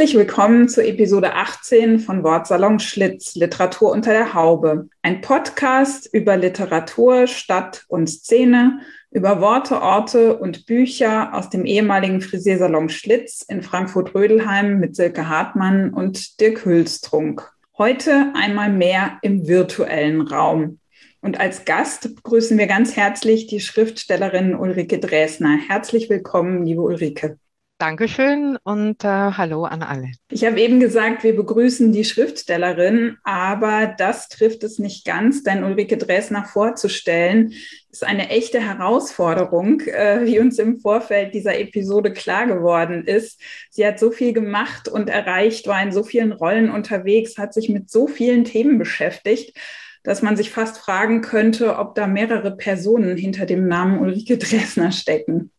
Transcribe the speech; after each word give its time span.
Herzlich 0.00 0.16
willkommen 0.16 0.66
zur 0.66 0.86
Episode 0.86 1.34
18 1.34 1.98
von 1.98 2.24
Wortsalon 2.24 2.78
Schlitz, 2.78 3.34
Literatur 3.34 3.90
unter 3.90 4.12
der 4.12 4.32
Haube. 4.32 4.88
Ein 5.02 5.20
Podcast 5.20 6.08
über 6.14 6.38
Literatur, 6.38 7.26
Stadt 7.26 7.84
und 7.86 8.08
Szene, 8.08 8.80
über 9.10 9.42
Worte, 9.42 9.82
Orte 9.82 10.38
und 10.38 10.64
Bücher 10.64 11.34
aus 11.34 11.50
dem 11.50 11.66
ehemaligen 11.66 12.22
Frisiersalon 12.22 12.88
Schlitz 12.88 13.44
in 13.46 13.62
Frankfurt-Rödelheim 13.62 14.80
mit 14.80 14.96
Silke 14.96 15.28
Hartmann 15.28 15.92
und 15.92 16.40
Dirk 16.40 16.64
Hülstrunk. 16.64 17.52
Heute 17.76 18.32
einmal 18.34 18.72
mehr 18.72 19.18
im 19.20 19.46
virtuellen 19.46 20.22
Raum. 20.22 20.78
Und 21.20 21.38
als 21.38 21.66
Gast 21.66 22.14
begrüßen 22.16 22.56
wir 22.56 22.68
ganz 22.68 22.96
herzlich 22.96 23.48
die 23.48 23.60
Schriftstellerin 23.60 24.54
Ulrike 24.54 24.98
Dresner. 24.98 25.58
Herzlich 25.68 26.08
willkommen, 26.08 26.64
liebe 26.64 26.80
Ulrike. 26.80 27.36
Dankeschön 27.80 28.58
und 28.62 29.04
äh, 29.04 29.08
hallo 29.08 29.64
an 29.64 29.82
alle. 29.82 30.12
Ich 30.30 30.44
habe 30.44 30.60
eben 30.60 30.80
gesagt, 30.80 31.24
wir 31.24 31.34
begrüßen 31.34 31.92
die 31.92 32.04
Schriftstellerin, 32.04 33.16
aber 33.24 33.94
das 33.96 34.28
trifft 34.28 34.62
es 34.64 34.78
nicht 34.78 35.06
ganz, 35.06 35.44
denn 35.44 35.64
Ulrike 35.64 35.96
Dresner 35.96 36.44
vorzustellen 36.44 37.54
ist 37.90 38.04
eine 38.04 38.28
echte 38.28 38.60
Herausforderung, 38.60 39.80
äh, 39.80 40.26
wie 40.26 40.38
uns 40.40 40.58
im 40.58 40.78
Vorfeld 40.78 41.32
dieser 41.32 41.58
Episode 41.58 42.12
klar 42.12 42.46
geworden 42.46 43.06
ist. 43.06 43.40
Sie 43.70 43.86
hat 43.86 43.98
so 43.98 44.10
viel 44.10 44.34
gemacht 44.34 44.86
und 44.86 45.08
erreicht, 45.08 45.66
war 45.66 45.82
in 45.82 45.90
so 45.90 46.02
vielen 46.02 46.32
Rollen 46.32 46.70
unterwegs, 46.70 47.38
hat 47.38 47.54
sich 47.54 47.70
mit 47.70 47.88
so 47.88 48.06
vielen 48.06 48.44
Themen 48.44 48.78
beschäftigt 48.78 49.58
dass 50.02 50.22
man 50.22 50.34
sich 50.34 50.50
fast 50.50 50.78
fragen 50.78 51.20
könnte, 51.20 51.76
ob 51.76 51.94
da 51.94 52.06
mehrere 52.06 52.56
Personen 52.56 53.18
hinter 53.18 53.44
dem 53.44 53.68
Namen 53.68 53.98
Ulrike 53.98 54.38
Dresner 54.38 54.92
stecken. 54.92 55.50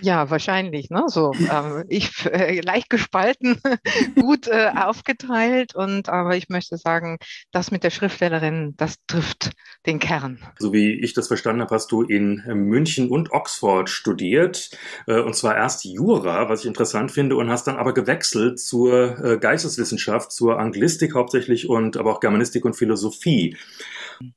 Ja, 0.00 0.30
wahrscheinlich. 0.30 0.90
Ne? 0.90 1.04
So, 1.08 1.32
äh, 1.32 1.84
ich 1.88 2.26
äh, 2.26 2.60
leicht 2.60 2.90
gespalten, 2.90 3.60
gut 4.14 4.48
äh, 4.48 4.70
aufgeteilt 4.76 5.74
und 5.74 6.08
aber 6.08 6.36
ich 6.36 6.48
möchte 6.48 6.76
sagen, 6.76 7.18
das 7.52 7.70
mit 7.70 7.84
der 7.84 7.90
Schriftstellerin, 7.90 8.74
das 8.76 8.96
trifft 9.06 9.52
den 9.86 9.98
Kern. 9.98 10.38
So 10.58 10.72
wie 10.72 10.92
ich 10.92 11.14
das 11.14 11.28
verstanden 11.28 11.62
habe, 11.62 11.74
hast 11.74 11.90
du 11.92 12.02
in 12.02 12.40
äh, 12.46 12.54
München 12.54 13.10
und 13.10 13.32
Oxford 13.32 13.88
studiert 13.88 14.70
äh, 15.06 15.20
und 15.20 15.34
zwar 15.34 15.56
erst 15.56 15.84
Jura, 15.84 16.48
was 16.48 16.60
ich 16.60 16.66
interessant 16.66 17.12
finde, 17.12 17.36
und 17.36 17.50
hast 17.50 17.66
dann 17.66 17.76
aber 17.76 17.94
gewechselt 17.94 18.60
zur 18.60 19.18
äh, 19.24 19.38
Geisteswissenschaft, 19.38 20.32
zur 20.32 20.58
Anglistik 20.58 21.14
hauptsächlich 21.14 21.68
und 21.68 21.96
aber 21.96 22.12
auch 22.12 22.20
Germanistik 22.20 22.64
und 22.64 22.74
Philosophie. 22.74 23.56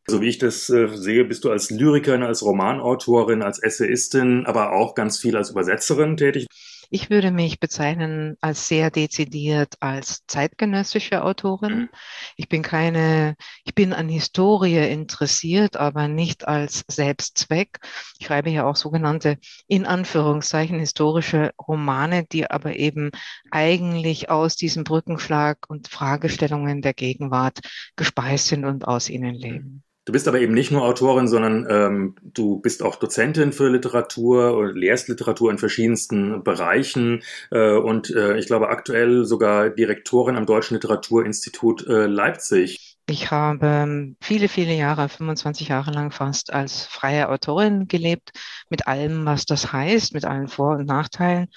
So 0.08 0.22
wie 0.22 0.28
ich 0.28 0.38
das 0.38 0.70
äh, 0.70 0.88
sehe, 0.88 1.26
bist 1.26 1.44
du 1.44 1.52
als 1.52 1.70
Lyrikerin, 1.70 2.24
als 2.24 2.44
Romanautorin, 2.44 3.42
als 3.42 3.60
Essayistin, 3.60 4.46
aber 4.46 4.74
auch 4.74 4.96
ganz 4.96 5.20
viel 5.20 5.38
als 5.38 5.52
Übersetzerin 5.52 6.18
tätig. 6.18 6.48
Ich 6.92 7.12
würde 7.12 7.30
mich 7.30 7.60
bezeichnen 7.60 8.36
als 8.42 8.68
sehr 8.68 8.90
dezidiert 8.90 9.76
als 9.80 10.26
zeitgenössische 10.26 11.24
Autorin. 11.24 11.82
Mhm. 11.82 11.90
Ich 12.36 12.50
bin 12.50 12.64
keine, 12.64 13.36
ich 13.64 13.76
bin 13.76 13.94
an 13.94 14.10
Historie 14.10 14.92
interessiert, 14.92 15.78
aber 15.78 16.08
nicht 16.08 16.48
als 16.48 16.84
Selbstzweck. 16.88 17.80
Ich 18.18 18.26
schreibe 18.26 18.50
ja 18.50 18.66
auch 18.66 18.76
sogenannte, 18.76 19.38
in 19.68 19.86
Anführungszeichen, 19.86 20.80
historische 20.80 21.52
Romane, 21.68 22.26
die 22.26 22.50
aber 22.50 22.76
eben 22.76 23.12
eigentlich 23.52 24.30
aus 24.30 24.56
diesem 24.56 24.84
Brückenschlag 24.84 25.70
und 25.70 25.90
Fragestellungen 25.90 26.82
der 26.82 26.96
Gegenwart 26.96 27.60
gespeist 27.96 28.48
sind 28.48 28.66
und 28.66 28.88
aus 28.88 29.10
ihnen 29.10 29.36
leben. 29.36 29.84
Du 30.10 30.14
bist 30.14 30.28
aber 30.28 30.40
eben 30.40 30.56
nicht 30.56 30.72
nur 30.72 30.86
Autorin, 30.86 31.28
sondern 31.28 31.68
ähm, 31.70 32.16
du 32.24 32.60
bist 32.60 32.82
auch 32.82 32.96
Dozentin 32.96 33.52
für 33.52 33.70
Literatur 33.70 34.58
oder 34.58 34.74
lehrst 34.74 35.08
Literatur 35.08 35.52
in 35.52 35.60
verschiedensten 35.60 36.44
Bereichen 36.44 37.22
äh, 37.52 37.76
und 37.76 38.10
äh, 38.10 38.36
ich 38.40 38.48
glaube 38.48 38.70
aktuell 38.70 39.24
sogar 39.26 39.70
Direktorin 39.70 40.36
am 40.36 40.48
Deutschen 40.48 40.74
Literaturinstitut 40.74 41.86
äh, 41.86 42.08
Leipzig. 42.08 42.98
Ich 43.08 43.30
habe 43.30 43.68
ähm, 43.68 44.16
viele, 44.20 44.50
viele 44.50 44.74
Jahre, 44.74 45.10
25 45.10 45.68
Jahre 45.68 45.92
lang 45.92 46.10
fast 46.10 46.52
als 46.52 46.88
freie 46.88 47.30
Autorin 47.30 47.88
gelebt, 47.88 48.32
mit 48.72 48.88
allem, 48.88 49.28
was 49.28 49.46
das 49.46 49.72
heißt, 49.72 50.16
mit 50.16 50.26
allen 50.26 50.48
Vor- 50.48 50.78
und 50.78 50.88
Nachteilen 50.88 51.50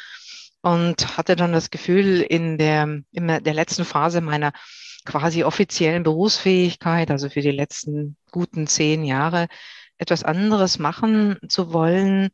und 0.60 1.16
hatte 1.16 1.36
dann 1.36 1.52
das 1.52 1.70
Gefühl, 1.70 2.20
in 2.20 2.58
der, 2.58 3.00
in 3.12 3.28
der 3.28 3.54
letzten 3.54 3.86
Phase 3.86 4.20
meiner 4.20 4.52
quasi 5.04 5.44
offiziellen 5.44 6.02
Berufsfähigkeit, 6.02 7.10
also 7.10 7.28
für 7.28 7.40
die 7.40 7.50
letzten 7.50 8.16
guten 8.30 8.66
zehn 8.66 9.04
Jahre, 9.04 9.48
etwas 9.98 10.24
anderes 10.24 10.78
machen 10.78 11.38
zu 11.48 11.72
wollen, 11.72 12.30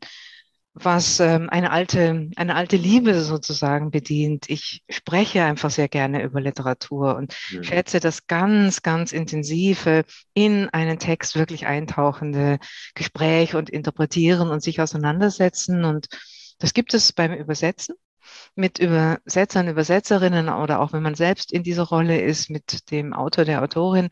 was 0.74 1.18
ähm, 1.20 1.48
eine 1.50 1.72
alte, 1.72 2.30
eine 2.36 2.54
alte 2.54 2.76
Liebe 2.76 3.22
sozusagen 3.22 3.90
bedient. 3.90 4.48
Ich 4.48 4.84
spreche 4.88 5.42
einfach 5.42 5.70
sehr 5.70 5.88
gerne 5.88 6.22
über 6.22 6.40
Literatur 6.40 7.16
und 7.16 7.34
ja. 7.50 7.62
schätze 7.62 8.00
das 8.00 8.26
ganz, 8.26 8.82
ganz 8.82 9.12
intensive 9.12 10.04
in 10.34 10.68
einen 10.68 10.98
Text 10.98 11.36
wirklich 11.36 11.66
eintauchende 11.66 12.58
Gespräch 12.94 13.54
und 13.54 13.70
interpretieren 13.70 14.50
und 14.50 14.62
sich 14.62 14.80
auseinandersetzen. 14.80 15.84
Und 15.84 16.06
das 16.58 16.74
gibt 16.74 16.94
es 16.94 17.12
beim 17.12 17.32
Übersetzen 17.32 17.96
mit 18.54 18.78
Übersetzern, 18.78 19.68
Übersetzerinnen 19.68 20.48
oder 20.48 20.80
auch 20.80 20.92
wenn 20.92 21.02
man 21.02 21.14
selbst 21.14 21.52
in 21.52 21.62
dieser 21.62 21.84
Rolle 21.84 22.20
ist 22.20 22.50
mit 22.50 22.90
dem 22.90 23.12
Autor, 23.12 23.44
der 23.44 23.62
Autorin. 23.62 24.08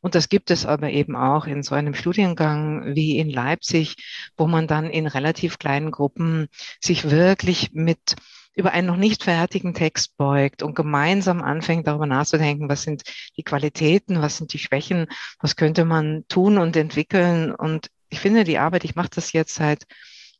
Und 0.00 0.14
das 0.14 0.28
gibt 0.28 0.50
es 0.50 0.66
aber 0.66 0.90
eben 0.90 1.16
auch 1.16 1.46
in 1.46 1.62
so 1.62 1.74
einem 1.74 1.94
Studiengang 1.94 2.94
wie 2.94 3.18
in 3.18 3.30
Leipzig, 3.30 3.96
wo 4.36 4.46
man 4.46 4.66
dann 4.66 4.88
in 4.90 5.06
relativ 5.06 5.58
kleinen 5.58 5.90
Gruppen 5.90 6.48
sich 6.80 7.10
wirklich 7.10 7.72
mit 7.72 8.16
über 8.58 8.72
einen 8.72 8.88
noch 8.88 8.96
nicht 8.96 9.22
fertigen 9.22 9.72
Text 9.72 10.16
beugt 10.16 10.64
und 10.64 10.74
gemeinsam 10.74 11.42
anfängt 11.42 11.86
darüber 11.86 12.06
nachzudenken, 12.06 12.68
was 12.68 12.82
sind 12.82 13.04
die 13.36 13.44
Qualitäten, 13.44 14.20
was 14.20 14.36
sind 14.36 14.52
die 14.52 14.58
Schwächen, 14.58 15.06
was 15.38 15.54
könnte 15.54 15.84
man 15.84 16.24
tun 16.28 16.58
und 16.58 16.76
entwickeln. 16.76 17.54
Und 17.54 17.88
ich 18.08 18.18
finde 18.18 18.42
die 18.42 18.58
Arbeit, 18.58 18.82
ich 18.82 18.96
mache 18.96 19.10
das 19.14 19.32
jetzt 19.32 19.54
seit 19.54 19.84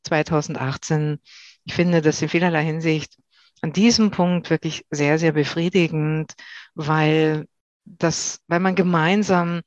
2018, 0.03 1.21
ich 1.69 1.75
finde 1.75 2.01
das 2.01 2.23
in 2.23 2.29
vielerlei 2.31 2.65
Hinsicht 2.65 3.17
an 3.61 3.73
diesem 3.73 4.11
Punkt 4.11 4.51
wirklich 4.51 4.87
sehr, 4.91 5.19
sehr 5.19 5.33
befriedigend, 5.33 6.33
weil 6.75 7.47
das, 7.85 8.41
weil 8.49 8.61
man 8.61 8.75
gemeinsam 8.75 9.61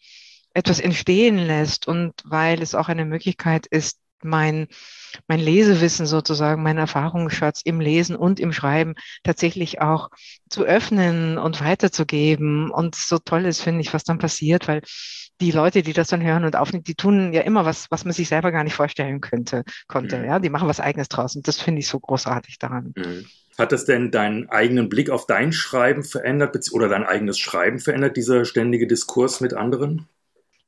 etwas 0.53 0.79
entstehen 0.79 1.37
lässt 1.37 1.87
und 1.87 2.13
weil 2.25 2.61
es 2.61 2.75
auch 2.75 2.89
eine 2.89 3.05
Möglichkeit 3.05 3.67
ist, 3.67 3.99
mein, 4.23 4.67
mein 5.27 5.39
Lesewissen 5.39 6.05
sozusagen, 6.05 6.63
mein 6.63 6.77
Erfahrungsschatz 6.77 7.61
im 7.63 7.79
Lesen 7.79 8.15
und 8.15 8.39
im 8.39 8.53
Schreiben 8.53 8.95
tatsächlich 9.23 9.81
auch 9.81 10.09
zu 10.49 10.63
öffnen 10.63 11.37
und 11.37 11.61
weiterzugeben. 11.61 12.69
Und 12.71 12.95
so 12.95 13.17
toll 13.19 13.45
ist, 13.45 13.61
finde 13.61 13.81
ich, 13.81 13.93
was 13.93 14.03
dann 14.03 14.19
passiert, 14.19 14.67
weil 14.67 14.81
die 15.41 15.51
Leute, 15.51 15.81
die 15.81 15.93
das 15.93 16.07
dann 16.07 16.23
hören 16.23 16.45
und 16.45 16.55
aufnehmen, 16.55 16.83
die 16.83 16.95
tun 16.95 17.33
ja 17.33 17.41
immer 17.41 17.65
was, 17.65 17.89
was 17.89 18.05
man 18.05 18.13
sich 18.13 18.29
selber 18.29 18.51
gar 18.51 18.63
nicht 18.63 18.75
vorstellen 18.75 19.19
könnte, 19.19 19.63
konnte. 19.87 20.19
Mhm. 20.19 20.25
Ja, 20.25 20.39
die 20.39 20.49
machen 20.49 20.69
was 20.69 20.79
Eigenes 20.79 21.09
draus. 21.09 21.35
Und 21.35 21.47
das 21.47 21.59
finde 21.59 21.79
ich 21.79 21.87
so 21.87 21.99
großartig 21.99 22.59
daran. 22.59 22.93
Mhm. 22.95 23.25
Hat 23.57 23.71
das 23.71 23.85
denn 23.85 24.11
deinen 24.11 24.49
eigenen 24.49 24.87
Blick 24.87 25.09
auf 25.09 25.25
dein 25.25 25.51
Schreiben 25.51 26.03
verändert 26.03 26.55
oder 26.71 26.87
dein 26.87 27.03
eigenes 27.03 27.37
Schreiben 27.37 27.79
verändert, 27.79 28.15
dieser 28.15 28.45
ständige 28.45 28.87
Diskurs 28.87 29.41
mit 29.41 29.53
anderen? 29.53 30.07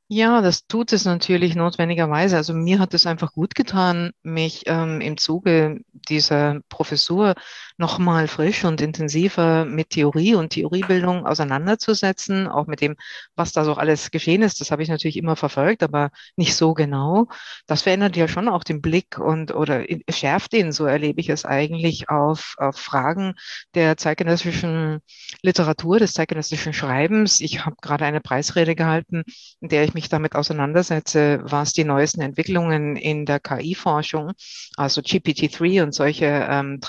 Ja, 0.08 0.42
das 0.42 0.66
tut 0.66 0.92
es 0.92 1.06
natürlich 1.06 1.54
notwendigerweise. 1.54 2.36
Also 2.36 2.52
mir 2.52 2.78
hat 2.78 2.92
es 2.92 3.06
einfach 3.06 3.32
gut 3.32 3.54
getan, 3.54 4.10
mich 4.22 4.64
ähm, 4.66 5.00
im 5.00 5.16
Zuge 5.16 5.80
dieser 5.92 6.60
Professur 6.68 7.34
nochmal 7.76 8.28
frisch 8.28 8.64
und 8.64 8.80
intensiver 8.80 9.64
mit 9.64 9.90
Theorie 9.90 10.34
und 10.34 10.50
Theoriebildung 10.50 11.26
auseinanderzusetzen, 11.26 12.46
auch 12.46 12.66
mit 12.66 12.80
dem, 12.80 12.96
was 13.34 13.52
da 13.52 13.64
so 13.64 13.74
alles 13.74 14.10
geschehen 14.10 14.42
ist. 14.42 14.60
Das 14.60 14.70
habe 14.70 14.82
ich 14.82 14.88
natürlich 14.88 15.16
immer 15.16 15.36
verfolgt, 15.36 15.82
aber 15.82 16.10
nicht 16.36 16.54
so 16.56 16.74
genau. 16.74 17.26
Das 17.66 17.82
verändert 17.82 18.16
ja 18.16 18.28
schon 18.28 18.48
auch 18.48 18.64
den 18.64 18.80
Blick 18.80 19.18
und 19.18 19.54
oder 19.54 19.84
schärft 20.08 20.54
ihn, 20.54 20.72
so 20.72 20.86
erlebe 20.86 21.20
ich 21.20 21.28
es 21.28 21.44
eigentlich, 21.44 22.08
auf, 22.08 22.54
auf 22.58 22.76
Fragen 22.76 23.34
der 23.74 23.96
zeitgenössischen 23.96 25.00
Literatur, 25.42 25.98
des 25.98 26.12
zeitgenössischen 26.12 26.72
Schreibens. 26.72 27.40
Ich 27.40 27.64
habe 27.64 27.76
gerade 27.82 28.04
eine 28.04 28.20
Preisrede 28.20 28.74
gehalten, 28.74 29.24
in 29.60 29.68
der 29.68 29.84
ich 29.84 29.94
mich 29.94 30.08
damit 30.08 30.34
auseinandersetze, 30.34 31.40
was 31.42 31.72
die 31.72 31.84
neuesten 31.84 32.20
Entwicklungen 32.20 32.96
in 32.96 33.26
der 33.26 33.40
KI-Forschung, 33.40 34.32
also 34.76 35.00
GPT-3 35.00 35.82
und 35.82 35.94
solche 35.94 36.26
ähm, 36.26 36.80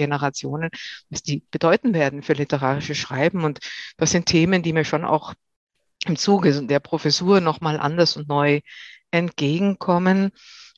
Transformator-Generationen, 0.00 0.70
was 1.10 1.22
die 1.22 1.42
bedeuten 1.50 1.94
werden 1.94 2.22
für 2.22 2.32
literarisches 2.32 2.98
Schreiben. 2.98 3.44
Und 3.44 3.60
das 3.96 4.10
sind 4.10 4.26
Themen, 4.26 4.62
die 4.62 4.72
mir 4.72 4.84
schon 4.84 5.04
auch 5.04 5.34
im 6.06 6.16
Zuge 6.16 6.62
der 6.62 6.80
Professur 6.80 7.40
nochmal 7.40 7.78
anders 7.78 8.16
und 8.16 8.28
neu 8.28 8.60
entgegenkommen. 9.10 10.32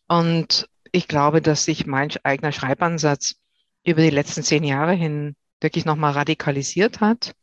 Und 0.09 0.69
ich 0.91 1.09
glaube, 1.09 1.41
dass 1.41 1.65
sich 1.65 1.87
mein 1.87 2.11
eigener 2.23 2.53
Schreibansatz 2.53 3.37
über 3.85 4.03
die 4.03 4.11
letzten 4.11 4.43
zehn 4.43 4.65
Jahre 4.65 4.93
hin 4.93 5.37
wirklich 5.61 5.85
nochmal 5.85 6.13
radikalisiert 6.13 7.01
hat. 7.01 7.35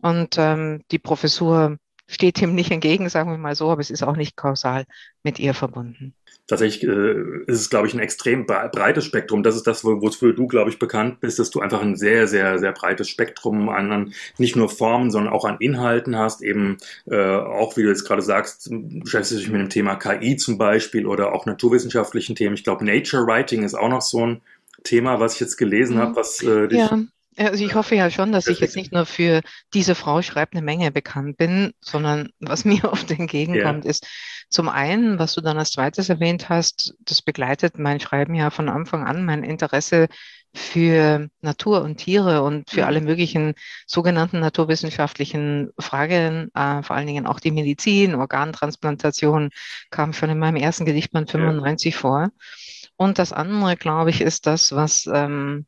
Und 0.00 0.36
ähm, 0.38 0.82
die 0.90 0.98
Professur 0.98 1.76
steht 2.10 2.42
ihm 2.42 2.54
nicht 2.54 2.70
entgegen, 2.70 3.08
sagen 3.08 3.30
wir 3.30 3.38
mal 3.38 3.54
so, 3.54 3.70
aber 3.70 3.80
es 3.80 3.90
ist 3.90 4.02
auch 4.02 4.16
nicht 4.16 4.36
kausal 4.36 4.84
mit 5.22 5.38
ihr 5.38 5.54
verbunden. 5.54 6.14
Tatsächlich 6.46 6.82
äh, 6.82 7.42
ist 7.46 7.60
es, 7.60 7.70
glaube 7.70 7.86
ich, 7.86 7.94
ein 7.94 8.00
extrem 8.00 8.44
breites 8.44 9.04
Spektrum. 9.04 9.44
Das 9.44 9.54
ist 9.54 9.68
das, 9.68 9.84
wofür 9.84 10.32
du, 10.32 10.48
glaube 10.48 10.70
ich, 10.70 10.80
bekannt 10.80 11.20
bist, 11.20 11.38
dass 11.38 11.50
du 11.50 11.60
einfach 11.60 11.80
ein 11.80 11.94
sehr, 11.94 12.26
sehr, 12.26 12.58
sehr 12.58 12.72
breites 12.72 13.08
Spektrum 13.08 13.68
an 13.68 14.12
nicht 14.36 14.56
nur 14.56 14.68
Formen, 14.68 15.12
sondern 15.12 15.32
auch 15.32 15.44
an 15.44 15.58
Inhalten 15.60 16.16
hast. 16.16 16.42
Eben 16.42 16.78
äh, 17.08 17.36
auch, 17.36 17.76
wie 17.76 17.84
du 17.84 17.88
jetzt 17.88 18.04
gerade 18.04 18.22
sagst, 18.22 18.68
beschäftigst 18.70 19.32
du 19.32 19.36
dich 19.36 19.50
mit 19.50 19.60
dem 19.60 19.70
Thema 19.70 19.94
KI 19.94 20.36
zum 20.36 20.58
Beispiel 20.58 21.06
oder 21.06 21.32
auch 21.32 21.46
naturwissenschaftlichen 21.46 22.34
Themen. 22.34 22.54
Ich 22.54 22.64
glaube, 22.64 22.84
Nature 22.84 23.26
Writing 23.26 23.62
ist 23.62 23.74
auch 23.74 23.88
noch 23.88 24.02
so 24.02 24.26
ein 24.26 24.40
Thema, 24.82 25.20
was 25.20 25.34
ich 25.34 25.40
jetzt 25.40 25.56
gelesen 25.56 25.96
mhm. 25.96 26.00
habe, 26.00 26.16
was 26.16 26.42
äh, 26.42 26.66
dich 26.66 26.78
ja. 26.78 26.98
Also 27.36 27.64
ich 27.64 27.74
hoffe 27.74 27.94
ja 27.94 28.10
schon, 28.10 28.32
dass 28.32 28.48
ich 28.48 28.58
jetzt 28.60 28.76
nicht 28.76 28.92
nur 28.92 29.06
für 29.06 29.40
diese 29.72 29.94
Frau 29.94 30.20
schreibt 30.20 30.54
eine 30.54 30.62
Menge 30.62 30.90
bekannt 30.90 31.36
bin, 31.36 31.72
sondern 31.80 32.30
was 32.40 32.64
mir 32.64 32.84
oft 32.90 33.10
entgegenkommt, 33.10 33.84
yeah. 33.84 33.90
ist 33.90 34.06
zum 34.48 34.68
einen, 34.68 35.18
was 35.18 35.34
du 35.34 35.40
dann 35.40 35.58
als 35.58 35.70
zweites 35.70 36.08
erwähnt 36.08 36.48
hast, 36.48 36.94
das 37.00 37.22
begleitet 37.22 37.78
mein 37.78 38.00
Schreiben 38.00 38.34
ja 38.34 38.50
von 38.50 38.68
Anfang 38.68 39.04
an, 39.04 39.24
mein 39.24 39.44
Interesse 39.44 40.08
für 40.52 41.28
Natur 41.40 41.82
und 41.82 41.98
Tiere 41.98 42.42
und 42.42 42.68
für 42.70 42.80
mhm. 42.80 42.86
alle 42.86 43.00
möglichen 43.00 43.54
sogenannten 43.86 44.40
naturwissenschaftlichen 44.40 45.70
Fragen, 45.78 46.50
äh, 46.54 46.82
vor 46.82 46.96
allen 46.96 47.06
Dingen 47.06 47.26
auch 47.26 47.38
die 47.38 47.52
Medizin, 47.52 48.16
Organtransplantation 48.16 49.50
kam 49.90 50.12
schon 50.12 50.30
in 50.30 50.38
meinem 50.38 50.56
ersten 50.56 50.84
Gedichtband 50.84 51.30
95 51.30 51.94
ja. 51.94 52.00
vor. 52.00 52.28
Und 52.96 53.18
das 53.18 53.32
andere, 53.32 53.76
glaube 53.76 54.10
ich, 54.10 54.20
ist 54.20 54.46
das, 54.46 54.72
was 54.72 55.08
ähm, 55.12 55.66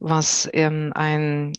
was 0.00 0.48
ähm, 0.52 0.92
ein 0.94 1.52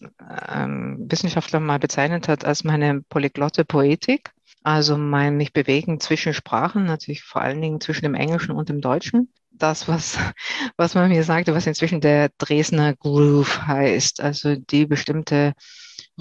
ähm, 0.47 1.05
Wissenschaftler 1.09 1.59
mal 1.59 1.79
bezeichnet 1.79 2.27
hat 2.27 2.45
als 2.45 2.63
meine 2.63 3.01
polyglotte 3.01 3.65
Poetik. 3.65 4.31
Also 4.63 4.97
mein 4.97 5.37
mich 5.37 5.53
bewegen 5.53 5.99
zwischen 5.99 6.33
Sprachen, 6.33 6.85
natürlich 6.85 7.23
vor 7.23 7.41
allen 7.41 7.61
Dingen 7.61 7.81
zwischen 7.81 8.03
dem 8.03 8.15
Englischen 8.15 8.51
und 8.51 8.69
dem 8.69 8.81
Deutschen. 8.81 9.31
Das, 9.51 9.87
was, 9.87 10.17
was 10.77 10.95
man 10.95 11.09
mir 11.09 11.23
sagte, 11.23 11.53
was 11.53 11.67
inzwischen 11.67 12.01
der 12.01 12.29
Dresdner 12.37 12.95
Groove 12.95 13.67
heißt, 13.67 14.21
also 14.21 14.55
die 14.55 14.85
bestimmte 14.85 15.53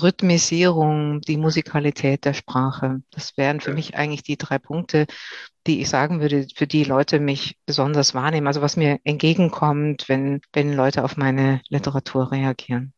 Rhythmisierung, 0.02 1.20
die 1.22 1.36
Musikalität 1.36 2.24
der 2.24 2.34
Sprache. 2.34 3.02
Das 3.10 3.36
wären 3.36 3.60
für 3.60 3.72
mich 3.72 3.96
eigentlich 3.96 4.22
die 4.22 4.36
drei 4.36 4.58
Punkte, 4.58 5.06
die 5.66 5.80
ich 5.80 5.88
sagen 5.88 6.20
würde, 6.20 6.46
für 6.54 6.66
die 6.66 6.84
Leute 6.84 7.20
mich 7.20 7.58
besonders 7.66 8.14
wahrnehmen. 8.14 8.46
Also 8.46 8.62
was 8.62 8.76
mir 8.76 8.98
entgegenkommt, 9.04 10.08
wenn, 10.08 10.40
wenn 10.52 10.72
Leute 10.72 11.04
auf 11.04 11.16
meine 11.16 11.60
Literatur 11.68 12.32
reagieren. 12.32 12.92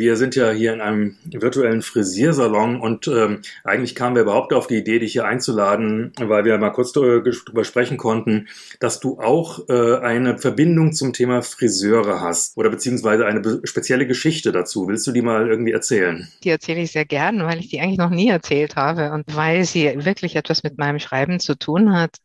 Wir 0.00 0.16
sind 0.16 0.34
ja 0.34 0.50
hier 0.50 0.72
in 0.72 0.80
einem 0.80 1.16
virtuellen 1.30 1.82
Frisiersalon 1.82 2.80
und 2.80 3.06
ähm, 3.06 3.42
eigentlich 3.64 3.94
kamen 3.94 4.14
wir 4.16 4.22
überhaupt 4.22 4.54
auf 4.54 4.66
die 4.66 4.78
Idee, 4.78 4.98
dich 4.98 5.12
hier 5.12 5.26
einzuladen, 5.26 6.14
weil 6.18 6.46
wir 6.46 6.56
mal 6.56 6.70
kurz 6.70 6.92
darüber 6.92 7.64
sprechen 7.64 7.98
konnten, 7.98 8.48
dass 8.78 9.00
du 9.00 9.20
auch 9.20 9.68
äh, 9.68 9.98
eine 9.98 10.38
Verbindung 10.38 10.94
zum 10.94 11.12
Thema 11.12 11.42
Friseure 11.42 12.22
hast 12.22 12.56
oder 12.56 12.70
beziehungsweise 12.70 13.26
eine 13.26 13.60
spezielle 13.64 14.06
Geschichte 14.06 14.52
dazu. 14.52 14.88
Willst 14.88 15.06
du 15.06 15.12
die 15.12 15.20
mal 15.20 15.46
irgendwie 15.46 15.72
erzählen? 15.72 16.26
Die 16.44 16.48
erzähle 16.48 16.80
ich 16.80 16.92
sehr 16.92 17.04
gern, 17.04 17.44
weil 17.44 17.58
ich 17.58 17.68
die 17.68 17.80
eigentlich 17.80 17.98
noch 17.98 18.08
nie 18.08 18.30
erzählt 18.30 18.76
habe 18.76 19.12
und 19.12 19.36
weil 19.36 19.66
sie 19.66 20.06
wirklich 20.06 20.34
etwas 20.34 20.62
mit 20.62 20.78
meinem 20.78 20.98
Schreiben 20.98 21.40
zu 21.40 21.58
tun 21.58 21.92
hat. 21.92 22.16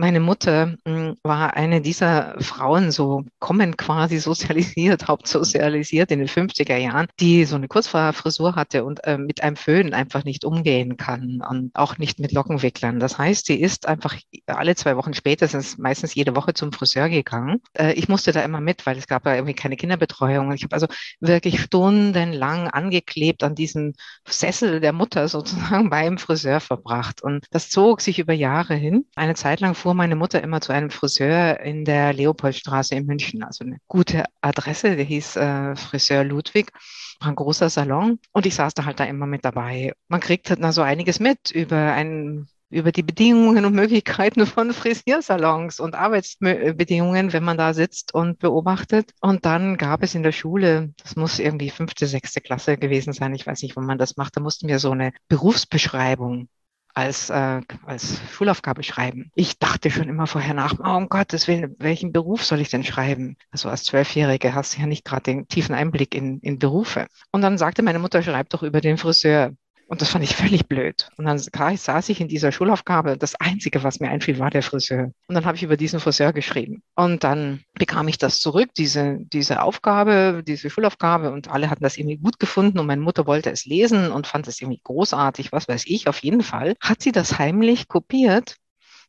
Meine 0.00 0.20
Mutter 0.20 0.76
hm, 0.86 1.18
war 1.22 1.58
eine 1.58 1.82
dieser 1.82 2.34
Frauen, 2.40 2.90
so 2.90 3.24
kommen 3.38 3.76
quasi 3.76 4.18
sozialisiert, 4.18 5.06
hauptsozialisiert 5.08 6.10
in 6.10 6.20
den 6.20 6.28
50er 6.28 6.78
Jahren, 6.78 7.06
die 7.20 7.44
so 7.44 7.56
eine 7.56 7.68
Kurzfrisur 7.68 8.56
hatte 8.56 8.86
und 8.86 9.04
äh, 9.04 9.18
mit 9.18 9.42
einem 9.42 9.56
Föhn 9.56 9.92
einfach 9.92 10.24
nicht 10.24 10.46
umgehen 10.46 10.96
kann 10.96 11.42
und 11.46 11.72
auch 11.74 11.98
nicht 11.98 12.18
mit 12.18 12.32
Lockenwicklern. 12.32 12.98
Das 12.98 13.18
heißt, 13.18 13.44
sie 13.44 13.60
ist 13.60 13.86
einfach 13.86 14.16
alle 14.46 14.74
zwei 14.74 14.96
Wochen 14.96 15.12
spätestens, 15.12 15.76
meistens 15.76 16.14
jede 16.14 16.34
Woche 16.34 16.54
zum 16.54 16.72
Friseur 16.72 17.10
gegangen. 17.10 17.60
Äh, 17.74 17.92
ich 17.92 18.08
musste 18.08 18.32
da 18.32 18.40
immer 18.40 18.62
mit, 18.62 18.86
weil 18.86 18.96
es 18.96 19.06
gab 19.06 19.26
ja 19.26 19.34
irgendwie 19.34 19.52
keine 19.52 19.76
Kinderbetreuung. 19.76 20.50
Ich 20.54 20.62
habe 20.62 20.72
also 20.72 20.86
wirklich 21.20 21.60
stundenlang 21.60 22.68
angeklebt 22.68 23.42
an 23.42 23.54
diesem 23.54 23.92
Sessel 24.26 24.80
der 24.80 24.94
Mutter 24.94 25.28
sozusagen 25.28 25.90
beim 25.90 26.16
Friseur 26.16 26.60
verbracht. 26.60 27.20
Und 27.22 27.44
das 27.50 27.68
zog 27.68 28.00
sich 28.00 28.18
über 28.18 28.32
Jahre 28.32 28.76
hin. 28.76 29.04
Eine 29.14 29.34
Zeit 29.34 29.60
lang 29.60 29.74
fuhr 29.74 29.89
fuhr 29.90 29.94
meine 29.96 30.14
Mutter 30.14 30.40
immer 30.40 30.60
zu 30.60 30.72
einem 30.72 30.90
Friseur 30.90 31.58
in 31.58 31.84
der 31.84 32.12
Leopoldstraße 32.12 32.94
in 32.94 33.06
München, 33.06 33.42
also 33.42 33.64
eine 33.64 33.78
gute 33.88 34.24
Adresse, 34.40 34.94
der 34.94 35.04
hieß 35.04 35.34
äh, 35.34 35.74
Friseur 35.74 36.22
Ludwig 36.22 36.70
war 37.18 37.28
ein 37.28 37.34
großer 37.34 37.68
Salon 37.68 38.20
und 38.30 38.46
ich 38.46 38.54
saß 38.54 38.72
da 38.74 38.84
halt 38.84 39.00
da 39.00 39.04
immer 39.04 39.26
mit 39.26 39.44
dabei. 39.44 39.92
Man 40.06 40.20
kriegt 40.20 40.48
halt 40.48 40.60
so 40.72 40.82
einiges 40.82 41.18
mit 41.18 41.50
über 41.50 41.92
einen 41.92 42.48
über 42.70 42.92
die 42.92 43.02
Bedingungen 43.02 43.64
und 43.64 43.74
Möglichkeiten 43.74 44.46
von 44.46 44.72
Frisiersalons 44.72 45.80
und 45.80 45.96
Arbeitsbedingungen, 45.96 47.32
wenn 47.32 47.42
man 47.42 47.58
da 47.58 47.74
sitzt 47.74 48.14
und 48.14 48.38
beobachtet. 48.38 49.10
Und 49.20 49.44
dann 49.44 49.76
gab 49.76 50.04
es 50.04 50.14
in 50.14 50.22
der 50.22 50.30
Schule, 50.30 50.94
das 51.02 51.16
muss 51.16 51.40
irgendwie 51.40 51.70
fünfte, 51.70 52.06
sechste 52.06 52.40
Klasse 52.40 52.76
gewesen 52.76 53.12
sein, 53.12 53.34
ich 53.34 53.44
weiß 53.44 53.62
nicht, 53.62 53.76
wo 53.76 53.80
man 53.80 53.98
das 53.98 54.16
macht, 54.16 54.36
da 54.36 54.40
mussten 54.40 54.68
wir 54.68 54.78
so 54.78 54.92
eine 54.92 55.10
Berufsbeschreibung 55.26 56.48
als, 56.94 57.30
äh, 57.30 57.60
als 57.84 58.20
Schulaufgabe 58.32 58.82
schreiben. 58.82 59.30
Ich 59.34 59.58
dachte 59.58 59.90
schon 59.90 60.08
immer 60.08 60.26
vorher 60.26 60.54
nach, 60.54 60.74
oh, 60.78 60.96
um 60.96 61.08
Gottes 61.08 61.48
Willen, 61.48 61.74
welchen 61.78 62.12
Beruf 62.12 62.44
soll 62.44 62.60
ich 62.60 62.70
denn 62.70 62.84
schreiben? 62.84 63.36
Also 63.50 63.68
als 63.68 63.84
Zwölfjährige 63.84 64.54
hast 64.54 64.76
du 64.76 64.80
ja 64.80 64.86
nicht 64.86 65.04
gerade 65.04 65.22
den 65.22 65.48
tiefen 65.48 65.74
Einblick 65.74 66.14
in, 66.14 66.40
in 66.40 66.58
Berufe. 66.58 67.06
Und 67.32 67.42
dann 67.42 67.58
sagte 67.58 67.82
meine 67.82 67.98
Mutter, 67.98 68.22
schreib 68.22 68.50
doch 68.50 68.62
über 68.62 68.80
den 68.80 68.98
Friseur. 68.98 69.52
Und 69.90 70.00
das 70.00 70.10
fand 70.10 70.22
ich 70.22 70.36
völlig 70.36 70.68
blöd. 70.68 71.08
Und 71.16 71.24
dann 71.24 71.36
saß 71.36 72.08
ich 72.10 72.20
in 72.20 72.28
dieser 72.28 72.52
Schulaufgabe. 72.52 73.18
Das 73.18 73.34
Einzige, 73.34 73.82
was 73.82 73.98
mir 73.98 74.08
einfiel, 74.08 74.38
war 74.38 74.48
der 74.48 74.62
Friseur. 74.62 75.10
Und 75.26 75.34
dann 75.34 75.44
habe 75.44 75.56
ich 75.56 75.64
über 75.64 75.76
diesen 75.76 75.98
Friseur 75.98 76.32
geschrieben. 76.32 76.84
Und 76.94 77.24
dann 77.24 77.64
bekam 77.74 78.06
ich 78.06 78.16
das 78.16 78.40
zurück, 78.40 78.70
diese, 78.76 79.18
diese 79.18 79.62
Aufgabe, 79.62 80.44
diese 80.46 80.70
Schulaufgabe. 80.70 81.32
Und 81.32 81.50
alle 81.50 81.70
hatten 81.70 81.82
das 81.82 81.98
irgendwie 81.98 82.18
gut 82.18 82.38
gefunden. 82.38 82.78
Und 82.78 82.86
meine 82.86 83.00
Mutter 83.00 83.26
wollte 83.26 83.50
es 83.50 83.66
lesen 83.66 84.12
und 84.12 84.28
fand 84.28 84.46
es 84.46 84.60
irgendwie 84.60 84.80
großartig, 84.84 85.50
was 85.50 85.66
weiß 85.66 85.82
ich. 85.86 86.06
Auf 86.06 86.20
jeden 86.20 86.42
Fall 86.44 86.76
hat 86.80 87.02
sie 87.02 87.10
das 87.10 87.40
heimlich 87.40 87.88
kopiert 87.88 88.58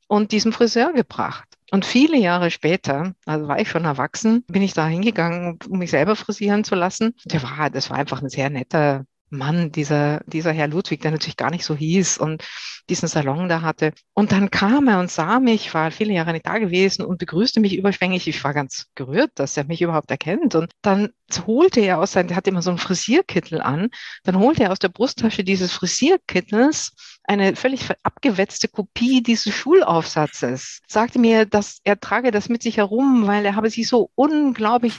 und 0.07 0.31
diesem 0.31 0.51
Friseur 0.51 0.93
gebracht. 0.93 1.47
Und 1.69 1.85
viele 1.85 2.17
Jahre 2.17 2.50
später, 2.50 3.13
also 3.27 3.47
war 3.47 3.59
ich 3.59 3.69
schon 3.69 3.85
erwachsen, 3.85 4.43
bin 4.47 4.63
ich 4.63 4.73
da 4.73 4.88
hingegangen, 4.88 5.59
um 5.69 5.77
mich 5.77 5.91
selber 5.91 6.15
frisieren 6.15 6.63
zu 6.63 6.73
lassen. 6.73 7.13
Der 7.25 7.43
war, 7.43 7.69
das 7.69 7.91
war 7.91 7.97
einfach 7.97 8.23
ein 8.23 8.29
sehr 8.29 8.50
netter 8.50 9.05
Mann, 9.31 9.71
dieser, 9.71 10.21
dieser 10.25 10.51
Herr 10.51 10.67
Ludwig, 10.67 11.01
der 11.01 11.11
natürlich 11.11 11.38
gar 11.38 11.51
nicht 11.51 11.65
so 11.65 11.75
hieß 11.75 12.17
und 12.17 12.43
diesen 12.89 13.07
Salon 13.07 13.50
da 13.50 13.61
hatte. 13.61 13.93
Und 14.13 14.31
dann 14.31 14.51
kam 14.51 14.88
er 14.88 15.00
und 15.00 15.09
sah 15.09 15.39
mich, 15.39 15.73
war 15.73 15.91
viele 15.91 16.13
Jahre 16.13 16.33
nicht 16.33 16.45
da 16.45 16.57
gewesen 16.57 17.05
und 17.05 17.17
begrüßte 17.17 17.59
mich 17.59 17.75
überschwänglich. 17.75 18.27
Ich 18.27 18.43
war 18.43 18.53
ganz 18.53 18.88
gerührt, 18.95 19.31
dass 19.35 19.57
er 19.57 19.63
mich 19.63 19.81
überhaupt 19.81 20.11
erkennt. 20.11 20.55
Und 20.55 20.71
dann 20.81 21.09
holte 21.47 21.79
er 21.79 22.00
aus 22.00 22.11
seinem, 22.11 22.27
der 22.27 22.38
hatte 22.38 22.50
immer 22.50 22.61
so 22.61 22.71
einen 22.71 22.79
Frisierkittel 22.79 23.61
an, 23.61 23.89
dann 24.23 24.38
holte 24.38 24.63
er 24.63 24.71
aus 24.71 24.79
der 24.79 24.89
Brusttasche 24.89 25.43
dieses 25.43 25.71
Frisierkittels 25.71 26.93
eine 27.23 27.55
völlig 27.55 27.88
abgewetzte 28.03 28.67
Kopie 28.67 29.23
dieses 29.23 29.53
Schulaufsatzes, 29.55 30.81
sagte 30.88 31.19
mir, 31.19 31.45
dass 31.45 31.79
er 31.83 32.00
trage 32.00 32.31
das 32.31 32.50
mit 32.50 32.63
sich 32.63 32.77
herum, 32.77 33.27
weil 33.27 33.45
er 33.45 33.55
habe 33.55 33.69
sich 33.69 33.88
so 33.88 34.11
unglaublich 34.15 34.93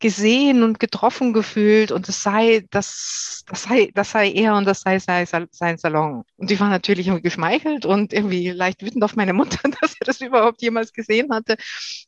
gesehen 0.00 0.62
und 0.62 0.80
getroffen 0.80 1.32
gefühlt 1.32 1.92
und 1.92 2.08
es 2.08 2.22
sei, 2.22 2.64
das, 2.70 3.44
das 3.46 3.62
sei, 3.64 3.90
das 3.94 4.10
sei 4.10 4.30
er 4.32 4.56
und 4.56 4.64
das 4.64 4.80
sei, 4.80 4.98
sei 4.98 5.26
sein 5.26 5.78
Salon. 5.78 6.24
Und 6.36 6.50
ich 6.50 6.58
war 6.58 6.70
natürlich 6.70 7.06
irgendwie 7.06 7.22
geschmeichelt 7.22 7.84
und 7.84 8.12
irgendwie 8.12 8.48
leicht 8.50 8.82
wütend 8.82 9.04
auf 9.04 9.14
meine 9.14 9.34
Mutter, 9.34 9.58
dass 9.80 9.94
er 10.00 10.06
das 10.06 10.20
überhaupt 10.20 10.62
jemals 10.62 10.92
gesehen 10.92 11.32
hatte. 11.32 11.56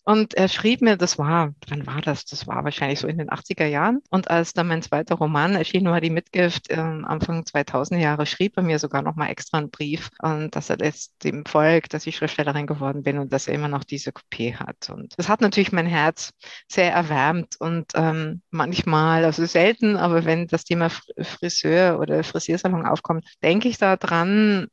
Und 0.04 0.34
er 0.34 0.48
schrieb 0.48 0.80
mir, 0.80 0.96
das 0.96 1.18
war, 1.18 1.54
wann 1.68 1.86
war 1.86 2.00
das? 2.00 2.24
Das 2.24 2.46
war 2.46 2.64
wahrscheinlich 2.64 2.98
so 2.98 3.06
in 3.06 3.18
den 3.18 3.28
80er 3.28 3.66
Jahren. 3.66 4.00
Und 4.10 4.30
als 4.30 4.54
dann 4.54 4.68
mein 4.68 4.82
zweiter 4.82 5.16
Roman 5.16 5.54
erschien, 5.54 5.84
war 5.84 6.00
die 6.00 6.10
Mitgift 6.10 6.70
äh, 6.70 6.76
Anfang 6.76 7.44
2000 7.44 8.00
Jahre, 8.00 8.24
schrieb 8.26 8.56
er 8.56 8.62
mir 8.62 8.78
sogar 8.78 9.02
nochmal 9.02 9.30
extra 9.30 9.58
einen 9.58 9.70
Brief 9.70 10.10
und 10.20 10.56
dass 10.56 10.70
er 10.70 10.78
jetzt 10.82 11.22
dem 11.24 11.44
folgt, 11.44 11.92
dass 11.92 12.06
ich 12.06 12.16
Schriftstellerin 12.16 12.66
geworden 12.66 13.02
bin 13.02 13.18
und 13.18 13.32
dass 13.32 13.48
er 13.48 13.54
immer 13.54 13.68
noch 13.68 13.84
diese 13.84 14.12
Kopie 14.12 14.54
hat. 14.54 14.88
Und 14.90 15.14
das 15.18 15.28
hat 15.28 15.40
natürlich 15.42 15.72
mein 15.72 15.86
Herz 15.86 16.30
sehr 16.68 16.92
erwärmt 16.92 17.56
und 17.60 17.81
und 17.82 17.92
ähm, 17.94 18.42
manchmal, 18.50 19.24
also 19.24 19.44
selten, 19.44 19.96
aber 19.96 20.24
wenn 20.24 20.46
das 20.46 20.64
Thema 20.64 20.88
Friseur 20.90 21.98
oder 21.98 22.22
Frisiersalon 22.22 22.86
aufkommt, 22.86 23.24
denke 23.42 23.68
ich 23.68 23.78
da 23.78 23.96
dran, 23.96 24.68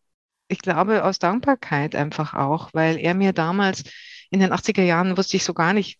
ich 0.47 0.59
glaube 0.59 1.03
aus 1.03 1.19
Dankbarkeit 1.19 1.95
einfach 1.95 2.33
auch, 2.33 2.69
weil 2.73 2.97
er 2.97 3.13
mir 3.15 3.33
damals 3.33 3.83
in 4.29 4.39
den 4.39 4.53
80er 4.53 4.83
Jahren 4.83 5.17
wusste 5.17 5.37
ich 5.37 5.43
so 5.43 5.53
gar 5.53 5.73
nicht, 5.73 5.99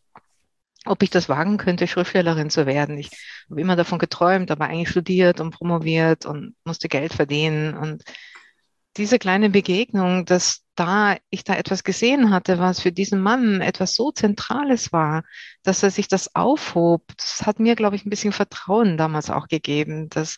ob 0.86 1.04
ich 1.04 1.10
das 1.10 1.30
wagen 1.30 1.58
könnte, 1.58 1.88
Schriftstellerin 1.88 2.50
zu 2.50 2.66
werden. 2.66 2.98
Ich 2.98 3.10
habe 3.50 3.60
immer 3.60 3.76
davon 3.76 4.00
geträumt, 4.00 4.52
aber 4.52 4.66
eigentlich 4.66 4.90
studiert 4.90 5.40
und 5.40 5.52
promoviert 5.52 6.26
und 6.26 6.56
musste 6.64 6.88
Geld 6.90 7.14
verdienen. 7.14 7.76
Und 7.76 8.04
diese 9.00 9.18
kleine 9.20 9.50
Begegnung, 9.50 10.26
dass 10.26 10.64
da 10.76 11.18
ich 11.30 11.44
da 11.44 11.56
etwas 11.56 11.84
gesehen 11.84 12.32
hatte, 12.32 12.60
was 12.60 12.82
für 12.82 12.92
diesen 12.92 13.22
Mann 13.22 13.62
etwas 13.62 13.96
so 13.96 14.12
Zentrales 14.12 14.94
war, 14.94 15.24
dass 15.64 15.84
er 15.84 15.92
sich 15.92 16.08
das 16.08 16.36
aufhob, 16.36 17.04
das 17.18 17.46
hat 17.46 17.60
mir, 17.60 17.76
glaube 17.76 17.96
ich, 17.96 18.06
ein 18.06 18.10
bisschen 18.10 18.34
Vertrauen 18.34 18.98
damals 18.98 19.30
auch 19.30 19.48
gegeben, 19.48 20.10
dass, 20.10 20.38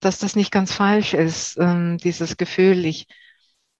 dass 0.00 0.18
das 0.18 0.36
nicht 0.36 0.52
ganz 0.52 0.72
falsch 0.72 1.14
ist, 1.14 1.56
ähm, 1.58 1.98
dieses 1.98 2.36
Gefühl, 2.36 2.84
ich, 2.84 3.06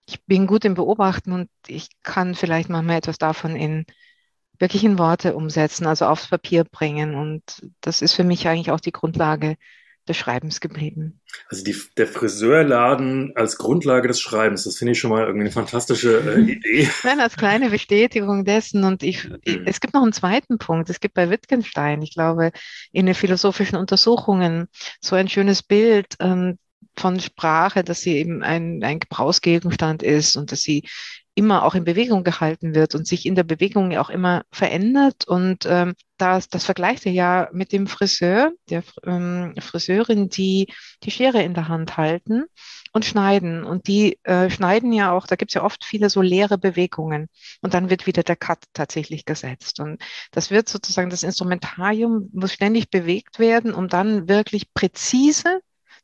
ich 0.06 0.24
bin 0.24 0.46
gut 0.46 0.64
im 0.64 0.74
Beobachten 0.74 1.32
und 1.32 1.50
ich 1.66 1.88
kann 2.02 2.34
vielleicht 2.34 2.68
manchmal 2.68 2.96
etwas 2.96 3.18
davon 3.18 3.54
in 3.54 3.84
wirklich 4.58 4.84
in 4.84 4.98
Worte 4.98 5.34
umsetzen, 5.34 5.86
also 5.86 6.06
aufs 6.06 6.28
Papier 6.28 6.64
bringen. 6.64 7.14
Und 7.14 7.42
das 7.80 8.02
ist 8.02 8.12
für 8.14 8.24
mich 8.24 8.46
eigentlich 8.46 8.70
auch 8.70 8.80
die 8.80 8.92
Grundlage 8.92 9.56
des 10.10 10.16
Schreibens 10.16 10.60
geblieben. 10.60 11.20
Also 11.48 11.64
die, 11.64 11.74
der 11.96 12.06
Friseurladen 12.06 13.32
als 13.36 13.56
Grundlage 13.56 14.08
des 14.08 14.20
Schreibens, 14.20 14.64
das 14.64 14.76
finde 14.76 14.92
ich 14.92 14.98
schon 14.98 15.10
mal 15.10 15.22
irgendwie 15.22 15.44
eine 15.44 15.52
fantastische 15.52 16.18
äh, 16.18 16.40
Idee. 16.52 16.88
Nein, 17.04 17.20
als 17.20 17.36
kleine 17.36 17.70
Bestätigung 17.70 18.44
dessen. 18.44 18.84
Und 18.84 19.02
ich, 19.02 19.28
mhm. 19.28 19.62
es 19.64 19.80
gibt 19.80 19.94
noch 19.94 20.02
einen 20.02 20.12
zweiten 20.12 20.58
Punkt. 20.58 20.90
Es 20.90 21.00
gibt 21.00 21.14
bei 21.14 21.30
Wittgenstein, 21.30 22.02
ich 22.02 22.12
glaube, 22.12 22.50
in 22.92 23.06
den 23.06 23.14
philosophischen 23.14 23.78
Untersuchungen 23.78 24.66
so 25.00 25.14
ein 25.14 25.28
schönes 25.28 25.62
Bild, 25.62 26.16
ähm, 26.18 26.58
von 26.96 27.20
Sprache, 27.20 27.84
dass 27.84 28.00
sie 28.00 28.16
eben 28.16 28.42
ein, 28.42 28.82
ein 28.82 29.00
Gebrauchsgegenstand 29.00 30.02
ist 30.02 30.36
und 30.36 30.52
dass 30.52 30.60
sie 30.62 30.84
immer 31.34 31.64
auch 31.64 31.74
in 31.74 31.84
Bewegung 31.84 32.24
gehalten 32.24 32.74
wird 32.74 32.94
und 32.94 33.06
sich 33.06 33.24
in 33.24 33.34
der 33.34 33.44
Bewegung 33.44 33.92
ja 33.92 34.02
auch 34.02 34.10
immer 34.10 34.42
verändert. 34.50 35.26
Und 35.26 35.64
ähm, 35.66 35.94
das, 36.18 36.48
das 36.48 36.64
vergleicht 36.64 37.06
er 37.06 37.12
ja 37.12 37.48
mit 37.52 37.72
dem 37.72 37.86
Friseur, 37.86 38.52
der 38.68 38.82
ähm, 39.04 39.54
Friseurin, 39.58 40.28
die 40.28 40.66
die 41.02 41.10
Schere 41.10 41.42
in 41.42 41.54
der 41.54 41.68
Hand 41.68 41.96
halten 41.96 42.44
und 42.92 43.04
schneiden. 43.04 43.64
Und 43.64 43.86
die 43.86 44.18
äh, 44.24 44.50
schneiden 44.50 44.92
ja 44.92 45.12
auch, 45.12 45.26
da 45.26 45.36
gibt 45.36 45.52
es 45.52 45.54
ja 45.54 45.62
oft 45.62 45.84
viele 45.84 46.10
so 46.10 46.20
leere 46.20 46.58
Bewegungen. 46.58 47.28
Und 47.62 47.72
dann 47.74 47.88
wird 47.88 48.06
wieder 48.06 48.22
der 48.22 48.36
Cut 48.36 48.64
tatsächlich 48.74 49.24
gesetzt. 49.24 49.80
Und 49.80 50.02
das 50.32 50.50
wird 50.50 50.68
sozusagen 50.68 51.10
das 51.10 51.22
Instrumentarium, 51.22 52.28
muss 52.32 52.52
ständig 52.52 52.90
bewegt 52.90 53.38
werden, 53.38 53.72
um 53.72 53.88
dann 53.88 54.28
wirklich 54.28 54.74
präzise 54.74 55.60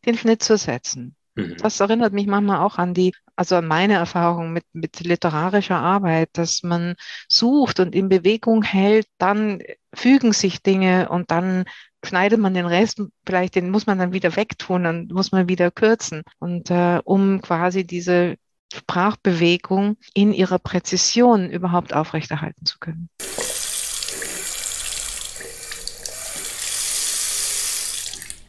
den 0.06 0.16
Schnitt 0.16 0.42
zu 0.42 0.56
setzen. 0.56 1.16
Mhm. 1.34 1.56
Das 1.58 1.80
erinnert 1.80 2.12
mich 2.12 2.26
manchmal 2.26 2.60
auch 2.60 2.78
an 2.78 2.94
die, 2.94 3.14
also 3.36 3.56
an 3.56 3.66
meine 3.66 3.94
Erfahrung 3.94 4.52
mit, 4.52 4.64
mit 4.72 5.00
literarischer 5.00 5.78
Arbeit, 5.78 6.30
dass 6.32 6.62
man 6.62 6.94
sucht 7.28 7.80
und 7.80 7.94
in 7.94 8.08
Bewegung 8.08 8.62
hält, 8.62 9.06
dann 9.18 9.62
fügen 9.94 10.32
sich 10.32 10.62
Dinge 10.62 11.08
und 11.08 11.30
dann 11.30 11.64
schneidet 12.04 12.38
man 12.38 12.54
den 12.54 12.66
Rest, 12.66 13.02
vielleicht 13.26 13.54
den 13.56 13.70
muss 13.70 13.86
man 13.86 13.98
dann 13.98 14.12
wieder 14.12 14.36
wegtun, 14.36 14.84
dann 14.84 15.08
muss 15.12 15.32
man 15.32 15.48
wieder 15.48 15.70
kürzen. 15.70 16.22
Und 16.38 16.70
äh, 16.70 17.00
um 17.04 17.40
quasi 17.42 17.84
diese 17.84 18.36
Sprachbewegung 18.72 19.96
in 20.14 20.32
ihrer 20.32 20.58
Präzision 20.58 21.50
überhaupt 21.50 21.94
aufrechterhalten 21.94 22.64
zu 22.64 22.78
können. 22.78 23.08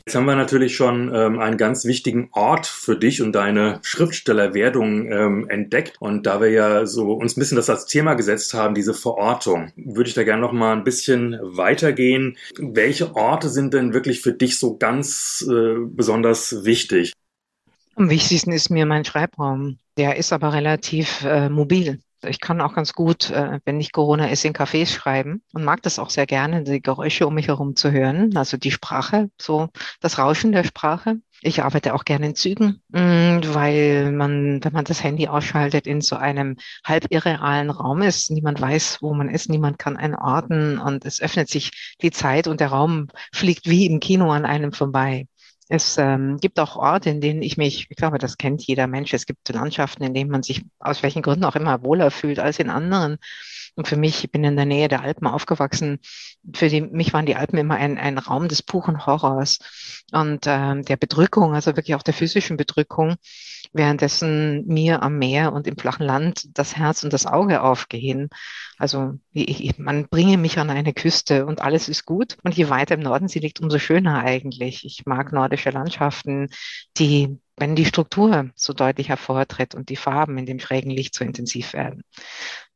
Jetzt 0.07 0.15
haben 0.15 0.23
wir 0.23 0.37
natürlich 0.37 0.73
schon 0.73 1.13
ähm, 1.13 1.37
einen 1.37 1.57
ganz 1.57 1.83
wichtigen 1.83 2.29
Ort 2.31 2.65
für 2.65 2.95
dich 2.95 3.21
und 3.21 3.33
deine 3.33 3.81
Schriftstellerwerdung 3.83 5.11
ähm, 5.11 5.49
entdeckt. 5.49 5.97
Und 5.99 6.25
da 6.25 6.39
wir 6.39 6.49
ja 6.49 6.85
so 6.85 7.11
uns 7.11 7.35
ein 7.35 7.41
bisschen 7.41 7.57
das 7.57 7.69
als 7.69 7.87
Thema 7.87 8.13
gesetzt 8.13 8.53
haben, 8.53 8.73
diese 8.73 8.93
Verortung, 8.93 9.73
würde 9.75 10.07
ich 10.07 10.13
da 10.13 10.23
gerne 10.23 10.41
noch 10.41 10.53
mal 10.53 10.71
ein 10.71 10.85
bisschen 10.85 11.37
weitergehen. 11.41 12.37
Welche 12.57 13.17
Orte 13.17 13.49
sind 13.49 13.73
denn 13.73 13.93
wirklich 13.93 14.21
für 14.21 14.31
dich 14.31 14.57
so 14.57 14.77
ganz 14.77 15.45
äh, 15.45 15.75
besonders 15.85 16.63
wichtig? 16.63 17.11
Am 17.97 18.09
wichtigsten 18.09 18.53
ist 18.53 18.69
mir 18.69 18.85
mein 18.85 19.03
Schreibraum. 19.03 19.77
Der 19.97 20.15
ist 20.15 20.31
aber 20.31 20.53
relativ 20.53 21.21
äh, 21.25 21.49
mobil. 21.49 21.99
Ich 22.23 22.39
kann 22.39 22.61
auch 22.61 22.73
ganz 22.73 22.93
gut, 22.93 23.29
äh, 23.29 23.59
wenn 23.65 23.77
nicht 23.77 23.93
Corona 23.93 24.27
ist, 24.27 24.43
in 24.43 24.53
Cafés 24.53 24.87
schreiben 24.87 25.41
und 25.53 25.63
mag 25.63 25.81
das 25.83 25.99
auch 25.99 26.09
sehr 26.09 26.25
gerne, 26.25 26.63
die 26.63 26.81
Geräusche 26.81 27.27
um 27.27 27.35
mich 27.35 27.47
herum 27.47 27.75
zu 27.75 27.91
hören, 27.91 28.35
also 28.35 28.57
die 28.57 28.71
Sprache, 28.71 29.29
so 29.39 29.69
das 29.99 30.17
Rauschen 30.17 30.51
der 30.51 30.63
Sprache. 30.63 31.17
Ich 31.41 31.61
arbeite 31.61 31.93
auch 31.93 32.03
gerne 32.03 32.27
in 32.27 32.35
Zügen, 32.35 32.81
mm, 32.89 33.53
weil 33.53 34.11
man, 34.11 34.63
wenn 34.63 34.73
man 34.73 34.85
das 34.85 35.03
Handy 35.03 35.27
ausschaltet, 35.27 35.85
in 35.85 36.01
so 36.01 36.15
einem 36.15 36.57
halb 36.83 37.05
irrealen 37.11 37.69
Raum 37.69 38.01
ist. 38.01 38.31
Niemand 38.31 38.59
weiß, 38.59 38.99
wo 39.01 39.13
man 39.13 39.29
ist, 39.29 39.47
niemand 39.49 39.77
kann 39.77 39.97
einen 39.97 40.15
orten 40.15 40.79
und 40.79 41.05
es 41.05 41.21
öffnet 41.21 41.49
sich 41.49 41.95
die 42.01 42.11
Zeit 42.11 42.47
und 42.47 42.59
der 42.59 42.69
Raum 42.69 43.07
fliegt 43.31 43.69
wie 43.69 43.85
im 43.85 43.99
Kino 43.99 44.31
an 44.31 44.45
einem 44.45 44.73
vorbei. 44.73 45.27
Es 45.69 45.97
ähm, 45.97 46.37
gibt 46.37 46.59
auch 46.59 46.77
Orte, 46.77 47.09
in 47.09 47.19
denen 47.19 47.41
ich 47.41 47.57
mich, 47.57 47.87
ich 47.89 47.97
glaube, 47.97 48.17
das 48.19 48.37
kennt 48.37 48.65
jeder 48.65 48.87
Mensch, 48.87 49.13
es 49.13 49.25
gibt 49.25 49.49
Landschaften, 49.49 50.03
in 50.03 50.13
denen 50.13 50.31
man 50.31 50.43
sich 50.43 50.65
aus 50.79 51.03
welchen 51.03 51.21
Gründen 51.21 51.43
auch 51.43 51.55
immer 51.55 51.83
wohler 51.83 52.09
fühlt 52.09 52.39
als 52.39 52.59
in 52.59 52.69
anderen. 52.69 53.17
Und 53.77 53.87
für 53.87 53.95
mich, 53.95 54.23
ich 54.23 54.31
bin 54.31 54.43
in 54.43 54.55
der 54.55 54.65
Nähe 54.65 54.87
der 54.87 55.03
Alpen 55.03 55.27
aufgewachsen, 55.27 55.99
für 56.53 56.67
die, 56.67 56.81
mich 56.81 57.13
waren 57.13 57.27
die 57.27 57.35
Alpen 57.35 57.59
immer 57.59 57.75
ein, 57.75 57.99
ein 57.99 58.17
Raum 58.17 58.47
des 58.47 58.63
puren 58.63 59.05
Horrors 59.05 59.59
und 60.11 60.45
ähm, 60.47 60.83
der 60.83 60.97
Bedrückung, 60.97 61.53
also 61.53 61.75
wirklich 61.75 61.93
auch 61.93 62.01
der 62.01 62.15
physischen 62.15 62.57
Bedrückung, 62.57 63.17
währenddessen 63.73 64.65
mir 64.65 65.03
am 65.03 65.19
Meer 65.19 65.53
und 65.53 65.67
im 65.67 65.77
flachen 65.77 66.07
Land 66.07 66.57
das 66.57 66.75
Herz 66.75 67.03
und 67.03 67.13
das 67.13 67.27
Auge 67.27 67.61
aufgehen. 67.61 68.29
Also 68.79 69.19
ich, 69.31 69.77
man 69.77 70.07
bringe 70.07 70.37
mich 70.37 70.57
an 70.57 70.71
eine 70.71 70.93
Küste 70.93 71.45
und 71.45 71.61
alles 71.61 71.87
ist 71.87 72.05
gut. 72.05 72.37
Und 72.43 72.55
je 72.55 72.69
weiter 72.69 72.95
im 72.95 73.01
Norden 73.01 73.27
sie 73.27 73.39
liegt, 73.39 73.59
umso 73.59 73.77
schöner 73.77 74.23
eigentlich. 74.23 74.85
Ich 74.85 75.05
mag 75.05 75.31
nordische 75.33 75.69
Landschaften, 75.69 76.49
die 76.97 77.37
wenn 77.57 77.75
die 77.75 77.85
Struktur 77.85 78.51
so 78.55 78.73
deutlich 78.73 79.09
hervortritt 79.09 79.73
und 79.73 79.89
die 79.89 79.95
Farben 79.95 80.37
in 80.37 80.45
dem 80.45 80.59
schrägen 80.59 80.91
Licht 80.91 81.15
so 81.15 81.23
intensiv 81.23 81.73
werden. 81.73 82.03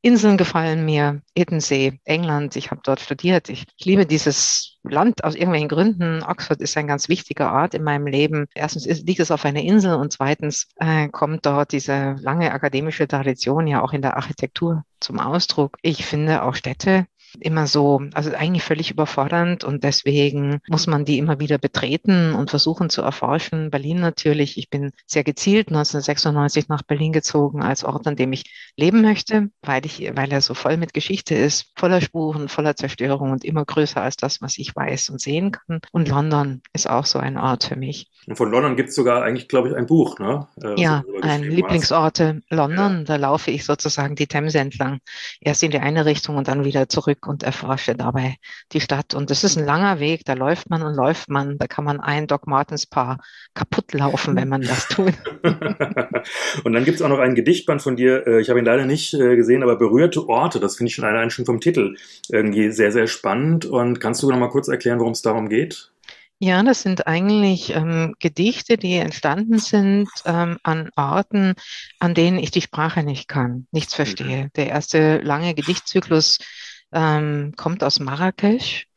Inseln 0.03 0.37
gefallen 0.37 0.83
mir, 0.83 1.21
Edensee, 1.35 1.99
England, 2.05 2.55
ich 2.55 2.71
habe 2.71 2.81
dort 2.83 2.99
studiert. 2.99 3.49
Ich 3.49 3.65
liebe 3.83 4.07
dieses 4.07 4.79
Land 4.81 5.23
aus 5.23 5.35
irgendwelchen 5.35 5.69
Gründen. 5.69 6.23
Oxford 6.23 6.59
ist 6.59 6.75
ein 6.75 6.87
ganz 6.87 7.07
wichtiger 7.07 7.53
Ort 7.53 7.75
in 7.75 7.83
meinem 7.83 8.07
Leben. 8.07 8.47
Erstens 8.55 8.87
ist, 8.87 9.07
liegt 9.07 9.19
es 9.19 9.29
auf 9.29 9.45
einer 9.45 9.61
Insel 9.61 9.93
und 9.93 10.11
zweitens 10.11 10.67
äh, 10.77 11.07
kommt 11.09 11.45
dort 11.45 11.71
diese 11.71 12.15
lange 12.19 12.51
akademische 12.51 13.07
Tradition 13.07 13.67
ja 13.67 13.83
auch 13.83 13.93
in 13.93 14.01
der 14.01 14.17
Architektur 14.17 14.83
zum 14.99 15.19
Ausdruck. 15.19 15.77
Ich 15.83 16.03
finde 16.03 16.43
auch 16.43 16.55
Städte 16.55 17.05
immer 17.39 17.67
so, 17.67 18.01
also 18.13 18.31
eigentlich 18.33 18.63
völlig 18.63 18.91
überfordernd 18.91 19.63
und 19.63 19.83
deswegen 19.83 20.59
muss 20.67 20.87
man 20.87 21.05
die 21.05 21.17
immer 21.17 21.39
wieder 21.39 21.57
betreten 21.57 22.33
und 22.33 22.49
versuchen 22.49 22.89
zu 22.89 23.01
erforschen. 23.01 23.69
Berlin 23.69 23.99
natürlich. 23.99 24.57
Ich 24.57 24.69
bin 24.69 24.91
sehr 25.05 25.23
gezielt 25.23 25.69
1996 25.69 26.67
nach 26.67 26.83
Berlin 26.83 27.13
gezogen 27.13 27.63
als 27.63 27.83
Ort, 27.83 28.07
an 28.07 28.15
dem 28.15 28.33
ich 28.33 28.71
leben 28.75 29.01
möchte, 29.01 29.49
weil 29.61 29.85
ich, 29.85 30.11
weil 30.15 30.31
er 30.31 30.41
so 30.41 30.53
voll 30.53 30.77
mit 30.77 30.93
Geschichte 30.93 31.35
ist, 31.35 31.71
voller 31.75 32.01
Spuren, 32.01 32.49
voller 32.49 32.75
Zerstörung 32.75 33.31
und 33.31 33.45
immer 33.45 33.65
größer 33.65 34.01
als 34.01 34.17
das, 34.17 34.41
was 34.41 34.57
ich 34.57 34.75
weiß 34.75 35.09
und 35.09 35.21
sehen 35.21 35.51
kann. 35.51 35.79
Und 35.91 36.09
London 36.09 36.61
ist 36.73 36.89
auch 36.89 37.05
so 37.05 37.19
ein 37.19 37.37
Ort 37.37 37.65
für 37.65 37.75
mich. 37.75 38.09
Und 38.27 38.35
von 38.35 38.51
London 38.51 38.75
gibt 38.75 38.89
es 38.89 38.95
sogar 38.95 39.23
eigentlich, 39.23 39.47
glaube 39.47 39.69
ich, 39.69 39.75
ein 39.75 39.87
Buch, 39.87 40.19
ne? 40.19 40.47
Äh, 40.61 40.79
ja, 40.79 41.03
ein 41.21 41.43
Lieblingsorte 41.43 42.41
London. 42.49 42.99
Ja. 42.99 43.03
Da 43.03 43.15
laufe 43.15 43.51
ich 43.51 43.65
sozusagen 43.65 44.15
die 44.15 44.27
Themse 44.27 44.59
entlang. 44.59 44.99
Erst 45.39 45.63
in 45.63 45.71
die 45.71 45.79
eine 45.79 46.05
Richtung 46.05 46.37
und 46.37 46.47
dann 46.47 46.63
wieder 46.63 46.87
zurück 46.87 47.20
und 47.27 47.43
erforsche 47.43 47.95
dabei 47.95 48.35
die 48.71 48.81
Stadt. 48.81 49.13
Und 49.13 49.29
das 49.29 49.43
ist 49.43 49.57
ein 49.57 49.65
langer 49.65 49.99
Weg, 49.99 50.25
da 50.25 50.33
läuft 50.33 50.69
man 50.69 50.81
und 50.83 50.95
läuft 50.95 51.29
man. 51.29 51.57
Da 51.57 51.67
kann 51.67 51.85
man 51.85 51.99
ein 51.99 52.27
Doc 52.27 52.47
Martens 52.47 52.85
Paar 52.85 53.19
kaputt 53.53 53.93
laufen, 53.93 54.35
wenn 54.35 54.49
man 54.49 54.61
das 54.61 54.87
tut. 54.87 55.13
und 56.63 56.73
dann 56.73 56.85
gibt 56.85 56.95
es 56.95 57.01
auch 57.01 57.09
noch 57.09 57.19
ein 57.19 57.35
Gedichtband 57.35 57.81
von 57.81 57.95
dir, 57.95 58.25
äh, 58.27 58.41
ich 58.41 58.49
habe 58.49 58.59
ihn 58.59 58.65
leider 58.65 58.85
nicht 58.85 59.13
äh, 59.13 59.35
gesehen, 59.35 59.63
aber 59.63 59.77
berührte 59.77 60.27
Orte, 60.27 60.59
das 60.59 60.77
finde 60.77 60.89
ich 60.89 60.95
schon 60.95 61.05
allein 61.05 61.29
schon 61.29 61.45
vom 61.45 61.59
Titel 61.59 61.95
irgendwie 62.29 62.71
sehr, 62.71 62.91
sehr 62.91 63.07
spannend. 63.07 63.65
Und 63.65 63.99
kannst 63.99 64.21
du 64.23 64.29
noch 64.29 64.37
mal 64.37 64.49
kurz 64.49 64.67
erklären, 64.67 64.99
worum 64.99 65.13
es 65.13 65.21
darum 65.21 65.49
geht? 65.49 65.91
Ja, 66.43 66.63
das 66.63 66.81
sind 66.81 67.05
eigentlich 67.05 67.69
ähm, 67.75 68.15
Gedichte, 68.17 68.75
die 68.75 68.95
entstanden 68.95 69.59
sind 69.59 70.09
ähm, 70.25 70.57
an 70.63 70.89
Orten, 70.95 71.53
an 71.99 72.15
denen 72.15 72.39
ich 72.39 72.49
die 72.49 72.63
Sprache 72.63 73.03
nicht 73.03 73.27
kann, 73.27 73.67
nichts 73.71 73.93
verstehe. 73.93 74.49
Der 74.55 74.69
erste 74.69 75.19
lange 75.19 75.53
Gedichtzyklus 75.53 76.39
ähm, 76.91 77.53
kommt 77.57 77.83
aus 77.83 77.99
Marrakesch. 77.99 78.87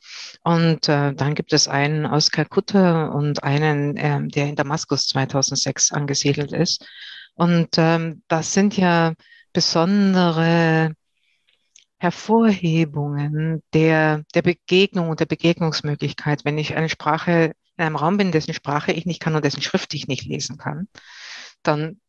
Und 0.43 0.89
äh, 0.89 1.15
dann 1.15 1.35
gibt 1.35 1.53
es 1.53 1.69
einen 1.69 2.07
aus 2.07 2.31
Kalkutta 2.31 3.07
und 3.07 3.43
einen, 3.43 3.95
ähm, 3.97 4.29
der 4.29 4.47
in 4.47 4.57
Damaskus 4.57 5.09
2006 5.09 5.93
angesiedelt 5.93 6.53
ist. 6.53 6.87
Und 7.35 7.71
ähm, 7.79 8.23
das 8.29 8.53
sind 8.53 8.77
ja 8.77 9.15
besondere 9.53 10.95
Hervorhebungen 11.99 13.63
der, 13.73 14.25
der 14.35 14.43
Begegnung 14.43 15.09
und 15.09 15.21
der 15.21 15.27
Begegnungsmöglichkeit, 15.27 16.45
wenn 16.45 16.59
ich 16.59 16.77
eine 16.77 16.89
Sprache 16.91 17.55
in 17.77 17.85
einem 17.85 17.97
Raum 17.97 18.19
bin, 18.19 18.31
dessen 18.31 18.55
Sprache 18.55 18.93
ich 18.93 19.07
nicht 19.07 19.21
kann 19.21 19.35
und 19.35 19.45
dessen 19.45 19.63
Schrift 19.63 19.95
ich 19.95 20.07
nicht 20.07 20.27
lesen 20.27 20.59
kann, 20.59 20.89
dann 21.63 22.01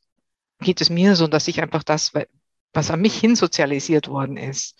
geht 0.59 0.81
es 0.81 0.89
mir 0.89 1.15
so, 1.15 1.27
dass 1.27 1.47
ich 1.47 1.61
einfach 1.61 1.83
das, 1.83 2.11
was 2.73 2.91
an 2.91 3.01
mich 3.01 3.17
hinsozialisiert 3.17 4.07
worden 4.07 4.37
ist, 4.37 4.79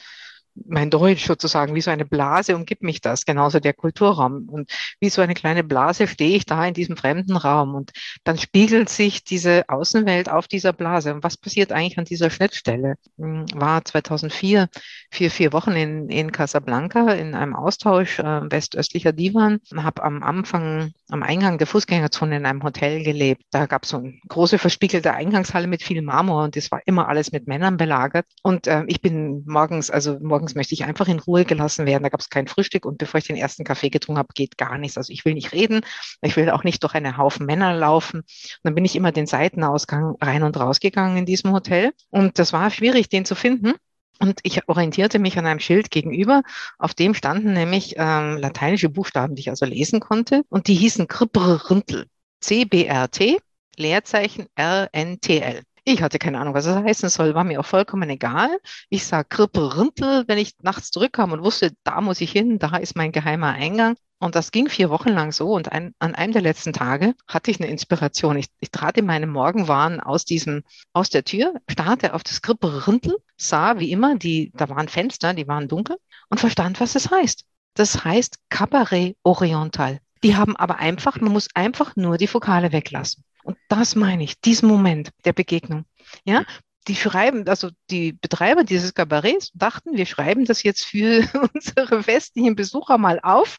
mein 0.56 0.90
Deutsch 0.90 1.26
sozusagen, 1.26 1.76
wie 1.76 1.82
so 1.82 1.92
eine 1.92 2.06
Blase 2.06 2.56
umgibt 2.56 2.84
mich 2.84 3.02
das, 3.02 3.26
genauso 3.26 3.60
der 3.60 3.74
Kulturraum. 3.74 4.48
Und 4.50 4.72
wie 5.00 5.10
so 5.10 5.22
eine 5.22 5.34
kleine 5.34 5.64
Blase 5.64 6.08
stehe 6.08 6.36
ich 6.36 6.46
da 6.46 6.66
in 6.66 6.74
diesem 6.74 6.98
fremden 6.98 7.36
Raum 7.36 7.76
und 7.76 7.92
dann 8.24 8.38
spiegelt 8.38 8.90
sich 8.90 9.24
diese 9.24 9.66
Außenwelt 9.68 10.30
auf 10.30 10.48
dieser 10.48 10.74
Blase. 10.74 11.14
Und 11.14 11.24
was 11.24 11.38
passiert 11.38 11.72
eigentlich 11.72 11.98
an 11.98 12.06
dieser 12.06 12.30
Schnittstelle? 12.30 12.96
Hm, 13.18 13.46
war 13.54 13.84
2004 13.84 14.70
vier, 15.16 15.32
vier 15.32 15.54
Wochen 15.54 15.72
in, 15.72 16.10
in 16.10 16.32
Casablanca 16.32 17.14
in 17.14 17.34
einem 17.36 17.56
Austausch 17.56 18.20
äh, 18.20 18.42
westöstlicher 18.52 19.14
Divan, 19.14 19.60
habe 19.76 20.04
am 20.04 20.22
Anfang, 20.24 20.94
am 21.10 21.24
Eingang 21.24 21.58
der 21.58 21.68
Fußgängerzone 21.68 22.38
in 22.38 22.46
einem 22.46 22.64
Hotel 22.64 23.04
gelebt. 23.04 23.44
Da 23.52 23.66
gab 23.66 23.84
es 23.84 23.90
so 23.90 23.98
eine 23.98 24.14
große 24.28 24.58
verspiegelte 24.58 25.14
Eingangshalle 25.14 25.68
mit 25.68 25.84
viel 25.84 26.02
Marmor 26.02 26.44
und 26.44 26.56
das 26.56 26.72
war 26.72 26.82
immer 26.86 27.08
alles 27.08 27.32
mit 27.32 27.48
Männern 27.48 27.78
belagert. 27.78 28.26
Und 28.44 28.68
äh, 28.68 28.84
ich 28.88 29.02
bin 29.02 29.44
morgens, 29.46 29.90
also 29.90 30.18
morgens 30.22 30.45
morgens 30.46 30.56
möchte 30.56 30.76
ich 30.76 30.86
einfach 30.86 31.08
in 31.08 31.20
Ruhe 31.20 31.44
gelassen 31.44 31.88
werden. 31.88 32.04
Da 32.04 32.10
gab 32.10 32.20
es 32.20 32.30
kein 32.30 32.48
Frühstück 32.48 32.86
und 32.86 33.00
bevor 33.00 33.18
ich 33.18 33.26
den 33.26 33.36
ersten 33.36 33.64
Kaffee 33.64 33.90
getrunken 33.90 34.20
habe, 34.20 34.34
geht 34.36 34.58
gar 34.60 34.78
nichts. 34.78 34.96
Also 34.96 35.12
ich 35.12 35.26
will 35.26 35.34
nicht 35.34 35.54
reden, 35.54 35.82
ich 36.22 36.36
will 36.36 36.52
auch 36.52 36.64
nicht 36.64 36.84
durch 36.84 36.94
einen 36.94 37.18
Haufen 37.18 37.48
Männer 37.48 37.74
laufen. 37.74 38.20
Und 38.20 38.60
dann 38.64 38.76
bin 38.76 38.86
ich 38.86 38.96
immer 38.96 39.12
den 39.12 39.26
Seitenausgang 39.26 40.16
rein 40.22 40.44
und 40.44 40.58
rausgegangen 40.58 41.18
in 41.18 41.26
diesem 41.26 41.52
Hotel. 41.52 41.94
Und 42.12 42.38
das 42.38 42.54
war 42.54 42.70
schwierig, 42.70 43.10
den 43.10 43.26
zu 43.26 43.34
finden. 43.34 43.74
Und 44.20 44.40
ich 44.44 44.70
orientierte 44.70 45.18
mich 45.18 45.38
an 45.40 45.48
einem 45.48 45.60
Schild 45.60 45.90
gegenüber, 45.90 46.44
auf 46.78 46.94
dem 46.94 47.16
standen 47.16 47.52
nämlich 47.54 47.96
ähm, 47.98 48.38
lateinische 48.38 48.88
Buchstaben, 48.88 49.36
die 49.36 49.42
ich 49.42 49.50
also 49.50 49.66
lesen 49.66 50.00
konnte. 50.00 50.44
Und 50.50 50.68
die 50.68 50.76
hießen 50.76 51.08
Kribrrintel. 51.08 52.06
C-B-R-T, 52.40 53.40
Leerzeichen 53.78 54.46
R-N-T-L. 54.56 55.64
Ich 55.88 56.02
hatte 56.02 56.18
keine 56.18 56.40
Ahnung, 56.40 56.56
was 56.56 56.66
das 56.66 56.84
heißen 56.84 57.10
soll, 57.10 57.36
war 57.36 57.44
mir 57.44 57.60
auch 57.60 57.66
vollkommen 57.66 58.10
egal. 58.10 58.50
Ich 58.90 59.06
sah 59.06 59.24
Krippel-Rintel, 59.24 60.24
wenn 60.28 60.40
ich 60.40 60.56
nachts 60.64 60.90
zurückkam 60.90 61.32
und 61.32 61.44
wusste, 61.44 61.74
da 61.84 62.02
muss 62.02 62.22
ich 62.22 62.32
hin, 62.32 62.58
da 62.58 62.78
ist 62.78 62.96
mein 62.96 63.12
geheimer 63.12 63.50
Eingang. 63.54 63.96
Und 64.18 64.34
das 64.34 64.52
ging 64.52 64.68
vier 64.68 64.90
Wochen 64.90 65.10
lang 65.10 65.32
so. 65.32 65.54
Und 65.54 65.72
ein, 65.72 65.94
an 66.00 66.16
einem 66.16 66.34
der 66.34 66.42
letzten 66.42 66.74
Tage 66.74 67.14
hatte 67.28 67.52
ich 67.52 67.60
eine 67.60 67.70
Inspiration. 67.70 68.36
Ich, 68.36 68.48
ich 68.60 68.72
trat 68.72 68.98
in 68.98 69.06
meinem 69.06 69.30
Morgenwahn 69.30 70.00
aus 70.00 70.26
diesem, 70.26 70.64
aus 70.92 71.12
der 71.12 71.24
Tür, 71.24 71.54
starrte 71.70 72.16
auf 72.16 72.24
das 72.24 72.42
Krippel-Rintel, 72.42 73.18
sah 73.38 73.78
wie 73.78 73.92
immer, 73.92 74.18
die, 74.18 74.52
da 74.56 74.68
waren 74.70 74.88
Fenster, 74.88 75.36
die 75.36 75.48
waren 75.48 75.68
dunkel 75.68 75.98
und 76.30 76.40
verstand, 76.40 76.80
was 76.80 76.96
es 76.96 77.12
heißt. 77.12 77.46
Das 77.76 78.04
heißt 78.04 78.40
Cabaret 78.50 79.18
Oriental. 79.22 80.00
Die 80.24 80.36
haben 80.36 80.56
aber 80.56 80.78
einfach, 80.78 81.22
man 81.22 81.32
muss 81.32 81.50
einfach 81.54 81.96
nur 81.96 82.18
die 82.18 82.34
Vokale 82.34 82.72
weglassen. 82.72 83.24
Und 83.46 83.58
das 83.70 83.96
meine 83.96 84.24
ich, 84.24 84.42
diesen 84.42 84.68
Moment 84.68 85.12
der 85.24 85.34
Begegnung. 85.34 85.86
Ja, 86.26 86.44
die 86.88 86.96
schreiben, 86.96 87.48
also 87.48 87.70
die 87.90 88.14
Betreiber 88.14 88.64
dieses 88.64 88.94
Kabarets 88.94 89.52
dachten, 89.54 89.98
wir 89.98 90.06
schreiben 90.06 90.46
das 90.46 90.64
jetzt 90.64 90.86
für 90.86 91.24
unsere 91.54 92.06
westlichen 92.08 92.56
Besucher 92.56 92.98
mal 92.98 93.20
auf 93.22 93.58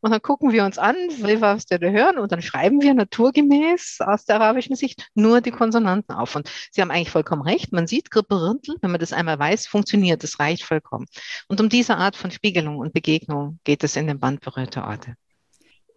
und 0.00 0.10
dann 0.10 0.20
gucken 0.20 0.52
wir 0.52 0.64
uns 0.64 0.78
an, 0.78 0.96
was 1.20 1.70
wir 1.70 1.78
da 1.78 1.88
hören 1.88 2.18
und 2.18 2.32
dann 2.32 2.42
schreiben 2.42 2.80
wir 2.80 2.94
naturgemäß 2.94 3.98
aus 4.00 4.24
der 4.24 4.36
arabischen 4.36 4.76
Sicht 4.76 5.06
nur 5.14 5.40
die 5.40 5.50
Konsonanten 5.50 6.14
auf. 6.14 6.34
Und 6.36 6.50
sie 6.70 6.80
haben 6.80 6.90
eigentlich 6.90 7.10
vollkommen 7.10 7.42
recht. 7.42 7.72
Man 7.72 7.86
sieht 7.86 8.10
Gripperüntel, 8.10 8.76
wenn 8.80 8.90
man 8.90 9.00
das 9.00 9.12
einmal 9.12 9.38
weiß, 9.38 9.66
funktioniert, 9.66 10.22
das 10.22 10.38
reicht 10.38 10.64
vollkommen. 10.64 11.06
Und 11.48 11.60
um 11.60 11.68
diese 11.68 11.96
Art 11.96 12.16
von 12.16 12.30
Spiegelung 12.30 12.78
und 12.78 12.92
Begegnung 12.92 13.58
geht 13.64 13.84
es 13.84 13.96
in 13.96 14.06
den 14.06 14.18
Band 14.18 14.40
berührte 14.40 14.84
Orte. 14.84 15.16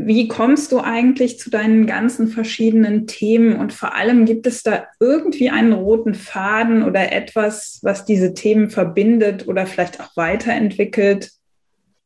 Wie 0.01 0.29
kommst 0.29 0.72
du 0.72 0.79
eigentlich 0.79 1.39
zu 1.39 1.50
deinen 1.50 1.86
ganzen 1.86 2.29
verschiedenen 2.29 3.06
Themen? 3.06 3.58
Und 3.58 3.74
vor 3.74 3.96
allem 3.96 4.24
gibt 4.24 4.48
es 4.48 4.63
da 4.63 4.88
irgendwie 5.01 5.50
einen 5.50 5.74
roten 5.74 6.13
Faden 6.13 6.84
oder 6.84 7.12
etwas, 7.12 7.79
was 7.82 8.06
diese 8.06 8.34
Themen 8.34 8.70
verbindet 8.70 9.50
oder 9.50 9.68
vielleicht 9.68 10.00
auch 10.00 10.15
weiterentwickelt? 10.15 11.32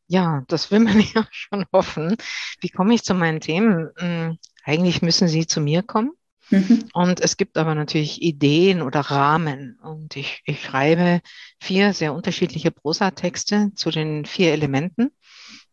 Ja, 0.08 0.42
das 0.48 0.72
will 0.72 0.80
man 0.80 0.98
ja 1.14 1.24
schon 1.30 1.66
hoffen. 1.72 2.16
Wie 2.60 2.68
komme 2.68 2.94
ich 2.94 3.04
zu 3.04 3.14
meinen 3.14 3.38
Themen? 3.38 3.90
Hm, 3.96 4.38
eigentlich 4.64 5.00
müssen 5.00 5.28
sie 5.28 5.46
zu 5.46 5.60
mir 5.60 5.84
kommen. 5.84 6.10
Mhm. 6.50 6.86
Und 6.94 7.20
es 7.20 7.36
gibt 7.36 7.56
aber 7.56 7.76
natürlich 7.76 8.22
Ideen 8.22 8.82
oder 8.82 9.02
Rahmen. 9.02 9.78
Und 9.80 10.16
ich, 10.16 10.42
ich 10.46 10.62
schreibe 10.62 11.20
vier 11.60 11.92
sehr 11.92 12.12
unterschiedliche 12.12 12.72
Prosatexte 12.72 13.70
zu 13.76 13.92
den 13.92 14.24
vier 14.24 14.52
Elementen. 14.52 15.12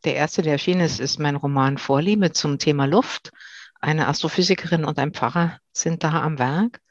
Der 0.04 0.16
erste, 0.16 0.42
der 0.42 0.54
erschienen 0.54 0.82
ist, 0.82 1.00
ist 1.00 1.20
mein 1.20 1.36
Roman 1.36 1.78
Vorliebe 1.78 2.32
zum 2.32 2.58
Thema 2.58 2.86
Luft. 2.86 3.32
Eine 3.80 4.08
Astrophysikerin 4.08 4.86
und 4.86 4.98
ein 5.00 5.14
Pfarrer 5.14 5.58
sind 5.74 6.04
da 6.04 6.22
am 6.22 6.40
Werk. 6.40 6.82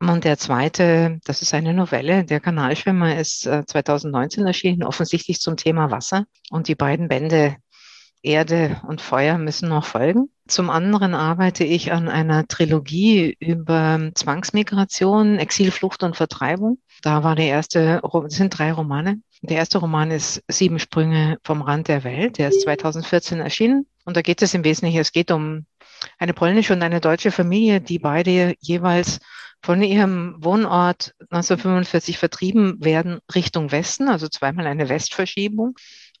Und 0.00 0.24
der 0.24 0.38
zweite, 0.38 1.18
das 1.24 1.42
ist 1.42 1.52
eine 1.52 1.74
Novelle, 1.74 2.24
der 2.24 2.40
Kanalschwimmer 2.40 3.18
ist 3.18 3.42
2019 3.42 4.44
äh, 4.44 4.46
erschienen, 4.48 4.82
offensichtlich 4.82 5.40
zum 5.40 5.56
Thema 5.56 5.90
Wasser. 5.90 6.24
Und 6.50 6.68
die 6.68 6.74
beiden 6.74 7.08
Bände 7.08 7.56
Erde 8.22 8.80
und 8.86 9.00
Feuer 9.00 9.38
müssen 9.38 9.68
noch 9.68 9.84
folgen. 9.84 10.30
Zum 10.46 10.68
anderen 10.68 11.14
arbeite 11.14 11.64
ich 11.64 11.92
an 11.92 12.08
einer 12.08 12.46
Trilogie 12.46 13.36
über 13.40 14.10
Zwangsmigration, 14.14 15.38
Exilflucht 15.38 16.02
und 16.02 16.16
Vertreibung. 16.16 16.78
Da 17.02 17.24
war 17.24 17.34
der 17.34 17.46
erste, 17.46 18.02
sind 18.26 18.58
drei 18.58 18.72
Romane. 18.72 19.20
Der 19.42 19.56
erste 19.56 19.78
Roman 19.78 20.10
ist 20.10 20.42
Sieben 20.48 20.78
Sprünge 20.78 21.38
vom 21.44 21.62
Rand 21.62 21.88
der 21.88 22.04
Welt. 22.04 22.38
Der 22.38 22.48
ist 22.48 22.60
2014 22.62 23.40
erschienen. 23.40 23.86
Und 24.04 24.16
da 24.16 24.22
geht 24.22 24.42
es 24.42 24.54
im 24.54 24.64
Wesentlichen, 24.64 25.00
es 25.00 25.12
geht 25.12 25.30
um 25.30 25.66
eine 26.18 26.34
polnische 26.34 26.72
und 26.72 26.82
eine 26.82 27.00
deutsche 27.00 27.30
Familie, 27.30 27.80
die 27.80 27.98
beide 27.98 28.54
jeweils 28.60 29.20
von 29.62 29.82
ihrem 29.82 30.36
Wohnort 30.38 31.14
1945 31.30 32.18
vertrieben 32.18 32.82
werden 32.82 33.20
Richtung 33.34 33.72
Westen, 33.72 34.08
also 34.08 34.28
zweimal 34.28 34.66
eine 34.66 34.88
Westverschiebung. 34.88 35.74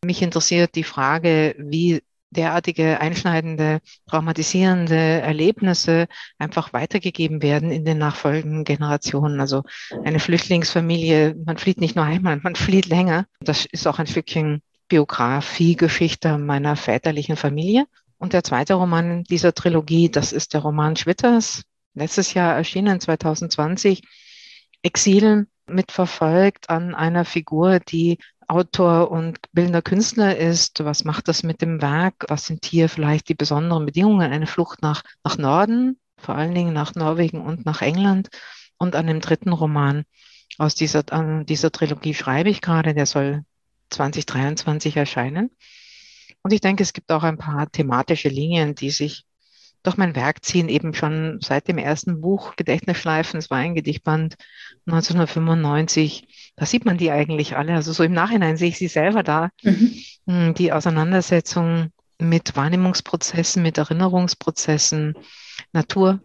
Mich 0.04 0.22
interessiert 0.22 0.74
die 0.74 0.84
Frage, 0.84 1.54
wie 1.58 2.02
derartige 2.30 3.00
einschneidende, 3.00 3.80
traumatisierende 4.08 4.94
Erlebnisse 4.94 6.06
einfach 6.38 6.72
weitergegeben 6.72 7.42
werden 7.42 7.70
in 7.70 7.84
den 7.84 7.98
nachfolgenden 7.98 8.64
Generationen. 8.64 9.40
Also 9.40 9.62
eine 10.04 10.20
Flüchtlingsfamilie, 10.20 11.34
man 11.44 11.58
flieht 11.58 11.80
nicht 11.80 11.96
nur 11.96 12.04
einmal, 12.04 12.38
man 12.42 12.54
flieht 12.54 12.86
länger. 12.86 13.26
Das 13.40 13.66
ist 13.66 13.86
auch 13.86 13.98
ein 13.98 14.06
Stückchen 14.06 14.62
Biografiegeschichte 14.88 16.38
meiner 16.38 16.76
väterlichen 16.76 17.36
Familie. 17.36 17.86
Und 18.18 18.32
der 18.32 18.44
zweite 18.44 18.74
Roman 18.74 19.24
dieser 19.24 19.54
Trilogie, 19.54 20.10
das 20.10 20.32
ist 20.32 20.52
der 20.52 20.60
Roman 20.60 20.96
Schwitters, 20.96 21.62
letztes 21.94 22.34
Jahr 22.34 22.54
erschienen, 22.54 23.00
2020, 23.00 24.02
Exil 24.82 25.46
mitverfolgt 25.66 26.68
an 26.68 26.94
einer 26.94 27.24
Figur, 27.24 27.80
die 27.80 28.18
Autor 28.50 29.10
und 29.10 29.38
bildender 29.52 29.80
Künstler 29.80 30.36
ist. 30.36 30.84
Was 30.84 31.04
macht 31.04 31.28
das 31.28 31.44
mit 31.44 31.62
dem 31.62 31.80
Werk? 31.80 32.24
Was 32.28 32.46
sind 32.46 32.64
hier 32.64 32.88
vielleicht 32.88 33.28
die 33.28 33.34
besonderen 33.34 33.86
Bedingungen? 33.86 34.32
Eine 34.32 34.48
Flucht 34.48 34.82
nach, 34.82 35.02
nach 35.22 35.38
Norden, 35.38 36.00
vor 36.18 36.34
allen 36.34 36.54
Dingen 36.54 36.72
nach 36.72 36.94
Norwegen 36.96 37.40
und 37.40 37.64
nach 37.64 37.80
England. 37.80 38.28
Und 38.76 38.96
an 38.96 39.06
dem 39.06 39.20
dritten 39.20 39.52
Roman 39.52 40.04
aus 40.58 40.74
dieser, 40.74 41.04
an 41.12 41.46
dieser 41.46 41.70
Trilogie 41.70 42.14
schreibe 42.14 42.50
ich 42.50 42.60
gerade, 42.60 42.92
der 42.92 43.06
soll 43.06 43.44
2023 43.90 44.96
erscheinen. 44.96 45.50
Und 46.42 46.52
ich 46.52 46.60
denke, 46.60 46.82
es 46.82 46.92
gibt 46.92 47.12
auch 47.12 47.22
ein 47.22 47.38
paar 47.38 47.70
thematische 47.70 48.28
Linien, 48.28 48.74
die 48.74 48.90
sich 48.90 49.26
durch 49.82 49.96
mein 49.96 50.14
Werk 50.14 50.44
ziehen, 50.44 50.68
eben 50.68 50.92
schon 50.92 51.38
seit 51.40 51.68
dem 51.68 51.78
ersten 51.78 52.20
Buch 52.20 52.56
Gedächtnisschleifen, 52.56 53.38
es 53.38 53.50
war 53.50 53.58
ein 53.58 53.74
Gedichtband 53.74 54.36
1995, 54.92 56.52
da 56.56 56.66
sieht 56.66 56.84
man 56.84 56.98
die 56.98 57.10
eigentlich 57.10 57.56
alle. 57.56 57.74
Also 57.74 57.92
so 57.92 58.02
im 58.02 58.12
Nachhinein 58.12 58.56
sehe 58.56 58.68
ich 58.68 58.78
sie 58.78 58.88
selber 58.88 59.22
da. 59.22 59.50
Mhm. 59.62 59.94
Hm, 60.26 60.54
die 60.54 60.72
Auseinandersetzung 60.72 61.90
mit 62.18 62.56
Wahrnehmungsprozessen, 62.56 63.62
mit 63.62 63.78
Erinnerungsprozessen, 63.78 65.14
Natur 65.72 66.20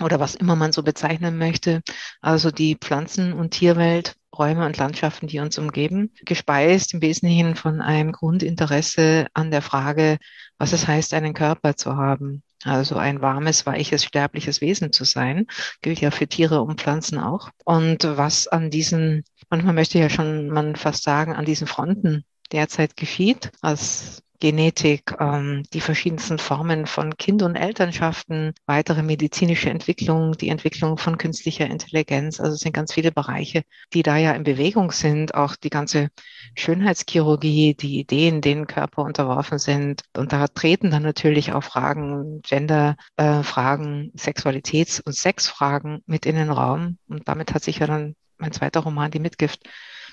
oder 0.00 0.18
was 0.18 0.34
immer 0.34 0.56
man 0.56 0.72
so 0.72 0.82
bezeichnen 0.82 1.38
möchte. 1.38 1.82
Also 2.20 2.50
die 2.50 2.76
Pflanzen- 2.76 3.32
und 3.32 3.52
Tierwelt, 3.52 4.16
Räume 4.36 4.66
und 4.66 4.76
Landschaften, 4.76 5.28
die 5.28 5.38
uns 5.38 5.58
umgeben, 5.58 6.10
gespeist 6.24 6.94
im 6.94 7.02
Wesentlichen 7.02 7.54
von 7.54 7.80
einem 7.80 8.10
Grundinteresse 8.10 9.26
an 9.32 9.50
der 9.50 9.62
Frage, 9.62 10.18
was 10.58 10.72
es 10.72 10.88
heißt, 10.88 11.14
einen 11.14 11.34
Körper 11.34 11.76
zu 11.76 11.96
haben. 11.96 12.42
Also 12.64 12.96
ein 12.96 13.20
warmes, 13.20 13.66
weiches, 13.66 14.04
sterbliches 14.04 14.60
Wesen 14.60 14.92
zu 14.92 15.04
sein, 15.04 15.46
gilt 15.82 16.00
ja 16.00 16.10
für 16.10 16.26
Tiere 16.26 16.62
und 16.62 16.80
Pflanzen 16.80 17.18
auch. 17.18 17.50
Und 17.64 18.04
was 18.04 18.48
an 18.48 18.70
diesen, 18.70 19.24
manchmal 19.50 19.74
möchte 19.74 19.98
ja 19.98 20.08
schon 20.10 20.48
man 20.48 20.74
fast 20.76 21.04
sagen, 21.04 21.34
an 21.34 21.44
diesen 21.44 21.66
Fronten 21.66 22.24
derzeit 22.52 22.96
geschieht, 22.96 23.52
als 23.60 24.23
Genetik, 24.44 25.16
ähm, 25.20 25.62
die 25.72 25.80
verschiedensten 25.80 26.36
Formen 26.36 26.84
von 26.84 27.16
Kind- 27.16 27.40
und 27.40 27.56
Elternschaften, 27.56 28.52
weitere 28.66 29.02
medizinische 29.02 29.70
Entwicklung, 29.70 30.32
die 30.32 30.50
Entwicklung 30.50 30.98
von 30.98 31.16
künstlicher 31.16 31.64
Intelligenz. 31.64 32.40
Also 32.40 32.52
es 32.52 32.60
sind 32.60 32.74
ganz 32.74 32.92
viele 32.92 33.10
Bereiche, 33.10 33.62
die 33.94 34.02
da 34.02 34.18
ja 34.18 34.32
in 34.32 34.44
Bewegung 34.44 34.92
sind. 34.92 35.34
Auch 35.34 35.56
die 35.56 35.70
ganze 35.70 36.10
Schönheitschirurgie, 36.58 37.74
die 37.74 37.98
Ideen, 38.00 38.42
denen 38.42 38.66
Körper 38.66 39.04
unterworfen 39.04 39.58
sind. 39.58 40.02
Und 40.14 40.34
da 40.34 40.46
treten 40.46 40.90
dann 40.90 41.04
natürlich 41.04 41.54
auch 41.54 41.64
Fragen, 41.64 42.42
Gender-Fragen, 42.42 44.12
äh, 44.14 44.18
Sexualitäts- 44.18 45.00
und 45.02 45.14
Sexfragen 45.14 46.02
mit 46.04 46.26
in 46.26 46.36
den 46.36 46.50
Raum. 46.50 46.98
Und 47.08 47.26
damit 47.28 47.54
hat 47.54 47.64
sich 47.64 47.78
ja 47.78 47.86
dann 47.86 48.14
mein 48.36 48.52
zweiter 48.52 48.80
Roman, 48.80 49.10
Die 49.10 49.20
Mitgift, 49.20 49.66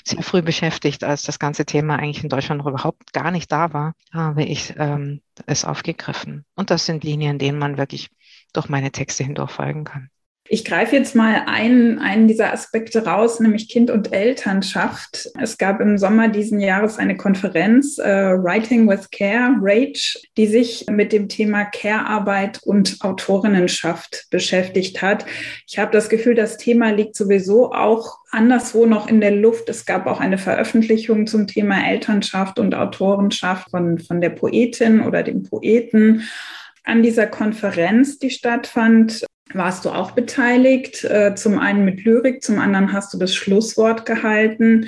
sehr 0.05 0.23
früh 0.23 0.41
beschäftigt, 0.41 1.03
als 1.03 1.23
das 1.23 1.39
ganze 1.39 1.65
Thema 1.65 1.97
eigentlich 1.97 2.23
in 2.23 2.29
Deutschland 2.29 2.59
noch 2.59 2.67
überhaupt 2.67 3.13
gar 3.13 3.31
nicht 3.31 3.51
da 3.51 3.73
war, 3.73 3.93
habe 4.11 4.43
ich 4.43 4.73
ähm, 4.77 5.21
es 5.45 5.65
aufgegriffen. 5.65 6.45
Und 6.55 6.69
das 6.69 6.85
sind 6.85 7.03
Linien, 7.03 7.39
denen 7.39 7.59
man 7.59 7.77
wirklich 7.77 8.09
durch 8.53 8.69
meine 8.69 8.91
Texte 8.91 9.23
hindurch 9.23 9.51
folgen 9.51 9.83
kann. 9.83 10.09
Ich 10.53 10.65
greife 10.65 10.97
jetzt 10.97 11.15
mal 11.15 11.43
einen, 11.45 11.97
einen 11.99 12.27
dieser 12.27 12.51
Aspekte 12.51 13.05
raus, 13.05 13.39
nämlich 13.39 13.69
Kind 13.69 13.89
und 13.89 14.11
Elternschaft. 14.11 15.29
Es 15.39 15.57
gab 15.57 15.79
im 15.79 15.97
Sommer 15.97 16.27
diesen 16.27 16.59
Jahres 16.59 16.97
eine 16.97 17.15
Konferenz, 17.15 17.97
äh, 17.99 18.33
Writing 18.33 18.85
with 18.89 19.09
Care, 19.11 19.55
RAGE, 19.61 20.19
die 20.35 20.47
sich 20.47 20.87
mit 20.91 21.13
dem 21.13 21.29
Thema 21.29 21.63
Care-Arbeit 21.63 22.59
und 22.65 22.97
Autorinnenschaft 22.99 24.25
beschäftigt 24.29 25.01
hat. 25.01 25.25
Ich 25.69 25.79
habe 25.79 25.93
das 25.93 26.09
Gefühl, 26.09 26.35
das 26.35 26.57
Thema 26.57 26.89
liegt 26.89 27.15
sowieso 27.15 27.71
auch 27.71 28.17
anderswo 28.31 28.85
noch 28.85 29.07
in 29.07 29.21
der 29.21 29.31
Luft. 29.31 29.69
Es 29.69 29.85
gab 29.85 30.05
auch 30.05 30.19
eine 30.19 30.37
Veröffentlichung 30.37 31.27
zum 31.27 31.47
Thema 31.47 31.87
Elternschaft 31.87 32.59
und 32.59 32.75
Autorenschaft 32.75 33.71
von, 33.71 33.99
von 33.99 34.19
der 34.19 34.31
Poetin 34.31 34.99
oder 34.99 35.23
dem 35.23 35.43
Poeten 35.43 36.23
an 36.83 37.03
dieser 37.03 37.27
Konferenz, 37.27 38.19
die 38.19 38.31
stattfand, 38.31 39.23
warst 39.53 39.85
du 39.85 39.89
auch 39.89 40.11
beteiligt. 40.11 41.03
Äh, 41.03 41.35
zum 41.35 41.59
einen 41.59 41.85
mit 41.85 42.03
Lyrik, 42.03 42.43
zum 42.43 42.59
anderen 42.59 42.93
hast 42.93 43.13
du 43.13 43.17
das 43.17 43.35
Schlusswort 43.35 44.05
gehalten. 44.05 44.87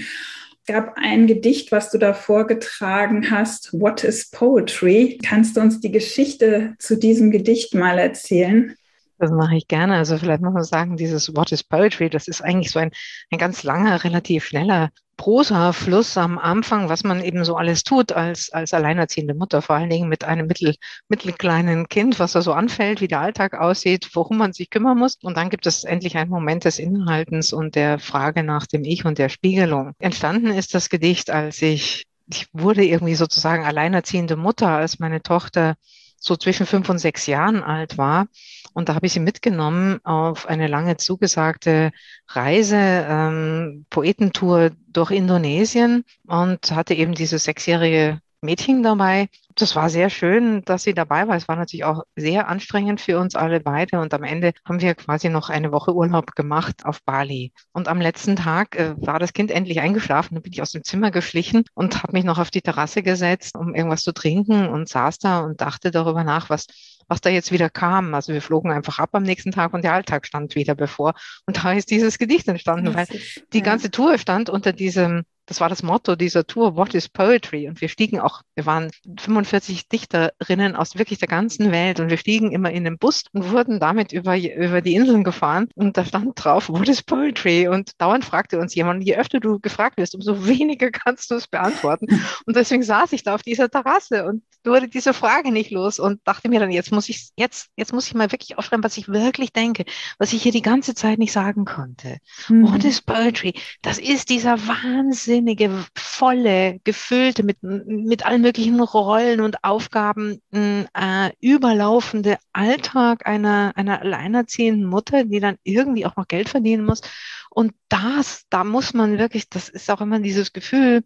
Es 0.66 0.74
gab 0.74 0.96
ein 0.96 1.28
Gedicht, 1.28 1.72
was 1.72 1.92
du 1.92 1.98
da 1.98 2.14
vorgetragen 2.14 3.30
hast. 3.30 3.74
What 3.74 4.04
is 4.04 4.30
Poetry? 4.30 5.20
Kannst 5.24 5.58
du 5.58 5.62
uns 5.62 5.80
die 5.82 5.92
Geschichte 5.92 6.76
zu 6.80 6.98
diesem 6.98 7.32
Gedicht 7.32 7.76
mal 7.76 8.00
erzählen? 8.00 8.76
Das 9.24 9.32
mache 9.32 9.56
ich 9.56 9.70
gerne. 9.70 9.96
Also 9.96 10.18
vielleicht 10.18 10.42
muss 10.42 10.54
man 10.54 10.66
sagen, 10.66 10.98
dieses 10.98 11.34
What 11.34 11.54
is 11.54 11.64
Poetry, 11.64 12.10
das 12.10 12.28
ist 12.28 12.42
eigentlich 12.42 12.72
so 12.72 12.80
ein, 12.80 12.92
ein 13.32 13.38
ganz 13.38 13.64
langer, 13.64 14.04
relativ 14.04 14.44
schneller 14.44 14.90
Prosa-Fluss 15.16 16.18
am 16.18 16.38
Anfang, 16.38 16.90
was 16.90 17.06
man 17.06 17.24
eben 17.24 17.46
so 17.46 17.56
alles 17.56 17.86
tut 17.86 18.12
als, 18.12 18.52
als 18.52 18.74
alleinerziehende 18.74 19.34
Mutter, 19.34 19.62
vor 19.62 19.78
allen 19.78 19.90
Dingen 19.90 20.10
mit 20.10 20.26
einem 20.26 20.46
mittel, 20.46 20.76
mittelkleinen 21.08 21.88
Kind, 21.88 22.20
was 22.20 22.34
da 22.34 22.42
so 22.42 22.52
anfällt, 22.52 23.00
wie 23.00 23.08
der 23.08 23.22
Alltag 23.22 23.54
aussieht, 23.54 24.10
worum 24.12 24.40
man 24.40 24.52
sich 24.52 24.70
kümmern 24.70 24.98
muss. 24.98 25.18
Und 25.22 25.38
dann 25.38 25.50
gibt 25.50 25.68
es 25.68 25.86
endlich 25.86 26.18
einen 26.18 26.30
Moment 26.30 26.66
des 26.66 26.78
Inhaltens 26.78 27.54
und 27.54 27.76
der 27.76 28.00
Frage 28.00 28.44
nach 28.44 28.68
dem 28.68 28.84
Ich 28.84 29.06
und 29.06 29.20
der 29.20 29.30
Spiegelung. 29.30 29.94
Entstanden 30.00 30.48
ist 30.48 30.74
das 30.74 30.90
Gedicht, 30.90 31.30
als 31.30 31.62
ich, 31.62 32.08
ich 32.30 32.48
wurde 32.52 32.84
irgendwie 32.84 33.16
sozusagen 33.16 33.64
alleinerziehende 33.64 34.36
Mutter, 34.36 34.68
als 34.68 35.00
meine 35.00 35.22
Tochter 35.22 35.76
so 36.24 36.38
zwischen 36.38 36.66
fünf 36.66 36.90
und 36.90 37.00
sechs 37.00 37.26
Jahren 37.26 37.64
alt 37.64 37.98
war. 37.98 38.28
Und 38.74 38.90
da 38.90 38.96
habe 38.96 39.06
ich 39.06 39.14
sie 39.14 39.20
mitgenommen 39.20 40.00
auf 40.04 40.48
eine 40.48 40.68
lange 40.68 40.98
zugesagte 40.98 41.92
Reise, 42.28 42.78
ähm, 42.78 43.86
Poetentour 43.90 44.72
durch 44.88 45.12
Indonesien 45.12 46.04
und 46.28 46.72
hatte 46.72 46.94
eben 46.94 47.14
diese 47.14 47.40
sechsjährige 47.40 48.20
Mädchen 48.44 48.84
dabei. 48.84 49.30
Das 49.56 49.76
war 49.76 49.90
sehr 49.90 50.10
schön, 50.10 50.64
dass 50.66 50.84
sie 50.84 50.94
dabei 50.94 51.28
war. 51.28 51.36
Es 51.36 51.48
war 51.48 51.56
natürlich 51.56 51.86
auch 51.86 52.04
sehr 52.16 52.48
anstrengend 52.48 53.02
für 53.02 53.20
uns 53.20 53.36
alle 53.36 53.60
beide. 53.60 54.00
Und 54.00 54.14
am 54.14 54.24
Ende 54.24 54.54
haben 54.66 54.82
wir 54.82 54.96
quasi 54.96 55.30
noch 55.30 55.50
eine 55.50 55.72
Woche 55.72 55.96
Urlaub 55.96 56.36
gemacht 56.36 56.86
auf 56.86 57.04
Bali. 57.04 57.54
Und 57.72 57.88
am 57.88 58.02
letzten 58.02 58.36
Tag 58.36 58.76
äh, 58.76 58.96
war 58.98 59.20
das 59.20 59.34
Kind 59.34 59.52
endlich 59.52 59.80
eingeschlafen. 59.80 60.36
Da 60.36 60.42
bin 60.42 60.52
ich 60.52 60.62
aus 60.62 60.72
dem 60.72 60.84
Zimmer 60.84 61.12
geschlichen 61.12 61.64
und 61.74 62.04
habe 62.04 62.14
mich 62.14 62.24
noch 62.24 62.40
auf 62.40 62.52
die 62.52 62.62
Terrasse 62.62 63.04
gesetzt, 63.04 63.56
um 63.56 63.76
irgendwas 63.76 64.04
zu 64.04 64.14
trinken 64.14 64.68
und 64.68 64.90
saß 64.90 65.20
da 65.20 65.42
und 65.42 65.62
dachte 65.62 65.92
darüber 65.92 66.24
nach, 66.24 66.50
was 66.50 66.66
was 67.08 67.22
da 67.22 67.30
jetzt 67.30 67.52
wieder 67.52 67.70
kam. 67.70 68.14
Also 68.14 68.34
wir 68.34 68.42
flogen 68.42 68.72
einfach 68.72 69.00
ab 69.00 69.10
am 69.14 69.24
nächsten 69.24 69.52
Tag 69.52 69.74
und 69.74 69.84
der 69.84 69.94
Alltag 69.94 70.26
stand 70.26 70.56
wieder 70.56 70.76
bevor. 70.76 71.14
Und 71.46 71.64
da 71.64 71.74
ist 71.74 71.92
dieses 71.92 72.18
Gedicht 72.18 72.48
entstanden, 72.48 72.94
weil 72.94 73.08
die 73.54 73.62
ganze 73.62 73.92
Tour 73.92 74.18
stand 74.18 74.50
unter 74.50 74.74
diesem 74.74 75.24
das 75.46 75.60
war 75.60 75.70
das 75.70 75.84
Motto 75.84 76.16
dieser 76.16 76.48
Tour, 76.48 76.76
What 76.76 76.94
is 76.94 77.10
Poetry? 77.10 77.68
Und 77.68 77.82
wir 77.82 77.90
stiegen 77.90 78.20
auch, 78.20 78.42
wir 78.56 78.66
waren 78.66 78.92
45 79.20 79.90
Dichterinnen 79.90 80.76
aus 80.76 80.98
wirklich 80.98 81.20
der 81.20 81.28
ganzen 81.28 81.72
Welt 81.72 82.00
und 82.00 82.10
wir 82.10 82.18
stiegen 82.18 82.52
immer 82.52 82.72
in 82.72 82.86
den 82.86 82.98
Bus 82.98 83.24
und 83.34 83.52
wurden 83.52 83.80
damit 83.80 84.14
über, 84.14 84.38
über 84.38 84.82
die 84.82 84.96
Inseln 84.96 85.24
gefahren 85.24 85.70
und 85.76 85.98
da 85.98 86.06
stand 86.06 86.32
drauf, 86.36 86.70
What 86.70 86.88
is 86.88 87.04
Poetry? 87.04 87.68
Und 87.68 87.92
dauernd 88.00 88.24
fragte 88.24 88.60
uns 88.60 88.74
jemand, 88.74 89.04
je 89.04 89.16
öfter 89.18 89.40
du 89.40 89.60
gefragt 89.60 89.98
wirst, 89.98 90.16
umso 90.16 90.46
weniger 90.48 90.92
kannst 90.92 91.30
du 91.32 91.36
es 91.36 91.48
beantworten. 91.48 92.08
Und 92.46 92.56
deswegen 92.56 92.84
saß 92.84 93.12
ich 93.12 93.24
da 93.24 93.36
auf 93.36 93.44
dieser 93.44 93.70
Terrasse 93.70 94.26
und 94.26 94.44
wurde 94.64 94.88
diese 94.88 95.14
Frage 95.14 95.52
nicht 95.52 95.72
los 95.72 96.00
und 96.00 96.22
dachte 96.24 96.48
mir 96.48 96.62
dann, 96.62 96.72
jetzt 96.72 96.92
muss 96.92 97.10
ich, 97.10 97.32
jetzt, 97.36 97.70
jetzt 97.76 97.92
muss 97.92 98.08
ich 98.08 98.14
mal 98.14 98.32
wirklich 98.32 98.58
aufschreiben, 98.58 98.84
was 98.84 98.98
ich 98.98 99.10
wirklich 99.10 99.52
denke, 99.52 99.84
was 100.18 100.32
ich 100.32 100.42
hier 100.42 100.54
die 100.54 100.62
ganze 100.62 100.96
Zeit 100.96 101.20
nicht 101.20 101.34
sagen 101.34 101.66
konnte. 101.66 102.18
Mhm. 102.48 102.72
What 102.72 102.86
is 102.86 103.02
Poetry? 103.02 103.54
Das 103.82 104.00
ist 104.00 104.30
dieser 104.30 104.58
Wahnsinn 104.68 105.33
wahnsinnige, 105.34 105.86
volle, 105.96 106.80
gefüllte, 106.84 107.44
mit, 107.44 107.58
mit 107.64 108.26
allen 108.26 108.42
möglichen 108.42 108.80
Rollen 108.80 109.42
und 109.42 109.64
Aufgaben 109.64 110.42
äh, 110.52 111.32
überlaufende 111.42 112.38
Alltag 112.54 113.26
einer, 113.26 113.74
einer 113.76 114.02
alleinerziehenden 114.02 114.86
Mutter, 114.86 115.24
die 115.24 115.40
dann 115.40 115.58
irgendwie 115.64 116.06
auch 116.06 116.16
noch 116.16 116.28
Geld 116.28 116.50
verdienen 116.50 116.86
muss. 116.86 117.02
Und 117.50 117.74
das, 117.90 118.46
da 118.50 118.64
muss 118.64 118.94
man 118.94 119.18
wirklich, 119.18 119.50
das 119.50 119.70
ist 119.70 119.90
auch 119.90 120.02
immer 120.02 120.20
dieses 120.20 120.54
Gefühl, 120.54 121.04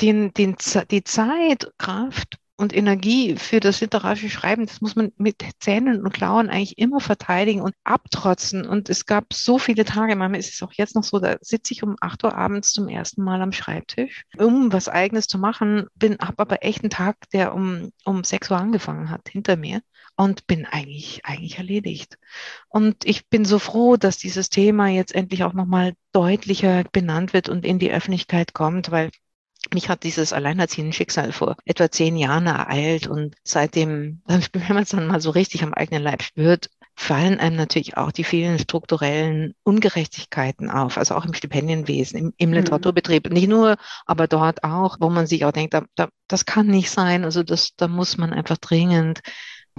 den, 0.00 0.32
den, 0.34 0.56
die 0.90 1.04
Zeit, 1.04 1.72
Kraft 1.78 2.38
und 2.58 2.74
Energie 2.74 3.36
für 3.36 3.60
das 3.60 3.80
literarische 3.80 4.28
Schreiben, 4.28 4.66
das 4.66 4.80
muss 4.80 4.96
man 4.96 5.12
mit 5.16 5.44
Zähnen 5.60 6.02
und 6.02 6.12
Klauen 6.12 6.50
eigentlich 6.50 6.76
immer 6.76 6.98
verteidigen 6.98 7.62
und 7.62 7.74
abtrotzen. 7.84 8.66
Und 8.66 8.90
es 8.90 9.06
gab 9.06 9.32
so 9.32 9.58
viele 9.58 9.84
Tage, 9.84 10.16
manchmal 10.16 10.40
ist 10.40 10.52
es 10.52 10.62
auch 10.62 10.72
jetzt 10.72 10.96
noch 10.96 11.04
so, 11.04 11.20
da 11.20 11.36
sitze 11.40 11.72
ich 11.72 11.84
um 11.84 11.94
acht 12.00 12.24
Uhr 12.24 12.34
abends 12.36 12.72
zum 12.72 12.88
ersten 12.88 13.22
Mal 13.22 13.40
am 13.42 13.52
Schreibtisch, 13.52 14.24
um 14.38 14.72
was 14.72 14.88
Eigenes 14.88 15.28
zu 15.28 15.38
machen, 15.38 15.86
bin, 15.94 16.18
habe 16.20 16.40
aber 16.40 16.64
echt 16.64 16.82
einen 16.82 16.90
Tag, 16.90 17.16
der 17.32 17.54
um, 17.54 17.92
um 18.04 18.24
sechs 18.24 18.50
Uhr 18.50 18.58
angefangen 18.58 19.08
hat, 19.08 19.28
hinter 19.28 19.56
mir 19.56 19.80
und 20.16 20.48
bin 20.48 20.66
eigentlich, 20.66 21.24
eigentlich 21.24 21.58
erledigt. 21.58 22.18
Und 22.68 23.04
ich 23.04 23.28
bin 23.28 23.44
so 23.44 23.60
froh, 23.60 23.96
dass 23.96 24.18
dieses 24.18 24.48
Thema 24.50 24.88
jetzt 24.88 25.14
endlich 25.14 25.44
auch 25.44 25.52
nochmal 25.52 25.94
deutlicher 26.12 26.82
benannt 26.90 27.32
wird 27.32 27.48
und 27.48 27.64
in 27.64 27.78
die 27.78 27.92
Öffentlichkeit 27.92 28.52
kommt, 28.52 28.90
weil 28.90 29.10
mich 29.72 29.88
hat 29.88 30.02
dieses 30.02 30.32
alleinerziehende 30.32 30.92
Schicksal 30.92 31.32
vor 31.32 31.56
etwa 31.64 31.90
zehn 31.90 32.16
Jahren 32.16 32.46
ereilt 32.46 33.06
und 33.06 33.36
seitdem, 33.44 34.22
wenn 34.26 34.74
man 34.74 34.82
es 34.82 34.90
dann 34.90 35.06
mal 35.06 35.20
so 35.20 35.30
richtig 35.30 35.62
am 35.62 35.74
eigenen 35.74 36.02
Leib 36.02 36.22
spürt, 36.22 36.70
fallen 36.94 37.38
einem 37.38 37.54
natürlich 37.54 37.96
auch 37.96 38.10
die 38.10 38.24
vielen 38.24 38.58
strukturellen 38.58 39.54
Ungerechtigkeiten 39.62 40.68
auf, 40.68 40.98
also 40.98 41.14
auch 41.14 41.24
im 41.24 41.32
Stipendienwesen, 41.32 42.18
im, 42.18 42.32
im 42.36 42.48
mhm. 42.50 42.56
Literaturbetrieb. 42.56 43.30
Nicht 43.30 43.48
nur, 43.48 43.76
aber 44.04 44.26
dort 44.26 44.64
auch, 44.64 44.96
wo 44.98 45.08
man 45.08 45.28
sich 45.28 45.44
auch 45.44 45.52
denkt, 45.52 45.74
da, 45.74 45.84
da, 45.94 46.08
das 46.26 46.44
kann 46.44 46.66
nicht 46.66 46.90
sein. 46.90 47.24
Also 47.24 47.44
das, 47.44 47.76
da 47.76 47.86
muss 47.86 48.18
man 48.18 48.32
einfach 48.32 48.58
dringend 48.58 49.20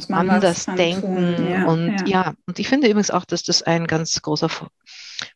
anders 0.09 0.65
denken. 0.65 1.35
Ja, 1.49 1.65
und 1.65 2.07
ja. 2.07 2.25
ja, 2.25 2.33
und 2.45 2.59
ich 2.59 2.67
finde 2.67 2.87
übrigens 2.87 3.11
auch, 3.11 3.25
dass 3.25 3.43
das 3.43 3.63
ein 3.63 3.87
ganz 3.87 4.21
großer 4.21 4.49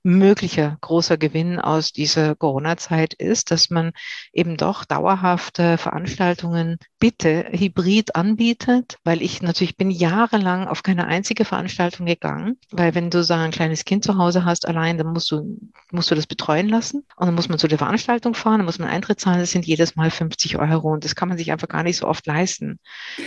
möglicher 0.03 0.77
großer 0.81 1.17
Gewinn 1.17 1.59
aus 1.59 1.91
dieser 1.91 2.35
Corona-Zeit 2.35 3.13
ist, 3.13 3.51
dass 3.51 3.69
man 3.69 3.91
eben 4.31 4.57
doch 4.57 4.85
dauerhafte 4.85 5.77
Veranstaltungen 5.77 6.77
bitte 6.99 7.47
hybrid 7.51 8.15
anbietet, 8.15 8.97
weil 9.03 9.21
ich 9.21 9.41
natürlich 9.41 9.77
bin 9.77 9.91
jahrelang 9.91 10.67
auf 10.67 10.83
keine 10.83 11.07
einzige 11.07 11.45
Veranstaltung 11.45 12.05
gegangen, 12.05 12.57
weil 12.71 12.95
wenn 12.95 13.09
du 13.09 13.23
so 13.23 13.33
ein 13.33 13.51
kleines 13.51 13.85
Kind 13.85 14.03
zu 14.03 14.17
Hause 14.17 14.45
hast 14.45 14.67
allein, 14.67 14.97
dann 14.97 15.07
musst 15.07 15.31
du, 15.31 15.59
musst 15.91 16.11
du 16.11 16.15
das 16.15 16.27
betreuen 16.27 16.69
lassen 16.69 17.05
und 17.17 17.27
dann 17.27 17.35
muss 17.35 17.49
man 17.49 17.59
zu 17.59 17.67
der 17.67 17.77
Veranstaltung 17.77 18.33
fahren, 18.33 18.59
dann 18.59 18.65
muss 18.65 18.79
man 18.79 18.89
Eintritt 18.89 19.19
zahlen, 19.19 19.39
das 19.39 19.51
sind 19.51 19.65
jedes 19.65 19.95
Mal 19.95 20.11
50 20.11 20.57
Euro 20.57 20.93
und 20.93 21.03
das 21.03 21.15
kann 21.15 21.29
man 21.29 21.37
sich 21.37 21.51
einfach 21.51 21.67
gar 21.67 21.83
nicht 21.83 21.97
so 21.97 22.07
oft 22.07 22.25
leisten. 22.25 22.79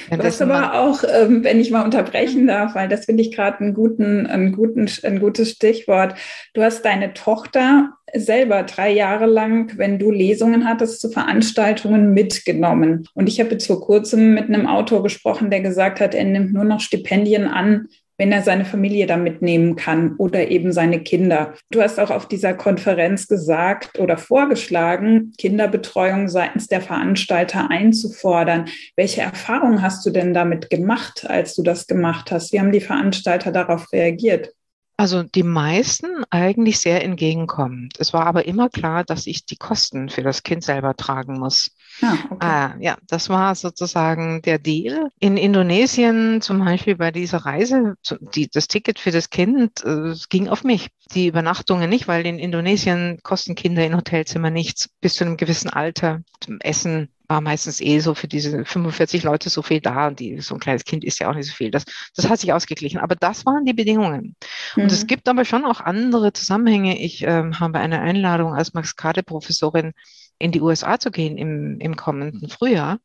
Wenn 0.08 0.20
das 0.20 0.40
aber 0.40 0.74
auch, 0.74 1.02
ähm, 1.06 1.25
wenn 1.42 1.60
ich 1.60 1.70
mal 1.70 1.84
unterbrechen 1.84 2.46
darf, 2.46 2.74
weil 2.74 2.88
das 2.88 3.04
finde 3.06 3.22
ich 3.22 3.32
gerade 3.32 3.60
einen 3.60 3.74
guten, 3.74 4.26
einen 4.26 4.52
guten, 4.52 4.88
ein 5.02 5.20
gutes 5.20 5.52
Stichwort. 5.52 6.14
Du 6.54 6.62
hast 6.62 6.84
deine 6.84 7.14
Tochter 7.14 7.90
selber 8.14 8.62
drei 8.62 8.92
Jahre 8.92 9.26
lang, 9.26 9.76
wenn 9.76 9.98
du 9.98 10.10
Lesungen 10.10 10.66
hattest, 10.66 11.00
zu 11.00 11.10
Veranstaltungen 11.10 12.12
mitgenommen. 12.12 13.08
Und 13.14 13.28
ich 13.28 13.40
habe 13.40 13.50
jetzt 13.50 13.66
vor 13.66 13.80
kurzem 13.80 14.34
mit 14.34 14.44
einem 14.44 14.66
Autor 14.66 15.02
gesprochen, 15.02 15.50
der 15.50 15.60
gesagt 15.60 16.00
hat, 16.00 16.14
er 16.14 16.24
nimmt 16.24 16.52
nur 16.52 16.64
noch 16.64 16.80
Stipendien 16.80 17.46
an, 17.46 17.88
wenn 18.18 18.32
er 18.32 18.42
seine 18.42 18.64
Familie 18.64 19.06
da 19.06 19.16
mitnehmen 19.16 19.76
kann 19.76 20.16
oder 20.16 20.48
eben 20.48 20.72
seine 20.72 21.00
Kinder. 21.00 21.54
Du 21.70 21.82
hast 21.82 21.98
auch 21.98 22.10
auf 22.10 22.26
dieser 22.28 22.54
Konferenz 22.54 23.28
gesagt 23.28 23.98
oder 23.98 24.16
vorgeschlagen, 24.18 25.32
Kinderbetreuung 25.38 26.28
seitens 26.28 26.66
der 26.66 26.80
Veranstalter 26.80 27.70
einzufordern. 27.70 28.66
Welche 28.96 29.22
Erfahrungen 29.22 29.82
hast 29.82 30.04
du 30.06 30.10
denn 30.10 30.34
damit 30.34 30.70
gemacht, 30.70 31.26
als 31.28 31.54
du 31.54 31.62
das 31.62 31.86
gemacht 31.86 32.30
hast? 32.30 32.52
Wie 32.52 32.60
haben 32.60 32.72
die 32.72 32.80
Veranstalter 32.80 33.52
darauf 33.52 33.92
reagiert? 33.92 34.52
Also 34.98 35.22
die 35.22 35.42
meisten 35.42 36.24
eigentlich 36.30 36.80
sehr 36.80 37.04
entgegenkommend. 37.04 37.94
Es 37.98 38.14
war 38.14 38.26
aber 38.26 38.46
immer 38.46 38.70
klar, 38.70 39.04
dass 39.04 39.26
ich 39.26 39.44
die 39.44 39.56
Kosten 39.56 40.08
für 40.08 40.22
das 40.22 40.42
Kind 40.42 40.64
selber 40.64 40.96
tragen 40.96 41.38
muss. 41.38 41.70
Ah, 42.02 42.14
okay. 42.30 42.78
äh, 42.80 42.84
ja, 42.84 42.96
das 43.06 43.28
war 43.28 43.54
sozusagen 43.54 44.42
der 44.42 44.58
Deal. 44.58 45.08
In 45.18 45.36
Indonesien 45.36 46.40
zum 46.42 46.58
Beispiel 46.58 46.96
bei 46.96 47.10
dieser 47.10 47.38
Reise, 47.38 47.94
die, 48.34 48.48
das 48.48 48.68
Ticket 48.68 48.98
für 48.98 49.10
das 49.10 49.30
Kind 49.30 49.84
äh, 49.84 50.14
ging 50.28 50.48
auf 50.48 50.64
mich. 50.64 50.88
Die 51.14 51.28
Übernachtungen 51.28 51.88
nicht, 51.88 52.08
weil 52.08 52.26
in 52.26 52.38
Indonesien 52.38 53.18
kosten 53.22 53.54
Kinder 53.54 53.84
in 53.84 53.96
Hotelzimmer 53.96 54.50
nichts 54.50 54.90
bis 55.00 55.14
zu 55.14 55.24
einem 55.24 55.36
gewissen 55.36 55.70
Alter. 55.70 56.20
Zum 56.40 56.60
Essen 56.60 57.08
war 57.28 57.40
meistens 57.40 57.80
eh 57.80 57.98
so 58.00 58.14
für 58.14 58.28
diese 58.28 58.64
45 58.64 59.22
Leute 59.22 59.50
so 59.50 59.62
viel 59.62 59.80
da 59.80 60.08
und 60.08 60.20
die, 60.20 60.40
so 60.40 60.54
ein 60.54 60.60
kleines 60.60 60.84
Kind 60.84 61.04
ist 61.04 61.18
ja 61.18 61.30
auch 61.30 61.34
nicht 61.34 61.48
so 61.48 61.54
viel. 61.54 61.70
Das, 61.70 61.84
das 62.14 62.28
hat 62.28 62.40
sich 62.40 62.52
ausgeglichen. 62.52 62.98
Aber 62.98 63.16
das 63.16 63.46
waren 63.46 63.64
die 63.64 63.72
Bedingungen. 63.72 64.36
Mhm. 64.76 64.82
Und 64.82 64.92
es 64.92 65.02
mhm. 65.02 65.06
gibt 65.08 65.28
aber 65.28 65.44
schon 65.44 65.64
auch 65.64 65.80
andere 65.80 66.32
Zusammenhänge. 66.32 67.00
Ich 67.00 67.22
ähm, 67.22 67.58
habe 67.58 67.78
eine 67.78 68.00
Einladung 68.00 68.54
als 68.54 68.74
Max-Kade-Professorin 68.74 69.92
in 70.38 70.52
die 70.52 70.60
USA 70.60 70.98
zu 70.98 71.10
gehen 71.10 71.38
im, 71.38 71.80
im 71.80 71.96
kommenden 71.96 72.48
Frühjahr. 72.48 72.98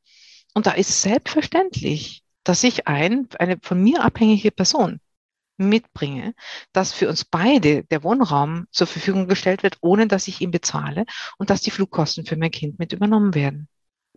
Und 0.54 0.68
da 0.68 0.72
ist 0.72 1.02
selbstverständlich, 1.02 2.24
dass 2.44 2.64
ich 2.64 2.88
ein, 2.88 3.28
eine 3.40 3.58
von 3.62 3.82
mir 3.82 4.04
abhängige 4.04 4.52
Person 4.52 5.00
mitbringe, 5.58 6.34
dass 6.74 6.92
für 6.92 7.08
uns 7.08 7.24
beide 7.24 7.84
der 7.84 8.04
Wohnraum 8.04 8.66
zur 8.72 8.88
Verfügung 8.88 9.28
gestellt 9.28 9.64
wird, 9.64 9.78
ohne 9.82 10.08
dass 10.08 10.28
ich 10.28 10.42
ihn 10.42 10.52
bezahle 10.52 11.06
und 11.38 11.50
dass 11.50 11.62
die 11.62 11.72
Flugkosten 11.72 12.26
für 12.26 12.36
mein 12.36 12.52
Kind 12.52 12.80
mit 12.80 12.94
übernommen 12.94 13.36
werden 13.36 13.68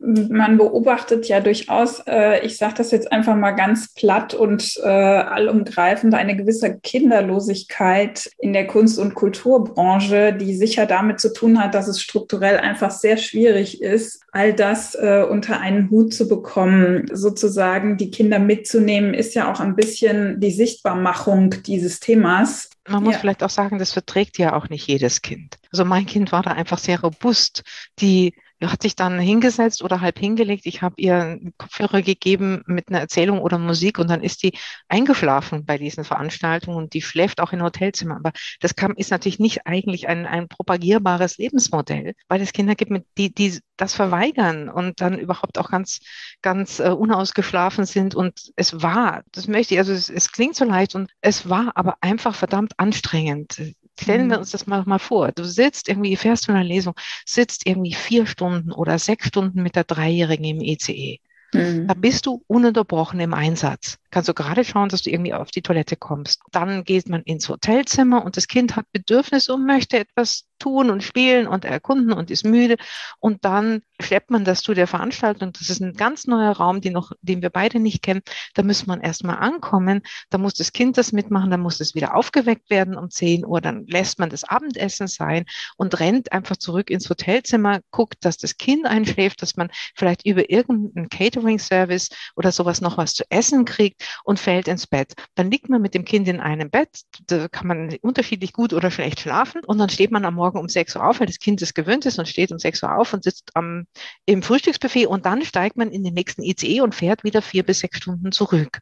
man 0.01 0.59
beobachtet 0.59 1.29
ja 1.29 1.41
durchaus, 1.41 2.01
äh, 2.07 2.45
ich 2.45 2.57
sage 2.59 2.75
das 2.79 2.91
jetzt 2.91 3.13
einfach 3.13 3.37
mal 3.37 3.53
ganz 3.53 3.95
platt 3.95 4.35
und 4.35 4.77
äh, 4.83 4.89
allumgreifend, 4.89 6.15
eine 6.15 6.37
gewisse 6.37 6.79
Kinderlosigkeit 6.79 8.29
in 8.39 8.53
der 8.53 8.67
Kunst- 8.67 8.99
und 8.99 9.15
Kulturbranche, 9.15 10.33
die 10.33 10.55
sicher 10.55 10.87
damit 10.87 11.21
zu 11.21 11.33
tun 11.33 11.63
hat, 11.63 11.75
dass 11.75 11.89
es 11.89 12.01
strukturell 12.01 12.59
einfach 12.59 12.91
sehr 12.91 13.17
schwierig 13.17 13.83
ist, 13.83 14.23
all 14.33 14.53
das 14.53 14.95
äh, 14.95 15.25
unter 15.29 15.61
einen 15.61 15.91
Hut 15.91 16.13
zu 16.13 16.29
bekommen. 16.29 17.07
Sozusagen 17.13 17.97
die 17.97 18.11
Kinder 18.11 18.39
mitzunehmen, 18.39 19.15
ist 19.15 19.35
ja 19.35 19.51
auch 19.51 19.61
ein 19.61 19.77
bisschen 19.77 20.41
die 20.41 20.51
Sichtbarmachung 20.51 21.51
dieses 21.63 22.01
Themas. 22.01 22.69
Man 22.89 23.05
muss 23.05 23.15
ja. 23.15 23.21
vielleicht 23.21 23.43
auch 23.43 23.51
sagen, 23.51 23.79
das 23.79 23.93
verträgt 23.93 24.39
ja 24.39 24.55
auch 24.55 24.69
nicht 24.69 24.87
jedes 24.87 25.23
Kind. 25.23 25.57
Also 25.73 25.85
mein 25.85 26.05
Kind 26.05 26.33
war 26.33 26.43
da 26.43 26.51
einfach 26.51 26.79
sehr 26.79 27.01
robust. 27.01 27.63
Die 28.01 28.35
hat 28.71 28.83
sich 28.83 28.97
dann 28.97 29.19
hingesetzt 29.19 29.83
oder 29.83 30.01
halb 30.01 30.19
hingelegt. 30.19 30.67
Ich 30.67 30.83
habe 30.83 30.95
ihr 30.99 31.39
Kopfhörer 31.59 32.03
gegeben 32.03 32.63
mit 32.67 32.89
einer 32.89 33.01
Erzählung 33.01 33.41
oder 33.41 33.59
Musik 33.59 33.99
und 33.99 34.09
dann 34.09 34.23
ist 34.23 34.43
die 34.43 34.57
eingeschlafen 34.89 35.65
bei 35.65 35.79
diesen 35.79 36.05
Veranstaltungen 36.05 36.77
und 36.77 36.95
die 36.95 37.03
schläft 37.03 37.41
auch 37.41 37.53
in 37.53 37.63
Hotelzimmer. 37.63 38.17
Aber 38.17 38.33
das 38.61 38.77
kam, 38.77 38.95
ist 38.97 39.11
natürlich 39.11 39.39
nicht 39.39 39.67
eigentlich 39.67 40.09
ein, 40.09 40.27
ein 40.27 40.49
propagierbares 40.49 41.39
Lebensmodell, 41.39 42.15
weil 42.29 42.41
es 42.41 42.53
Kinder 42.53 42.75
gibt, 42.75 42.93
die, 43.19 43.33
die 43.35 43.61
das 43.77 43.95
verweigern 43.95 44.69
und 44.69 45.01
dann 45.01 45.19
überhaupt 45.19 45.59
auch 45.59 45.71
ganz, 45.71 46.01
ganz 46.43 46.81
uh, 46.81 46.95
unausgeschlafen 46.95 47.87
sind. 47.87 48.15
Und 48.15 48.53
es 48.57 48.83
war, 48.83 49.23
das 49.33 49.49
möchte 49.49 49.75
ich, 49.75 49.81
also 49.81 49.93
es, 49.93 50.11
es 50.11 50.31
klingt 50.33 50.57
so 50.57 50.65
leicht 50.65 50.95
und 50.95 51.11
es 51.21 51.49
war 51.49 51.73
aber 51.75 51.97
einfach 52.01 52.35
verdammt 52.35 52.73
anstrengend 52.79 53.75
Stellen 54.01 54.29
wir 54.29 54.37
mhm. 54.37 54.41
uns 54.41 54.51
das 54.51 54.67
mal, 54.67 54.83
mal 54.87 54.99
vor. 54.99 55.33
Du 55.33 55.45
sitzt 55.45 55.89
irgendwie, 55.89 56.17
fährst 56.17 56.45
zu 56.45 56.53
einer 56.53 56.65
Lesung, 56.65 56.95
sitzt 57.25 57.67
irgendwie 57.67 57.95
vier 57.95 58.27
Stunden 58.27 58.73
oder 58.73 58.99
sechs 58.99 59.29
Stunden 59.29 59.63
mit 59.63 59.77
der 59.77 59.85
Dreijährigen 59.85 60.45
im 60.45 60.61
ECE. 60.61 61.19
Mhm. 61.53 61.87
Da 61.87 61.95
bist 61.95 62.27
du 62.27 62.43
ununterbrochen 62.49 63.21
im 63.21 63.35
Einsatz 63.35 63.99
kannst 64.15 64.29
du 64.29 64.35
gerade 64.35 64.63
schauen, 64.65 64.91
dass 64.91 65.03
du 65.03 65.11
irgendwie 65.11 65.35
auf 65.35 65.51
die 65.51 65.61
Toilette 65.61 65.97
kommst. 65.97 66.41
Dann 66.53 66.85
geht 66.85 67.09
man 67.09 67.23
ins 67.23 67.49
Hotelzimmer 67.49 68.25
und 68.25 68.37
das 68.37 68.47
Kind 68.47 68.77
hat 68.77 68.87
Bedürfnisse 68.93 69.53
und 69.53 69.67
möchte 69.67 69.99
etwas 69.99 70.45
tun 70.61 70.91
und 70.91 71.03
spielen 71.03 71.49
und 71.49 71.65
erkunden 71.65 72.13
und 72.13 72.31
ist 72.31 72.45
müde. 72.45 72.77
Und 73.19 73.45
dann 73.45 73.83
schleppt 74.01 74.31
man 74.31 74.45
das 74.45 74.63
zu 74.63 74.73
der 74.73 74.87
Veranstaltung. 74.87 75.53
Das 75.53 75.69
ist 75.69 75.81
ein 75.81 75.95
ganz 75.95 76.29
neuer 76.29 76.53
Raum, 76.53 76.81
den, 76.81 76.93
noch, 76.93 77.11
den 77.23 77.43
wir 77.43 77.51
beide 77.51 77.81
nicht 77.81 78.03
kennen. 78.03 78.23
Da 78.55 78.63
muss 78.63 78.87
man 78.87 79.01
erstmal 79.01 79.39
ankommen. 79.39 80.03
Da 80.31 80.39
muss 80.39 80.55
das 80.55 80.73
Kind 80.73 80.97
das 80.97 81.11
mitmachen. 81.11 81.51
Dann 81.51 81.61
muss 81.61 81.81
es 81.81 81.97
wieder 81.97 82.15
aufgeweckt 82.15 82.71
werden 82.71 82.97
um 82.97 83.11
10 83.11 83.45
Uhr. 83.45 83.61
Dann 83.61 83.85
lässt 83.89 84.21
man 84.21 84.31
das 84.31 84.45
Abendessen 84.45 85.09
sein 85.09 85.45
und 85.77 85.99
rennt 85.99 86.33
einfach 86.33 86.57
zurück 86.57 86.89
ins 86.89 87.11
Hotelzimmer, 87.11 87.81
guckt, 87.91 88.25
dass 88.25 88.37
das 88.37 88.57
Kind 88.57 88.87
einschläft, 88.87 89.43
dass 89.43 89.57
man 89.57 89.71
vielleicht 89.97 90.25
über 90.25 90.49
irgendeinen 90.51 91.09
Catering-Service 91.09 92.11
oder 92.37 92.53
sowas 92.53 92.81
noch 92.81 92.97
was 92.97 93.15
zu 93.15 93.25
essen 93.29 93.65
kriegt 93.65 94.04
und 94.25 94.39
fällt 94.39 94.69
ins 94.69 94.87
Bett. 94.87 95.15
Dann 95.35 95.51
liegt 95.51 95.69
man 95.69 95.83
mit 95.83 95.95
dem 95.95 96.05
Kind 96.05 96.29
in 96.29 96.41
einem 96.41 96.71
Bett, 96.71 97.03
da 97.27 97.49
kann 97.49 97.67
man 97.67 97.97
unterschiedlich 98.03 98.53
gut 98.53 98.73
oder 98.73 98.91
schlecht 98.91 99.21
schlafen 99.21 99.63
und 99.65 99.79
dann 99.79 99.89
steht 99.89 100.11
man 100.11 100.25
am 100.25 100.35
Morgen 100.35 100.59
um 100.59 100.69
6 100.69 100.97
Uhr 100.97 101.07
auf, 101.07 101.21
weil 101.21 101.27
das 101.27 101.39
Kind 101.39 101.63
es 101.63 101.75
gewöhnt 101.75 102.07
ist 102.07 102.19
und 102.19 102.29
steht 102.29 102.53
um 102.53 102.59
6 102.59 102.83
Uhr 102.83 102.97
auf 102.97 103.13
und 103.13 103.25
sitzt 103.25 103.51
am, 103.55 103.87
im 104.27 104.43
Frühstücksbuffet 104.43 105.07
und 105.07 105.27
dann 105.27 105.45
steigt 105.45 105.77
man 105.77 105.91
in 105.91 106.05
den 106.05 106.15
nächsten 106.15 106.43
ICE 106.43 106.81
und 106.81 106.95
fährt 106.95 107.25
wieder 107.25 107.43
vier 107.43 107.63
bis 107.63 107.81
sechs 107.81 107.99
Stunden 107.99 108.33
zurück. 108.33 108.81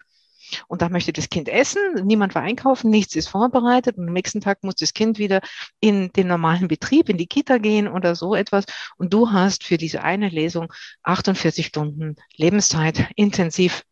Und 0.68 0.82
da 0.82 0.88
möchte 0.88 1.12
das 1.12 1.28
Kind 1.28 1.48
essen, 1.48 1.80
niemand 2.04 2.34
war 2.34 2.42
einkaufen, 2.42 2.90
nichts 2.90 3.16
ist 3.16 3.28
vorbereitet 3.28 3.96
und 3.96 4.08
am 4.08 4.12
nächsten 4.12 4.40
Tag 4.40 4.62
muss 4.62 4.74
das 4.74 4.92
Kind 4.92 5.18
wieder 5.18 5.40
in 5.80 6.12
den 6.12 6.28
normalen 6.28 6.68
Betrieb, 6.68 7.08
in 7.08 7.16
die 7.16 7.26
Kita 7.26 7.58
gehen 7.58 7.88
oder 7.88 8.14
so 8.14 8.34
etwas. 8.34 8.64
Und 8.96 9.12
du 9.12 9.30
hast 9.30 9.64
für 9.64 9.78
diese 9.78 10.02
eine 10.02 10.28
Lesung 10.28 10.72
48 11.04 11.66
Stunden 11.66 12.16
Lebenszeit 12.36 13.08
intensiv 13.16 13.82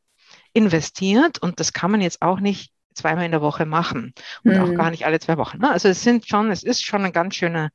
investiert 0.52 1.38
und 1.38 1.60
das 1.60 1.72
kann 1.72 1.90
man 1.90 2.00
jetzt 2.00 2.22
auch 2.22 2.40
nicht 2.40 2.72
zweimal 2.94 3.24
in 3.24 3.30
der 3.30 3.40
Woche 3.40 3.66
machen 3.66 4.14
und 4.44 4.54
mhm. 4.54 4.60
auch 4.60 4.74
gar 4.74 4.90
nicht 4.90 5.06
alle 5.06 5.20
zwei 5.20 5.36
Wochen. 5.36 5.58
Ne? 5.58 5.70
Also 5.70 5.88
es 5.88 6.02
sind 6.02 6.26
schon, 6.26 6.50
es 6.50 6.62
ist 6.62 6.84
schon 6.84 7.04
ein 7.04 7.12
ganz 7.12 7.36
schöner, 7.36 7.70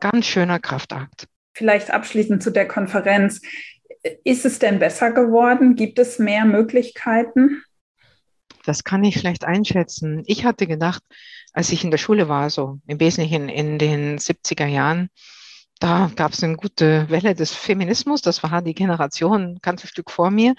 ganz 0.00 0.26
schöner 0.26 0.58
Kraftakt. 0.58 1.26
Vielleicht 1.52 1.90
abschließend 1.90 2.42
zu 2.42 2.50
der 2.50 2.66
Konferenz. 2.66 3.40
Ist 4.24 4.44
es 4.44 4.58
denn 4.58 4.78
besser 4.78 5.12
geworden? 5.12 5.76
Gibt 5.76 5.98
es 5.98 6.18
mehr 6.18 6.44
Möglichkeiten? 6.44 7.62
Das 8.64 8.84
kann 8.84 9.04
ich 9.04 9.20
schlecht 9.20 9.44
einschätzen. 9.44 10.22
Ich 10.26 10.44
hatte 10.44 10.66
gedacht, 10.66 11.02
als 11.52 11.70
ich 11.70 11.84
in 11.84 11.90
der 11.90 11.98
Schule 11.98 12.28
war, 12.28 12.50
so 12.50 12.80
im 12.86 12.98
Wesentlichen 12.98 13.48
in 13.48 13.78
den 13.78 14.18
70er 14.18 14.66
Jahren, 14.66 15.10
da 15.80 16.10
gab 16.16 16.32
es 16.32 16.42
eine 16.42 16.56
gute 16.56 17.08
Welle 17.10 17.34
des 17.34 17.52
Feminismus. 17.52 18.22
Das 18.22 18.42
war 18.42 18.62
die 18.62 18.74
Generation 18.74 19.42
ein 19.42 19.58
ganzes 19.60 19.90
Stück 19.90 20.10
vor 20.10 20.30
mir. 20.30 20.54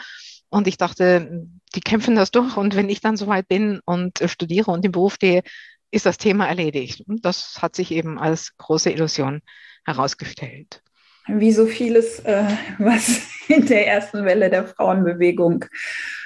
Und 0.49 0.67
ich 0.67 0.77
dachte, 0.77 1.47
die 1.75 1.81
kämpfen 1.81 2.15
das 2.15 2.31
durch. 2.31 2.57
Und 2.57 2.75
wenn 2.75 2.89
ich 2.89 3.01
dann 3.01 3.17
soweit 3.17 3.47
bin 3.47 3.79
und 3.85 4.21
äh, 4.21 4.27
studiere 4.27 4.71
und 4.71 4.85
im 4.85 4.91
Beruf 4.91 5.15
stehe, 5.15 5.43
ist 5.91 6.05
das 6.05 6.17
Thema 6.17 6.47
erledigt. 6.47 7.03
Und 7.07 7.25
das 7.25 7.61
hat 7.61 7.75
sich 7.75 7.91
eben 7.91 8.19
als 8.19 8.55
große 8.57 8.91
Illusion 8.91 9.41
herausgestellt. 9.85 10.81
Wie 11.27 11.51
so 11.51 11.65
vieles, 11.65 12.19
äh, 12.19 12.45
was 12.77 13.21
in 13.47 13.65
der 13.65 13.87
ersten 13.87 14.25
Welle 14.25 14.49
der 14.49 14.67
Frauenbewegung 14.67 15.65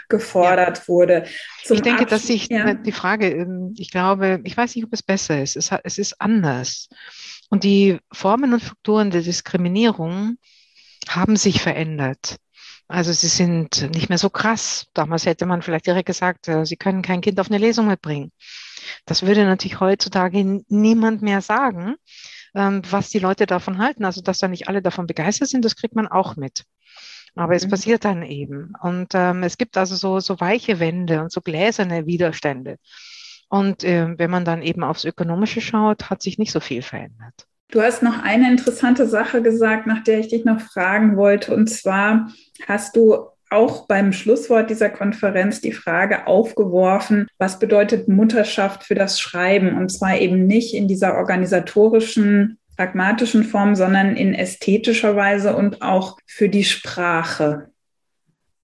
gefordert 0.09 0.79
ja. 0.79 0.87
wurde. 0.87 1.25
Zum 1.63 1.77
ich 1.77 1.81
denke, 1.83 2.01
Absch 2.01 2.11
dass 2.11 2.27
sich 2.27 2.47
ja. 2.49 2.73
die 2.73 2.91
Frage, 2.91 3.29
ähm, 3.29 3.73
ich 3.77 3.91
glaube, 3.91 4.41
ich 4.43 4.57
weiß 4.57 4.75
nicht, 4.75 4.85
ob 4.85 4.93
es 4.93 5.03
besser 5.03 5.41
ist. 5.41 5.55
Es, 5.55 5.69
es 5.83 5.97
ist 5.97 6.19
anders. 6.19 6.89
Und 7.49 7.63
die 7.63 7.99
Formen 8.11 8.53
und 8.53 8.61
Strukturen 8.61 9.11
der 9.11 9.21
Diskriminierung 9.21 10.37
haben 11.07 11.35
sich 11.35 11.61
verändert. 11.61 12.37
Also 12.89 13.13
sie 13.13 13.27
sind 13.27 13.93
nicht 13.93 14.09
mehr 14.09 14.17
so 14.17 14.31
krass. 14.31 14.87
Damals 14.95 15.27
hätte 15.27 15.45
man 15.45 15.61
vielleicht 15.61 15.85
direkt 15.85 16.07
gesagt, 16.07 16.47
äh, 16.47 16.65
sie 16.65 16.75
können 16.75 17.03
kein 17.03 17.21
Kind 17.21 17.39
auf 17.39 17.49
eine 17.49 17.59
Lesung 17.59 17.87
mitbringen. 17.87 18.31
Das 19.05 19.21
würde 19.21 19.45
natürlich 19.45 19.79
heutzutage 19.79 20.63
niemand 20.67 21.21
mehr 21.21 21.41
sagen, 21.41 21.95
ähm, 22.55 22.81
was 22.89 23.09
die 23.09 23.19
Leute 23.19 23.45
davon 23.45 23.77
halten. 23.77 24.05
Also 24.05 24.21
dass 24.21 24.39
da 24.39 24.47
nicht 24.47 24.67
alle 24.67 24.81
davon 24.81 25.05
begeistert 25.05 25.49
sind, 25.49 25.63
das 25.63 25.75
kriegt 25.75 25.95
man 25.95 26.07
auch 26.07 26.35
mit. 26.35 26.65
Aber 27.35 27.53
es 27.55 27.67
mhm. 27.67 27.69
passiert 27.69 28.05
dann 28.05 28.23
eben. 28.23 28.73
Und 28.81 29.09
ähm, 29.13 29.43
es 29.43 29.59
gibt 29.59 29.77
also 29.77 29.95
so, 29.95 30.19
so 30.19 30.39
weiche 30.39 30.79
Wände 30.79 31.21
und 31.21 31.31
so 31.31 31.41
gläserne 31.41 32.07
Widerstände. 32.07 32.77
Und 33.49 33.83
äh, 33.83 34.17
wenn 34.17 34.31
man 34.31 34.45
dann 34.45 34.63
eben 34.63 34.83
aufs 34.83 35.05
Ökonomische 35.05 35.61
schaut, 35.61 36.09
hat 36.09 36.23
sich 36.23 36.39
nicht 36.39 36.51
so 36.51 36.59
viel 36.59 36.81
verändert. 36.81 37.45
Du 37.71 37.81
hast 37.81 38.01
noch 38.01 38.23
eine 38.23 38.49
interessante 38.49 39.07
Sache 39.07 39.43
gesagt, 39.43 39.85
nach 39.85 40.03
der 40.03 40.19
ich 40.19 40.29
dich 40.29 40.43
noch 40.43 40.59
fragen 40.59 41.17
wollte. 41.17 41.53
Und 41.53 41.69
zwar 41.69 42.31
hast 42.67 42.95
du 42.95 43.27
auch 43.51 43.87
beim 43.87 44.11
Schlusswort 44.11 44.69
dieser 44.69 44.89
Konferenz 44.89 45.61
die 45.61 45.71
Frage 45.71 46.25
aufgeworfen, 46.27 47.27
was 47.37 47.59
bedeutet 47.59 48.07
Mutterschaft 48.07 48.83
für 48.83 48.95
das 48.95 49.19
Schreiben? 49.19 49.77
Und 49.77 49.89
zwar 49.89 50.17
eben 50.17 50.47
nicht 50.47 50.73
in 50.73 50.87
dieser 50.87 51.15
organisatorischen, 51.15 52.57
pragmatischen 52.75 53.43
Form, 53.43 53.75
sondern 53.75 54.15
in 54.15 54.33
ästhetischer 54.33 55.15
Weise 55.15 55.55
und 55.55 55.81
auch 55.83 56.17
für 56.25 56.49
die 56.49 56.63
Sprache. 56.63 57.69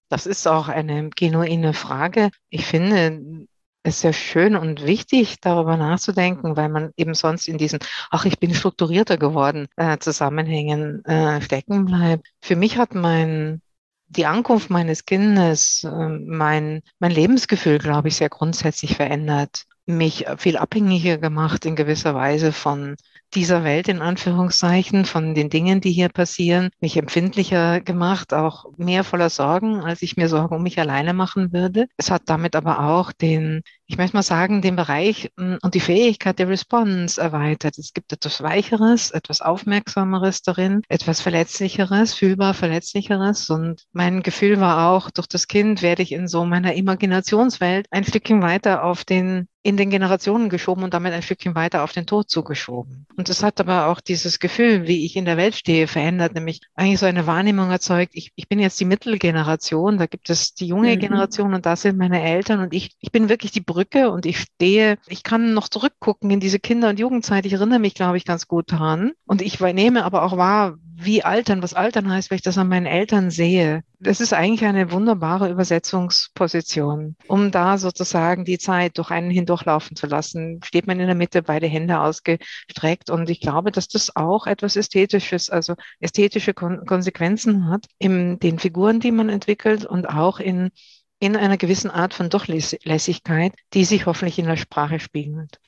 Das 0.08 0.26
ist 0.26 0.46
auch 0.46 0.68
eine 0.68 1.10
genuine 1.10 1.74
Frage. 1.74 2.30
Ich 2.48 2.66
finde, 2.66 3.46
es 3.86 4.00
sehr 4.00 4.12
schön 4.12 4.56
und 4.56 4.84
wichtig, 4.84 5.40
darüber 5.40 5.76
nachzudenken, 5.76 6.56
weil 6.56 6.68
man 6.68 6.90
eben 6.96 7.14
sonst 7.14 7.48
in 7.48 7.58
diesen, 7.58 7.78
ach, 8.10 8.24
ich 8.24 8.38
bin 8.38 8.54
strukturierter 8.54 9.16
geworden, 9.16 9.68
äh, 9.76 9.98
Zusammenhängen 9.98 11.04
äh, 11.04 11.40
stecken 11.40 11.84
bleibt. 11.86 12.26
Für 12.40 12.56
mich 12.56 12.78
hat 12.78 12.94
mein 12.94 13.60
die 14.08 14.26
Ankunft 14.26 14.70
meines 14.70 15.04
Kindes, 15.04 15.84
äh, 15.84 16.08
mein, 16.08 16.82
mein 16.98 17.10
Lebensgefühl, 17.10 17.78
glaube 17.78 18.08
ich, 18.08 18.16
sehr 18.16 18.28
grundsätzlich 18.28 18.96
verändert, 18.96 19.64
mich 19.86 20.26
viel 20.38 20.56
abhängiger 20.56 21.18
gemacht 21.18 21.64
in 21.64 21.76
gewisser 21.76 22.14
Weise 22.14 22.52
von 22.52 22.96
dieser 23.34 23.64
Welt 23.64 23.88
in 23.88 24.00
Anführungszeichen, 24.00 25.04
von 25.04 25.34
den 25.34 25.50
Dingen, 25.50 25.80
die 25.80 25.92
hier 25.92 26.08
passieren, 26.08 26.70
mich 26.80 26.96
empfindlicher 26.96 27.80
gemacht, 27.80 28.32
auch 28.32 28.66
mehr 28.76 29.04
voller 29.04 29.30
Sorgen, 29.30 29.80
als 29.80 30.02
ich 30.02 30.16
mir 30.16 30.28
Sorgen 30.28 30.54
um 30.56 30.62
mich 30.62 30.78
alleine 30.78 31.12
machen 31.14 31.52
würde. 31.52 31.86
Es 31.96 32.10
hat 32.10 32.22
damit 32.26 32.56
aber 32.56 32.80
auch 32.80 33.12
den, 33.12 33.62
ich 33.86 33.98
möchte 33.98 34.16
mal 34.16 34.22
sagen, 34.22 34.62
den 34.62 34.76
Bereich 34.76 35.30
hm, 35.38 35.58
und 35.62 35.74
die 35.74 35.80
Fähigkeit 35.80 36.38
der 36.38 36.48
Response 36.48 37.20
erweitert. 37.20 37.78
Es 37.78 37.92
gibt 37.92 38.12
etwas 38.12 38.42
Weicheres, 38.42 39.10
etwas 39.10 39.40
Aufmerksameres 39.40 40.42
darin, 40.42 40.82
etwas 40.88 41.20
Verletzlicheres, 41.20 42.14
fühlbar 42.14 42.54
Verletzlicheres. 42.54 43.48
Und 43.50 43.84
mein 43.92 44.22
Gefühl 44.22 44.60
war 44.60 44.90
auch, 44.90 45.10
durch 45.10 45.28
das 45.28 45.46
Kind 45.46 45.82
werde 45.82 46.02
ich 46.02 46.12
in 46.12 46.28
so 46.28 46.44
meiner 46.44 46.74
Imaginationswelt 46.74 47.86
ein 47.90 48.04
Stückchen 48.04 48.42
weiter 48.42 48.84
auf 48.84 49.04
den 49.04 49.48
in 49.66 49.76
den 49.76 49.90
Generationen 49.90 50.48
geschoben 50.48 50.84
und 50.84 50.94
damit 50.94 51.12
ein 51.12 51.22
Stückchen 51.22 51.56
weiter 51.56 51.82
auf 51.82 51.90
den 51.90 52.06
Tod 52.06 52.30
zugeschoben. 52.30 53.04
Und 53.16 53.28
das 53.28 53.42
hat 53.42 53.58
aber 53.58 53.88
auch 53.88 54.00
dieses 54.00 54.38
Gefühl, 54.38 54.86
wie 54.86 55.04
ich 55.04 55.16
in 55.16 55.24
der 55.24 55.36
Welt 55.36 55.56
stehe, 55.56 55.88
verändert, 55.88 56.34
nämlich 56.34 56.60
eigentlich 56.76 57.00
so 57.00 57.06
eine 57.06 57.26
Wahrnehmung 57.26 57.72
erzeugt. 57.72 58.12
Ich, 58.14 58.30
ich 58.36 58.48
bin 58.48 58.60
jetzt 58.60 58.78
die 58.78 58.84
Mittelgeneration, 58.84 59.98
da 59.98 60.06
gibt 60.06 60.30
es 60.30 60.54
die 60.54 60.68
junge 60.68 60.94
mhm. 60.94 61.00
Generation 61.00 61.52
und 61.52 61.66
da 61.66 61.74
sind 61.74 61.98
meine 61.98 62.22
Eltern 62.22 62.60
und 62.60 62.72
ich, 62.72 62.92
ich 63.00 63.10
bin 63.10 63.28
wirklich 63.28 63.50
die 63.50 63.60
Brücke 63.76 64.10
und 64.10 64.24
ich 64.24 64.38
stehe, 64.38 64.96
ich 65.06 65.22
kann 65.22 65.52
noch 65.52 65.68
zurückgucken 65.68 66.30
in 66.30 66.40
diese 66.40 66.58
Kinder- 66.58 66.88
und 66.88 66.98
Jugendzeit. 66.98 67.44
Ich 67.44 67.52
erinnere 67.52 67.78
mich, 67.78 67.92
glaube 67.92 68.16
ich, 68.16 68.24
ganz 68.24 68.48
gut 68.48 68.72
daran. 68.72 69.12
Und 69.26 69.42
ich 69.42 69.60
nehme 69.60 70.06
aber 70.06 70.22
auch 70.22 70.38
wahr, 70.38 70.78
wie 70.98 71.22
altern, 71.22 71.62
was 71.62 71.74
altern 71.74 72.10
heißt, 72.10 72.30
wenn 72.30 72.36
ich 72.36 72.42
das 72.42 72.56
an 72.56 72.68
meinen 72.68 72.86
Eltern 72.86 73.30
sehe. 73.30 73.82
Das 74.00 74.22
ist 74.22 74.32
eigentlich 74.32 74.64
eine 74.64 74.92
wunderbare 74.92 75.50
Übersetzungsposition, 75.50 77.16
um 77.28 77.50
da 77.50 77.76
sozusagen 77.76 78.46
die 78.46 78.56
Zeit 78.56 78.96
durch 78.96 79.10
einen 79.10 79.30
hindurchlaufen 79.30 79.94
zu 79.94 80.06
lassen. 80.06 80.60
Steht 80.64 80.86
man 80.86 80.98
in 80.98 81.06
der 81.06 81.14
Mitte, 81.14 81.42
beide 81.42 81.66
Hände 81.66 82.00
ausgestreckt. 82.00 83.10
Und 83.10 83.28
ich 83.28 83.40
glaube, 83.40 83.72
dass 83.72 83.88
das 83.88 84.16
auch 84.16 84.46
etwas 84.46 84.76
Ästhetisches, 84.76 85.50
also 85.50 85.74
ästhetische 86.00 86.54
Kon 86.54 86.86
Konsequenzen 86.86 87.68
hat 87.68 87.84
in 87.98 88.38
den 88.38 88.58
Figuren, 88.58 89.00
die 89.00 89.12
man 89.12 89.28
entwickelt 89.28 89.84
und 89.84 90.08
auch 90.08 90.40
in 90.40 90.70
in 91.18 91.36
einer 91.36 91.56
gewissen 91.56 91.90
Art 91.90 92.14
von 92.14 92.28
Durchlässigkeit, 92.28 93.52
die 93.74 93.84
sich 93.84 94.06
hoffentlich 94.06 94.38
in 94.38 94.46
der 94.46 94.56
Sprache 94.56 95.00
spiegelt. 95.00 95.58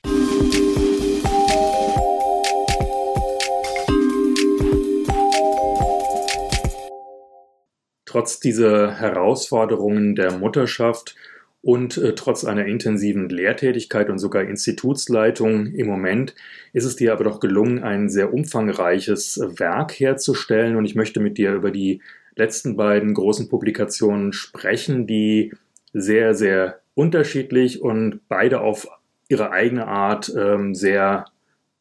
trotz 8.09 8.39
dieser 8.39 8.95
Herausforderungen 8.95 10.15
der 10.15 10.31
Mutterschaft 10.31 11.15
und 11.61 11.97
äh, 11.97 12.15
trotz 12.15 12.43
einer 12.43 12.65
intensiven 12.65 13.29
Lehrtätigkeit 13.29 14.09
und 14.09 14.17
sogar 14.17 14.43
Institutsleitung 14.43 15.67
im 15.67 15.85
Moment 15.85 16.33
ist 16.73 16.85
es 16.85 16.95
dir 16.95 17.13
aber 17.13 17.25
doch 17.25 17.39
gelungen, 17.39 17.83
ein 17.83 18.09
sehr 18.09 18.33
umfangreiches 18.33 19.39
Werk 19.57 19.99
herzustellen. 19.99 20.75
Und 20.75 20.85
ich 20.85 20.95
möchte 20.95 21.19
mit 21.19 21.37
dir 21.37 21.53
über 21.53 21.69
die 21.69 22.01
letzten 22.39 22.75
beiden 22.75 23.13
großen 23.13 23.49
Publikationen 23.49 24.33
sprechen, 24.33 25.05
die 25.05 25.53
sehr, 25.93 26.33
sehr 26.33 26.79
unterschiedlich 26.95 27.81
und 27.81 28.21
beide 28.27 28.61
auf 28.61 28.87
ihre 29.27 29.51
eigene 29.51 29.87
Art 29.87 30.33
ähm, 30.35 30.73
sehr 30.73 31.25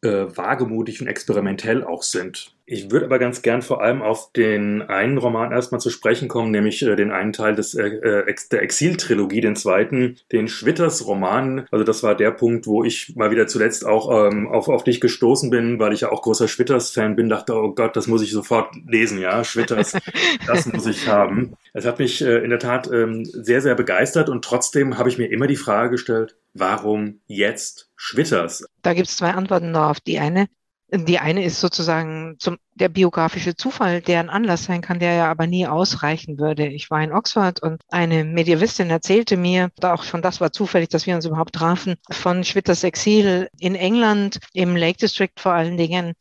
äh, 0.02 0.26
wagemutig 0.28 1.00
und 1.00 1.06
experimentell 1.06 1.82
auch 1.82 2.02
sind. 2.02 2.54
Ich 2.70 2.90
würde 2.90 3.06
aber 3.06 3.18
ganz 3.18 3.40
gern 3.40 3.62
vor 3.62 3.80
allem 3.80 4.02
auf 4.02 4.30
den 4.32 4.82
einen 4.82 5.16
Roman 5.16 5.52
erstmal 5.52 5.80
zu 5.80 5.88
sprechen 5.88 6.28
kommen, 6.28 6.50
nämlich 6.50 6.82
äh, 6.82 6.96
den 6.96 7.10
einen 7.10 7.32
Teil 7.32 7.54
des, 7.54 7.74
äh, 7.74 7.86
äh 7.86 8.34
der 8.52 8.62
Exil-Trilogie, 8.62 9.40
den 9.40 9.56
zweiten, 9.56 10.18
den 10.32 10.48
Schwitters-Roman. 10.48 11.66
Also 11.70 11.82
das 11.82 12.02
war 12.02 12.14
der 12.14 12.30
Punkt, 12.30 12.66
wo 12.66 12.84
ich 12.84 13.16
mal 13.16 13.30
wieder 13.30 13.46
zuletzt 13.46 13.86
auch 13.86 14.26
ähm, 14.26 14.48
auf, 14.48 14.68
auf 14.68 14.84
dich 14.84 15.00
gestoßen 15.00 15.48
bin, 15.48 15.78
weil 15.78 15.94
ich 15.94 16.02
ja 16.02 16.12
auch 16.12 16.20
großer 16.20 16.46
Schwitters-Fan 16.46 17.16
bin, 17.16 17.30
dachte, 17.30 17.54
oh 17.54 17.72
Gott, 17.72 17.96
das 17.96 18.06
muss 18.06 18.20
ich 18.20 18.32
sofort 18.32 18.74
lesen, 18.86 19.18
ja, 19.18 19.44
Schwitters, 19.44 19.96
das 20.46 20.66
muss 20.66 20.86
ich 20.86 21.08
haben. 21.08 21.54
Es 21.72 21.86
hat 21.86 21.98
mich 21.98 22.20
äh, 22.20 22.44
in 22.44 22.50
der 22.50 22.58
Tat 22.58 22.90
ähm, 22.92 23.24
sehr, 23.24 23.62
sehr 23.62 23.76
begeistert 23.76 24.28
und 24.28 24.44
trotzdem 24.44 24.98
habe 24.98 25.08
ich 25.08 25.16
mir 25.16 25.30
immer 25.32 25.46
die 25.46 25.56
Frage 25.56 25.92
gestellt, 25.92 26.36
warum 26.52 27.20
jetzt 27.28 27.88
Schwitters? 27.96 28.66
Da 28.82 28.92
gibt 28.92 29.08
es 29.08 29.16
zwei 29.16 29.30
Antworten 29.30 29.72
darauf. 29.72 30.00
Die 30.00 30.18
eine, 30.18 30.48
die 30.90 31.18
eine 31.18 31.44
ist 31.44 31.60
sozusagen 31.60 32.36
zum, 32.38 32.56
der 32.74 32.88
biografische 32.88 33.54
Zufall, 33.54 34.00
der 34.00 34.20
ein 34.20 34.30
Anlass 34.30 34.64
sein 34.64 34.80
kann, 34.80 34.98
der 34.98 35.14
ja 35.14 35.30
aber 35.30 35.46
nie 35.46 35.66
ausreichen 35.66 36.38
würde. 36.38 36.66
Ich 36.66 36.90
war 36.90 37.02
in 37.02 37.12
Oxford 37.12 37.62
und 37.62 37.82
eine 37.88 38.24
Medievistin 38.24 38.88
erzählte 38.88 39.36
mir, 39.36 39.70
da 39.76 39.92
auch 39.92 40.02
schon 40.02 40.22
das 40.22 40.40
war 40.40 40.50
zufällig, 40.50 40.88
dass 40.88 41.06
wir 41.06 41.14
uns 41.14 41.26
überhaupt 41.26 41.54
trafen, 41.54 41.96
von 42.10 42.42
Schwitters 42.44 42.84
Exil 42.84 43.48
in 43.58 43.74
England, 43.74 44.38
im 44.54 44.76
Lake 44.76 44.98
District 44.98 45.32
vor 45.36 45.52
allen 45.52 45.76
Dingen, 45.76 46.14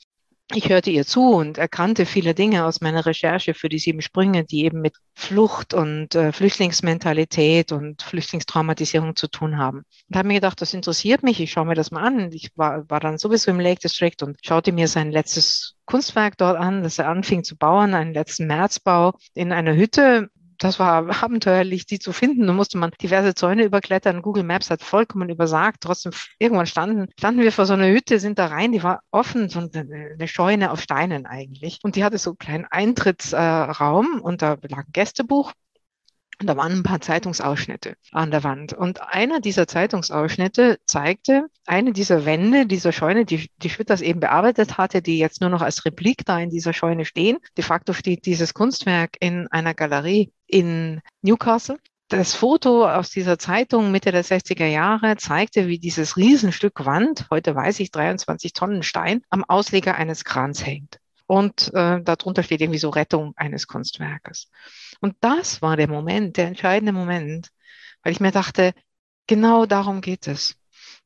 ich 0.54 0.70
hörte 0.70 0.90
ihr 0.92 1.06
zu 1.06 1.34
und 1.34 1.58
erkannte 1.58 2.06
viele 2.06 2.34
Dinge 2.34 2.66
aus 2.66 2.80
meiner 2.80 3.06
Recherche 3.06 3.54
für 3.54 3.68
die 3.68 3.80
sieben 3.80 4.02
Sprünge, 4.02 4.46
die 4.46 4.64
eben 4.64 4.80
mit 4.80 4.96
Flucht 5.14 5.74
und 5.74 6.16
äh, 6.16 6.32
Flüchtlingsmentalität 6.32 7.74
und 7.74 8.02
Flüchtlingstraumatisierung 8.02 9.18
zu 9.18 9.28
tun 9.28 9.58
haben. 9.58 9.84
Und 10.10 10.16
habe 10.16 10.30
mir 10.30 10.36
gedacht, 10.36 10.62
das 10.62 10.74
interessiert 10.74 11.22
mich, 11.22 11.42
ich 11.42 11.52
schaue 11.52 11.66
mir 11.66 11.76
das 11.76 11.92
mal 11.92 12.04
an. 12.04 12.32
Ich 12.32 12.52
war, 12.56 12.90
war 12.90 13.02
dann 13.02 13.18
sowieso 13.18 13.52
im 13.52 13.60
Lake 13.60 13.82
District 13.82 14.16
und 14.22 14.38
schaute 14.42 14.72
mir 14.72 14.88
sein 14.88 15.12
letztes 15.12 15.76
Kunstwerk 15.86 16.38
dort 16.38 16.58
an, 16.58 16.82
das 16.82 16.98
er 16.98 17.10
anfing 17.10 17.44
zu 17.44 17.58
bauen, 17.58 17.94
einen 17.94 18.14
letzten 18.14 18.48
Märzbau 18.48 19.16
in 19.34 19.52
einer 19.52 19.76
Hütte 19.76 20.30
das 20.60 20.80
war 20.80 21.24
abenteuerlich, 21.24 21.86
die 21.86 22.00
zu 22.00 22.14
finden. 22.14 22.48
Da 22.48 22.54
musste 22.54 22.78
man 22.78 22.92
diverse 23.02 23.36
Zäune 23.36 23.64
überklettern. 23.64 24.22
Google 24.22 24.44
Maps 24.44 24.70
hat 24.70 24.82
vollkommen 24.84 25.30
übersagt. 25.30 25.82
Trotzdem, 25.82 26.12
irgendwann 26.40 26.68
standen, 26.68 27.08
standen 27.20 27.42
wir 27.42 27.52
vor 27.52 27.66
so 27.66 27.74
einer 27.74 27.90
Hütte, 27.90 28.20
sind 28.20 28.40
da 28.40 28.48
rein, 28.48 28.72
die 28.72 28.84
war 28.84 29.02
offen, 29.12 29.50
so 29.50 29.60
eine 29.60 30.28
Scheune 30.28 30.72
auf 30.72 30.82
Steinen 30.82 31.26
eigentlich. 31.26 31.80
Und 31.84 31.96
die 31.96 32.04
hatte 32.04 32.18
so 32.18 32.32
einen 32.32 32.38
kleinen 32.38 32.66
Eintrittsraum 32.66 34.22
und 34.22 34.42
da 34.42 34.58
lag 34.70 34.86
ein 34.86 34.92
Gästebuch. 34.92 35.54
Und 36.40 36.48
da 36.48 36.56
waren 36.56 36.72
ein 36.72 36.84
paar 36.84 37.02
Zeitungsausschnitte 37.02 37.96
an 38.12 38.30
der 38.30 38.44
Wand. 38.44 38.74
Und 38.74 39.02
einer 39.02 39.40
dieser 39.40 39.68
Zeitungsausschnitte 39.68 40.80
zeigte 40.86 41.48
eine 41.66 41.94
dieser 41.94 42.26
Wände 42.26 42.68
dieser 42.68 42.92
Scheune, 42.92 43.26
die, 43.26 43.50
die 43.58 43.70
Schwitters 43.72 44.02
eben 44.02 44.20
bearbeitet 44.20 44.78
hatte, 44.78 45.02
die 45.02 45.18
jetzt 45.18 45.42
nur 45.42 45.50
noch 45.50 45.64
als 45.64 45.84
Replik 45.86 46.26
da 46.26 46.40
in 46.40 46.52
dieser 46.52 46.74
Scheune 46.74 47.06
stehen. 47.06 47.38
De 47.58 47.64
facto 47.64 47.94
steht 47.94 48.26
dieses 48.28 48.54
Kunstwerk 48.54 49.18
in 49.20 49.48
einer 49.48 49.74
Galerie 49.74 50.32
in 50.46 51.02
Newcastle. 51.24 51.80
Das 52.10 52.36
Foto 52.36 52.88
aus 52.88 53.10
dieser 53.10 53.38
Zeitung 53.38 53.92
Mitte 53.92 54.12
der 54.12 54.24
60er 54.24 54.68
Jahre 54.68 55.18
zeigte, 55.18 55.68
wie 55.68 55.80
dieses 55.80 56.16
Riesenstück 56.16 56.86
Wand, 56.86 57.28
heute 57.32 57.54
weiß 57.54 57.80
ich 57.82 57.92
23 57.92 58.54
Tonnen 58.54 58.84
Stein, 58.84 59.24
am 59.30 59.44
Ausleger 59.44 59.96
eines 59.96 60.24
Krans 60.24 60.66
hängt. 60.66 61.00
Und 61.28 61.74
äh, 61.74 62.02
darunter 62.02 62.44
steht 62.44 62.62
irgendwie 62.62 62.80
so 62.80 62.90
Rettung 62.90 63.34
eines 63.38 63.68
Kunstwerkes. 63.68 64.50
Und 65.02 65.16
das 65.22 65.62
war 65.62 65.78
der 65.78 65.90
Moment, 65.90 66.38
der 66.38 66.48
entscheidende 66.48 66.94
Moment, 66.94 67.50
weil 68.04 68.14
ich 68.14 68.20
mir 68.22 68.32
dachte, 68.32 68.74
genau 69.28 69.66
darum 69.66 70.02
geht 70.02 70.28
es. 70.28 70.56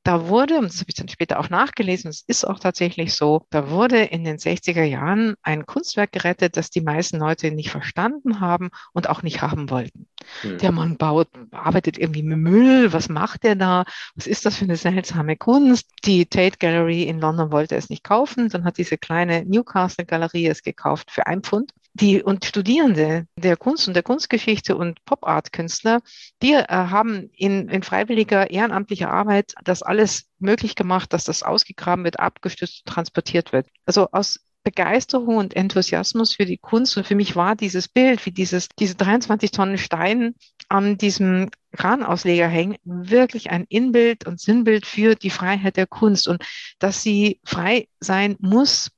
Da 0.03 0.27
wurde, 0.27 0.57
und 0.57 0.65
das 0.65 0.79
habe 0.79 0.89
ich 0.89 0.95
dann 0.95 1.09
später 1.09 1.39
auch 1.39 1.49
nachgelesen, 1.49 2.09
es 2.09 2.23
ist 2.25 2.43
auch 2.43 2.59
tatsächlich 2.59 3.13
so, 3.13 3.45
da 3.51 3.69
wurde 3.69 4.01
in 4.01 4.23
den 4.23 4.37
60er 4.37 4.83
Jahren 4.83 5.35
ein 5.43 5.67
Kunstwerk 5.67 6.11
gerettet, 6.11 6.57
das 6.57 6.71
die 6.71 6.81
meisten 6.81 7.19
Leute 7.19 7.51
nicht 7.51 7.69
verstanden 7.69 8.39
haben 8.39 8.69
und 8.93 9.09
auch 9.09 9.21
nicht 9.21 9.43
haben 9.43 9.69
wollten. 9.69 10.07
Mhm. 10.43 10.57
Der 10.57 10.71
Mann 10.71 10.97
baut, 10.97 11.27
arbeitet 11.51 11.99
irgendwie 11.99 12.23
mit 12.23 12.39
Müll, 12.39 12.93
was 12.93 13.09
macht 13.09 13.45
er 13.45 13.55
da? 13.55 13.83
Was 14.15 14.25
ist 14.25 14.45
das 14.45 14.57
für 14.57 14.65
eine 14.65 14.75
seltsame 14.75 15.37
Kunst? 15.37 15.87
Die 16.05 16.25
Tate 16.25 16.57
Gallery 16.57 17.03
in 17.03 17.19
London 17.19 17.51
wollte 17.51 17.75
es 17.75 17.89
nicht 17.89 18.03
kaufen, 18.03 18.49
dann 18.49 18.63
hat 18.63 18.79
diese 18.79 18.97
kleine 18.97 19.45
Newcastle 19.45 20.05
Galerie 20.05 20.47
es 20.47 20.63
gekauft 20.63 21.11
für 21.11 21.27
ein 21.27 21.43
Pfund 21.43 21.71
die 21.93 22.23
und 22.23 22.45
Studierende 22.45 23.27
der 23.35 23.57
Kunst 23.57 23.87
und 23.87 23.93
der 23.95 24.03
Kunstgeschichte 24.03 24.75
und 24.77 25.03
Pop-Art-Künstler, 25.05 26.01
die 26.41 26.53
äh, 26.53 26.65
haben 26.67 27.29
in, 27.33 27.67
in 27.67 27.83
freiwilliger 27.83 28.49
ehrenamtlicher 28.49 29.09
Arbeit 29.11 29.53
das 29.63 29.83
alles 29.91 30.29
möglich 30.39 30.75
gemacht, 30.75 31.11
dass 31.11 31.25
das 31.25 31.43
ausgegraben 31.43 32.05
wird, 32.05 32.17
abgestützt, 32.17 32.85
transportiert 32.85 33.51
wird. 33.51 33.67
Also 33.85 34.07
aus 34.13 34.39
Begeisterung 34.63 35.35
und 35.35 35.53
Enthusiasmus 35.53 36.35
für 36.35 36.45
die 36.45 36.57
Kunst 36.57 36.95
und 36.95 37.05
für 37.05 37.15
mich 37.15 37.35
war 37.35 37.57
dieses 37.57 37.89
Bild, 37.89 38.25
wie 38.25 38.31
dieses, 38.31 38.69
diese 38.79 38.95
23 38.95 39.51
Tonnen 39.51 39.77
Stein 39.77 40.33
an 40.69 40.97
diesem 40.97 41.49
Kranausleger 41.75 42.47
hängen, 42.47 42.77
wirklich 42.85 43.51
ein 43.51 43.65
Inbild 43.67 44.25
und 44.25 44.39
Sinnbild 44.39 44.85
für 44.85 45.15
die 45.15 45.29
Freiheit 45.29 45.75
der 45.75 45.87
Kunst 45.87 46.29
und 46.29 46.41
dass 46.79 47.03
sie 47.03 47.41
frei 47.43 47.89
sein 47.99 48.37
muss 48.39 48.91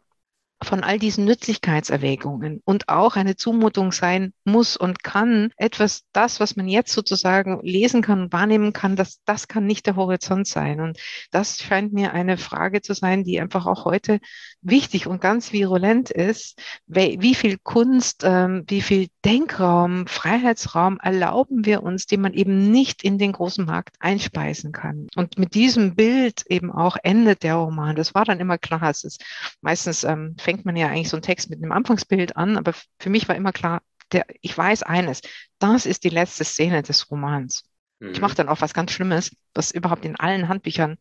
von 0.63 0.83
all 0.83 0.99
diesen 0.99 1.25
Nützlichkeitserwägungen 1.25 2.61
und 2.65 2.89
auch 2.89 3.15
eine 3.15 3.35
Zumutung 3.35 3.91
sein 3.91 4.33
muss 4.43 4.77
und 4.77 5.03
kann, 5.03 5.51
etwas, 5.57 6.03
das, 6.11 6.39
was 6.39 6.55
man 6.55 6.67
jetzt 6.67 6.93
sozusagen 6.93 7.59
lesen 7.63 8.01
kann 8.01 8.31
wahrnehmen 8.31 8.73
kann, 8.73 8.95
das, 8.95 9.19
das 9.25 9.47
kann 9.47 9.65
nicht 9.65 9.85
der 9.85 9.95
Horizont 9.95 10.47
sein. 10.47 10.79
Und 10.79 10.97
das 11.31 11.57
scheint 11.57 11.93
mir 11.93 12.13
eine 12.13 12.37
Frage 12.37 12.81
zu 12.81 12.93
sein, 12.93 13.23
die 13.23 13.39
einfach 13.39 13.65
auch 13.65 13.85
heute 13.85 14.19
wichtig 14.61 15.07
und 15.07 15.21
ganz 15.21 15.53
virulent 15.53 16.09
ist. 16.09 16.61
Wie 16.87 17.35
viel 17.35 17.57
Kunst, 17.57 18.23
ähm, 18.23 18.63
wie 18.67 18.81
viel 18.81 19.07
Denkraum, 19.25 20.05
Freiheitsraum 20.07 20.99
erlauben 20.99 21.65
wir 21.65 21.81
uns, 21.81 22.07
den 22.07 22.19
man 22.19 22.33
eben 22.33 22.71
nicht 22.71 23.03
in 23.03 23.17
den 23.17 23.31
großen 23.31 23.65
Markt 23.65 23.95
einspeisen 23.99 24.73
kann. 24.73 25.07
Und 25.15 25.37
mit 25.37 25.55
diesem 25.55 25.95
Bild 25.95 26.45
eben 26.47 26.71
auch 26.71 26.97
endet 27.03 27.43
der 27.43 27.55
Roman. 27.55 27.95
Das 27.95 28.13
war 28.13 28.25
dann 28.25 28.41
immer 28.41 28.57
klar. 28.57 28.89
Es 28.89 29.05
ist 29.05 29.23
meistens 29.61 30.03
ähm, 30.03 30.35
fängt 30.39 30.65
man 30.65 30.75
ja 30.75 30.87
eigentlich 30.87 31.09
so 31.09 31.15
einen 31.15 31.23
Text 31.23 31.49
mit 31.49 31.59
einem 31.61 31.71
Anfangsbild 31.71 32.35
an, 32.35 32.57
aber 32.57 32.73
für 32.99 33.09
mich 33.09 33.29
war 33.29 33.35
immer 33.35 33.53
klar, 33.53 33.81
der, 34.11 34.25
ich 34.41 34.57
weiß 34.57 34.83
eines, 34.83 35.21
das 35.57 35.85
ist 35.85 36.03
die 36.03 36.09
letzte 36.09 36.43
Szene 36.43 36.81
des 36.81 37.09
Romans. 37.09 37.63
Mhm. 38.03 38.11
Ich 38.13 38.21
mache 38.21 38.35
dann 38.35 38.49
auch 38.49 38.59
was 38.59 38.73
ganz 38.73 38.91
Schlimmes, 38.91 39.35
was 39.53 39.71
überhaupt 39.71 40.03
in 40.03 40.17
allen 40.17 40.49
Handbüchern, 40.49 40.97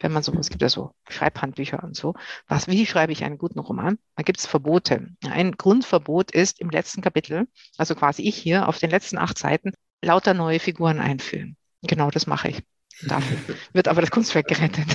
wenn 0.00 0.12
man 0.12 0.22
so, 0.22 0.32
es 0.34 0.50
gibt 0.50 0.60
ja 0.60 0.68
so 0.68 0.94
Schreibhandbücher 1.08 1.82
und 1.82 1.96
so, 1.96 2.14
was, 2.46 2.68
wie 2.68 2.84
schreibe 2.84 3.12
ich 3.12 3.24
einen 3.24 3.38
guten 3.38 3.58
Roman? 3.58 3.98
Da 4.16 4.22
gibt 4.22 4.38
es 4.38 4.46
Verbote. 4.46 5.08
Ein 5.24 5.52
Grundverbot 5.52 6.30
ist 6.30 6.60
im 6.60 6.68
letzten 6.68 7.00
Kapitel, 7.00 7.48
also 7.78 7.94
quasi 7.94 8.22
ich 8.22 8.36
hier 8.36 8.68
auf 8.68 8.78
den 8.78 8.90
letzten 8.90 9.16
acht 9.16 9.38
Seiten, 9.38 9.72
lauter 10.02 10.34
neue 10.34 10.60
Figuren 10.60 11.00
einführen. 11.00 11.56
Genau 11.82 12.10
das 12.10 12.26
mache 12.26 12.48
ich. 12.48 12.62
Dafür 13.06 13.36
wird 13.72 13.88
aber 13.88 14.00
das 14.00 14.10
Kunstwerk 14.10 14.48
gerettet. 14.48 14.86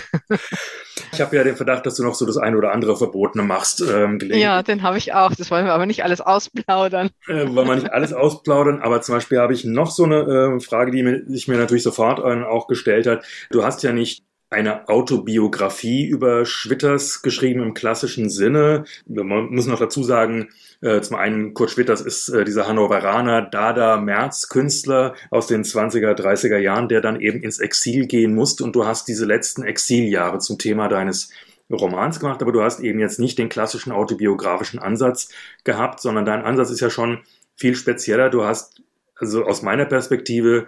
Ich 1.14 1.22
habe 1.22 1.36
ja 1.36 1.44
den 1.44 1.56
Verdacht, 1.56 1.86
dass 1.86 1.96
du 1.96 2.04
noch 2.04 2.16
so 2.16 2.26
das 2.26 2.38
eine 2.38 2.58
oder 2.58 2.72
andere 2.72 2.98
Verbotene 2.98 3.44
machst. 3.44 3.82
Ähm, 3.82 4.20
ja, 4.32 4.62
den 4.64 4.84
habe 4.84 4.98
ich 4.98 5.14
auch. 5.14 5.34
Das 5.34 5.50
wollen 5.52 5.66
wir 5.66 5.74
aber 5.74 5.86
nicht 5.86 6.04
alles 6.04 6.22
ausplaudern. 6.22 7.10
Äh, 7.28 7.48
wollen 7.54 7.68
wir 7.68 7.76
nicht 7.76 7.92
alles 7.92 8.14
ausplaudern, 8.14 8.82
aber 8.82 9.02
zum 9.02 9.16
Beispiel 9.16 9.40
habe 9.40 9.54
ich 9.54 9.64
noch 9.64 9.92
so 9.92 10.04
eine 10.04 10.58
äh, 10.58 10.60
Frage, 10.60 10.92
die 10.92 11.24
sich 11.32 11.48
mir 11.48 11.58
natürlich 11.58 11.84
sofort 11.84 12.20
äh, 12.20 12.44
auch 12.44 12.68
gestellt 12.68 13.08
hat. 13.08 13.26
Du 13.52 13.64
hast 13.64 13.84
ja 13.84 13.94
nicht 13.94 14.24
eine 14.50 14.88
Autobiografie 14.88 16.06
über 16.06 16.46
Schwitters 16.46 17.22
geschrieben 17.22 17.62
im 17.62 17.74
klassischen 17.74 18.30
Sinne. 18.30 18.86
Man 19.06 19.54
muss 19.54 19.68
noch 19.68 19.80
dazu 19.80 20.04
sagen, 20.04 20.50
äh, 20.82 21.02
zum 21.02 21.18
einen 21.18 21.54
Kurt 21.54 21.72
Schwitters 21.72 22.02
ist 22.02 22.30
äh, 22.30 22.46
dieser 22.46 22.68
Hannoveraner 22.68 23.42
Dada 23.42 23.98
März 23.98 24.48
Künstler 24.48 25.16
aus 25.32 25.48
den 25.48 25.64
20er, 25.64 26.14
30er 26.14 26.58
Jahren, 26.58 26.88
der 26.88 27.02
dann 27.02 27.20
eben 27.20 27.44
ins 27.44 27.60
Exil 27.60 28.08
gehen 28.08 28.34
musste 28.36 28.64
und 28.64 28.76
du 28.76 28.86
hast 28.86 29.08
diese 29.08 29.26
letzten 29.26 29.64
Exiljahre 29.64 30.40
zum 30.40 30.58
Thema 30.58 30.88
deines 30.88 31.30
Romans 31.70 32.20
gemacht, 32.22 32.42
aber 32.42 32.54
du 32.54 32.62
hast 32.62 32.80
eben 32.80 33.00
jetzt 33.00 33.20
nicht 33.20 33.38
den 33.38 33.50
klassischen 33.50 33.92
autobiografischen 33.92 34.80
Ansatz 34.80 35.30
gehabt, 35.66 36.00
sondern 36.00 36.26
dein 36.26 36.44
Ansatz 36.44 36.70
ist 36.70 36.80
ja 36.80 36.90
schon 36.90 37.20
viel 37.56 37.76
spezieller. 37.76 38.30
Du 38.30 38.46
hast 38.46 38.82
also 39.16 39.44
aus 39.44 39.62
meiner 39.62 39.86
Perspektive 39.86 40.68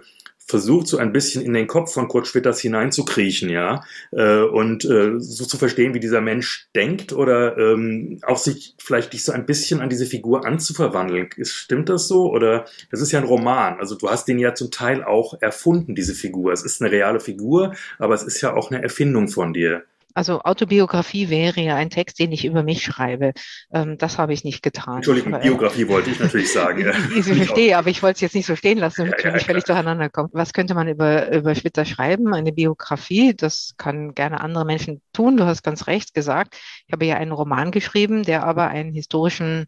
versucht, 0.50 0.88
so 0.88 0.98
ein 0.98 1.12
bisschen 1.12 1.44
in 1.44 1.54
den 1.54 1.66
Kopf 1.66 1.94
von 1.94 2.08
Kurt 2.08 2.26
Schwitters 2.26 2.60
hineinzukriechen, 2.60 3.48
ja, 3.48 3.82
äh, 4.12 4.42
und 4.42 4.84
äh, 4.84 5.18
so 5.18 5.44
zu 5.44 5.56
verstehen, 5.56 5.94
wie 5.94 6.00
dieser 6.00 6.20
Mensch 6.20 6.68
denkt 6.74 7.12
oder 7.12 7.56
ähm, 7.56 8.18
auch 8.22 8.36
sich 8.36 8.74
vielleicht 8.78 9.12
dich 9.12 9.24
so 9.24 9.32
ein 9.32 9.46
bisschen 9.46 9.80
an 9.80 9.88
diese 9.88 10.06
Figur 10.06 10.44
anzuverwandeln. 10.44 11.30
Ist, 11.36 11.54
stimmt 11.54 11.88
das 11.88 12.08
so? 12.08 12.30
Oder 12.30 12.66
das 12.90 13.00
ist 13.00 13.12
ja 13.12 13.20
ein 13.20 13.26
Roman, 13.26 13.78
also 13.78 13.94
du 13.94 14.10
hast 14.10 14.26
den 14.26 14.38
ja 14.38 14.54
zum 14.54 14.70
Teil 14.70 15.04
auch 15.04 15.40
erfunden, 15.40 15.94
diese 15.94 16.14
Figur. 16.14 16.52
Es 16.52 16.62
ist 16.62 16.82
eine 16.82 16.90
reale 16.90 17.20
Figur, 17.20 17.74
aber 17.98 18.14
es 18.14 18.22
ist 18.22 18.40
ja 18.40 18.54
auch 18.54 18.70
eine 18.70 18.82
Erfindung 18.82 19.28
von 19.28 19.52
dir. 19.52 19.84
Also 20.14 20.40
Autobiografie 20.40 21.28
wäre 21.28 21.60
ja 21.60 21.76
ein 21.76 21.90
Text, 21.90 22.18
den 22.18 22.32
ich 22.32 22.44
über 22.44 22.62
mich 22.62 22.82
schreibe. 22.82 23.32
Ähm, 23.72 23.96
das 23.98 24.18
habe 24.18 24.32
ich 24.32 24.44
nicht 24.44 24.62
getan. 24.62 24.96
Entschuldigung, 24.96 25.34
aber, 25.34 25.44
äh, 25.44 25.48
Biografie 25.48 25.88
wollte 25.88 26.10
ich 26.10 26.18
natürlich 26.18 26.52
sagen. 26.52 26.84
Ja. 26.84 26.92
ich 27.16 27.24
verstehe, 27.24 27.76
aber 27.76 27.88
ich 27.88 28.02
wollte 28.02 28.16
es 28.16 28.20
jetzt 28.20 28.34
nicht 28.34 28.46
so 28.46 28.56
stehen 28.56 28.78
lassen, 28.78 29.06
damit 29.06 29.20
ja, 29.20 29.28
ja, 29.28 29.34
nicht 29.34 29.46
völlig 29.46 29.64
durcheinander 29.64 30.08
kommt. 30.08 30.30
Was 30.32 30.52
könnte 30.52 30.74
man 30.74 30.88
über, 30.88 31.30
über 31.32 31.54
Schwitter 31.54 31.84
schreiben? 31.84 32.34
Eine 32.34 32.52
Biografie, 32.52 33.34
das 33.34 33.74
kann 33.76 34.14
gerne 34.14 34.40
andere 34.40 34.64
Menschen 34.64 35.00
tun. 35.12 35.36
Du 35.36 35.44
hast 35.44 35.62
ganz 35.62 35.86
recht 35.86 36.14
gesagt. 36.14 36.56
Ich 36.86 36.92
habe 36.92 37.06
ja 37.06 37.16
einen 37.16 37.32
Roman 37.32 37.70
geschrieben, 37.70 38.22
der 38.22 38.44
aber 38.44 38.68
einen 38.68 38.92
historischen, 38.92 39.66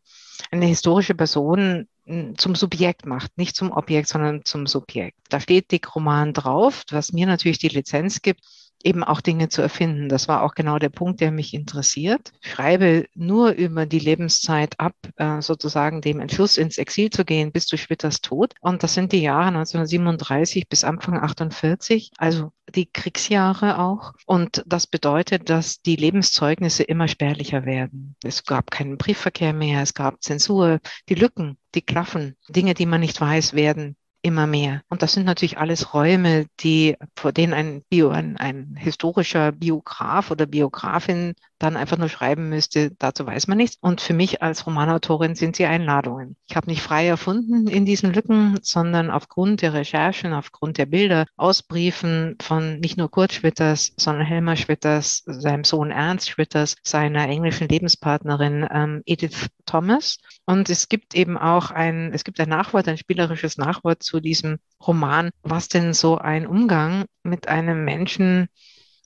eine 0.51 0.67
historische 0.67 1.15
Person 1.15 1.87
hm, 2.07 2.37
zum 2.37 2.55
Subjekt 2.57 3.07
macht, 3.07 3.39
nicht 3.39 3.55
zum 3.55 3.71
Objekt, 3.71 4.09
sondern 4.09 4.45
zum 4.45 4.67
Subjekt. 4.67 5.17
Da 5.29 5.39
steht 5.39 5.71
dick 5.71 5.95
Roman 5.95 6.33
drauf, 6.33 6.83
was 6.91 7.13
mir 7.13 7.27
natürlich 7.27 7.59
die 7.59 7.69
Lizenz 7.69 8.23
gibt, 8.23 8.41
eben 8.85 9.05
auch 9.05 9.21
Dinge 9.21 9.49
zu 9.49 9.63
erfinden. 9.63 10.09
Das 10.09 10.29
war 10.29 10.43
auch 10.43 10.55
genau 10.55 10.79
der 10.79 10.89
Punkt, 10.89 11.21
der 11.21 11.31
mich 11.31 11.55
interessiert. 11.55 12.33
Ich 12.43 12.51
schreibe 12.51 13.07
nur 13.15 13.51
über 13.51 13.87
die 13.87 13.99
Lebenszeit 13.99 14.79
ab, 14.79 14.95
äh, 15.17 15.41
sozusagen 15.41 16.01
dem 16.01 16.21
Entschluss 16.21 16.59
ins 16.59 16.79
Exil 16.79 17.11
zu 17.11 17.25
gehen 17.25 17.53
bis 17.53 17.67
zu 17.67 17.77
Schwitters 17.77 18.21
Tod. 18.21 18.55
Und 18.61 18.83
das 18.83 18.95
sind 18.95 19.13
die 19.13 19.23
Jahre 19.23 19.49
1937 19.49 20.69
bis 20.69 20.85
Anfang 20.85 21.19
48, 21.19 22.11
also 22.19 22.53
die 22.75 22.87
Kriegsjahre 22.87 23.79
auch. 23.79 24.13
Und 24.27 24.63
das 24.67 24.87
bedeutet, 24.87 25.51
dass 25.51 25.83
die 25.83 25.97
Lebenszeugnisse 25.97 26.83
immer 26.83 27.09
spärlicher 27.09 27.65
werden. 27.65 28.17
Es 28.23 28.45
gab 28.45 28.71
keinen 28.71 28.99
Briefverkehr 28.99 29.53
mehr, 29.53 29.83
es 29.83 29.95
gab 29.95 30.23
Zensur, 30.23 30.81
die 31.09 31.15
Lücken, 31.15 31.59
die 31.75 31.83
klaffen, 31.83 32.37
Dinge, 32.49 32.75
die 32.75 32.87
man 32.87 33.01
nicht 33.01 33.21
weiß, 33.21 33.55
werden 33.55 33.97
immer 34.23 34.47
mehr. 34.47 34.83
Und 34.89 35.03
das 35.03 35.13
sind 35.15 35.25
natürlich 35.27 35.59
alles 35.59 35.95
Räume, 35.95 36.47
die, 36.61 36.97
vor 37.17 37.33
denen 37.33 37.53
ein 37.53 37.83
Bio, 37.91 38.11
ein, 38.11 38.37
ein 38.37 38.77
historischer 38.77 39.53
Biograf 39.53 40.31
oder 40.31 40.47
Biografin 40.47 41.35
dann 41.63 41.77
einfach 41.77 41.99
nur 41.99 42.09
schreiben 42.09 42.49
müsste, 42.49 42.91
dazu 42.99 43.27
weiß 43.27 43.47
man 43.47 43.59
nichts. 43.59 43.79
Und 43.81 44.01
für 44.01 44.15
mich 44.15 44.43
als 44.43 44.67
Romanautorin 44.67 45.35
sind 45.35 45.57
sie 45.57 45.67
Einladungen. 45.67 46.37
Ich 46.49 46.57
habe 46.57 46.69
nicht 46.69 46.83
frei 46.83 47.07
erfunden 47.07 47.69
in 47.69 47.87
diesen 47.87 48.13
Lücken, 48.13 48.59
sondern 48.63 49.11
aufgrund 49.11 49.63
der 49.63 49.73
Recherchen, 49.73 50.33
aufgrund 50.33 50.79
der 50.79 50.87
Bilder 50.87 51.27
aus 51.37 51.63
Briefen 51.63 52.37
von 52.43 52.81
nicht 52.81 52.97
nur 52.97 53.11
Kurt 53.11 53.33
Schwitters, 53.33 53.93
sondern 53.97 54.27
Helmer 54.27 54.57
Schwitters, 54.57 55.23
seinem 55.27 55.65
Sohn 55.65 55.91
Ernst 55.91 56.31
Schwitters, 56.31 56.77
seiner 56.83 57.29
englischen 57.29 57.69
Lebenspartnerin 57.69 58.67
ähm, 58.71 59.03
Edith 59.07 59.49
Thomas. 59.67 60.19
Und 60.45 60.69
es 60.69 60.89
gibt 60.89 61.15
eben 61.15 61.39
auch 61.39 61.71
ein, 61.71 62.13
es 62.13 62.25
gibt 62.25 62.41
ein 62.41 62.49
Nachwort, 62.49 62.89
ein 62.89 62.99
spielerisches 62.99 63.57
Nachwort 63.59 64.03
zu 64.03 64.21
diesem 64.21 64.59
Roman, 64.85 65.31
was 65.43 65.69
denn 65.69 65.95
so 65.95 66.19
ein 66.19 66.47
Umgang 66.47 67.05
mit 67.23 67.49
einem 67.49 67.85
Menschen, 67.85 68.49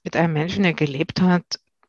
mit 0.04 0.16
einem 0.16 0.32
Menschen, 0.32 0.62
der 0.62 0.74
gelebt 0.74 1.20
hat, 1.20 1.44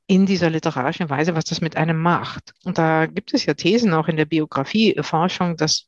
in 0.08 0.26
dieser 0.26 0.49
literarischen 0.49 1.10
Weise, 1.10 1.36
was 1.36 1.45
das 1.45 1.62
mit 1.62 1.78
einem 1.78 2.01
macht. 2.01 2.53
Und 2.64 2.78
da 2.78 3.05
gibt 3.05 3.34
es 3.34 3.45
ja 3.45 3.53
Thesen 3.53 3.93
auch 3.93 4.08
in 4.08 4.18
der 4.18 4.26
Biografieforschung, 4.26 5.58
dass 5.58 5.88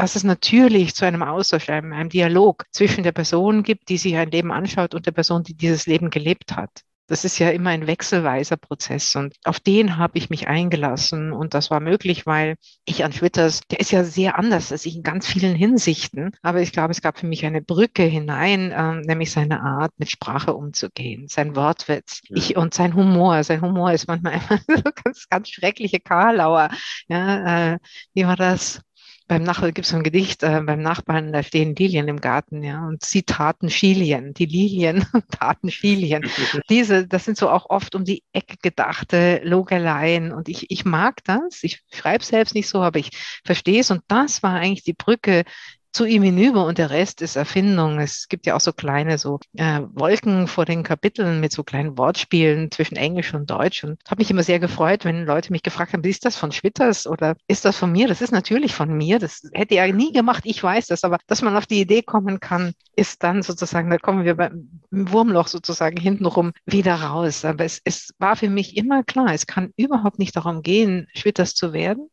dass 0.00 0.16
es 0.16 0.24
natürlich 0.24 0.94
zu 0.94 1.04
einem 1.04 1.22
Austausch, 1.22 1.68
einem, 1.68 1.92
einem 1.92 2.08
Dialog 2.08 2.64
zwischen 2.70 3.04
der 3.04 3.12
Person 3.12 3.62
gibt, 3.62 3.90
die 3.90 3.98
sich 3.98 4.16
ein 4.16 4.30
Leben 4.30 4.50
anschaut 4.50 4.94
und 4.94 5.04
der 5.04 5.12
Person, 5.12 5.42
die 5.42 5.52
dieses 5.52 5.84
Leben 5.86 6.08
gelebt 6.08 6.56
hat. 6.56 6.70
Das 7.10 7.24
ist 7.24 7.40
ja 7.40 7.50
immer 7.50 7.70
ein 7.70 7.88
wechselweiser 7.88 8.56
Prozess 8.56 9.16
und 9.16 9.34
auf 9.42 9.58
den 9.58 9.96
habe 9.96 10.16
ich 10.16 10.30
mich 10.30 10.46
eingelassen 10.46 11.32
und 11.32 11.54
das 11.54 11.68
war 11.68 11.80
möglich, 11.80 12.24
weil 12.24 12.54
ich 12.84 13.04
an 13.04 13.12
Schwitters, 13.12 13.62
der 13.68 13.80
ist 13.80 13.90
ja 13.90 14.04
sehr 14.04 14.38
anders 14.38 14.70
als 14.70 14.86
ich 14.86 14.94
in 14.94 15.02
ganz 15.02 15.26
vielen 15.26 15.56
Hinsichten, 15.56 16.30
aber 16.42 16.60
ich 16.60 16.70
glaube, 16.70 16.92
es 16.92 17.02
gab 17.02 17.18
für 17.18 17.26
mich 17.26 17.44
eine 17.44 17.62
Brücke 17.62 18.04
hinein, 18.04 18.70
äh, 18.70 19.00
nämlich 19.00 19.32
seine 19.32 19.60
Art, 19.60 19.90
mit 19.98 20.08
Sprache 20.08 20.54
umzugehen, 20.54 21.26
sein 21.26 21.56
Wortwitz 21.56 22.20
ja. 22.28 22.36
ich, 22.36 22.56
und 22.56 22.74
sein 22.74 22.94
Humor. 22.94 23.42
Sein 23.42 23.60
Humor 23.60 23.90
ist 23.92 24.06
manchmal 24.06 24.32
einfach 24.34 24.60
so 24.68 24.82
ganz, 25.04 25.28
ganz 25.28 25.48
schreckliche 25.50 25.98
Karlauer. 25.98 26.70
Ja, 27.08 27.72
äh, 27.72 27.78
wie 28.14 28.24
war 28.24 28.36
das? 28.36 28.82
Beim 29.30 29.44
Nachbarn 29.44 29.72
gibt 29.72 29.84
es 29.84 29.92
so 29.92 29.96
ein 29.96 30.02
Gedicht, 30.02 30.42
äh, 30.42 30.60
beim 30.60 30.82
Nachbarn, 30.82 31.32
da 31.32 31.44
stehen 31.44 31.76
Lilien 31.76 32.08
im 32.08 32.20
Garten, 32.20 32.64
ja, 32.64 32.84
und 32.84 33.04
sie 33.04 33.22
taten 33.22 33.70
Schilien, 33.70 34.34
die 34.34 34.46
Lilien 34.46 35.06
taten 35.30 35.70
Schilien. 35.70 36.24
Diese, 36.68 37.06
das 37.06 37.26
sind 37.26 37.36
so 37.36 37.48
auch 37.48 37.70
oft 37.70 37.94
um 37.94 38.04
die 38.04 38.24
Ecke 38.32 38.56
gedachte 38.60 39.40
Logeleien 39.44 40.32
und 40.32 40.48
ich, 40.48 40.68
ich 40.72 40.84
mag 40.84 41.22
das. 41.22 41.62
Ich 41.62 41.80
schreibe 41.92 42.24
selbst 42.24 42.56
nicht 42.56 42.68
so, 42.68 42.82
aber 42.82 42.98
ich 42.98 43.10
verstehe 43.44 43.82
es 43.82 43.92
und 43.92 44.02
das 44.08 44.42
war 44.42 44.54
eigentlich 44.54 44.82
die 44.82 44.94
Brücke 44.94 45.44
zu 45.92 46.04
ihm 46.04 46.22
hinüber 46.22 46.66
und 46.66 46.78
der 46.78 46.90
Rest 46.90 47.20
ist 47.20 47.36
Erfindung. 47.36 47.98
Es 47.98 48.28
gibt 48.28 48.46
ja 48.46 48.54
auch 48.54 48.60
so 48.60 48.72
kleine 48.72 49.18
so 49.18 49.40
äh, 49.56 49.80
Wolken 49.92 50.46
vor 50.46 50.64
den 50.64 50.82
Kapiteln 50.82 51.40
mit 51.40 51.52
so 51.52 51.64
kleinen 51.64 51.98
Wortspielen 51.98 52.70
zwischen 52.70 52.96
Englisch 52.96 53.34
und 53.34 53.50
Deutsch 53.50 53.82
und 53.82 53.98
habe 54.08 54.20
mich 54.20 54.30
immer 54.30 54.42
sehr 54.42 54.60
gefreut, 54.60 55.04
wenn 55.04 55.26
Leute 55.26 55.52
mich 55.52 55.62
gefragt 55.62 55.92
haben, 55.92 56.04
ist 56.04 56.24
das 56.24 56.36
von 56.36 56.52
Schwitters 56.52 57.06
oder 57.06 57.36
ist 57.48 57.64
das 57.64 57.76
von 57.76 57.90
mir? 57.90 58.06
Das 58.08 58.20
ist 58.20 58.32
natürlich 58.32 58.74
von 58.74 58.96
mir. 58.96 59.18
Das 59.18 59.42
hätte 59.52 59.76
er 59.76 59.92
nie 59.92 60.12
gemacht. 60.12 60.42
Ich 60.46 60.62
weiß 60.62 60.86
das, 60.86 61.02
aber 61.02 61.18
dass 61.26 61.42
man 61.42 61.56
auf 61.56 61.66
die 61.66 61.80
Idee 61.80 62.02
kommen 62.02 62.40
kann, 62.40 62.72
ist 62.94 63.22
dann 63.22 63.42
sozusagen, 63.42 63.90
da 63.90 63.98
kommen 63.98 64.24
wir 64.24 64.36
beim 64.36 64.80
Wurmloch 64.90 65.48
sozusagen 65.48 65.96
hintenrum 65.96 66.52
wieder 66.66 66.94
raus. 66.94 67.44
Aber 67.44 67.64
es, 67.64 67.80
es 67.84 68.14
war 68.18 68.36
für 68.36 68.50
mich 68.50 68.76
immer 68.76 69.02
klar, 69.02 69.32
es 69.32 69.46
kann 69.46 69.72
überhaupt 69.76 70.18
nicht 70.18 70.36
darum 70.36 70.62
gehen, 70.62 71.08
Schwitters 71.14 71.54
zu 71.54 71.72
werden 71.72 72.10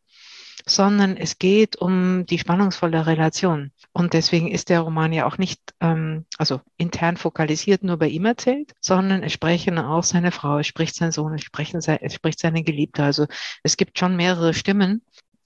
sondern 0.67 1.17
es 1.17 1.39
geht 1.39 1.77
um 1.77 2.25
die 2.25 2.37
spannungsvolle 2.37 3.07
Relation. 3.07 3.71
Und 3.93 4.13
deswegen 4.13 4.51
ist 4.51 4.69
der 4.69 4.81
Roman 4.81 5.13
ja 5.13 5.25
auch 5.25 5.37
nicht, 5.37 5.61
ähm, 5.79 6.25
also 6.37 6.61
intern 6.77 7.17
fokalisiert 7.17 7.83
nur 7.83 7.97
bei 7.97 8.07
ihm 8.07 8.25
erzählt, 8.25 8.73
sondern 8.81 9.23
es 9.23 9.33
sprechen 9.33 9.79
auch 9.79 10.03
seine 10.03 10.31
Frau, 10.31 10.59
es 10.59 10.67
spricht 10.67 10.95
sein 10.95 11.11
Sohn, 11.11 11.33
es, 11.33 11.41
sprechen, 11.41 11.77
es 11.79 12.13
spricht 12.13 12.39
seine 12.39 12.63
Geliebte. 12.63 13.03
Also 13.03 13.27
es 13.63 13.77
gibt 13.77 13.97
schon 13.97 14.15
mehrere 14.15 14.53
Stimmen, 14.53 15.01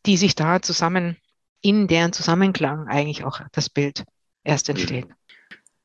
die 0.06 0.18
sich 0.18 0.36
da 0.36 0.62
zusammen, 0.62 1.18
in 1.62 1.88
deren 1.88 2.12
Zusammenklang 2.12 2.88
eigentlich 2.88 3.24
auch 3.24 3.42
das 3.52 3.70
Bild 3.70 4.04
erst 4.44 4.70
entsteht. 4.70 5.08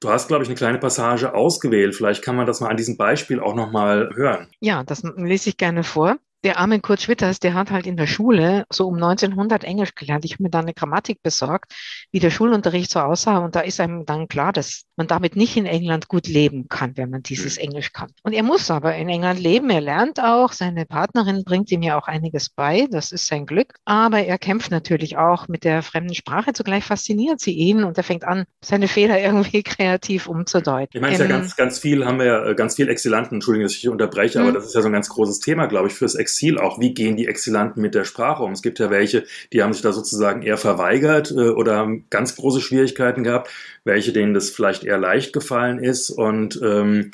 Du 0.00 0.10
hast, 0.10 0.28
glaube 0.28 0.42
ich, 0.42 0.48
eine 0.48 0.56
kleine 0.56 0.78
Passage 0.78 1.34
ausgewählt. 1.34 1.94
Vielleicht 1.94 2.22
kann 2.22 2.36
man 2.36 2.46
das 2.46 2.60
mal 2.60 2.68
an 2.68 2.76
diesem 2.76 2.96
Beispiel 2.96 3.40
auch 3.40 3.54
nochmal 3.54 4.10
hören. 4.14 4.48
Ja, 4.60 4.84
das 4.84 5.02
lese 5.02 5.50
ich 5.50 5.56
gerne 5.56 5.84
vor 5.84 6.18
der 6.44 6.58
arme 6.58 6.80
Kurt 6.80 7.02
Schwitters, 7.02 7.40
der 7.40 7.54
hat 7.54 7.72
halt 7.72 7.86
in 7.86 7.96
der 7.96 8.06
Schule 8.06 8.66
so 8.70 8.86
um 8.86 8.94
1900 8.94 9.64
Englisch 9.64 9.96
gelernt. 9.96 10.24
Ich 10.24 10.34
habe 10.34 10.44
mir 10.44 10.50
da 10.50 10.60
eine 10.60 10.74
Grammatik 10.74 11.20
besorgt, 11.22 11.74
wie 12.12 12.20
der 12.20 12.30
Schulunterricht 12.30 12.90
so 12.90 13.00
aussah. 13.00 13.38
Und 13.38 13.56
da 13.56 13.60
ist 13.60 13.80
einem 13.80 14.06
dann 14.06 14.28
klar, 14.28 14.52
dass 14.52 14.84
man 14.96 15.08
damit 15.08 15.34
nicht 15.34 15.56
in 15.56 15.66
England 15.66 16.06
gut 16.06 16.28
leben 16.28 16.68
kann, 16.68 16.96
wenn 16.96 17.10
man 17.10 17.22
dieses 17.22 17.56
mhm. 17.56 17.64
Englisch 17.64 17.92
kann. 17.92 18.12
Und 18.22 18.32
er 18.32 18.44
muss 18.44 18.70
aber 18.70 18.94
in 18.94 19.08
England 19.08 19.40
leben. 19.40 19.70
Er 19.70 19.80
lernt 19.80 20.20
auch. 20.20 20.52
Seine 20.52 20.86
Partnerin 20.86 21.42
bringt 21.44 21.72
ihm 21.72 21.82
ja 21.82 21.98
auch 21.98 22.06
einiges 22.06 22.48
bei. 22.48 22.86
Das 22.92 23.10
ist 23.10 23.26
sein 23.26 23.46
Glück. 23.46 23.74
Aber 23.84 24.20
er 24.20 24.38
kämpft 24.38 24.70
natürlich 24.70 25.16
auch 25.16 25.48
mit 25.48 25.64
der 25.64 25.82
fremden 25.82 26.14
Sprache. 26.14 26.52
Zugleich 26.52 26.84
fasziniert 26.84 27.40
sie 27.40 27.54
ihn 27.54 27.82
und 27.82 27.98
er 27.98 28.04
fängt 28.04 28.22
an, 28.22 28.44
seine 28.64 28.86
Fehler 28.86 29.20
irgendwie 29.26 29.64
kreativ 29.64 30.28
umzudeuten. 30.28 30.90
Ich 30.92 31.00
meine, 31.00 31.14
es 31.14 31.20
ist 31.20 31.28
ja 31.28 31.34
ähm, 31.34 31.40
ganz, 31.40 31.56
ganz 31.56 31.78
viel, 31.80 32.06
haben 32.06 32.20
wir 32.20 32.26
ja 32.26 32.46
äh, 32.46 32.54
ganz 32.54 32.76
viel 32.76 32.88
Exilanten, 32.88 33.38
Entschuldigung, 33.38 33.64
dass 33.64 33.74
ich 33.74 33.88
unterbreche, 33.88 34.38
aber 34.38 34.50
mhm. 34.50 34.54
das 34.54 34.66
ist 34.66 34.74
ja 34.76 34.82
so 34.82 34.88
ein 34.88 34.92
ganz 34.92 35.08
großes 35.08 35.40
Thema, 35.40 35.66
glaube 35.66 35.88
ich, 35.88 35.94
fürs 35.94 36.14
Exil 36.14 36.35
Exil 36.36 36.58
auch, 36.58 36.78
wie 36.78 36.92
gehen 36.92 37.16
die 37.16 37.26
Exilanten 37.26 37.80
mit 37.80 37.94
der 37.94 38.04
Sprache 38.04 38.42
um? 38.42 38.52
Es 38.52 38.62
gibt 38.62 38.78
ja 38.78 38.90
welche, 38.90 39.24
die 39.52 39.62
haben 39.62 39.72
sich 39.72 39.82
da 39.82 39.92
sozusagen 39.92 40.42
eher 40.42 40.58
verweigert 40.58 41.30
äh, 41.30 41.50
oder 41.50 41.76
haben 41.76 42.04
ganz 42.10 42.36
große 42.36 42.60
Schwierigkeiten 42.60 43.24
gehabt, 43.24 43.50
welche 43.84 44.12
denen 44.12 44.34
das 44.34 44.50
vielleicht 44.50 44.84
eher 44.84 44.98
leicht 44.98 45.32
gefallen 45.32 45.78
ist 45.82 46.10
und 46.10 46.60
ähm, 46.62 47.10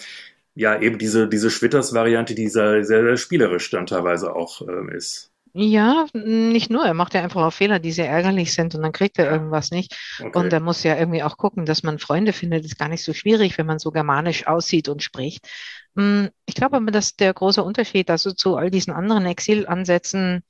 ja, 0.54 0.78
eben 0.80 0.98
diese, 0.98 1.28
diese 1.28 1.50
Schwitters-Variante, 1.50 2.34
die 2.34 2.48
sehr, 2.48 2.84
sehr 2.84 3.16
spielerisch 3.16 3.70
dann 3.70 3.86
teilweise 3.86 4.34
auch 4.34 4.60
ähm, 4.62 4.90
ist. 4.90 5.31
Ja, 5.54 6.06
nicht 6.14 6.70
nur. 6.70 6.84
Er 6.86 6.94
macht 6.94 7.12
ja 7.12 7.22
einfach 7.22 7.42
auch 7.42 7.52
Fehler, 7.52 7.78
die 7.78 7.92
sehr 7.92 8.08
ärgerlich 8.08 8.54
sind 8.54 8.74
und 8.74 8.82
dann 8.82 8.92
kriegt 8.92 9.18
er 9.18 9.30
irgendwas 9.30 9.70
nicht. 9.70 9.94
Okay. 10.18 10.38
Und 10.38 10.50
er 10.52 10.60
muss 10.60 10.82
ja 10.82 10.96
irgendwie 10.96 11.22
auch 11.22 11.36
gucken, 11.36 11.66
dass 11.66 11.82
man 11.82 11.98
Freunde 11.98 12.32
findet. 12.32 12.64
Das 12.64 12.72
ist 12.72 12.78
gar 12.78 12.88
nicht 12.88 13.04
so 13.04 13.12
schwierig, 13.12 13.58
wenn 13.58 13.66
man 13.66 13.78
so 13.78 13.90
germanisch 13.90 14.46
aussieht 14.46 14.88
und 14.88 15.02
spricht. 15.02 15.46
Hm, 15.94 16.30
ich 16.46 16.54
glaube 16.54 16.76
aber, 16.76 16.90
dass 16.90 17.16
der 17.16 17.34
große 17.34 17.62
Unterschied 17.62 18.08
also 18.08 18.32
zu 18.32 18.56
all 18.56 18.70
diesen 18.70 18.94
anderen 18.94 19.26
Exilansätzen 19.26 20.42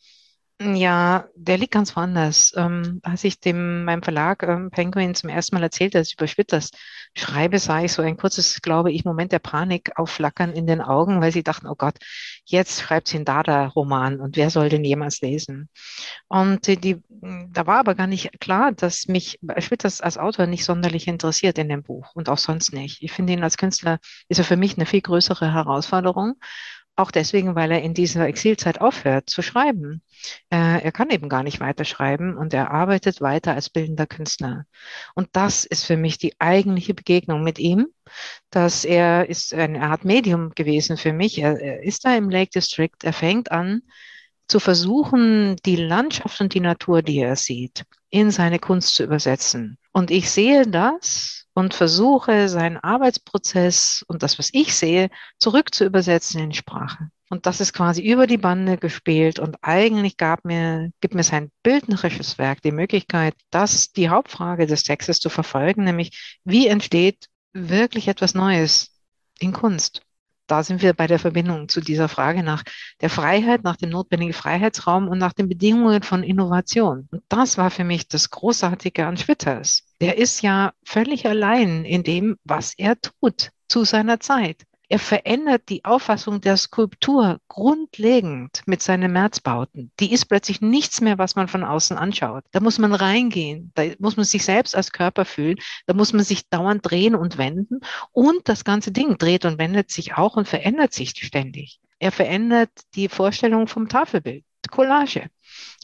ja, 0.60 1.26
der 1.34 1.58
liegt 1.58 1.72
ganz 1.72 1.96
woanders. 1.96 2.52
Ähm, 2.56 3.00
als 3.02 3.24
ich 3.24 3.40
dem 3.40 3.84
meinem 3.84 4.02
Verlag 4.02 4.42
ähm, 4.42 4.70
Penguin 4.70 5.14
zum 5.14 5.30
ersten 5.30 5.56
Mal 5.56 5.62
erzählt, 5.62 5.94
dass 5.94 6.08
ich 6.08 6.14
über 6.14 6.26
Schwitters 6.26 6.70
schreibe, 7.16 7.58
sah 7.58 7.82
ich 7.82 7.92
so 7.92 8.02
ein 8.02 8.16
kurzes, 8.16 8.62
glaube 8.62 8.92
ich, 8.92 9.04
Moment 9.04 9.32
der 9.32 9.38
Panik 9.38 9.92
aufflackern 9.96 10.52
in 10.52 10.66
den 10.66 10.80
Augen, 10.80 11.20
weil 11.20 11.32
sie 11.32 11.42
dachten, 11.42 11.66
oh 11.66 11.74
Gott, 11.74 11.96
jetzt 12.44 12.80
schreibt 12.80 13.08
sie 13.08 13.16
einen 13.16 13.24
Dada-Roman 13.24 14.20
und 14.20 14.36
wer 14.36 14.50
soll 14.50 14.68
den 14.68 14.84
jemals 14.84 15.20
lesen? 15.20 15.68
Und 16.28 16.66
die, 16.66 16.76
die, 16.76 17.02
da 17.50 17.66
war 17.66 17.78
aber 17.78 17.94
gar 17.94 18.06
nicht 18.06 18.40
klar, 18.40 18.72
dass 18.72 19.08
mich 19.08 19.40
Schwitters 19.58 20.00
als 20.00 20.18
Autor 20.18 20.46
nicht 20.46 20.64
sonderlich 20.64 21.08
interessiert 21.08 21.58
in 21.58 21.68
dem 21.68 21.82
Buch 21.82 22.14
und 22.14 22.28
auch 22.28 22.38
sonst 22.38 22.72
nicht. 22.72 23.02
Ich 23.02 23.12
finde 23.12 23.32
ihn 23.32 23.42
als 23.42 23.56
Künstler, 23.56 23.98
ist 24.28 24.38
er 24.38 24.44
für 24.44 24.56
mich 24.56 24.76
eine 24.76 24.86
viel 24.86 25.02
größere 25.02 25.52
Herausforderung. 25.52 26.34
Auch 26.94 27.10
deswegen, 27.10 27.54
weil 27.54 27.70
er 27.70 27.82
in 27.82 27.94
dieser 27.94 28.26
Exilzeit 28.26 28.80
aufhört 28.80 29.30
zu 29.30 29.40
schreiben. 29.40 30.02
Äh, 30.50 30.82
er 30.82 30.92
kann 30.92 31.10
eben 31.10 31.28
gar 31.28 31.42
nicht 31.42 31.60
weiterschreiben 31.60 32.36
und 32.36 32.54
er 32.54 32.70
arbeitet 32.70 33.20
weiter 33.20 33.54
als 33.54 33.70
bildender 33.70 34.06
Künstler. 34.06 34.66
Und 35.14 35.28
das 35.32 35.64
ist 35.64 35.84
für 35.84 35.96
mich 35.96 36.18
die 36.18 36.34
eigentliche 36.40 36.94
Begegnung 36.94 37.42
mit 37.42 37.58
ihm, 37.58 37.88
dass 38.50 38.84
er 38.84 39.28
ist 39.28 39.54
eine 39.54 39.82
Art 39.82 40.04
Medium 40.04 40.50
gewesen 40.54 40.96
für 40.96 41.12
mich. 41.12 41.38
Er, 41.38 41.60
er 41.60 41.82
ist 41.82 42.04
da 42.04 42.16
im 42.16 42.30
Lake 42.30 42.50
District, 42.50 42.96
er 43.02 43.12
fängt 43.12 43.50
an 43.50 43.82
zu 44.48 44.60
versuchen, 44.60 45.56
die 45.64 45.76
Landschaft 45.76 46.40
und 46.40 46.52
die 46.54 46.60
Natur, 46.60 47.02
die 47.02 47.18
er 47.18 47.36
sieht, 47.36 47.84
in 48.10 48.30
seine 48.30 48.58
Kunst 48.58 48.94
zu 48.94 49.04
übersetzen. 49.04 49.78
Und 49.92 50.10
ich 50.10 50.30
sehe 50.30 50.66
das 50.66 51.46
und 51.54 51.74
versuche 51.74 52.48
seinen 52.48 52.76
Arbeitsprozess 52.76 54.04
und 54.08 54.22
das, 54.22 54.38
was 54.38 54.50
ich 54.52 54.74
sehe, 54.74 55.10
zurück 55.38 55.74
zu 55.74 55.84
übersetzen 55.84 56.40
in 56.40 56.52
Sprache. 56.52 57.10
Und 57.32 57.46
das 57.46 57.62
ist 57.62 57.72
quasi 57.72 58.02
über 58.02 58.26
die 58.26 58.36
Bande 58.36 58.76
gespielt 58.76 59.38
und 59.38 59.56
eigentlich 59.62 60.18
gab 60.18 60.44
mir, 60.44 60.90
gibt 61.00 61.14
mir 61.14 61.22
sein 61.22 61.50
bildnerisches 61.62 62.36
Werk 62.36 62.60
die 62.60 62.72
Möglichkeit, 62.72 63.32
das 63.48 63.90
die 63.90 64.10
Hauptfrage 64.10 64.66
des 64.66 64.82
Textes 64.82 65.18
zu 65.18 65.30
verfolgen, 65.30 65.84
nämlich 65.84 66.38
wie 66.44 66.66
entsteht 66.66 67.28
wirklich 67.54 68.08
etwas 68.08 68.34
Neues 68.34 68.98
in 69.38 69.54
Kunst? 69.54 70.02
da 70.46 70.62
sind 70.62 70.82
wir 70.82 70.92
bei 70.92 71.06
der 71.06 71.18
Verbindung 71.18 71.70
zu 71.70 71.80
dieser 71.80 72.10
Frage 72.10 72.42
nach 72.42 72.62
der 73.00 73.08
Freiheit, 73.08 73.64
nach 73.64 73.76
dem 73.76 73.88
notwendigen 73.88 74.34
Freiheitsraum 74.34 75.08
und 75.08 75.16
nach 75.16 75.32
den 75.32 75.48
Bedingungen 75.48 76.02
von 76.02 76.22
Innovation. 76.22 77.08
Und 77.10 77.22
das 77.30 77.56
war 77.56 77.70
für 77.70 77.84
mich 77.84 78.08
das 78.08 78.28
Großartige 78.28 79.06
an 79.06 79.16
Schwitters. 79.16 79.84
Der 80.02 80.18
ist 80.18 80.42
ja 80.42 80.74
völlig 80.84 81.24
allein 81.24 81.86
in 81.86 82.02
dem, 82.02 82.36
was 82.44 82.74
er 82.76 83.00
tut 83.00 83.50
zu 83.68 83.84
seiner 83.84 84.20
Zeit. 84.20 84.66
Er 84.92 84.98
verändert 84.98 85.70
die 85.70 85.86
Auffassung 85.86 86.42
der 86.42 86.58
Skulptur 86.58 87.40
grundlegend 87.48 88.60
mit 88.66 88.82
seinen 88.82 89.10
Märzbauten. 89.10 89.90
Die 89.98 90.12
ist 90.12 90.26
plötzlich 90.26 90.60
nichts 90.60 91.00
mehr, 91.00 91.16
was 91.16 91.34
man 91.34 91.48
von 91.48 91.64
außen 91.64 91.96
anschaut. 91.96 92.44
Da 92.50 92.60
muss 92.60 92.78
man 92.78 92.92
reingehen, 92.92 93.72
da 93.74 93.84
muss 94.00 94.18
man 94.18 94.26
sich 94.26 94.44
selbst 94.44 94.76
als 94.76 94.92
Körper 94.92 95.24
fühlen, 95.24 95.56
da 95.86 95.94
muss 95.94 96.12
man 96.12 96.24
sich 96.24 96.50
dauernd 96.50 96.82
drehen 96.84 97.14
und 97.14 97.38
wenden 97.38 97.80
und 98.10 98.46
das 98.50 98.64
ganze 98.64 98.92
Ding 98.92 99.16
dreht 99.16 99.46
und 99.46 99.58
wendet 99.58 99.90
sich 99.90 100.18
auch 100.18 100.36
und 100.36 100.46
verändert 100.46 100.92
sich 100.92 101.14
ständig. 101.16 101.80
Er 101.98 102.12
verändert 102.12 102.68
die 102.94 103.08
Vorstellung 103.08 103.68
vom 103.68 103.88
Tafelbild. 103.88 104.44
Collage. 104.70 105.30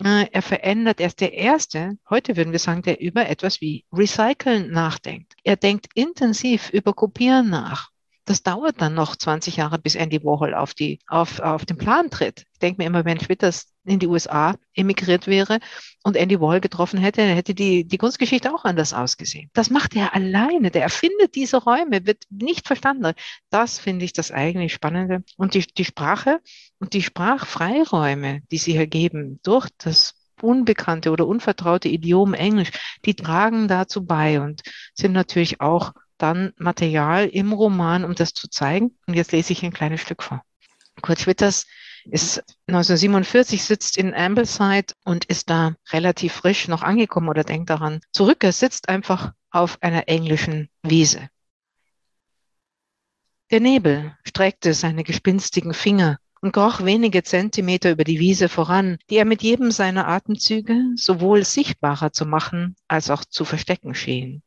Äh, 0.04 0.26
er 0.32 0.42
verändert, 0.42 1.00
er 1.00 1.06
ist 1.06 1.22
der 1.22 1.32
Erste, 1.32 1.96
heute 2.10 2.36
würden 2.36 2.52
wir 2.52 2.58
sagen, 2.58 2.82
der 2.82 3.00
über 3.00 3.26
etwas 3.26 3.62
wie 3.62 3.86
Recyceln 3.90 4.70
nachdenkt. 4.70 5.32
Er 5.44 5.56
denkt 5.56 5.86
intensiv 5.94 6.68
über 6.70 6.92
Kopieren 6.92 7.48
nach 7.48 7.90
das 8.28 8.42
dauert 8.42 8.80
dann 8.82 8.94
noch 8.94 9.16
20 9.16 9.56
Jahre, 9.56 9.78
bis 9.78 9.94
Andy 9.94 10.22
Warhol 10.22 10.54
auf, 10.54 10.74
die, 10.74 10.98
auf, 11.06 11.40
auf 11.40 11.64
den 11.64 11.78
Plan 11.78 12.10
tritt. 12.10 12.44
Ich 12.52 12.58
denke 12.58 12.82
mir 12.82 12.86
immer, 12.86 13.04
wenn 13.06 13.18
Schwitters 13.18 13.72
in 13.84 13.98
die 13.98 14.06
USA 14.06 14.54
emigriert 14.74 15.26
wäre 15.26 15.60
und 16.02 16.14
Andy 16.14 16.38
Warhol 16.38 16.60
getroffen 16.60 16.98
hätte, 16.98 17.22
dann 17.22 17.34
hätte 17.34 17.54
die, 17.54 17.86
die 17.86 17.96
Kunstgeschichte 17.96 18.54
auch 18.54 18.64
anders 18.64 18.92
ausgesehen. 18.92 19.48
Das 19.54 19.70
macht 19.70 19.96
er 19.96 20.14
alleine. 20.14 20.70
Der 20.70 20.82
erfindet 20.82 21.36
diese 21.36 21.56
Räume, 21.56 22.04
wird 22.04 22.24
nicht 22.28 22.66
verstanden. 22.66 23.14
Das 23.48 23.78
finde 23.78 24.04
ich 24.04 24.12
das 24.12 24.30
eigentlich 24.30 24.74
Spannende. 24.74 25.24
Und 25.38 25.54
die, 25.54 25.66
die 25.66 25.86
Sprache 25.86 26.40
und 26.80 26.92
die 26.92 27.02
Sprachfreiräume, 27.02 28.42
die 28.50 28.58
sie 28.58 28.72
hier 28.72 28.86
geben 28.86 29.40
durch 29.42 29.68
das 29.78 30.14
unbekannte 30.42 31.10
oder 31.10 31.26
unvertraute 31.26 31.88
Idiom 31.88 32.34
Englisch, 32.34 32.70
die 33.06 33.14
tragen 33.14 33.68
dazu 33.68 34.04
bei 34.04 34.38
und 34.40 34.60
sind 34.94 35.12
natürlich 35.12 35.62
auch 35.62 35.94
dann 36.18 36.52
Material 36.56 37.26
im 37.26 37.52
Roman, 37.52 38.04
um 38.04 38.14
das 38.14 38.34
zu 38.34 38.48
zeigen. 38.48 38.96
Und 39.06 39.14
jetzt 39.14 39.32
lese 39.32 39.52
ich 39.52 39.64
ein 39.64 39.72
kleines 39.72 40.00
Stück 40.00 40.22
vor. 40.22 40.42
Kurt 41.00 41.20
Schwitters 41.20 41.66
ist 42.04 42.42
1947, 42.66 43.62
sitzt 43.62 43.96
in 43.96 44.14
Ambleside 44.14 44.94
und 45.04 45.24
ist 45.26 45.50
da 45.50 45.74
relativ 45.90 46.32
frisch 46.32 46.68
noch 46.68 46.82
angekommen 46.82 47.28
oder 47.28 47.44
denkt 47.44 47.70
daran 47.70 48.00
zurück. 48.12 48.42
Er 48.44 48.52
sitzt 48.52 48.88
einfach 48.88 49.32
auf 49.50 49.82
einer 49.82 50.08
englischen 50.08 50.68
Wiese. 50.82 51.28
Der 53.50 53.60
Nebel 53.60 54.16
streckte 54.24 54.74
seine 54.74 55.04
gespinstigen 55.04 55.72
Finger 55.72 56.18
und 56.40 56.52
kroch 56.52 56.84
wenige 56.84 57.22
Zentimeter 57.22 57.90
über 57.90 58.04
die 58.04 58.20
Wiese 58.20 58.48
voran, 58.48 58.98
die 59.10 59.16
er 59.16 59.24
mit 59.24 59.42
jedem 59.42 59.70
seiner 59.70 60.06
Atemzüge 60.06 60.78
sowohl 60.96 61.44
sichtbarer 61.44 62.12
zu 62.12 62.26
machen 62.26 62.76
als 62.88 63.10
auch 63.10 63.24
zu 63.24 63.44
verstecken 63.44 63.94
schien. 63.94 64.42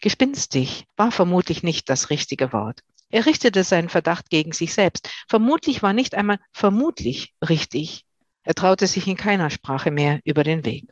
Gespinstig 0.00 0.86
war 0.96 1.10
vermutlich 1.10 1.62
nicht 1.62 1.88
das 1.88 2.10
richtige 2.10 2.52
Wort. 2.52 2.82
Er 3.10 3.26
richtete 3.26 3.64
seinen 3.64 3.88
Verdacht 3.88 4.30
gegen 4.30 4.52
sich 4.52 4.74
selbst. 4.74 5.08
Vermutlich 5.28 5.82
war 5.82 5.92
nicht 5.92 6.14
einmal 6.14 6.38
vermutlich 6.52 7.34
richtig. 7.46 8.04
Er 8.42 8.54
traute 8.54 8.86
sich 8.86 9.06
in 9.06 9.16
keiner 9.16 9.50
Sprache 9.50 9.90
mehr 9.90 10.20
über 10.24 10.44
den 10.44 10.64
Weg. 10.64 10.88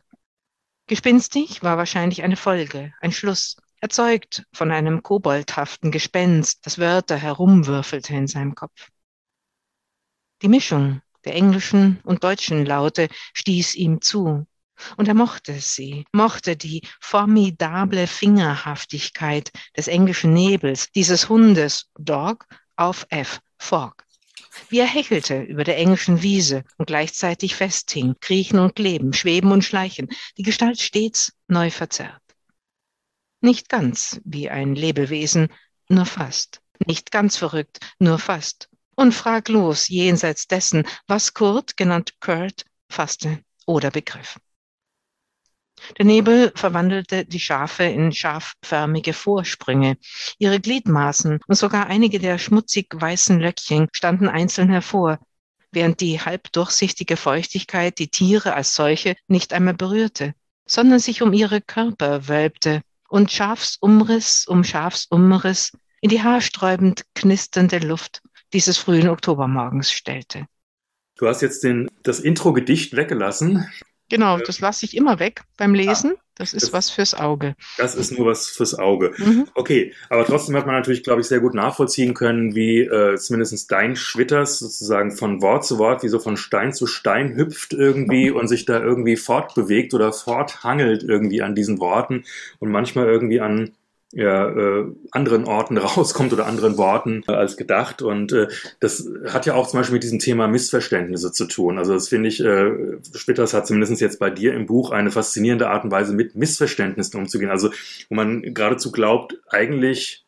Gespinstig 0.87 1.63
war 1.63 1.77
wahrscheinlich 1.77 2.23
eine 2.23 2.37
Folge, 2.37 2.93
ein 3.01 3.11
Schluss, 3.11 3.57
erzeugt 3.79 4.45
von 4.51 4.71
einem 4.71 5.03
koboldhaften 5.03 5.91
Gespenst, 5.91 6.65
das 6.65 6.79
Wörter 6.79 7.17
herumwürfelte 7.17 8.13
in 8.13 8.27
seinem 8.27 8.55
Kopf. 8.55 8.89
Die 10.41 10.47
Mischung 10.47 11.01
der 11.25 11.35
englischen 11.35 11.99
und 12.03 12.23
deutschen 12.23 12.65
Laute 12.65 13.09
stieß 13.33 13.75
ihm 13.75 14.01
zu, 14.01 14.47
und 14.97 15.07
er 15.07 15.13
mochte 15.13 15.59
sie, 15.59 16.05
mochte 16.11 16.55
die 16.55 16.81
formidable 16.99 18.07
Fingerhaftigkeit 18.07 19.51
des 19.75 19.87
englischen 19.87 20.33
Nebels, 20.33 20.91
dieses 20.91 21.29
Hundes 21.29 21.89
Dog 21.97 22.45
auf 22.75 23.05
F, 23.09 23.39
Fog. 23.57 24.03
wie 24.69 24.79
er 24.79 24.87
hechelte 24.87 25.41
über 25.41 25.63
der 25.63 25.77
englischen 25.77 26.21
Wiese 26.21 26.63
und 26.77 26.87
gleichzeitig 26.87 27.55
festhing, 27.55 28.15
kriechen 28.19 28.59
und 28.59 28.75
kleben, 28.75 29.13
schweben 29.13 29.51
und 29.51 29.63
schleichen, 29.63 30.09
die 30.37 30.43
Gestalt 30.43 30.79
stets 30.79 31.33
neu 31.47 31.69
verzerrt. 31.69 32.21
Nicht 33.41 33.69
ganz 33.69 34.19
wie 34.25 34.49
ein 34.49 34.73
Lebewesen, 34.75 35.49
nur 35.89 36.05
fast. 36.05 36.61
Nicht 36.85 37.11
ganz 37.11 37.37
verrückt, 37.37 37.79
nur 37.99 38.19
fast. 38.19 38.69
Und 38.95 39.13
fraglos 39.13 39.87
jenseits 39.89 40.47
dessen, 40.47 40.87
was 41.07 41.33
Kurt, 41.33 41.77
genannt 41.77 42.15
Kurt, 42.19 42.65
fasste 42.89 43.43
oder 43.65 43.91
begriff. 43.91 44.39
Der 45.97 46.05
Nebel 46.05 46.51
verwandelte 46.55 47.25
die 47.25 47.39
Schafe 47.39 47.83
in 47.83 48.11
scharfförmige 48.11 49.13
Vorsprünge. 49.13 49.97
Ihre 50.37 50.59
Gliedmaßen 50.59 51.39
und 51.47 51.55
sogar 51.55 51.87
einige 51.87 52.19
der 52.19 52.37
schmutzig 52.37 52.87
weißen 52.93 53.39
Löckchen 53.39 53.87
standen 53.93 54.27
einzeln 54.27 54.69
hervor, 54.69 55.19
während 55.71 56.01
die 56.01 56.19
halbdurchsichtige 56.19 57.17
Feuchtigkeit 57.17 57.99
die 57.99 58.09
Tiere 58.09 58.53
als 58.53 58.75
solche 58.75 59.15
nicht 59.27 59.53
einmal 59.53 59.75
berührte, 59.75 60.33
sondern 60.65 60.99
sich 60.99 61.21
um 61.21 61.33
ihre 61.33 61.61
Körper 61.61 62.27
wölbte 62.27 62.81
und 63.09 63.31
Schafsumriss 63.31 64.45
um 64.47 64.63
Schafsumriss 64.63 65.71
in 66.01 66.09
die 66.09 66.23
haarsträubend 66.23 67.03
knisternde 67.15 67.79
Luft 67.79 68.21
dieses 68.53 68.77
frühen 68.77 69.09
Oktobermorgens 69.09 69.91
stellte. 69.91 70.47
Du 71.17 71.27
hast 71.27 71.41
jetzt 71.41 71.63
den, 71.63 71.89
das 72.03 72.19
Intro-Gedicht 72.19 72.95
weggelassen. 72.95 73.67
Genau, 74.09 74.37
das 74.37 74.59
lasse 74.59 74.85
ich 74.85 74.95
immer 74.95 75.19
weg 75.19 75.41
beim 75.57 75.73
Lesen. 75.73 76.15
Das 76.37 76.53
ist 76.53 76.67
das, 76.67 76.73
was 76.73 76.89
fürs 76.91 77.15
Auge. 77.15 77.55
Das 77.77 77.95
ist 77.95 78.15
nur 78.15 78.27
was 78.27 78.47
fürs 78.47 78.77
Auge. 78.77 79.11
Mhm. 79.17 79.47
Okay, 79.55 79.93
aber 80.09 80.23
trotzdem 80.23 80.55
hat 80.55 80.67
man 80.67 80.75
natürlich, 80.75 81.03
glaube 81.03 81.21
ich, 81.21 81.27
sehr 81.27 81.39
gut 81.39 81.55
nachvollziehen 81.55 82.13
können, 82.13 82.53
wie 82.53 82.81
äh, 82.81 83.17
zumindest 83.17 83.71
dein 83.71 83.95
Schwitters 83.95 84.59
sozusagen 84.59 85.11
von 85.11 85.41
Wort 85.41 85.65
zu 85.65 85.79
Wort, 85.79 86.03
wie 86.03 86.09
so 86.09 86.19
von 86.19 86.37
Stein 86.37 86.73
zu 86.73 86.85
Stein 86.85 87.35
hüpft 87.35 87.73
irgendwie 87.73 88.29
und 88.29 88.47
sich 88.47 88.65
da 88.65 88.79
irgendwie 88.79 89.15
fortbewegt 89.15 89.95
oder 89.95 90.13
forthangelt 90.13 91.01
irgendwie 91.01 91.41
an 91.41 91.55
diesen 91.55 91.79
Worten 91.79 92.23
und 92.59 92.69
manchmal 92.69 93.07
irgendwie 93.07 93.41
an 93.41 93.71
ja, 94.13 94.49
äh, 94.49 94.85
anderen 95.11 95.45
Orten 95.45 95.77
rauskommt 95.77 96.33
oder 96.33 96.45
anderen 96.45 96.77
Worten 96.77 97.23
äh, 97.27 97.33
als 97.33 97.57
gedacht. 97.57 98.01
Und 98.01 98.31
äh, 98.31 98.47
das 98.79 99.07
hat 99.27 99.45
ja 99.45 99.55
auch 99.55 99.67
zum 99.67 99.79
Beispiel 99.79 99.95
mit 99.95 100.03
diesem 100.03 100.19
Thema 100.19 100.47
Missverständnisse 100.47 101.31
zu 101.31 101.45
tun. 101.45 101.77
Also 101.77 101.93
das 101.93 102.07
finde 102.07 102.29
ich, 102.29 102.43
äh, 102.43 102.71
Spitters 103.13 103.53
hat 103.53 103.67
zumindest 103.67 104.01
jetzt 104.01 104.19
bei 104.19 104.29
dir 104.29 104.53
im 104.53 104.65
Buch 104.65 104.91
eine 104.91 105.11
faszinierende 105.11 105.69
Art 105.69 105.83
und 105.83 105.91
Weise 105.91 106.13
mit 106.13 106.35
Missverständnissen 106.35 107.19
umzugehen. 107.19 107.51
Also 107.51 107.71
wo 108.09 108.15
man 108.15 108.53
geradezu 108.53 108.91
glaubt, 108.91 109.37
eigentlich 109.49 110.25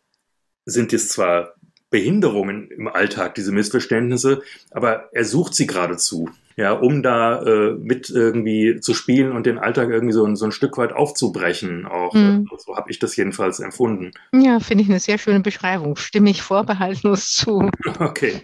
sind 0.66 0.94
es 0.94 1.10
zwar 1.10 1.56
Behinderungen 1.90 2.70
im 2.70 2.88
Alltag, 2.88 3.34
diese 3.36 3.52
Missverständnisse, 3.52 4.44
aber 4.70 5.10
er 5.12 5.26
sucht 5.26 5.56
sie 5.56 5.66
geradezu 5.66 6.30
ja, 6.60 6.74
um 6.74 7.02
da 7.02 7.42
äh, 7.42 7.72
mit 7.80 8.10
irgendwie 8.10 8.82
zu 8.82 8.94
spielen 8.94 9.32
und 9.32 9.46
den 9.46 9.58
Alltag 9.58 9.90
irgendwie 9.90 10.12
so, 10.12 10.36
so 10.36 10.44
ein 10.44 10.52
Stück 10.52 10.78
weit 10.78 10.92
aufzubrechen. 10.92 11.86
Auch 11.86 12.14
mhm. 12.14 12.50
so 12.58 12.76
habe 12.76 12.92
ich 12.92 13.00
das 13.00 13.16
jedenfalls 13.16 13.62
empfunden. 13.62 14.12
Ja, 14.34 14.60
finde 14.60 14.84
ich 14.84 14.90
eine 14.90 15.00
sehr 15.00 15.18
schöne 15.18 15.40
Beschreibung. 15.40 15.96
Stimme 15.96 16.30
ich 16.30 16.42
vorbehaltlos 16.42 17.30
zu. 17.30 17.70
Okay. 18.00 18.42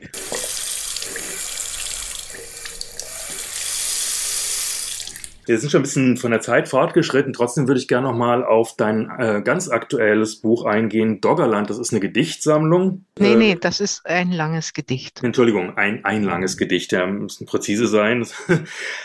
Wir 5.46 5.60
sind 5.60 5.72
schon 5.72 5.82
ein 5.82 5.84
bisschen 5.84 6.18
von 6.18 6.32
der 6.32 6.42
Zeit 6.42 6.68
fortgeschritten. 6.68 7.34
Trotzdem 7.34 7.68
würde 7.68 7.80
ich 7.80 7.88
gerne 7.88 8.08
noch 8.08 8.16
mal 8.16 8.44
auf 8.44 8.76
dein 8.76 9.10
äh, 9.18 9.42
ganz 9.44 9.70
aktuelles 9.70 10.38
Buch 10.38 10.66
eingehen. 10.66 11.22
Doggerland, 11.22 11.70
das 11.70 11.78
ist 11.78 11.92
eine 11.92 12.00
Gedichtsammlung. 12.00 13.06
Nee, 13.20 13.34
äh, 13.34 13.36
nee, 13.36 13.58
das 13.60 13.80
ist 13.80 14.06
ein 14.06 14.32
langes 14.32 14.74
Gedicht. 14.74 15.24
Entschuldigung, 15.24 15.78
ein, 15.78 16.04
ein 16.04 16.24
langes 16.24 16.58
Gedicht. 16.58 16.92
Ja, 16.92 17.06
müssen 17.06 17.46
präzise 17.46 17.88
sein. 17.88 18.26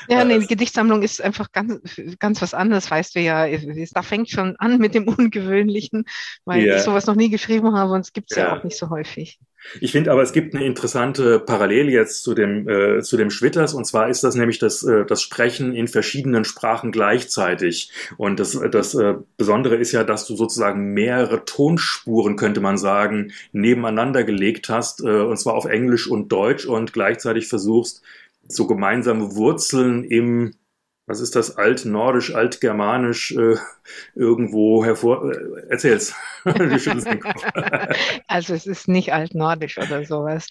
ja, 0.08 0.24
nee, 0.24 0.38
die 0.38 0.46
Gedichtsammlung 0.46 1.02
ist 1.02 1.22
einfach 1.22 1.52
ganz, 1.52 2.00
ganz 2.18 2.40
was 2.40 2.54
anderes, 2.54 2.90
weißt 2.90 3.16
du 3.16 3.20
ja. 3.20 3.46
Da 3.92 4.02
fängt 4.02 4.30
schon 4.30 4.56
an 4.56 4.78
mit 4.78 4.94
dem 4.94 5.08
Ungewöhnlichen, 5.08 6.04
weil 6.44 6.64
ja. 6.64 6.76
ich 6.76 6.82
sowas 6.82 7.06
noch 7.06 7.16
nie 7.16 7.30
geschrieben 7.30 7.74
habe 7.74 7.92
und 7.92 8.00
es 8.00 8.12
gibt 8.12 8.30
es 8.30 8.36
ja. 8.36 8.44
ja 8.44 8.56
auch 8.56 8.64
nicht 8.64 8.78
so 8.78 8.90
häufig. 8.90 9.38
Ich 9.80 9.92
finde 9.92 10.10
aber, 10.10 10.22
es 10.22 10.32
gibt 10.32 10.54
eine 10.54 10.64
interessante 10.64 11.38
Parallele 11.38 11.90
jetzt 11.90 12.22
zu 12.22 12.34
dem, 12.34 12.68
äh, 12.68 13.02
zu 13.02 13.16
dem 13.16 13.30
Schwitters, 13.30 13.74
und 13.74 13.84
zwar 13.84 14.08
ist 14.08 14.24
das 14.24 14.34
nämlich 14.34 14.58
das, 14.58 14.82
äh, 14.82 15.04
das 15.04 15.22
Sprechen 15.22 15.74
in 15.74 15.86
verschiedenen 15.86 16.44
Sprachen 16.44 16.92
gleichzeitig. 16.92 17.90
Und 18.16 18.40
das, 18.40 18.58
das 18.70 18.94
äh, 18.94 19.14
Besondere 19.36 19.76
ist 19.76 19.92
ja, 19.92 20.02
dass 20.02 20.26
du 20.26 20.34
sozusagen 20.34 20.92
mehrere 20.94 21.44
Tonspuren, 21.44 22.36
könnte 22.36 22.60
man 22.60 22.78
sagen, 22.78 23.32
nebeneinander 23.52 24.24
gelegt 24.24 24.68
hast, 24.68 25.02
äh, 25.02 25.20
und 25.20 25.36
zwar 25.36 25.54
auf 25.54 25.66
Englisch 25.66 26.08
und 26.08 26.32
Deutsch, 26.32 26.66
und 26.66 26.92
gleichzeitig 26.92 27.48
versuchst, 27.48 28.02
so 28.48 28.66
gemeinsame 28.66 29.36
Wurzeln 29.36 30.04
im 30.04 30.52
was 31.10 31.20
ist 31.20 31.34
das, 31.34 31.56
altnordisch, 31.56 32.34
altgermanisch 32.36 33.32
äh, 33.32 33.56
irgendwo 34.14 34.84
hervor? 34.84 35.28
Äh, 35.28 35.68
erzähl's. 35.68 36.14
also 38.28 38.54
es 38.54 38.66
ist 38.66 38.86
nicht 38.86 39.12
altnordisch 39.12 39.76
oder 39.78 40.04
sowas. 40.04 40.48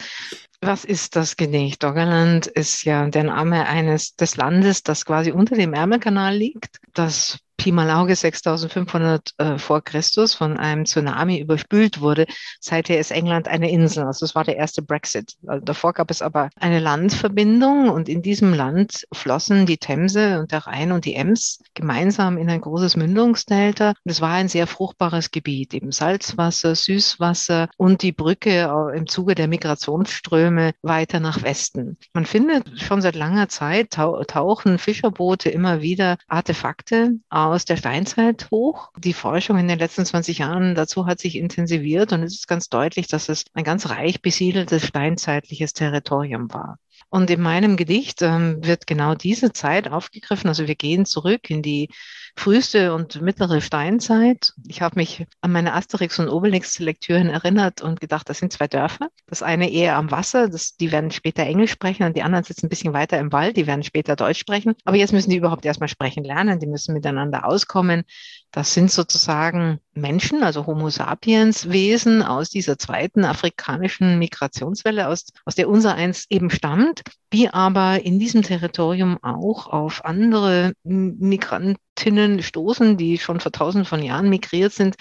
Was 0.60 0.84
ist 0.84 1.16
das 1.16 1.38
Gedicht? 1.38 1.82
Doggerland 1.82 2.48
ist 2.48 2.84
ja 2.84 3.08
der 3.08 3.24
Name 3.24 3.68
eines 3.68 4.18
des 4.18 4.36
Landes, 4.36 4.84
das 4.84 5.06
quasi 5.06 5.32
unter 5.32 5.56
dem 5.56 5.74
Ärmelkanal 5.74 6.36
liegt, 6.36 6.82
das 6.94 7.40
Pi 7.60 7.74
mal 7.74 7.92
Auge 7.92 8.16
6500 8.16 9.34
äh, 9.38 9.58
vor 9.58 9.82
Christus 9.82 10.34
von 10.34 10.56
einem 10.56 10.86
Tsunami 10.86 11.40
überspült 11.40 12.00
wurde. 12.00 12.26
Seither 12.62 13.00
ist 13.00 13.12
England 13.12 13.50
eine 13.50 13.70
Insel. 13.70 14.06
Also 14.06 14.26
das 14.26 14.34
war 14.34 14.46
der 14.46 14.56
erste 14.56 14.82
Brexit. 14.82 15.34
Also 15.46 15.66
davor 15.66 15.92
gab 15.92 16.10
es 16.10 16.22
aber 16.22 16.50
eine 16.56 16.80
Landverbindung 16.80 17.90
und 17.90 18.08
in 18.08 18.22
diesem 18.22 18.54
Land 18.54 19.06
flossen 19.12 19.66
die 19.66 19.78
Themse 19.78 20.40
und 20.40 20.54
der 20.54 20.68
Rhein 20.68 20.94
und 20.94 21.04
die 21.04 21.16
Ems 21.16 21.62
gemeinsam 21.74 22.38
in 22.38 22.50
ein 22.50 22.62
großes 22.62 22.96
Mündungsdelta. 22.96 23.90
Und 23.90 24.10
es 24.10 24.22
war 24.22 24.32
ein 24.32 24.48
sehr 24.48 24.66
fruchtbares 24.66 25.32
Gebiet, 25.32 25.74
eben 25.74 25.92
Salzwasser, 25.92 26.76
Süßwasser 26.76 27.68
und 27.76 28.04
die 28.04 28.14
Brücke 28.14 28.72
im 28.96 29.06
Zuge 29.06 29.36
der 29.36 29.50
Migrationsströme 29.50 30.72
weiter 30.82 31.20
nach 31.20 31.44
Westen. 31.44 31.98
Man 32.14 32.26
findet 32.26 32.80
schon 32.80 33.02
seit 33.02 33.16
langer 33.16 33.50
Zeit 33.50 33.92
tauchen 33.92 34.78
Fischerboote 34.78 35.50
immer 35.50 35.82
wieder 35.82 36.18
Artefakte 36.30 37.20
aus 37.30 37.49
der 37.58 37.78
Steinzeit 37.78 38.50
hoch. 38.52 38.92
Die 38.98 39.14
Forschung 39.14 39.58
in 39.58 39.68
den 39.68 39.80
letzten 39.80 40.06
20 40.06 40.40
Jahren 40.40 40.76
dazu 40.76 41.06
hat 41.06 41.20
sich 41.20 41.36
intensiviert 41.36 42.14
und 42.14 42.24
es 42.24 42.36
ist 42.36 42.48
ganz 42.48 42.70
deutlich, 42.70 43.08
dass 43.08 43.30
es 43.30 43.46
ein 43.54 43.64
ganz 43.64 43.90
reich 43.90 44.22
besiedeltes 44.22 44.86
steinzeitliches 44.86 45.74
Territorium 45.74 46.54
war. 46.54 46.78
Und 47.10 47.30
in 47.32 47.42
meinem 47.42 47.76
Gedicht 47.76 48.22
ähm, 48.22 48.64
wird 48.64 48.86
genau 48.86 49.16
diese 49.16 49.52
Zeit 49.52 49.92
aufgegriffen. 49.92 50.48
Also 50.48 50.68
wir 50.68 50.76
gehen 50.76 51.06
zurück 51.06 51.50
in 51.50 51.62
die 51.64 51.90
früheste 52.36 52.94
und 52.94 53.22
mittlere 53.22 53.62
Steinzeit. 53.62 54.54
Ich 54.68 54.82
habe 54.82 54.96
mich 54.96 55.26
an 55.42 55.52
meine 55.52 55.74
Asterix- 55.74 56.20
und 56.20 56.30
Obelix-Lektüren 56.30 57.30
erinnert 57.30 57.82
und 57.82 58.00
gedacht, 58.00 58.30
das 58.30 58.38
sind 58.38 58.54
zwei 58.54 58.68
Dörfer. 58.68 59.10
Das 59.28 59.44
eine 59.44 59.72
eher 59.72 59.96
am 59.96 60.12
Wasser, 60.12 60.50
das, 60.50 60.76
die 60.76 60.92
werden 60.92 61.12
später 61.12 61.44
Englisch 61.44 61.72
sprechen 61.72 62.04
und 62.04 62.16
die 62.16 62.22
anderen 62.22 62.44
sitzen 62.44 62.68
ein 62.68 62.70
bisschen 62.70 62.94
weiter 62.94 63.18
im 63.18 63.32
Wald, 63.32 63.58
die 63.58 63.68
werden 63.68 63.84
später 63.84 64.16
Deutsch 64.16 64.40
sprechen. 64.40 64.76
Aber 64.86 64.98
jetzt 64.98 65.12
müssen 65.12 65.32
die 65.32 65.38
überhaupt 65.38 65.66
erstmal 65.66 65.90
sprechen 65.90 66.24
lernen, 66.24 66.60
die 66.60 66.68
müssen 66.68 66.94
miteinander 66.94 67.46
auskommen. 67.46 68.04
Das 68.52 68.74
sind 68.74 68.90
sozusagen 68.90 69.80
Menschen, 69.94 70.42
also 70.42 70.66
Homo 70.66 70.90
sapiens 70.90 71.70
Wesen 71.70 72.24
aus 72.24 72.50
dieser 72.50 72.80
zweiten 72.80 73.24
afrikanischen 73.24 74.18
Migrationswelle, 74.18 75.08
aus, 75.08 75.26
aus 75.46 75.54
der 75.54 75.70
unser 75.70 75.94
eins 75.94 76.26
eben 76.30 76.50
stammt, 76.50 77.04
die 77.32 77.50
aber 77.50 78.04
in 78.04 78.18
diesem 78.18 78.42
Territorium 78.42 79.20
auch 79.22 79.68
auf 79.68 80.04
andere 80.04 80.74
Migrantinnen 80.84 82.42
stoßen, 82.42 82.98
die 82.98 83.20
schon 83.20 83.40
vor 83.40 83.52
tausenden 83.52 83.86
von 83.86 84.02
Jahren 84.02 84.30
migriert 84.30 84.74
sind, 84.74 84.96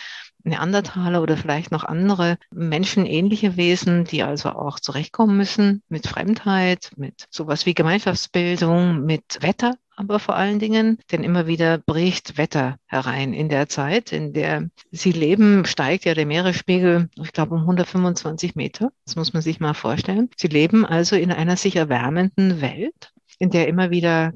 Neandertaler 0.44 1.22
oder 1.22 1.36
vielleicht 1.36 1.70
noch 1.70 1.84
andere 1.84 2.38
menschenähnliche 2.50 3.56
Wesen, 3.56 4.04
die 4.04 4.22
also 4.22 4.50
auch 4.50 4.78
zurechtkommen 4.80 5.36
müssen 5.36 5.82
mit 5.88 6.06
Fremdheit, 6.06 6.90
mit 6.96 7.26
sowas 7.30 7.66
wie 7.66 7.74
Gemeinschaftsbildung, 7.74 9.04
mit 9.04 9.38
Wetter 9.40 9.74
aber 9.98 10.20
vor 10.20 10.36
allen 10.36 10.60
Dingen, 10.60 10.98
denn 11.10 11.24
immer 11.24 11.48
wieder 11.48 11.78
bricht 11.78 12.38
Wetter 12.38 12.78
herein. 12.86 13.32
In 13.32 13.48
der 13.48 13.68
Zeit, 13.68 14.12
in 14.12 14.32
der 14.32 14.70
sie 14.92 15.10
leben, 15.10 15.64
steigt 15.64 16.04
ja 16.04 16.14
der 16.14 16.24
Meeresspiegel, 16.24 17.10
ich 17.16 17.32
glaube, 17.32 17.56
um 17.56 17.62
125 17.62 18.54
Meter. 18.54 18.92
Das 19.04 19.16
muss 19.16 19.32
man 19.32 19.42
sich 19.42 19.58
mal 19.58 19.74
vorstellen. 19.74 20.30
Sie 20.36 20.46
leben 20.46 20.86
also 20.86 21.16
in 21.16 21.32
einer 21.32 21.56
sich 21.56 21.74
erwärmenden 21.74 22.60
Welt, 22.60 23.12
in 23.40 23.50
der 23.50 23.66
immer 23.66 23.90
wieder 23.90 24.32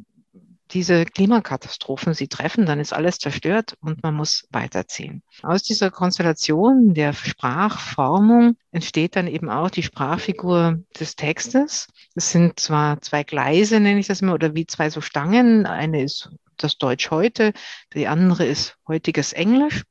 diese 0.73 1.05
Klimakatastrophen 1.05 2.15
sie 2.15 2.29
treffen, 2.29 2.67
dann 2.67 2.81
ist 2.81 2.93
alles 2.93 3.19
zerstört 3.19 3.77
und 3.81 4.03
man 4.03 4.15
muss 4.15 4.47
weiterziehen. 4.51 5.23
Aus 5.43 5.63
dieser 5.63 5.91
Konstellation 5.91 6.95
der 6.95 7.13
Sprachformung 7.13 8.57
entsteht 8.71 9.17
dann 9.17 9.27
eben 9.27 9.51
auch 9.51 9.71
die 9.71 9.83
Sprachfigur 9.83 10.83
des 10.99 11.17
Textes. 11.17 11.89
Es 12.15 12.31
sind 12.31 12.59
zwar 12.59 13.01
zwei 13.03 13.23
Gleise, 13.23 13.81
nenne 13.81 14.01
ich 14.01 14.07
das 14.07 14.23
immer, 14.23 14.35
oder 14.35 14.55
wie 14.55 14.67
zwei 14.67 14.91
so 14.91 15.01
Stangen. 15.01 15.67
Eine 15.67 16.03
ist 16.03 16.31
das 16.57 16.79
Deutsch 16.79 17.11
heute, 17.11 17.53
die 17.95 18.09
andere 18.09 18.47
ist 18.47 18.77
heutiges 18.89 19.33
Englisch. 19.33 19.83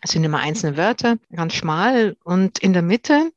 Es 0.00 0.12
sind 0.12 0.24
immer 0.24 0.38
einzelne 0.38 0.76
Wörter, 0.76 1.16
ganz 1.34 1.54
schmal 1.54 2.16
und 2.22 2.60
in 2.60 2.72
der 2.72 2.82
Mitte 2.82 3.32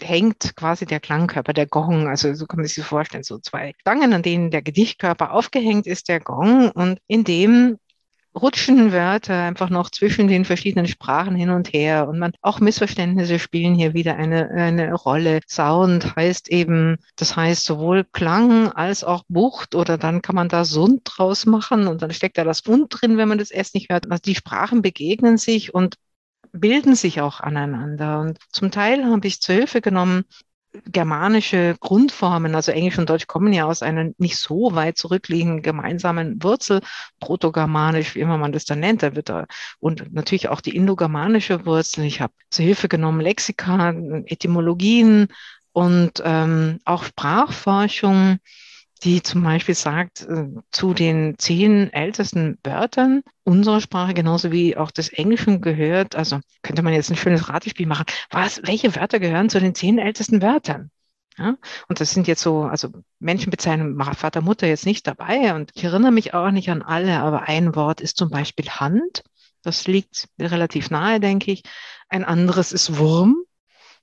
hängt 0.00 0.54
quasi 0.56 0.86
der 0.86 1.00
Klangkörper, 1.00 1.52
der 1.52 1.66
Gong. 1.66 2.08
Also 2.08 2.34
so 2.34 2.46
kann 2.46 2.58
man 2.58 2.66
sich 2.66 2.76
das 2.76 2.86
vorstellen, 2.86 3.24
so 3.24 3.38
zwei 3.38 3.74
Stangen, 3.80 4.12
an 4.12 4.22
denen 4.22 4.50
der 4.50 4.62
Gedichtkörper 4.62 5.32
aufgehängt 5.32 5.86
ist, 5.86 6.08
der 6.08 6.20
Gong. 6.20 6.70
Und 6.70 7.00
in 7.06 7.24
dem 7.24 7.78
rutschen 8.36 8.92
Wörter 8.92 9.42
einfach 9.42 9.70
noch 9.70 9.90
zwischen 9.90 10.28
den 10.28 10.44
verschiedenen 10.44 10.86
Sprachen 10.86 11.34
hin 11.34 11.50
und 11.50 11.72
her 11.72 12.06
und 12.08 12.18
man 12.18 12.32
auch 12.42 12.60
Missverständnisse 12.60 13.38
spielen 13.38 13.74
hier 13.74 13.94
wieder 13.94 14.16
eine, 14.16 14.50
eine 14.50 14.92
Rolle. 14.92 15.40
Sound 15.48 16.14
heißt 16.16 16.48
eben, 16.50 16.98
das 17.16 17.34
heißt 17.36 17.64
sowohl 17.64 18.04
Klang 18.04 18.70
als 18.72 19.04
auch 19.04 19.24
Bucht 19.28 19.74
oder 19.74 19.98
dann 19.98 20.22
kann 20.22 20.34
man 20.34 20.48
da 20.48 20.64
Sund 20.64 21.00
draus 21.04 21.46
machen 21.46 21.86
und 21.88 22.02
dann 22.02 22.12
steckt 22.12 22.38
da 22.38 22.44
das 22.44 22.60
Und 22.60 22.88
drin, 22.90 23.16
wenn 23.16 23.28
man 23.28 23.38
das 23.38 23.50
erst 23.50 23.74
nicht 23.74 23.90
hört. 23.90 24.10
Also 24.10 24.22
die 24.22 24.34
Sprachen 24.34 24.82
begegnen 24.82 25.38
sich 25.38 25.72
und 25.72 25.96
bilden 26.60 26.94
sich 26.94 27.20
auch 27.20 27.40
aneinander. 27.40 28.20
Und 28.20 28.38
zum 28.50 28.70
Teil 28.70 29.04
habe 29.04 29.26
ich 29.26 29.40
zur 29.40 29.54
Hilfe 29.54 29.80
genommen 29.80 30.24
germanische 30.84 31.76
Grundformen, 31.80 32.54
also 32.54 32.72
Englisch 32.72 32.98
und 32.98 33.08
Deutsch 33.08 33.26
kommen 33.26 33.52
ja 33.52 33.64
aus 33.64 33.82
einer 33.82 34.10
nicht 34.18 34.36
so 34.36 34.74
weit 34.74 34.98
zurückliegenden 34.98 35.62
gemeinsamen 35.62 36.42
Wurzel, 36.42 36.80
protogermanisch, 37.20 38.14
wie 38.14 38.20
immer 38.20 38.38
man 38.38 38.52
das 38.52 38.64
dann 38.64 38.80
nennt, 38.80 39.02
da 39.02 39.14
wird 39.14 39.28
da, 39.28 39.46
und 39.78 40.12
natürlich 40.12 40.48
auch 40.48 40.60
die 40.60 40.76
indogermanische 40.76 41.64
Wurzel. 41.66 42.04
Ich 42.04 42.20
habe 42.20 42.34
zur 42.50 42.64
Hilfe 42.64 42.88
genommen 42.88 43.20
Lexika, 43.20 43.90
Etymologien 44.26 45.28
und 45.72 46.22
ähm, 46.24 46.78
auch 46.84 47.04
Sprachforschung 47.04 48.38
die 49.02 49.22
zum 49.22 49.42
Beispiel 49.42 49.74
sagt, 49.74 50.22
äh, 50.22 50.48
zu 50.70 50.94
den 50.94 51.38
zehn 51.38 51.92
ältesten 51.92 52.58
Wörtern 52.64 53.22
unserer 53.44 53.80
Sprache, 53.80 54.14
genauso 54.14 54.52
wie 54.52 54.76
auch 54.76 54.90
des 54.90 55.10
Englischen 55.10 55.60
gehört, 55.60 56.16
also 56.16 56.40
könnte 56.62 56.82
man 56.82 56.94
jetzt 56.94 57.10
ein 57.10 57.16
schönes 57.16 57.48
Ratespiel 57.48 57.86
machen, 57.86 58.06
was, 58.30 58.62
welche 58.64 58.94
Wörter 58.96 59.20
gehören 59.20 59.50
zu 59.50 59.60
den 59.60 59.74
zehn 59.74 59.98
ältesten 59.98 60.40
Wörtern? 60.42 60.90
Ja, 61.38 61.56
und 61.88 62.00
das 62.00 62.12
sind 62.12 62.26
jetzt 62.28 62.40
so, 62.40 62.62
also 62.62 62.88
Menschen 63.18 63.50
bezeichnen 63.50 64.02
Vater, 64.14 64.40
Mutter 64.40 64.66
jetzt 64.66 64.86
nicht 64.86 65.06
dabei 65.06 65.54
und 65.54 65.70
ich 65.74 65.84
erinnere 65.84 66.12
mich 66.12 66.32
auch 66.32 66.50
nicht 66.50 66.70
an 66.70 66.80
alle, 66.80 67.18
aber 67.20 67.42
ein 67.42 67.74
Wort 67.76 68.00
ist 68.00 68.16
zum 68.16 68.30
Beispiel 68.30 68.66
Hand. 68.70 69.22
Das 69.62 69.86
liegt 69.86 70.28
relativ 70.38 70.90
nahe, 70.90 71.20
denke 71.20 71.50
ich. 71.52 71.62
Ein 72.08 72.24
anderes 72.24 72.72
ist 72.72 72.96
Wurm, 72.96 73.36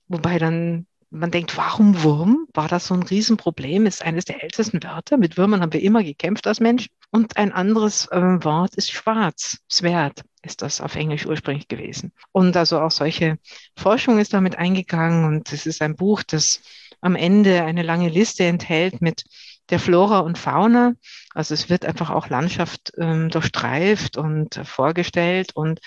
wobei 0.06 0.38
dann 0.38 0.86
man 1.14 1.30
denkt, 1.30 1.56
warum 1.56 2.02
Wurm? 2.02 2.46
War 2.52 2.68
das 2.68 2.88
so 2.88 2.94
ein 2.94 3.02
Riesenproblem? 3.02 3.86
Ist 3.86 4.02
eines 4.02 4.24
der 4.24 4.42
ältesten 4.42 4.82
Wörter. 4.82 5.16
Mit 5.16 5.36
Würmern 5.36 5.60
haben 5.60 5.72
wir 5.72 5.82
immer 5.82 6.02
gekämpft 6.02 6.46
als 6.46 6.60
Menschen. 6.60 6.90
Und 7.10 7.36
ein 7.36 7.52
anderes 7.52 8.06
äh, 8.10 8.20
Wort 8.20 8.74
ist 8.74 8.90
schwarz. 8.90 9.58
Swert 9.70 10.22
ist 10.42 10.60
das 10.60 10.80
auf 10.80 10.96
Englisch 10.96 11.24
ursprünglich 11.24 11.68
gewesen. 11.68 12.12
Und 12.32 12.56
also 12.56 12.80
auch 12.80 12.90
solche 12.90 13.38
Forschung 13.76 14.18
ist 14.18 14.34
damit 14.34 14.58
eingegangen. 14.58 15.24
Und 15.24 15.52
es 15.52 15.66
ist 15.66 15.82
ein 15.82 15.96
Buch, 15.96 16.22
das 16.22 16.60
am 17.00 17.14
Ende 17.14 17.64
eine 17.64 17.82
lange 17.82 18.08
Liste 18.08 18.44
enthält 18.44 19.00
mit 19.00 19.24
der 19.70 19.78
Flora 19.78 20.18
und 20.18 20.36
Fauna. 20.36 20.94
Also 21.32 21.54
es 21.54 21.70
wird 21.70 21.84
einfach 21.84 22.10
auch 22.10 22.28
Landschaft 22.28 22.92
ähm, 22.98 23.30
durchstreift 23.30 24.16
und 24.16 24.56
äh, 24.56 24.64
vorgestellt 24.64 25.52
und 25.54 25.80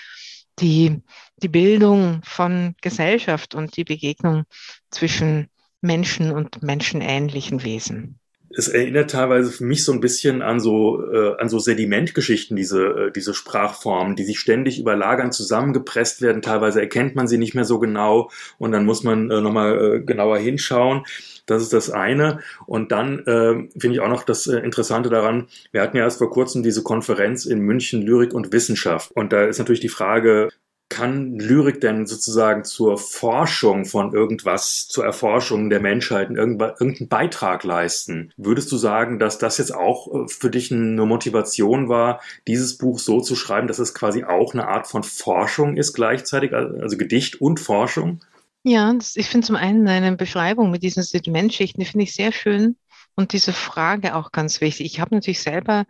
die, 0.60 1.00
die 1.42 1.48
Bildung 1.48 2.20
von 2.24 2.74
Gesellschaft 2.80 3.54
und 3.54 3.76
die 3.76 3.84
Begegnung 3.84 4.44
zwischen 4.90 5.48
Menschen 5.80 6.32
und 6.32 6.62
menschenähnlichen 6.62 7.64
Wesen. 7.64 8.18
Es 8.50 8.66
erinnert 8.66 9.10
teilweise 9.10 9.52
für 9.52 9.64
mich 9.64 9.84
so 9.84 9.92
ein 9.92 10.00
bisschen 10.00 10.40
an 10.40 10.58
so 10.58 11.04
äh, 11.12 11.36
an 11.38 11.50
so 11.50 11.58
Sedimentgeschichten 11.58 12.56
diese 12.56 12.82
äh, 12.82 13.12
diese 13.12 13.34
Sprachformen, 13.34 14.16
die 14.16 14.24
sich 14.24 14.40
ständig 14.40 14.78
überlagern, 14.80 15.32
zusammengepresst 15.32 16.22
werden. 16.22 16.40
Teilweise 16.40 16.80
erkennt 16.80 17.14
man 17.14 17.28
sie 17.28 17.36
nicht 17.36 17.54
mehr 17.54 17.66
so 17.66 17.78
genau 17.78 18.30
und 18.56 18.72
dann 18.72 18.86
muss 18.86 19.04
man 19.04 19.30
äh, 19.30 19.42
nochmal 19.42 19.96
äh, 19.96 20.00
genauer 20.00 20.38
hinschauen. 20.38 21.04
Das 21.48 21.62
ist 21.62 21.72
das 21.72 21.90
eine. 21.90 22.40
Und 22.66 22.92
dann 22.92 23.20
äh, 23.20 23.68
finde 23.78 23.94
ich 23.94 24.00
auch 24.00 24.08
noch 24.08 24.22
das 24.22 24.46
äh, 24.46 24.58
Interessante 24.58 25.08
daran, 25.08 25.48
wir 25.72 25.82
hatten 25.82 25.96
ja 25.96 26.04
erst 26.04 26.18
vor 26.18 26.30
kurzem 26.30 26.62
diese 26.62 26.82
Konferenz 26.82 27.46
in 27.46 27.60
München 27.60 28.02
Lyrik 28.02 28.34
und 28.34 28.52
Wissenschaft. 28.52 29.10
Und 29.12 29.32
da 29.32 29.44
ist 29.44 29.58
natürlich 29.58 29.80
die 29.80 29.88
Frage, 29.88 30.50
kann 30.90 31.38
Lyrik 31.38 31.80
denn 31.80 32.06
sozusagen 32.06 32.64
zur 32.64 32.96
Forschung 32.96 33.84
von 33.84 34.14
irgendwas, 34.14 34.88
zur 34.88 35.04
Erforschung 35.04 35.68
der 35.68 35.80
Menschheit 35.80 36.30
irgendeinen 36.30 37.08
Beitrag 37.08 37.64
leisten? 37.64 38.32
Würdest 38.36 38.72
du 38.72 38.76
sagen, 38.76 39.18
dass 39.18 39.38
das 39.38 39.58
jetzt 39.58 39.74
auch 39.74 40.24
äh, 40.24 40.28
für 40.28 40.50
dich 40.50 40.72
eine 40.72 41.04
Motivation 41.04 41.88
war, 41.88 42.20
dieses 42.46 42.78
Buch 42.78 42.98
so 42.98 43.20
zu 43.20 43.36
schreiben, 43.36 43.68
dass 43.68 43.78
es 43.78 43.94
quasi 43.94 44.24
auch 44.24 44.54
eine 44.54 44.68
Art 44.68 44.86
von 44.86 45.02
Forschung 45.02 45.76
ist 45.76 45.92
gleichzeitig, 45.92 46.52
also 46.54 46.96
Gedicht 46.96 47.40
und 47.40 47.60
Forschung? 47.60 48.20
Ja, 48.68 48.92
das, 48.92 49.16
ich 49.16 49.30
finde 49.30 49.46
zum 49.46 49.56
einen 49.56 49.86
deine 49.86 50.14
Beschreibung 50.14 50.70
mit 50.70 50.82
diesen 50.82 51.02
Sedimentschichten, 51.02 51.80
die 51.80 51.86
finde 51.86 52.04
ich 52.04 52.14
sehr 52.14 52.32
schön 52.32 52.76
und 53.14 53.32
diese 53.32 53.54
Frage 53.54 54.14
auch 54.14 54.30
ganz 54.30 54.60
wichtig. 54.60 54.84
Ich 54.84 55.00
habe 55.00 55.14
natürlich 55.14 55.40
selber 55.40 55.86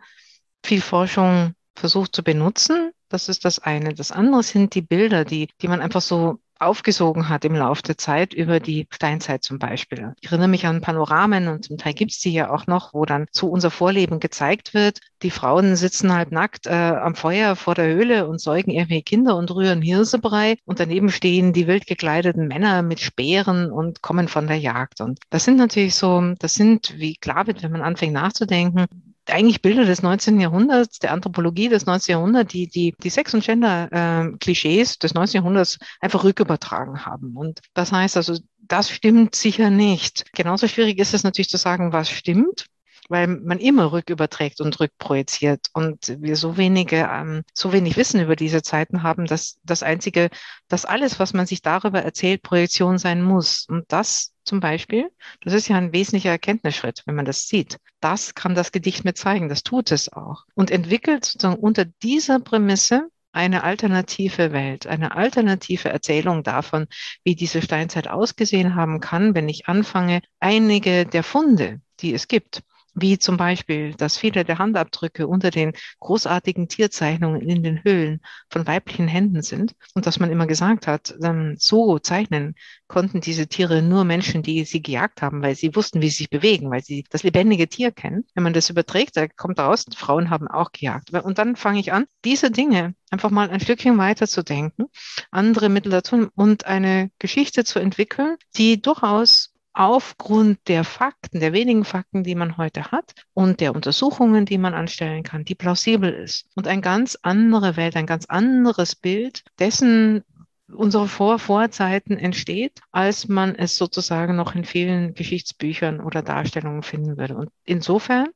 viel 0.65 0.79
Forschung 0.79 1.55
versucht 1.75 2.15
zu 2.15 2.23
benutzen. 2.23 2.91
Das 3.09 3.27
ist 3.27 3.43
das 3.43 3.59
eine. 3.59 3.93
Das 3.93 4.13
andere 4.13 4.43
sind 4.43 4.75
die 4.75 4.81
Bilder, 4.81 5.25
die, 5.25 5.49
die 5.61 5.67
man 5.67 5.81
einfach 5.81 5.99
so 5.99 6.39
aufgesogen 6.57 7.27
hat 7.27 7.43
im 7.43 7.55
Laufe 7.55 7.81
der 7.81 7.97
Zeit 7.97 8.33
über 8.33 8.61
die 8.61 8.87
Steinzeit 8.91 9.43
zum 9.43 9.59
Beispiel. 9.59 10.13
Ich 10.21 10.29
erinnere 10.29 10.47
mich 10.47 10.65
an 10.65 10.79
Panoramen 10.79 11.49
und 11.49 11.65
zum 11.65 11.77
Teil 11.77 11.93
gibt 11.93 12.11
es 12.11 12.19
die 12.19 12.31
ja 12.31 12.49
auch 12.49 12.65
noch, 12.65 12.93
wo 12.93 13.03
dann 13.03 13.25
so 13.31 13.47
unser 13.47 13.71
Vorleben 13.71 14.21
gezeigt 14.21 14.73
wird. 14.73 15.01
Die 15.21 15.31
Frauen 15.31 15.75
sitzen 15.75 16.13
halt 16.13 16.31
nackt 16.31 16.65
äh, 16.65 16.71
am 16.71 17.15
Feuer 17.15 17.55
vor 17.55 17.75
der 17.75 17.87
Höhle 17.93 18.27
und 18.27 18.39
säugen 18.39 18.71
irgendwelche 18.71 19.03
Kinder 19.03 19.35
und 19.35 19.51
rühren 19.51 19.81
Hirsebrei 19.81 20.57
und 20.65 20.79
daneben 20.79 21.09
stehen 21.09 21.51
die 21.51 21.67
wild 21.67 21.87
gekleideten 21.87 22.47
Männer 22.47 22.81
mit 22.83 23.01
Speeren 23.01 23.71
und 23.71 24.01
kommen 24.01 24.29
von 24.29 24.47
der 24.47 24.57
Jagd. 24.57 25.01
Und 25.01 25.19
das 25.29 25.43
sind 25.43 25.57
natürlich 25.57 25.95
so, 25.95 26.33
das 26.39 26.53
sind, 26.53 26.93
wie 26.97 27.15
klar 27.15 27.47
wird, 27.47 27.63
wenn 27.63 27.71
man 27.71 27.81
anfängt 27.81 28.13
nachzudenken, 28.13 28.85
eigentlich 29.29 29.61
Bilder 29.61 29.85
des 29.85 30.01
19. 30.01 30.39
Jahrhunderts, 30.39 30.99
der 30.99 31.11
Anthropologie 31.11 31.69
des 31.69 31.85
19. 31.85 32.13
Jahrhunderts, 32.13 32.51
die 32.51 32.67
die, 32.67 32.95
die 33.01 33.09
Sex- 33.09 33.33
und 33.33 33.43
Gender-Klischees 33.43 34.95
äh, 34.95 34.99
des 34.99 35.13
19. 35.13 35.41
Jahrhunderts 35.41 35.79
einfach 35.99 36.23
rückübertragen 36.23 37.05
haben. 37.05 37.35
Und 37.35 37.59
das 37.73 37.91
heißt 37.91 38.17
also, 38.17 38.37
das 38.57 38.89
stimmt 38.89 39.35
sicher 39.35 39.69
nicht. 39.69 40.31
Genauso 40.33 40.67
schwierig 40.67 40.99
ist 40.99 41.13
es 41.13 41.23
natürlich 41.23 41.49
zu 41.49 41.57
sagen, 41.57 41.93
was 41.93 42.09
stimmt 42.09 42.65
weil 43.09 43.27
man 43.27 43.59
immer 43.59 43.91
rücküberträgt 43.91 44.61
und 44.61 44.79
rückprojiziert 44.79 45.67
und 45.73 46.15
wir 46.19 46.35
so 46.35 46.57
wenige, 46.57 47.09
ähm, 47.11 47.43
so 47.53 47.73
wenig 47.73 47.97
Wissen 47.97 48.21
über 48.21 48.35
diese 48.35 48.61
Zeiten 48.61 49.03
haben, 49.03 49.25
dass 49.25 49.59
das 49.63 49.83
einzige, 49.83 50.29
dass 50.67 50.85
alles, 50.85 51.19
was 51.19 51.33
man 51.33 51.45
sich 51.45 51.61
darüber 51.61 52.01
erzählt, 52.01 52.43
Projektion 52.43 52.97
sein 52.97 53.21
muss. 53.21 53.65
Und 53.67 53.85
das 53.91 54.33
zum 54.45 54.59
Beispiel, 54.59 55.09
das 55.41 55.53
ist 55.53 55.67
ja 55.67 55.77
ein 55.77 55.91
wesentlicher 55.91 56.29
Erkenntnisschritt, 56.29 57.03
wenn 57.05 57.15
man 57.15 57.25
das 57.25 57.47
sieht. 57.47 57.77
Das 57.99 58.35
kann 58.35 58.55
das 58.55 58.71
Gedicht 58.71 59.03
mir 59.05 59.13
zeigen, 59.13 59.49
das 59.49 59.63
tut 59.63 59.91
es 59.91 60.11
auch. 60.13 60.45
Und 60.55 60.71
entwickelt 60.71 61.25
sozusagen 61.25 61.59
unter 61.59 61.85
dieser 61.85 62.39
Prämisse 62.39 63.09
eine 63.31 63.63
alternative 63.63 64.51
Welt, 64.51 64.87
eine 64.87 65.15
alternative 65.15 65.89
Erzählung 65.89 66.43
davon, 66.43 66.87
wie 67.23 67.35
diese 67.35 67.61
Steinzeit 67.61 68.07
ausgesehen 68.07 68.75
haben 68.75 68.99
kann, 68.99 69.35
wenn 69.35 69.49
ich 69.49 69.67
anfange, 69.67 70.21
einige 70.39 71.05
der 71.05 71.23
Funde, 71.23 71.81
die 71.99 72.13
es 72.13 72.27
gibt, 72.27 72.63
wie 72.93 73.17
zum 73.17 73.37
Beispiel, 73.37 73.93
dass 73.93 74.17
viele 74.17 74.43
der 74.43 74.59
Handabdrücke 74.59 75.27
unter 75.27 75.51
den 75.51 75.73
großartigen 75.99 76.67
Tierzeichnungen 76.67 77.41
in 77.41 77.63
den 77.63 77.83
Höhlen 77.83 78.21
von 78.49 78.67
weiblichen 78.67 79.07
Händen 79.07 79.41
sind 79.41 79.73
und 79.93 80.05
dass 80.05 80.19
man 80.19 80.31
immer 80.31 80.47
gesagt 80.47 80.87
hat, 80.87 81.15
ähm, 81.21 81.55
so 81.57 81.99
zeichnen 81.99 82.55
konnten 82.87 83.21
diese 83.21 83.47
Tiere 83.47 83.81
nur 83.81 84.03
Menschen, 84.03 84.41
die 84.41 84.65
sie 84.65 84.81
gejagt 84.81 85.21
haben, 85.21 85.41
weil 85.41 85.55
sie 85.55 85.75
wussten, 85.75 86.01
wie 86.01 86.09
sie 86.09 86.17
sich 86.17 86.29
bewegen, 86.29 86.71
weil 86.71 86.83
sie 86.83 87.05
das 87.09 87.23
lebendige 87.23 87.67
Tier 87.67 87.91
kennen. 87.91 88.25
Wenn 88.33 88.43
man 88.43 88.53
das 88.53 88.69
überträgt, 88.69 89.15
da 89.15 89.27
kommt 89.27 89.59
raus, 89.59 89.85
Frauen 89.95 90.29
haben 90.29 90.47
auch 90.47 90.71
gejagt. 90.71 91.11
Und 91.11 91.37
dann 91.37 91.55
fange 91.55 91.79
ich 91.79 91.93
an, 91.93 92.05
diese 92.25 92.51
Dinge 92.51 92.95
einfach 93.11 93.29
mal 93.29 93.49
ein 93.49 93.59
Stückchen 93.59 93.97
weiter 93.97 94.27
zu 94.27 94.43
denken, 94.43 94.85
andere 95.31 95.69
Mittel 95.69 95.91
dazu 95.91 96.29
und 96.35 96.65
eine 96.65 97.11
Geschichte 97.19 97.63
zu 97.63 97.79
entwickeln, 97.79 98.37
die 98.55 98.81
durchaus 98.81 99.53
aufgrund 99.79 100.67
der 100.67 100.83
Fakten, 100.83 101.39
der 101.39 101.53
wenigen 101.53 101.85
Fakten, 101.85 102.25
die 102.25 102.35
man 102.35 102.57
heute 102.57 102.91
hat 102.91 103.13
und 103.33 103.61
der 103.61 103.73
Untersuchungen, 103.73 104.45
die 104.45 104.57
man 104.57 104.73
anstellen 104.73 105.23
kann, 105.23 105.45
die 105.45 105.55
plausibel 105.55 106.11
ist 106.11 106.49
und 106.57 106.67
eine 106.67 106.81
ganz 106.81 107.17
andere 107.21 107.77
Welt, 107.77 107.95
ein 107.95 108.05
ganz 108.05 108.25
anderes 108.25 108.97
Bild 108.97 109.45
dessen, 109.57 110.25
unsere 110.69 111.07
Vor 111.07 111.39
Vorzeiten 111.39 112.17
entsteht, 112.17 112.81
als 112.91 113.29
man 113.29 113.55
es 113.55 113.77
sozusagen 113.77 114.35
noch 114.35 114.53
in 114.53 114.65
vielen 114.65 115.13
Geschichtsbüchern 115.13 116.01
oder 116.01 116.23
Darstellungen 116.23 116.83
finden 116.83 117.17
würde. 117.17 117.37
Und 117.37 117.49
insofern, 117.63 118.27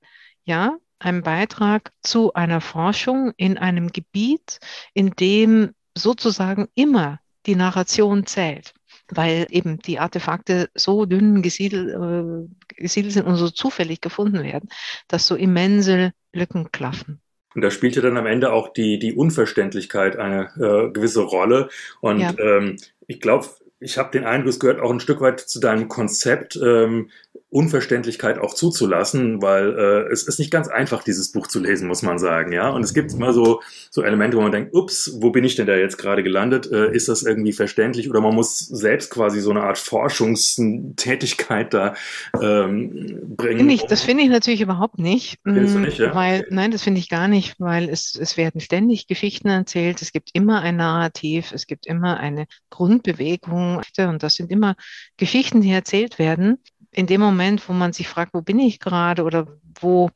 ja, 0.45 0.77
ein 0.99 1.23
Beitrag 1.23 1.91
zu 2.01 2.33
einer 2.33 2.61
Forschung 2.61 3.33
in 3.35 3.57
einem 3.57 3.89
Gebiet, 3.89 4.61
in 4.93 5.11
dem 5.11 5.71
sozusagen 5.93 6.69
immer 6.73 7.19
die 7.45 7.57
Narration 7.57 8.25
zählt 8.25 8.73
weil 9.09 9.47
eben 9.49 9.79
die 9.79 9.99
Artefakte 9.99 10.69
so 10.75 11.05
dünn 11.05 11.41
gesiedelt, 11.41 11.89
äh, 11.89 12.75
gesiedelt 12.75 13.13
sind 13.13 13.25
und 13.25 13.35
so 13.35 13.49
zufällig 13.49 14.01
gefunden 14.01 14.43
werden, 14.43 14.69
dass 15.07 15.27
so 15.27 15.35
immense 15.35 16.11
Lücken 16.31 16.71
klaffen. 16.71 17.19
Und 17.55 17.61
da 17.61 17.69
spielte 17.69 18.01
dann 18.01 18.17
am 18.17 18.25
Ende 18.25 18.51
auch 18.51 18.73
die, 18.73 18.97
die 18.97 19.13
Unverständlichkeit 19.13 20.17
eine 20.17 20.49
äh, 20.55 20.91
gewisse 20.91 21.21
Rolle. 21.21 21.69
Und 22.01 22.19
ja. 22.19 22.33
ähm, 22.39 22.77
ich 23.05 23.19
glaube, 23.19 23.47
ich 23.79 23.97
habe 23.97 24.11
den 24.11 24.23
Eindruck, 24.23 24.49
es 24.49 24.59
gehört 24.59 24.79
auch 24.79 24.89
ein 24.89 24.99
Stück 24.99 25.21
weit 25.21 25.39
zu 25.39 25.59
deinem 25.59 25.87
Konzept, 25.87 26.55
ähm, 26.55 27.09
Unverständlichkeit 27.53 28.39
auch 28.39 28.53
zuzulassen, 28.53 29.41
weil 29.41 29.77
äh, 29.77 30.11
es 30.11 30.23
ist 30.23 30.39
nicht 30.39 30.51
ganz 30.51 30.67
einfach, 30.67 31.03
dieses 31.03 31.31
Buch 31.31 31.47
zu 31.47 31.59
lesen, 31.59 31.87
muss 31.87 32.01
man 32.01 32.17
sagen, 32.17 32.51
ja. 32.51 32.69
Und 32.69 32.83
es 32.83 32.93
gibt 32.93 33.13
immer 33.13 33.31
so 33.33 33.61
so 33.91 34.01
Elemente, 34.01 34.37
wo 34.37 34.41
man 34.41 34.51
denkt, 34.51 34.73
ups, 34.73 35.17
wo 35.19 35.29
bin 35.29 35.43
ich 35.43 35.55
denn 35.55 35.67
da 35.67 35.75
jetzt 35.75 35.97
gerade 35.97 36.23
gelandet? 36.23 36.71
Äh, 36.71 36.91
ist 36.95 37.09
das 37.09 37.23
irgendwie 37.23 37.53
verständlich? 37.53 38.09
Oder 38.09 38.21
man 38.21 38.33
muss 38.33 38.57
selbst 38.59 39.11
quasi 39.11 39.39
so 39.39 39.51
eine 39.51 39.61
Art 39.61 39.77
Forschungstätigkeit 39.77 41.73
da 41.73 41.93
ähm, 42.41 43.35
bringen. 43.37 43.59
Find 43.59 43.71
ich, 43.71 43.83
das 43.83 44.01
finde 44.01 44.23
ich 44.23 44.29
natürlich 44.29 44.61
überhaupt 44.61 44.97
nicht, 44.97 45.39
Findest 45.43 45.75
du 45.75 45.79
nicht 45.79 45.99
ja? 45.99 46.15
weil 46.15 46.47
nein, 46.49 46.71
das 46.71 46.81
finde 46.81 46.99
ich 46.99 47.09
gar 47.09 47.27
nicht, 47.27 47.55
weil 47.59 47.87
es 47.87 48.15
es 48.15 48.35
werden 48.35 48.61
ständig 48.61 49.07
Geschichten 49.07 49.47
erzählt. 49.47 50.01
Es 50.01 50.11
gibt 50.11 50.31
immer 50.33 50.61
ein 50.61 50.77
Narrativ, 50.77 51.51
es 51.51 51.67
gibt 51.67 51.85
immer 51.85 52.17
eine 52.19 52.47
Grundbewegung 52.71 53.79
und 53.97 54.23
das 54.23 54.35
sind 54.35 54.51
immer 54.51 54.75
Geschichten, 55.17 55.61
die 55.61 55.71
erzählt 55.71 56.17
werden 56.17 56.57
in 56.93 57.07
dem 57.07 57.21
Moment, 57.21 57.67
wo 57.67 57.73
man 57.73 57.93
sich 57.93 58.07
fragt, 58.07 58.33
wo 58.33 58.41
bin 58.41 58.59
ich 58.59 58.79
gerade 58.79 59.23
oder 59.23 59.47
wo, 59.79 60.09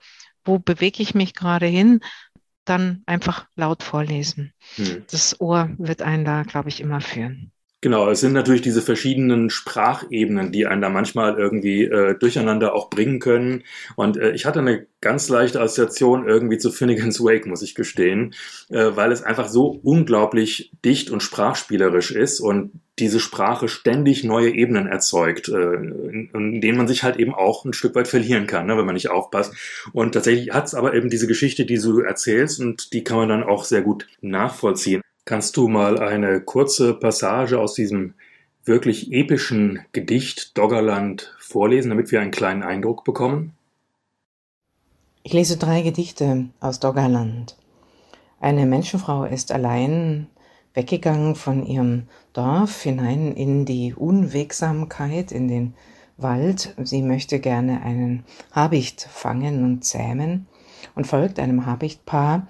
wo 0.45 0.59
bewege 0.59 1.03
ich 1.03 1.15
mich 1.15 1.33
gerade 1.33 1.65
hin, 1.65 2.01
dann 2.65 3.03
einfach 3.05 3.47
laut 3.55 3.83
vorlesen. 3.83 4.53
Hm. 4.75 5.05
Das 5.09 5.39
Ohr 5.39 5.69
wird 5.77 6.01
einen 6.01 6.25
da, 6.25 6.43
glaube 6.43 6.69
ich, 6.69 6.81
immer 6.81 7.01
führen. 7.01 7.51
Genau, 7.87 8.09
es 8.09 8.19
sind 8.19 8.33
natürlich 8.33 8.61
diese 8.61 8.81
verschiedenen 8.81 9.49
Sprachebenen, 9.49 10.51
die 10.51 10.67
einen 10.67 10.81
da 10.81 10.89
manchmal 10.89 11.37
irgendwie 11.37 11.85
äh, 11.85 12.15
durcheinander 12.19 12.75
auch 12.75 12.89
bringen 12.89 13.19
können. 13.19 13.63
Und 13.95 14.17
äh, 14.17 14.31
ich 14.31 14.45
hatte 14.45 14.59
eine 14.59 14.87
ganz 14.99 15.29
leichte 15.29 15.61
Assoziation 15.61 16.27
irgendwie 16.27 16.57
zu 16.57 16.69
Finnegan's 16.69 17.21
Wake, 17.21 17.45
muss 17.45 17.61
ich 17.61 17.75
gestehen, 17.75 18.33
äh, 18.67 18.91
weil 18.95 19.13
es 19.13 19.23
einfach 19.23 19.47
so 19.47 19.79
unglaublich 19.83 20.73
dicht 20.83 21.11
und 21.11 21.23
sprachspielerisch 21.23 22.11
ist 22.11 22.41
und 22.41 22.71
diese 22.99 23.21
Sprache 23.21 23.69
ständig 23.69 24.25
neue 24.25 24.49
Ebenen 24.49 24.87
erzeugt, 24.87 25.47
äh, 25.47 25.75
in, 25.75 26.29
in 26.33 26.59
denen 26.59 26.77
man 26.77 26.89
sich 26.89 27.03
halt 27.03 27.15
eben 27.15 27.33
auch 27.33 27.63
ein 27.63 27.71
Stück 27.71 27.95
weit 27.95 28.09
verlieren 28.09 28.47
kann, 28.47 28.65
ne, 28.65 28.77
wenn 28.77 28.85
man 28.85 28.95
nicht 28.95 29.09
aufpasst. 29.09 29.53
Und 29.93 30.11
tatsächlich 30.11 30.51
hat 30.51 30.65
es 30.65 30.75
aber 30.75 30.93
eben 30.93 31.09
diese 31.09 31.27
Geschichte, 31.27 31.65
die 31.65 31.77
du 31.77 32.01
erzählst, 32.01 32.59
und 32.59 32.91
die 32.91 33.05
kann 33.05 33.15
man 33.15 33.29
dann 33.29 33.43
auch 33.43 33.63
sehr 33.63 33.81
gut 33.81 34.07
nachvollziehen. 34.19 35.01
Kannst 35.27 35.57
du 35.57 35.67
mal 35.67 35.99
eine 35.99 36.39
kurze 36.39 36.93
Passage 36.93 37.59
aus 37.59 37.73
diesem 37.73 38.13
wirklich 38.63 39.11
epischen 39.11 39.81
Gedicht 39.91 40.57
Doggerland 40.57 41.35
vorlesen, 41.37 41.89
damit 41.89 42.13
wir 42.13 42.21
einen 42.21 42.31
kleinen 42.31 42.63
Eindruck 42.63 43.03
bekommen? 43.03 43.51
Ich 45.23 45.33
lese 45.33 45.57
drei 45.57 45.81
Gedichte 45.81 46.47
aus 46.61 46.79
Doggerland. 46.79 47.57
Eine 48.39 48.65
Menschenfrau 48.65 49.25
ist 49.25 49.51
allein 49.51 50.27
weggegangen 50.73 51.35
von 51.35 51.65
ihrem 51.65 52.03
Dorf 52.31 52.83
hinein 52.83 53.33
in 53.33 53.65
die 53.65 53.93
Unwegsamkeit, 53.93 55.33
in 55.33 55.49
den 55.49 55.73
Wald. 56.15 56.73
Sie 56.81 57.01
möchte 57.01 57.41
gerne 57.41 57.81
einen 57.81 58.23
Habicht 58.53 59.01
fangen 59.01 59.65
und 59.65 59.83
zähmen 59.83 60.47
und 60.95 61.05
folgt 61.05 61.37
einem 61.37 61.65
Habichtpaar, 61.65 62.47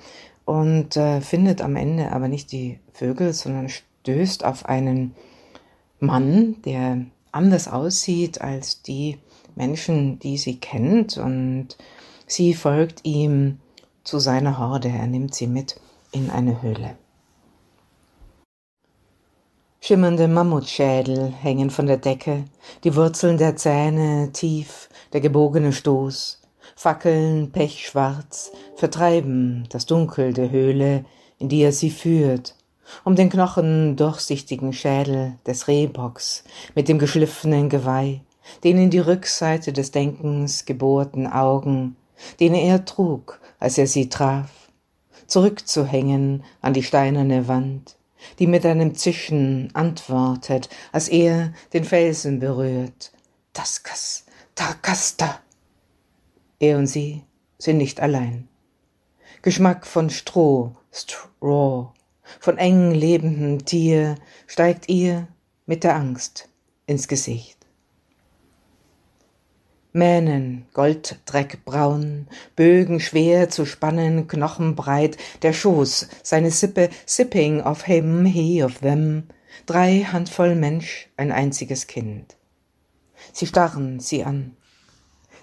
und 0.47 0.95
äh, 0.95 1.19
findet 1.19 1.61
am 1.61 1.75
Ende 1.75 2.13
aber 2.13 2.29
nicht 2.29 2.53
die 2.53 2.79
Vögel, 2.93 3.33
sondern 3.33 3.67
stößt 3.67 4.45
auf 4.45 4.65
einen 4.65 5.13
Mann, 5.99 6.55
der 6.63 7.01
anders 7.33 7.67
aussieht 7.67 8.39
als 8.39 8.81
die 8.81 9.17
Menschen, 9.55 10.19
die 10.19 10.37
sie 10.37 10.57
kennt 10.57 11.17
und 11.17 11.75
sie 12.27 12.53
folgt 12.53 13.01
ihm 13.03 13.59
zu 14.05 14.19
seiner 14.19 14.57
Horde, 14.57 14.87
er 14.87 15.05
nimmt 15.05 15.35
sie 15.35 15.47
mit 15.47 15.81
in 16.13 16.29
eine 16.29 16.61
Höhle. 16.61 16.95
Schimmernde 19.81 20.29
Mammutschädel 20.29 21.33
hängen 21.41 21.71
von 21.71 21.87
der 21.87 21.97
Decke, 21.97 22.45
die 22.85 22.95
Wurzeln 22.95 23.37
der 23.37 23.57
Zähne 23.57 24.31
tief, 24.31 24.87
der 25.11 25.19
gebogene 25.19 25.73
Stoß, 25.73 26.41
Fackeln 26.77 27.51
pechschwarz 27.51 28.51
vertreiben 28.75 29.67
das 29.71 29.87
Dunkel 29.87 30.31
der 30.31 30.51
Höhle, 30.51 31.05
in 31.39 31.49
die 31.49 31.63
er 31.63 31.71
sie 31.71 31.89
führt, 31.89 32.53
um 33.03 33.15
den 33.15 33.31
knochendurchsichtigen 33.31 34.73
Schädel 34.73 35.33
des 35.47 35.67
Rehbocks 35.67 36.43
mit 36.75 36.87
dem 36.87 36.99
geschliffenen 36.99 37.69
Geweih, 37.69 38.21
den 38.63 38.77
in 38.77 38.91
die 38.91 38.99
Rückseite 38.99 39.73
des 39.73 39.89
Denkens 39.89 40.65
gebohrten 40.65 41.25
Augen, 41.25 41.95
den 42.39 42.53
er 42.53 42.85
trug, 42.85 43.39
als 43.59 43.79
er 43.79 43.87
sie 43.87 44.07
traf, 44.07 44.51
zurückzuhängen 45.25 46.43
an 46.61 46.73
die 46.73 46.83
steinerne 46.83 47.47
Wand, 47.47 47.95
die 48.37 48.45
mit 48.45 48.63
einem 48.67 48.93
Zischen 48.93 49.71
antwortet, 49.73 50.69
als 50.91 51.07
er 51.07 51.53
den 51.73 51.85
Felsen 51.85 52.39
berührt. 52.39 53.11
Taskas, 53.53 54.25
Takasta, 54.53 55.39
er 56.59 56.77
und 56.77 56.87
sie 56.87 57.23
sind 57.57 57.77
nicht 57.77 57.99
allein. 57.99 58.47
Geschmack 59.41 59.85
von 59.85 60.09
Stroh, 60.09 60.75
Straw, 60.91 61.91
von 62.39 62.57
eng 62.57 62.91
lebendem 62.91 63.65
Tier 63.65 64.15
steigt 64.47 64.89
ihr 64.89 65.27
mit 65.65 65.83
der 65.83 65.95
Angst 65.95 66.49
ins 66.85 67.07
Gesicht. 67.07 67.57
Mähnen, 69.93 70.65
golddreckbraun, 70.73 72.27
Bögen 72.55 72.99
schwer 72.99 73.49
zu 73.49 73.65
spannen, 73.65 74.27
knochenbreit, 74.27 75.17
der 75.41 75.53
Schoß, 75.53 76.09
seine 76.21 76.51
Sippe, 76.51 76.89
sipping 77.05 77.61
of 77.61 77.83
him, 77.83 78.25
he 78.25 78.63
of 78.63 78.79
them, 78.79 79.23
drei 79.65 80.01
Handvoll 80.01 80.55
Mensch, 80.55 81.09
ein 81.17 81.31
einziges 81.31 81.87
Kind. 81.87 82.35
Sie 83.33 83.47
starren 83.47 83.99
sie 83.99 84.23
an, 84.23 84.56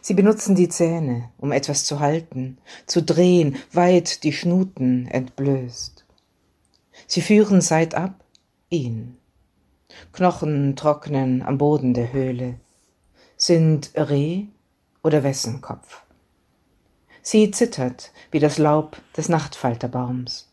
Sie 0.07 0.13
benutzen 0.13 0.55
die 0.55 0.69
Zähne, 0.69 1.31
um 1.39 1.51
etwas 1.51 1.87
zu 1.87 1.99
halten, 1.99 2.59
zu 2.85 3.03
drehen, 3.03 3.57
weit 3.73 4.23
die 4.23 4.35
Schnuten 4.35 5.07
entblößt. 5.07 6.05
Sie 7.07 7.23
führen 7.23 7.63
seitab 7.63 8.13
ihn. 8.69 9.17
Knochen 10.13 10.77
trocknen 10.77 11.41
am 11.41 11.57
Boden 11.57 11.95
der 11.95 12.13
Höhle. 12.13 12.61
Sind 13.39 13.93
Reh 13.95 14.45
oder 15.03 15.25
Wessenkopf. 15.25 16.03
Sie 17.23 17.51
zittert 17.51 18.13
wie 18.31 18.41
das 18.41 18.59
Laub 18.59 18.99
des 19.17 19.31
Nachtfalterbaums. 19.31 20.53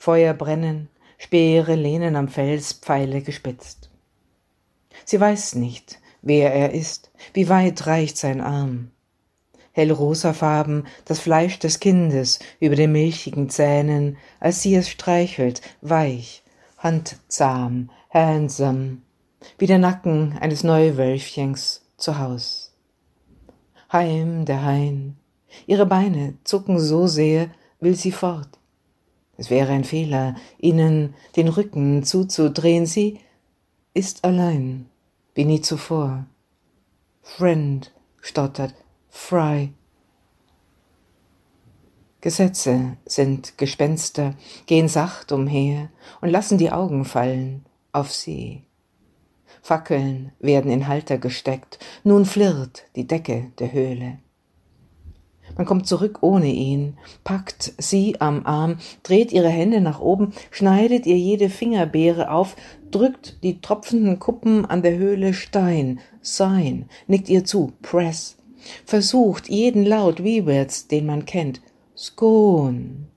Feuer 0.00 0.34
brennen, 0.34 0.88
Speere 1.16 1.76
lehnen 1.76 2.16
am 2.16 2.26
Fels, 2.26 2.72
Pfeile 2.72 3.22
gespitzt. 3.22 3.88
Sie 5.04 5.20
weiß 5.20 5.54
nicht, 5.54 6.00
wer 6.22 6.52
er 6.52 6.72
ist, 6.72 7.10
wie 7.32 7.48
weit 7.48 7.86
reicht 7.86 8.16
sein 8.16 8.40
Arm. 8.40 8.90
Hellrosafarben 9.72 10.86
das 11.04 11.20
Fleisch 11.20 11.58
des 11.58 11.78
Kindes 11.78 12.40
über 12.58 12.74
den 12.74 12.92
milchigen 12.92 13.48
Zähnen, 13.48 14.16
als 14.40 14.62
sie 14.62 14.74
es 14.74 14.88
streichelt, 14.88 15.62
weich, 15.80 16.42
handzahm, 16.78 17.90
handsam, 18.10 19.02
wie 19.56 19.66
der 19.66 19.78
Nacken 19.78 20.36
eines 20.40 20.64
Neuwölfchens 20.64 21.82
zu 21.96 22.18
Haus. 22.18 22.74
Heim 23.92 24.44
der 24.44 24.64
Hain, 24.64 25.16
ihre 25.66 25.86
Beine 25.86 26.34
zucken 26.44 26.80
so 26.80 27.06
sehr, 27.06 27.48
will 27.80 27.94
sie 27.94 28.12
fort. 28.12 28.48
Es 29.36 29.50
wäre 29.50 29.72
ein 29.72 29.84
Fehler, 29.84 30.34
ihnen 30.58 31.14
den 31.36 31.46
Rücken 31.46 32.02
zuzudrehen, 32.02 32.86
sie 32.86 33.20
ist 33.94 34.24
allein 34.24 34.86
wie 35.38 35.44
nie 35.44 35.60
zuvor. 35.60 36.26
Friend, 37.22 37.92
stottert 38.20 38.74
Fry. 39.08 39.72
Gesetze 42.20 42.96
sind 43.06 43.56
Gespenster, 43.56 44.34
gehen 44.66 44.88
sacht 44.88 45.30
umher 45.30 45.90
und 46.20 46.30
lassen 46.30 46.58
die 46.58 46.72
Augen 46.72 47.04
fallen 47.04 47.64
auf 47.92 48.12
sie. 48.12 48.64
Fackeln 49.62 50.32
werden 50.40 50.72
in 50.72 50.88
Halter 50.88 51.18
gesteckt, 51.18 51.78
nun 52.02 52.24
flirrt 52.24 52.86
die 52.96 53.06
Decke 53.06 53.52
der 53.60 53.70
Höhle. 53.70 54.18
Man 55.56 55.66
kommt 55.66 55.86
zurück 55.86 56.18
ohne 56.22 56.48
ihn, 56.48 56.98
packt 57.24 57.74
sie 57.78 58.20
am 58.20 58.44
Arm, 58.44 58.78
dreht 59.02 59.32
ihre 59.32 59.48
Hände 59.48 59.80
nach 59.80 60.00
oben, 60.00 60.32
schneidet 60.50 61.06
ihr 61.06 61.16
jede 61.16 61.48
Fingerbeere 61.48 62.30
auf, 62.30 62.56
drückt 62.90 63.42
die 63.42 63.60
tropfenden 63.60 64.18
Kuppen 64.18 64.64
an 64.64 64.82
der 64.82 64.96
Höhle 64.96 65.34
Stein, 65.34 66.00
Sign, 66.20 66.88
nickt 67.06 67.28
ihr 67.28 67.44
zu, 67.44 67.72
Press, 67.82 68.36
versucht 68.84 69.48
jeden 69.48 69.84
Laut 69.84 70.22
Wieberts, 70.22 70.88
den 70.88 71.06
man 71.06 71.24
kennt, 71.24 71.60
Scone. 71.96 73.08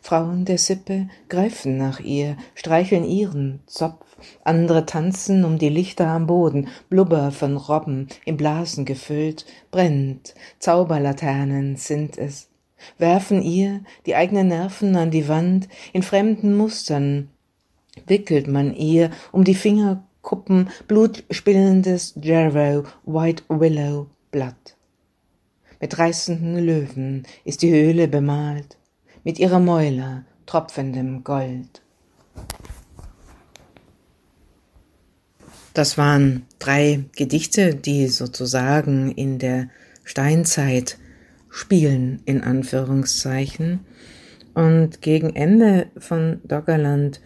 Frauen 0.00 0.44
der 0.44 0.58
Sippe 0.58 1.08
greifen 1.28 1.76
nach 1.76 2.00
ihr, 2.00 2.36
streicheln 2.54 3.04
ihren 3.04 3.60
Zopf, 3.66 4.16
andere 4.42 4.84
tanzen 4.84 5.44
um 5.44 5.58
die 5.58 5.68
Lichter 5.68 6.08
am 6.08 6.26
Boden, 6.26 6.68
Blubber 6.88 7.30
von 7.30 7.56
Robben, 7.56 8.08
in 8.24 8.36
Blasen 8.36 8.84
gefüllt, 8.84 9.46
brennt, 9.70 10.34
Zauberlaternen 10.58 11.76
sind 11.76 12.18
es, 12.18 12.48
werfen 12.98 13.42
ihr 13.42 13.82
die 14.06 14.16
eigenen 14.16 14.48
Nerven 14.48 14.96
an 14.96 15.12
die 15.12 15.28
Wand, 15.28 15.68
in 15.92 16.02
fremden 16.02 16.56
Mustern, 16.56 17.28
wickelt 18.06 18.48
man 18.48 18.74
ihr 18.74 19.10
um 19.32 19.44
die 19.44 19.54
Fingerkuppen 19.54 20.70
blutspillendes 20.88 22.14
Jarrow 22.20 22.86
White 23.04 23.44
Willow 23.48 24.08
Blatt. 24.30 24.76
Mit 25.80 25.98
reißenden 25.98 26.64
Löwen 26.64 27.26
ist 27.44 27.62
die 27.62 27.72
Höhle 27.72 28.08
bemalt, 28.08 28.78
mit 29.24 29.38
ihrer 29.38 29.58
Mäuler 29.58 30.24
tropfendem 30.46 31.24
Gold. 31.24 31.82
Das 35.74 35.96
waren 35.96 36.46
drei 36.58 37.04
Gedichte, 37.16 37.74
die 37.74 38.08
sozusagen 38.08 39.10
in 39.12 39.38
der 39.38 39.70
Steinzeit 40.04 40.98
spielen, 41.48 42.20
in 42.26 42.42
Anführungszeichen. 42.42 43.80
Und 44.54 45.00
gegen 45.00 45.34
Ende 45.34 45.86
von 45.96 46.40
Doggerland 46.44 47.20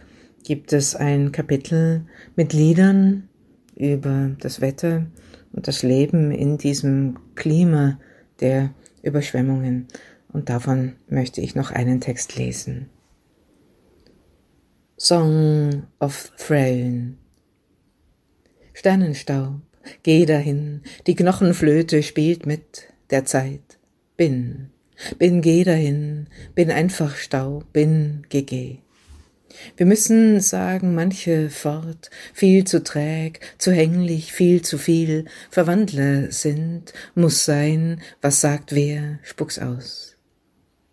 gibt 0.47 0.71
es 0.71 0.95
ein 0.95 1.33
Kapitel 1.33 2.05
mit 2.37 2.53
Liedern 2.53 3.27
über 3.75 4.31
das 4.39 4.61
Wetter 4.61 5.05
und 5.51 5.67
das 5.67 5.83
Leben 5.83 6.31
in 6.31 6.57
diesem 6.57 7.19
Klima 7.35 7.99
der 8.39 8.73
Überschwemmungen. 9.01 9.89
Und 10.31 10.47
davon 10.47 10.93
möchte 11.09 11.41
ich 11.41 11.53
noch 11.53 11.71
einen 11.71 11.99
Text 11.99 12.37
lesen. 12.37 12.89
Song 14.97 15.83
of 15.99 16.31
Throne 16.37 17.17
Sternenstaub, 18.73 19.59
geh 20.03 20.25
dahin, 20.25 20.81
die 21.07 21.15
Knochenflöte 21.15 22.03
spielt 22.03 22.45
mit 22.45 22.87
der 23.09 23.25
Zeit. 23.25 23.79
Bin, 24.15 24.69
bin, 25.17 25.41
geh 25.41 25.65
dahin, 25.65 26.27
bin 26.55 26.71
einfach 26.71 27.17
Staub, 27.17 27.65
bin, 27.73 28.21
geh, 28.29 28.43
geh. 28.43 28.77
Wir 29.75 29.85
müssen 29.85 30.39
sagen, 30.39 30.95
manche 30.95 31.49
fort, 31.49 32.09
viel 32.33 32.63
zu 32.63 32.83
träg, 32.83 33.39
zu 33.57 33.71
hänglich, 33.71 34.33
viel 34.33 34.61
zu 34.61 34.77
viel, 34.77 35.25
Verwandler 35.49 36.31
sind, 36.31 36.93
muss 37.15 37.45
sein, 37.45 38.01
was 38.21 38.41
sagt 38.41 38.73
wer, 38.73 39.19
spuck's 39.23 39.59
aus. 39.59 40.15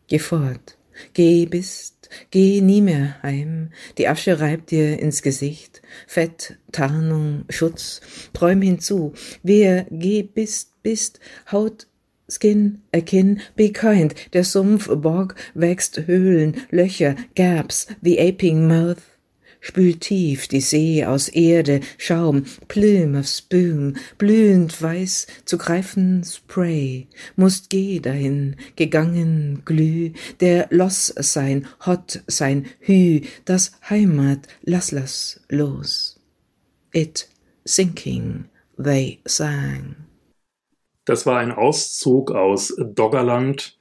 Geh 0.07 0.19
fort, 0.19 0.77
geh 1.13 1.47
bist, 1.47 2.11
geh 2.31 2.61
nie 2.61 2.83
mehr 2.83 3.23
heim, 3.23 3.71
die 3.99 4.09
Asche 4.09 4.41
reibt 4.41 4.71
dir 4.71 4.99
ins 4.99 5.23
Gesicht, 5.23 5.83
Fett, 6.07 6.59
Tarnung, 6.73 7.45
Schutz, 7.49 8.01
träum 8.33 8.63
hinzu, 8.63 9.15
wer 9.43 9.87
geh 9.91 10.23
bist, 10.23 10.83
bist, 10.83 11.21
haut 11.51 11.87
Skin, 12.29 12.83
Akin, 12.93 13.41
be 13.55 13.71
kind, 13.71 14.15
der 14.33 14.45
Sumpf, 14.45 14.89
Bog, 14.89 15.35
wächst 15.55 16.07
Höhlen, 16.07 16.63
Löcher, 16.71 17.17
Gaps, 17.35 17.87
the 18.03 18.19
aping 18.19 18.67
mouth, 18.67 19.03
spült 19.65 20.01
tief 20.01 20.49
die 20.49 20.61
See 20.61 21.05
aus 21.05 21.29
Erde, 21.29 21.81
Schaum, 21.99 22.45
Plume 22.69 23.19
of 23.19 23.27
Spume, 23.27 23.95
blühend 24.19 24.81
weiß, 24.81 25.27
zu 25.45 25.59
greifen 25.59 26.23
Spray, 26.25 27.09
musst 27.37 27.71
geh 27.71 28.01
dahin, 28.01 28.57
gegangen, 28.77 29.63
glüh, 29.65 30.13
der 30.41 30.69
Loss 30.71 31.15
sein, 31.17 31.67
hot 31.87 32.23
sein, 32.27 32.67
hü, 32.81 33.23
das 33.45 33.73
Heimat, 33.89 34.49
lass 34.63 34.93
lass 34.93 35.41
los. 35.49 36.21
It 36.93 37.29
sinking, 37.65 38.45
they 38.79 39.21
sang. 39.27 39.97
Das 41.05 41.27
war 41.27 41.39
ein 41.39 41.53
Auszug 41.53 42.31
aus 42.31 42.75
Doggerland, 42.79 43.77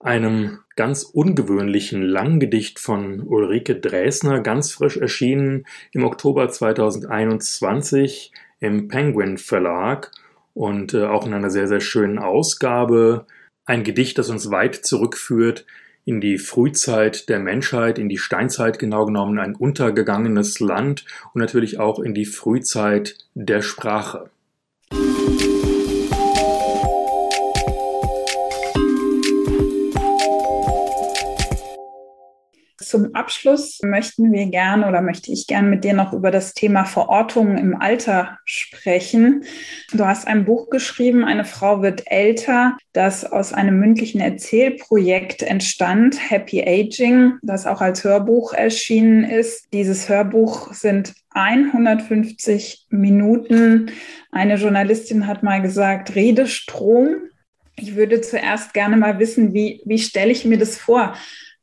einem 0.00 0.58
ganz 0.76 1.04
ungewöhnlichen 1.04 2.02
Langgedicht 2.02 2.78
von 2.78 3.20
Ulrike 3.20 3.76
Dresner, 3.76 4.40
ganz 4.40 4.72
frisch 4.72 4.96
erschienen 4.96 5.66
im 5.92 6.04
Oktober 6.04 6.48
2021 6.48 8.32
im 8.60 8.88
Penguin 8.88 9.38
Verlag 9.38 10.10
und 10.52 10.94
äh, 10.94 11.04
auch 11.04 11.26
in 11.26 11.34
einer 11.34 11.50
sehr, 11.50 11.68
sehr 11.68 11.80
schönen 11.80 12.18
Ausgabe. 12.18 13.26
Ein 13.64 13.84
Gedicht, 13.84 14.18
das 14.18 14.30
uns 14.30 14.50
weit 14.50 14.74
zurückführt 14.74 15.64
in 16.04 16.20
die 16.20 16.38
Frühzeit 16.38 17.28
der 17.28 17.38
Menschheit, 17.38 17.98
in 17.98 18.08
die 18.08 18.18
Steinzeit 18.18 18.78
genau 18.78 19.06
genommen, 19.06 19.38
ein 19.38 19.54
untergegangenes 19.54 20.60
Land 20.60 21.06
und 21.32 21.40
natürlich 21.40 21.78
auch 21.78 21.98
in 21.98 22.14
die 22.14 22.26
Frühzeit 22.26 23.16
der 23.34 23.62
Sprache. 23.62 24.30
Zum 32.94 33.12
Abschluss 33.12 33.80
möchten 33.82 34.30
wir 34.30 34.46
gerne 34.46 34.86
oder 34.86 35.02
möchte 35.02 35.32
ich 35.32 35.48
gerne 35.48 35.66
mit 35.66 35.82
dir 35.82 35.94
noch 35.94 36.12
über 36.12 36.30
das 36.30 36.54
Thema 36.54 36.84
Verortung 36.84 37.58
im 37.58 37.74
Alter 37.74 38.38
sprechen. 38.44 39.42
Du 39.90 40.06
hast 40.06 40.28
ein 40.28 40.44
Buch 40.44 40.70
geschrieben, 40.70 41.24
Eine 41.24 41.44
Frau 41.44 41.82
wird 41.82 42.04
älter, 42.06 42.76
das 42.92 43.24
aus 43.24 43.52
einem 43.52 43.80
mündlichen 43.80 44.20
Erzählprojekt 44.20 45.42
entstand, 45.42 46.30
Happy 46.30 46.62
Aging, 46.62 47.32
das 47.42 47.66
auch 47.66 47.80
als 47.80 48.04
Hörbuch 48.04 48.52
erschienen 48.52 49.24
ist. 49.24 49.72
Dieses 49.72 50.08
Hörbuch 50.08 50.72
sind 50.72 51.14
150 51.30 52.86
Minuten. 52.90 53.90
Eine 54.30 54.54
Journalistin 54.54 55.26
hat 55.26 55.42
mal 55.42 55.60
gesagt, 55.60 56.14
Redestrom. 56.14 57.16
Ich 57.74 57.96
würde 57.96 58.20
zuerst 58.20 58.72
gerne 58.72 58.96
mal 58.96 59.18
wissen, 59.18 59.52
wie, 59.52 59.82
wie 59.84 59.98
stelle 59.98 60.30
ich 60.30 60.44
mir 60.44 60.58
das 60.58 60.78
vor? 60.78 61.16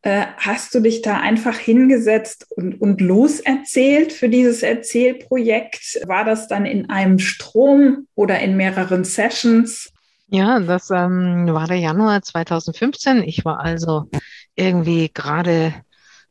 Äh, 0.04 0.26
hast 0.38 0.74
du 0.74 0.80
dich 0.80 1.04
da 1.04 1.20
einfach 1.20 1.58
hingesetzt 1.58 2.48
und, 2.50 2.82
und 2.82 3.02
loserzählt 3.02 4.12
für 4.12 4.30
dieses 4.30 4.64
Erzählprojekt? 4.64 6.00
War 6.08 6.26
das 6.26 6.48
dann 6.48 6.66
in 6.66 6.90
einem 6.90 7.20
Strom 7.20 8.08
oder 8.16 8.40
in 8.40 8.58
mehreren 8.58 9.04
Sessions? 9.04 9.92
Ja, 10.28 10.60
das 10.60 10.90
ähm, 10.90 11.48
war 11.52 11.68
der 11.68 11.78
Januar 11.78 12.22
2015. 12.22 13.22
Ich 13.24 13.46
war 13.46 13.60
also 13.60 14.10
irgendwie 14.56 15.12
gerade 15.14 15.76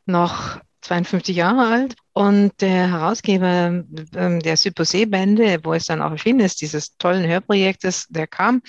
noch 0.07 0.59
52 0.81 1.37
Jahre 1.37 1.69
alt 1.69 1.95
und 2.13 2.61
der 2.61 2.91
Herausgeber 2.91 3.85
ähm, 4.17 4.41
der 4.41 4.57
Supposé-Bände, 4.57 5.61
wo 5.63 5.75
es 5.75 5.87
dann 5.87 6.03
auch 6.03 6.11
erschienen 6.11 6.41
ist, 6.41 6.61
dieses 6.61 6.97
tollen 6.97 7.29
Hörprojektes, 7.29 8.09
der 8.09 8.27
kam 8.27 8.63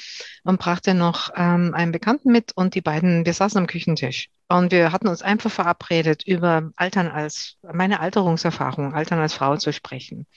und 0.43 0.59
brachte 0.59 0.93
noch 0.93 1.31
ähm, 1.35 1.73
einen 1.73 1.91
Bekannten 1.91 2.31
mit 2.31 2.51
und 2.55 2.75
die 2.75 2.81
beiden, 2.81 3.25
wir 3.25 3.33
saßen 3.33 3.57
am 3.57 3.67
Küchentisch. 3.67 4.29
Und 4.51 4.71
wir 4.73 4.91
hatten 4.91 5.07
uns 5.07 5.21
einfach 5.21 5.49
verabredet, 5.49 6.23
über 6.27 6.71
Altern 6.75 7.07
als, 7.07 7.55
meine 7.61 8.01
Alterungserfahrung, 8.01 8.93
Altern 8.93 9.19
als 9.19 9.33
Frau 9.33 9.55
zu 9.55 9.71
sprechen. 9.71 10.27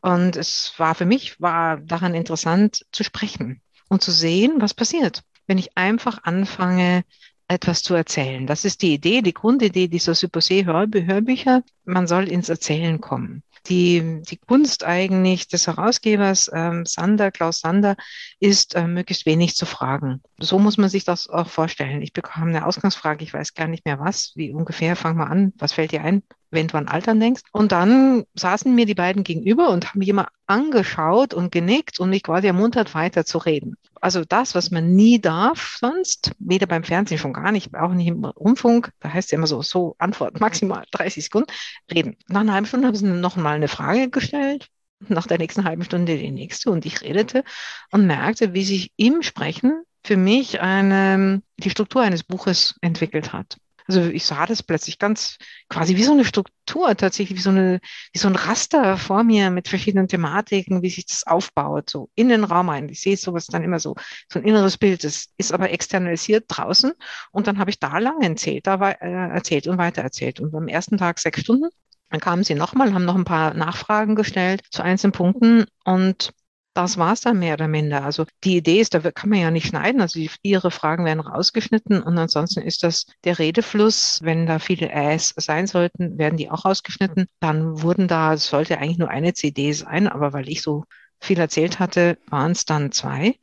Und 0.00 0.36
es 0.36 0.74
war 0.78 0.94
für 0.94 1.06
mich, 1.06 1.40
war 1.40 1.78
daran 1.78 2.14
interessant 2.14 2.86
zu 2.92 3.02
sprechen 3.02 3.62
und 3.88 4.00
zu 4.02 4.12
sehen, 4.12 4.60
was 4.60 4.74
passiert, 4.74 5.22
wenn 5.48 5.58
ich 5.58 5.76
einfach 5.76 6.22
anfange, 6.22 7.04
etwas 7.48 7.82
zu 7.82 7.94
erzählen. 7.94 8.46
Das 8.46 8.64
ist 8.64 8.80
die 8.80 8.94
Idee, 8.94 9.22
die 9.22 9.34
Grundidee 9.34 9.88
dieser 9.88 10.12
Supposé-Hörbücher. 10.14 11.62
Man 11.84 12.06
soll 12.06 12.28
ins 12.28 12.48
Erzählen 12.48 13.00
kommen. 13.00 13.42
Die, 13.66 14.22
die 14.22 14.36
Kunst 14.36 14.84
eigentlich 14.84 15.48
des 15.48 15.66
Herausgebers 15.66 16.50
ähm, 16.52 16.84
Sander, 16.84 17.30
Klaus 17.30 17.60
Sander, 17.60 17.96
ist, 18.38 18.74
äh, 18.74 18.86
möglichst 18.86 19.24
wenig 19.24 19.56
zu 19.56 19.64
fragen. 19.64 20.22
So 20.38 20.58
muss 20.58 20.76
man 20.76 20.90
sich 20.90 21.04
das 21.04 21.28
auch 21.28 21.48
vorstellen. 21.48 22.02
Ich 22.02 22.12
bekam 22.12 22.48
eine 22.48 22.66
Ausgangsfrage, 22.66 23.24
ich 23.24 23.32
weiß 23.32 23.54
gar 23.54 23.68
nicht 23.68 23.86
mehr 23.86 23.98
was, 23.98 24.32
wie 24.34 24.52
ungefähr, 24.52 24.96
fang 24.96 25.16
mal 25.16 25.28
an, 25.28 25.52
was 25.56 25.72
fällt 25.72 25.92
dir 25.92 26.02
ein? 26.02 26.22
Wenn 26.54 26.68
du 26.68 26.78
an 26.78 26.88
Altern 26.88 27.20
denkst. 27.20 27.42
Und 27.52 27.72
dann 27.72 28.24
saßen 28.34 28.74
mir 28.74 28.86
die 28.86 28.94
beiden 28.94 29.24
gegenüber 29.24 29.70
und 29.70 29.88
haben 29.88 29.98
mich 29.98 30.08
immer 30.08 30.28
angeschaut 30.46 31.34
und 31.34 31.52
genickt 31.52 32.00
und 32.00 32.10
mich 32.10 32.22
quasi 32.22 32.46
ermuntert, 32.46 32.94
weiter 32.94 33.24
zu 33.24 33.38
reden. 33.38 33.76
Also 34.00 34.24
das, 34.24 34.54
was 34.54 34.70
man 34.70 34.94
nie 34.94 35.20
darf 35.20 35.76
sonst, 35.80 36.32
weder 36.38 36.66
beim 36.66 36.84
Fernsehen 36.84 37.18
schon 37.18 37.32
gar 37.32 37.52
nicht, 37.52 37.74
auch 37.74 37.92
nicht 37.92 38.08
im 38.08 38.24
Rundfunk, 38.24 38.90
da 39.00 39.12
heißt 39.12 39.28
es 39.28 39.30
ja 39.32 39.38
immer 39.38 39.46
so, 39.46 39.62
so 39.62 39.94
Antwort 39.98 40.40
maximal 40.40 40.84
30 40.90 41.24
Sekunden, 41.24 41.50
reden. 41.92 42.16
Nach 42.28 42.40
einer 42.40 42.52
halben 42.52 42.66
Stunde 42.66 42.86
haben 42.86 42.96
sie 42.96 43.06
noch 43.06 43.36
mal 43.36 43.56
eine 43.56 43.68
Frage 43.68 44.10
gestellt, 44.10 44.68
nach 45.08 45.26
der 45.26 45.38
nächsten 45.38 45.64
halben 45.64 45.84
Stunde 45.84 46.18
die 46.18 46.30
nächste 46.30 46.70
und 46.70 46.86
ich 46.86 47.02
redete 47.02 47.44
und 47.90 48.06
merkte, 48.06 48.52
wie 48.52 48.64
sich 48.64 48.92
im 48.96 49.22
Sprechen 49.22 49.82
für 50.04 50.16
mich 50.16 50.60
eine, 50.60 51.42
die 51.58 51.70
Struktur 51.70 52.02
eines 52.02 52.24
Buches 52.24 52.76
entwickelt 52.82 53.32
hat. 53.32 53.56
Also 53.86 54.02
ich 54.02 54.24
sah 54.24 54.46
das 54.46 54.62
plötzlich 54.62 54.98
ganz 54.98 55.36
quasi 55.68 55.96
wie 55.96 56.04
so 56.04 56.12
eine 56.12 56.24
Struktur, 56.24 56.96
tatsächlich 56.96 57.38
wie 57.38 57.42
so, 57.42 57.50
eine, 57.50 57.80
wie 58.12 58.18
so 58.18 58.28
ein 58.28 58.36
Raster 58.36 58.96
vor 58.96 59.24
mir 59.24 59.50
mit 59.50 59.68
verschiedenen 59.68 60.08
Thematiken, 60.08 60.82
wie 60.82 60.90
sich 60.90 61.06
das 61.06 61.26
aufbaut, 61.26 61.90
so 61.90 62.08
in 62.14 62.28
den 62.28 62.44
Raum 62.44 62.70
ein. 62.70 62.88
Ich 62.88 63.02
sehe 63.02 63.16
sowas 63.16 63.46
dann 63.46 63.62
immer 63.62 63.78
so, 63.78 63.94
so 64.32 64.38
ein 64.38 64.44
inneres 64.44 64.78
Bild, 64.78 65.04
das 65.04 65.26
ist 65.36 65.52
aber 65.52 65.70
externalisiert 65.70 66.44
draußen. 66.48 66.92
Und 67.30 67.46
dann 67.46 67.58
habe 67.58 67.70
ich 67.70 67.78
da 67.78 67.98
lang 67.98 68.22
erzählt, 68.22 68.66
da 68.66 68.80
war, 68.80 69.02
äh, 69.02 69.10
erzählt 69.10 69.66
und 69.66 69.78
weiter 69.78 70.02
erzählt. 70.02 70.40
Und 70.40 70.52
beim 70.52 70.68
ersten 70.68 70.98
Tag 70.98 71.18
sechs 71.18 71.40
Stunden. 71.40 71.68
Dann 72.10 72.20
kamen 72.20 72.44
sie 72.44 72.54
nochmal, 72.54 72.94
haben 72.94 73.04
noch 73.04 73.16
ein 73.16 73.24
paar 73.24 73.54
Nachfragen 73.54 74.14
gestellt 74.14 74.62
zu 74.70 74.82
einzelnen 74.82 75.12
Punkten 75.12 75.64
und 75.84 76.32
das 76.74 76.98
war 76.98 77.12
es 77.12 77.20
dann 77.20 77.38
mehr 77.38 77.54
oder 77.54 77.68
minder. 77.68 78.04
Also 78.04 78.26
die 78.42 78.56
Idee 78.56 78.80
ist, 78.80 78.94
da 78.94 79.00
kann 79.10 79.30
man 79.30 79.38
ja 79.38 79.50
nicht 79.50 79.68
schneiden. 79.68 80.00
Also 80.00 80.18
die, 80.18 80.30
ihre 80.42 80.70
Fragen 80.70 81.04
werden 81.04 81.20
rausgeschnitten 81.20 82.02
und 82.02 82.18
ansonsten 82.18 82.62
ist 82.62 82.82
das 82.82 83.06
der 83.24 83.38
Redefluss. 83.38 84.20
Wenn 84.22 84.46
da 84.46 84.58
viele 84.58 84.90
Äs 84.90 85.34
sein 85.36 85.66
sollten, 85.66 86.18
werden 86.18 86.36
die 86.36 86.50
auch 86.50 86.64
rausgeschnitten. 86.64 87.26
Dann 87.40 87.80
wurden 87.82 88.08
da, 88.08 88.34
es 88.34 88.48
sollte 88.48 88.78
eigentlich 88.78 88.98
nur 88.98 89.08
eine 89.08 89.34
CD 89.34 89.72
sein, 89.72 90.08
aber 90.08 90.32
weil 90.32 90.48
ich 90.48 90.62
so 90.62 90.84
viel 91.20 91.38
erzählt 91.38 91.78
hatte, 91.78 92.18
waren 92.28 92.52
es 92.52 92.64
dann 92.64 92.92
zwei 92.92 93.36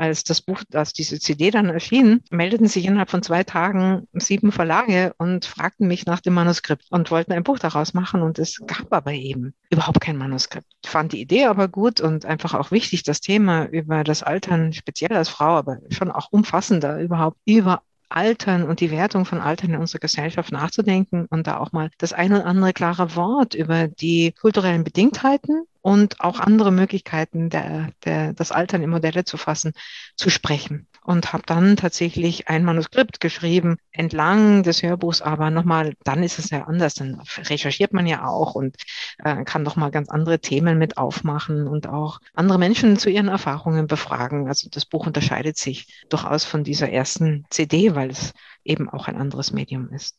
als 0.00 0.24
das 0.24 0.40
Buch, 0.40 0.62
als 0.72 0.94
diese 0.94 1.20
CD 1.20 1.50
dann 1.50 1.68
erschien, 1.68 2.22
meldeten 2.30 2.66
sich 2.66 2.86
innerhalb 2.86 3.10
von 3.10 3.22
zwei 3.22 3.44
Tagen 3.44 4.08
sieben 4.14 4.50
Verlage 4.50 5.14
und 5.18 5.44
fragten 5.44 5.86
mich 5.86 6.06
nach 6.06 6.20
dem 6.20 6.32
Manuskript 6.32 6.86
und 6.90 7.10
wollten 7.10 7.32
ein 7.32 7.44
Buch 7.44 7.58
daraus 7.58 7.92
machen. 7.92 8.22
Und 8.22 8.38
es 8.38 8.60
gab 8.66 8.92
aber 8.92 9.12
eben 9.12 9.52
überhaupt 9.68 10.00
kein 10.00 10.16
Manuskript. 10.16 10.66
Ich 10.82 10.90
fand 10.90 11.12
die 11.12 11.20
Idee 11.20 11.44
aber 11.44 11.68
gut 11.68 12.00
und 12.00 12.24
einfach 12.24 12.54
auch 12.54 12.70
wichtig, 12.70 13.02
das 13.02 13.20
Thema 13.20 13.66
über 13.66 14.02
das 14.02 14.22
Altern, 14.22 14.72
speziell 14.72 15.12
als 15.12 15.28
Frau, 15.28 15.56
aber 15.56 15.78
schon 15.90 16.10
auch 16.10 16.28
umfassender 16.30 16.98
überhaupt 16.98 17.36
über 17.44 17.82
Altern 18.08 18.64
und 18.64 18.80
die 18.80 18.90
Wertung 18.90 19.24
von 19.24 19.40
Altern 19.40 19.74
in 19.74 19.80
unserer 19.80 20.00
Gesellschaft 20.00 20.50
nachzudenken 20.50 21.26
und 21.30 21.46
da 21.46 21.58
auch 21.58 21.72
mal 21.72 21.90
das 21.98 22.12
ein 22.12 22.32
oder 22.32 22.46
andere 22.46 22.72
klare 22.72 23.14
Wort 23.14 23.54
über 23.54 23.86
die 23.86 24.32
kulturellen 24.32 24.82
Bedingtheiten 24.82 25.64
und 25.82 26.20
auch 26.20 26.40
andere 26.40 26.72
Möglichkeiten, 26.72 27.50
der, 27.50 27.90
der, 28.04 28.32
das 28.32 28.52
Altern 28.52 28.82
in 28.82 28.90
Modelle 28.90 29.24
zu 29.24 29.36
fassen, 29.36 29.72
zu 30.16 30.30
sprechen. 30.30 30.86
Und 31.02 31.32
habe 31.32 31.42
dann 31.46 31.76
tatsächlich 31.76 32.48
ein 32.48 32.62
Manuskript 32.62 33.20
geschrieben, 33.20 33.78
entlang 33.90 34.62
des 34.62 34.82
Hörbuchs, 34.82 35.22
aber 35.22 35.50
nochmal, 35.50 35.94
dann 36.04 36.22
ist 36.22 36.38
es 36.38 36.50
ja 36.50 36.64
anders, 36.64 36.94
dann 36.94 37.22
recherchiert 37.38 37.94
man 37.94 38.06
ja 38.06 38.26
auch 38.26 38.54
und 38.54 38.76
äh, 39.18 39.44
kann 39.44 39.64
doch 39.64 39.76
mal 39.76 39.90
ganz 39.90 40.10
andere 40.10 40.40
Themen 40.40 40.78
mit 40.78 40.98
aufmachen 40.98 41.66
und 41.66 41.88
auch 41.88 42.20
andere 42.34 42.58
Menschen 42.58 42.98
zu 42.98 43.08
ihren 43.08 43.28
Erfahrungen 43.28 43.86
befragen. 43.86 44.46
Also 44.46 44.68
das 44.70 44.84
Buch 44.84 45.06
unterscheidet 45.06 45.56
sich 45.56 46.04
durchaus 46.10 46.44
von 46.44 46.64
dieser 46.64 46.90
ersten 46.90 47.46
CD, 47.48 47.94
weil 47.94 48.10
es 48.10 48.34
eben 48.62 48.90
auch 48.90 49.08
ein 49.08 49.16
anderes 49.16 49.52
Medium 49.52 49.88
ist. 49.90 50.16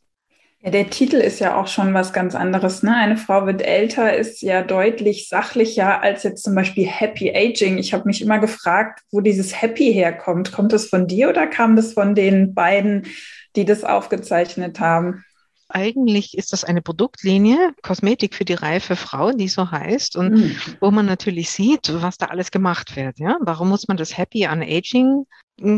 Ja, 0.64 0.70
der 0.70 0.92
Titel 0.92 1.16
ist 1.16 1.40
ja 1.40 1.60
auch 1.60 1.66
schon 1.68 1.96
was 1.96 2.14
ganz 2.14 2.36
anderes. 2.36 2.84
Ne? 2.84 2.96
Eine 2.96 3.18
Frau 3.18 3.48
wird 3.48 3.64
älter 3.64 4.16
ist 4.16 4.44
ja 4.44 4.62
deutlich 4.62 5.28
sachlicher 5.28 6.04
als 6.04 6.22
jetzt 6.22 6.44
zum 6.44 6.54
Beispiel 6.54 6.86
Happy 6.86 7.36
Aging. 7.36 7.80
Ich 7.80 7.96
habe 7.96 8.06
mich 8.06 8.22
immer 8.22 8.38
gefragt, 8.38 9.02
wo 9.10 9.22
dieses 9.22 9.60
Happy 9.60 9.92
herkommt. 9.92 10.52
Kommt 10.52 10.72
das 10.72 10.86
von 10.86 11.08
dir 11.08 11.30
oder 11.30 11.48
kam 11.48 11.76
das 11.76 11.94
von 11.94 12.14
den 12.14 12.54
beiden, 12.54 13.08
die 13.56 13.66
das 13.66 13.84
aufgezeichnet 13.84 14.80
haben? 14.80 15.24
Eigentlich 15.74 16.38
ist 16.38 16.54
das 16.54 16.64
eine 16.64 16.82
Produktlinie, 16.82 17.74
Kosmetik 17.82 18.36
für 18.36 18.46
die 18.46 18.54
reife 18.54 18.96
Frau, 18.96 19.32
die 19.32 19.48
so 19.48 19.72
heißt, 19.72 20.16
und 20.16 20.34
mhm. 20.34 20.56
wo 20.80 20.92
man 20.92 21.06
natürlich 21.06 21.50
sieht, 21.52 21.92
was 22.02 22.18
da 22.18 22.28
alles 22.28 22.52
gemacht 22.52 22.96
wird. 22.96 23.20
Ja? 23.20 23.38
Warum 23.42 23.70
muss 23.70 23.88
man 23.88 23.98
das 23.98 24.18
Happy 24.18 24.46
an 24.46 24.62
Aging 24.62 25.26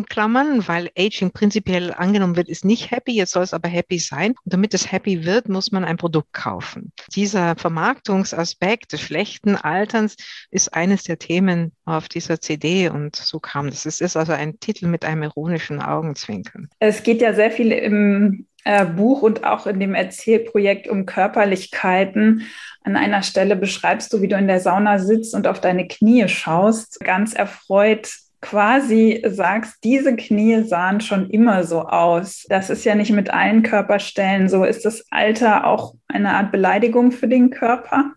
klammern? 0.09 0.67
Weil 0.67 0.89
Aging 0.97 1.31
prinzipiell 1.31 1.93
angenommen 1.93 2.35
wird, 2.35 2.49
ist 2.49 2.65
nicht 2.65 2.91
happy, 2.91 3.13
jetzt 3.13 3.31
soll 3.31 3.43
es 3.43 3.53
aber 3.53 3.69
happy 3.69 3.99
sein. 3.99 4.31
Und 4.31 4.53
damit 4.53 4.73
es 4.73 4.91
happy 4.91 5.25
wird, 5.25 5.49
muss 5.49 5.71
man 5.71 5.83
ein 5.83 5.97
Produkt 5.97 6.33
kaufen. 6.33 6.91
Dieser 7.15 7.55
Vermarktungsaspekt 7.55 8.93
des 8.93 9.01
schlechten 9.01 9.55
Alterns 9.55 10.15
ist 10.51 10.73
eines 10.73 11.03
der 11.03 11.19
Themen 11.19 11.73
auf 11.85 12.07
dieser 12.07 12.39
CD 12.39 12.89
und 12.89 13.15
so 13.15 13.39
kam 13.39 13.69
das. 13.69 13.85
Es 13.85 14.01
ist 14.01 14.15
also 14.15 14.33
ein 14.33 14.59
Titel 14.59 14.87
mit 14.87 15.05
einem 15.05 15.23
ironischen 15.23 15.81
Augenzwinkern. 15.81 16.69
Es 16.79 17.03
geht 17.03 17.21
ja 17.21 17.33
sehr 17.33 17.51
viel 17.51 17.71
im 17.71 18.47
äh, 18.65 18.85
Buch 18.85 19.21
und 19.21 19.43
auch 19.43 19.67
in 19.67 19.79
dem 19.79 19.93
Erzählprojekt 19.93 20.87
um 20.87 21.05
Körperlichkeiten. 21.05 22.43
An 22.83 22.95
einer 22.95 23.23
Stelle 23.23 23.55
beschreibst 23.55 24.11
du, 24.13 24.21
wie 24.21 24.27
du 24.27 24.37
in 24.37 24.47
der 24.47 24.59
Sauna 24.59 24.99
sitzt 24.99 25.35
und 25.35 25.47
auf 25.47 25.61
deine 25.61 25.87
Knie 25.87 26.27
schaust, 26.27 26.99
ganz 26.99 27.33
erfreut 27.33 28.09
quasi 28.43 29.23
sagst, 29.25 29.83
diese 29.83 30.15
Knie 30.15 30.63
sahen 30.63 30.99
schon 30.99 31.29
immer 31.29 31.63
so 31.63 31.83
aus. 31.83 32.45
Das 32.49 32.69
ist 32.69 32.83
ja 32.83 32.93
nicht 32.93 33.11
mit 33.11 33.33
allen 33.33 33.63
Körperstellen 33.63 34.49
so. 34.49 34.65
Ist 34.65 34.83
das 34.83 35.05
Alter 35.09 35.65
auch 35.65 35.95
eine 36.09 36.33
Art 36.33 36.51
Beleidigung 36.51 37.13
für 37.13 37.29
den 37.29 37.49
Körper? 37.51 38.11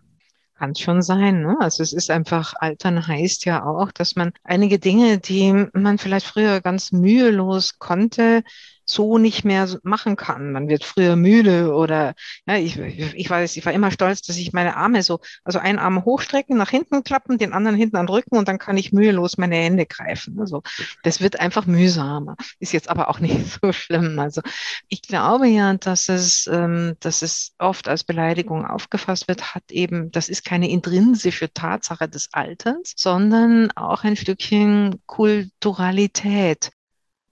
Kann 0.59 0.75
schon 0.75 1.01
sein. 1.01 1.43
Ne? 1.43 1.55
Also 1.59 1.81
es 1.81 1.93
ist 1.93 2.11
einfach, 2.11 2.55
altern 2.59 3.07
heißt 3.07 3.45
ja 3.45 3.63
auch, 3.63 3.91
dass 3.93 4.15
man 4.15 4.33
einige 4.43 4.79
Dinge, 4.79 5.17
die 5.17 5.67
man 5.73 5.97
vielleicht 5.97 6.25
früher 6.25 6.59
ganz 6.59 6.91
mühelos 6.91 7.79
konnte, 7.79 8.43
so 8.89 9.17
nicht 9.17 9.43
mehr 9.45 9.67
machen 9.83 10.15
kann. 10.15 10.51
Man 10.51 10.67
wird 10.69 10.83
früher 10.83 11.15
müde 11.15 11.73
oder 11.73 12.13
ja, 12.47 12.55
ich, 12.57 12.77
ich 12.77 13.29
weiß, 13.29 13.57
ich 13.57 13.65
war 13.65 13.73
immer 13.73 13.91
stolz, 13.91 14.21
dass 14.21 14.37
ich 14.37 14.53
meine 14.53 14.77
Arme 14.77 15.03
so, 15.03 15.19
also 15.43 15.59
einen 15.59 15.79
Arm 15.79 16.05
hochstrecken, 16.05 16.57
nach 16.57 16.69
hinten 16.69 17.03
klappen, 17.03 17.37
den 17.37 17.53
anderen 17.53 17.77
hinten 17.77 17.97
an 17.97 18.05
den 18.05 18.13
Rücken 18.13 18.37
und 18.37 18.47
dann 18.47 18.59
kann 18.59 18.77
ich 18.77 18.93
mühelos 18.93 19.37
meine 19.37 19.55
Hände 19.55 19.85
greifen. 19.85 20.39
Also 20.39 20.63
das 21.03 21.21
wird 21.21 21.39
einfach 21.39 21.65
mühsamer. 21.65 22.35
Ist 22.59 22.73
jetzt 22.73 22.89
aber 22.89 23.09
auch 23.09 23.19
nicht 23.19 23.59
so 23.61 23.71
schlimm. 23.71 24.19
Also 24.19 24.41
ich 24.89 25.01
glaube 25.01 25.47
ja, 25.47 25.73
dass 25.73 26.09
es, 26.09 26.47
ähm, 26.47 26.95
dass 26.99 27.21
es 27.21 27.53
oft 27.59 27.87
als 27.87 28.03
Beleidigung 28.03 28.65
aufgefasst 28.65 29.27
wird, 29.27 29.55
hat 29.55 29.71
eben, 29.71 30.11
das 30.11 30.29
ist 30.29 30.45
keine 30.45 30.69
intrinsische 30.69 31.51
Tatsache 31.53 32.07
des 32.07 32.29
Alterns, 32.33 32.93
sondern 32.95 33.71
auch 33.71 34.03
ein 34.03 34.15
Stückchen 34.15 35.01
Kulturalität. 35.05 36.71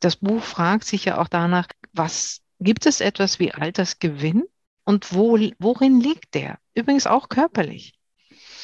Das 0.06 0.18
Buch 0.18 0.43
fragt 0.43 0.86
sich 0.86 1.06
ja 1.06 1.18
auch 1.18 1.28
danach, 1.28 1.66
was 1.91 2.43
gibt 2.60 2.86
es 2.86 3.01
etwas 3.01 3.39
wie 3.39 3.56
Altersgewinn 3.56 4.43
und 4.84 5.16
wo, 5.16 5.36
worin 5.58 5.99
liegt 5.99 6.36
der? 6.36 6.60
Übrigens 6.76 7.08
auch 7.08 7.28
körperlich. 7.28 7.95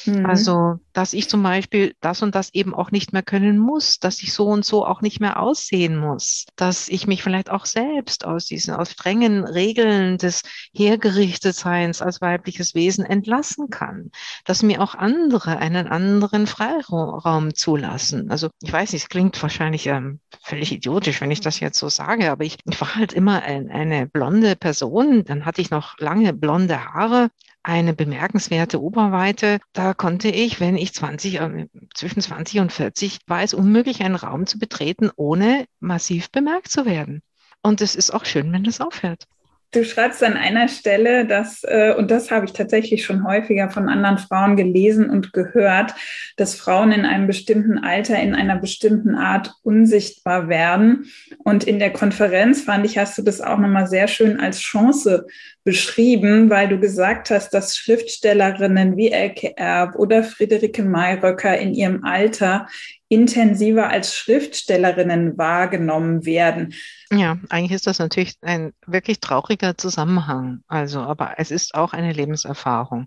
Mhm. 0.04 0.26
Also, 0.26 0.76
dass 0.92 1.12
ich 1.12 1.28
zum 1.28 1.42
Beispiel 1.42 1.94
das 2.00 2.22
und 2.22 2.34
das 2.34 2.52
eben 2.54 2.74
auch 2.74 2.90
nicht 2.90 3.12
mehr 3.12 3.22
können 3.22 3.58
muss, 3.58 3.98
dass 3.98 4.22
ich 4.22 4.32
so 4.32 4.46
und 4.46 4.64
so 4.64 4.86
auch 4.86 5.00
nicht 5.00 5.20
mehr 5.20 5.40
aussehen 5.40 5.96
muss, 5.96 6.46
dass 6.56 6.88
ich 6.88 7.06
mich 7.06 7.22
vielleicht 7.22 7.50
auch 7.50 7.66
selbst 7.66 8.24
aus 8.24 8.46
diesen, 8.46 8.74
aus 8.74 8.92
strengen 8.92 9.44
Regeln 9.44 10.18
des 10.18 10.42
Hergerichtetseins 10.74 12.02
als 12.02 12.20
weibliches 12.20 12.74
Wesen 12.74 13.04
entlassen 13.04 13.70
kann, 13.70 14.10
dass 14.44 14.62
mir 14.62 14.82
auch 14.82 14.94
andere 14.94 15.58
einen 15.58 15.86
anderen 15.86 16.46
Freiraum 16.46 17.54
zulassen. 17.54 18.30
Also, 18.30 18.50
ich 18.62 18.72
weiß 18.72 18.92
nicht, 18.92 19.02
es 19.02 19.08
klingt 19.08 19.40
wahrscheinlich 19.42 19.86
ähm, 19.86 20.20
völlig 20.42 20.72
idiotisch, 20.72 21.20
wenn 21.20 21.30
ich 21.30 21.40
das 21.40 21.60
jetzt 21.60 21.78
so 21.78 21.88
sage, 21.88 22.30
aber 22.30 22.44
ich, 22.44 22.58
ich 22.68 22.80
war 22.80 22.94
halt 22.94 23.12
immer 23.12 23.42
ein, 23.42 23.70
eine 23.70 24.06
blonde 24.06 24.56
Person, 24.56 25.24
dann 25.24 25.44
hatte 25.44 25.60
ich 25.60 25.70
noch 25.70 25.98
lange 25.98 26.32
blonde 26.32 26.84
Haare, 26.84 27.30
eine 27.62 27.94
bemerkenswerte 27.94 28.80
Oberweite. 28.80 29.58
Da 29.72 29.94
konnte 29.94 30.28
ich, 30.28 30.60
wenn 30.60 30.76
ich 30.76 30.94
20, 30.94 31.40
äh, 31.40 31.66
zwischen 31.94 32.20
20 32.20 32.60
und 32.60 32.72
40, 32.72 33.18
war 33.26 33.42
es 33.42 33.54
unmöglich, 33.54 34.02
einen 34.02 34.16
Raum 34.16 34.46
zu 34.46 34.58
betreten, 34.58 35.10
ohne 35.16 35.66
massiv 35.80 36.30
bemerkt 36.30 36.70
zu 36.70 36.86
werden. 36.86 37.22
Und 37.62 37.80
es 37.80 37.94
ist 37.94 38.12
auch 38.12 38.24
schön, 38.24 38.52
wenn 38.52 38.64
das 38.64 38.80
aufhört. 38.80 39.26
Du 39.74 39.86
schreibst 39.86 40.22
an 40.22 40.34
einer 40.34 40.68
Stelle, 40.68 41.26
dass, 41.26 41.64
äh, 41.64 41.94
und 41.96 42.10
das 42.10 42.30
habe 42.30 42.44
ich 42.44 42.52
tatsächlich 42.52 43.06
schon 43.06 43.26
häufiger 43.26 43.70
von 43.70 43.88
anderen 43.88 44.18
Frauen 44.18 44.54
gelesen 44.54 45.08
und 45.08 45.32
gehört, 45.32 45.94
dass 46.36 46.54
Frauen 46.54 46.92
in 46.92 47.06
einem 47.06 47.26
bestimmten 47.26 47.78
Alter 47.78 48.20
in 48.20 48.34
einer 48.34 48.58
bestimmten 48.58 49.14
Art 49.14 49.54
unsichtbar 49.62 50.50
werden. 50.50 51.06
Und 51.38 51.64
in 51.64 51.78
der 51.78 51.90
Konferenz 51.90 52.60
fand 52.60 52.84
ich, 52.84 52.98
hast 52.98 53.16
du 53.16 53.22
das 53.22 53.40
auch 53.40 53.56
nochmal 53.56 53.86
sehr 53.86 54.08
schön 54.08 54.40
als 54.40 54.60
Chance 54.60 55.26
beschrieben, 55.64 56.50
weil 56.50 56.68
du 56.68 56.78
gesagt 56.78 57.30
hast, 57.30 57.50
dass 57.50 57.76
Schriftstellerinnen 57.76 58.96
wie 58.96 59.10
Elke 59.10 59.56
Erb 59.56 59.94
oder 59.96 60.24
Friederike 60.24 60.82
Mayröcker 60.82 61.56
in 61.58 61.74
ihrem 61.74 62.04
Alter 62.04 62.66
intensiver 63.08 63.88
als 63.88 64.16
Schriftstellerinnen 64.16 65.36
wahrgenommen 65.36 66.24
werden. 66.24 66.74
Ja, 67.10 67.36
eigentlich 67.50 67.72
ist 67.72 67.86
das 67.86 67.98
natürlich 67.98 68.34
ein 68.40 68.72
wirklich 68.86 69.20
trauriger 69.20 69.76
Zusammenhang. 69.76 70.62
Also, 70.66 71.00
aber 71.00 71.34
es 71.36 71.50
ist 71.50 71.74
auch 71.74 71.92
eine 71.92 72.12
Lebenserfahrung. 72.12 73.06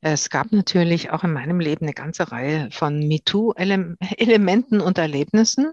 Es 0.00 0.30
gab 0.30 0.52
natürlich 0.52 1.10
auch 1.10 1.24
in 1.24 1.32
meinem 1.32 1.60
Leben 1.60 1.84
eine 1.84 1.92
ganze 1.92 2.32
Reihe 2.32 2.70
von 2.70 3.00
MeToo-Elementen 3.00 4.80
und 4.80 4.96
Erlebnissen. 4.96 5.72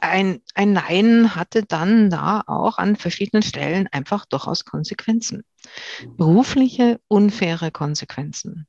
Ein, 0.00 0.42
ein 0.54 0.72
Nein 0.72 1.34
hatte 1.34 1.62
dann 1.62 2.10
da 2.10 2.42
auch 2.46 2.78
an 2.78 2.96
verschiedenen 2.96 3.42
Stellen 3.42 3.88
einfach 3.88 4.26
durchaus 4.26 4.64
Konsequenzen. 4.64 5.44
Berufliche, 6.16 7.00
unfaire 7.08 7.70
Konsequenzen. 7.70 8.66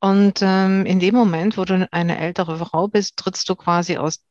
Und 0.00 0.40
ähm, 0.42 0.84
in 0.86 1.00
dem 1.00 1.14
Moment, 1.14 1.56
wo 1.56 1.64
du 1.64 1.88
eine 1.92 2.18
ältere 2.18 2.58
Frau 2.58 2.88
bist, 2.88 3.16
trittst 3.16 3.48
du 3.48 3.54
quasi 3.54 3.96
aus, 3.96 4.24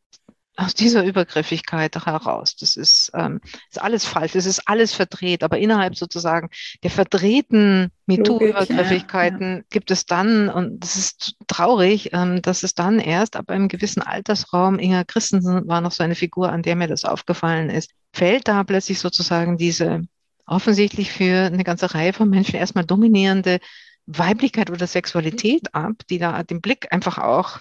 aus 0.58 0.74
dieser 0.74 1.04
Übergriffigkeit 1.04 1.96
heraus. 2.06 2.56
Das 2.56 2.76
ist, 2.76 3.12
ähm, 3.14 3.40
ist 3.70 3.82
alles 3.82 4.06
falsch, 4.06 4.34
das 4.34 4.46
ist 4.46 4.68
alles 4.68 4.94
verdreht, 4.94 5.44
aber 5.44 5.58
innerhalb 5.58 5.96
sozusagen 5.96 6.50
der 6.84 6.92
verdrehten 6.92 7.90
MeToo-Übergriffigkeiten 8.06 9.50
ja, 9.50 9.58
ja. 9.58 9.64
gibt 9.70 9.92
es 9.92 10.06
dann, 10.06 10.50
und 10.50 10.80
das 10.82 10.98
ist 10.98 11.36
traurig, 11.48 12.12
ähm, 12.14 12.42
dass 12.42 12.64
es 12.64 12.76
dann 12.76 13.00
erst 13.00 13.38
ab 13.38 13.50
einem 13.50 13.70
gewissen 13.70 14.02
Altersraum, 14.02 14.78
Inga 14.78 15.06
Christensen 15.06 15.68
war 15.68 15.82
noch 15.82 15.92
so 15.92 16.04
eine 16.04 16.16
Figur, 16.16 16.52
an 16.52 16.64
der 16.64 16.76
mir 16.76 16.88
das 16.88 17.06
aufgefallen 17.06 17.70
ist, 17.70 17.92
fällt 18.14 18.48
da 18.48 18.64
plötzlich 18.64 19.00
sozusagen 19.00 19.58
diese 19.58 20.02
offensichtlich 20.46 21.12
für 21.12 21.46
eine 21.46 21.64
ganze 21.64 21.94
Reihe 21.94 22.12
von 22.12 22.30
Menschen 22.30 22.56
erstmal 22.56 22.86
dominierende 22.86 23.60
Weiblichkeit 24.06 24.70
oder 24.70 24.86
Sexualität 24.86 25.74
ab, 25.74 25.94
die 26.10 26.18
da 26.18 26.44
den 26.44 26.60
Blick 26.60 26.92
einfach 26.92 27.18
auch 27.18 27.60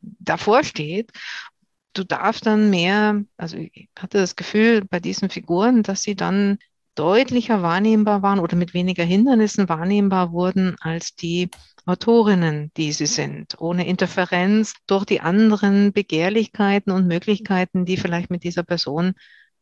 davor 0.00 0.64
steht. 0.64 1.12
Du 1.96 2.04
darfst 2.04 2.44
dann 2.44 2.68
mehr, 2.68 3.24
also 3.38 3.56
ich 3.56 3.88
hatte 3.98 4.18
das 4.18 4.36
Gefühl 4.36 4.84
bei 4.84 5.00
diesen 5.00 5.30
Figuren, 5.30 5.82
dass 5.82 6.02
sie 6.02 6.14
dann 6.14 6.58
deutlicher 6.94 7.62
wahrnehmbar 7.62 8.20
waren 8.20 8.38
oder 8.38 8.54
mit 8.54 8.74
weniger 8.74 9.02
Hindernissen 9.02 9.70
wahrnehmbar 9.70 10.30
wurden 10.30 10.76
als 10.80 11.14
die 11.14 11.48
Autorinnen, 11.86 12.70
die 12.76 12.92
sie 12.92 13.06
sind, 13.06 13.58
ohne 13.58 13.86
Interferenz 13.86 14.74
durch 14.86 15.06
die 15.06 15.22
anderen 15.22 15.94
Begehrlichkeiten 15.94 16.92
und 16.92 17.06
Möglichkeiten, 17.06 17.86
die 17.86 17.96
vielleicht 17.96 18.28
mit 18.28 18.44
dieser 18.44 18.62
Person 18.62 19.14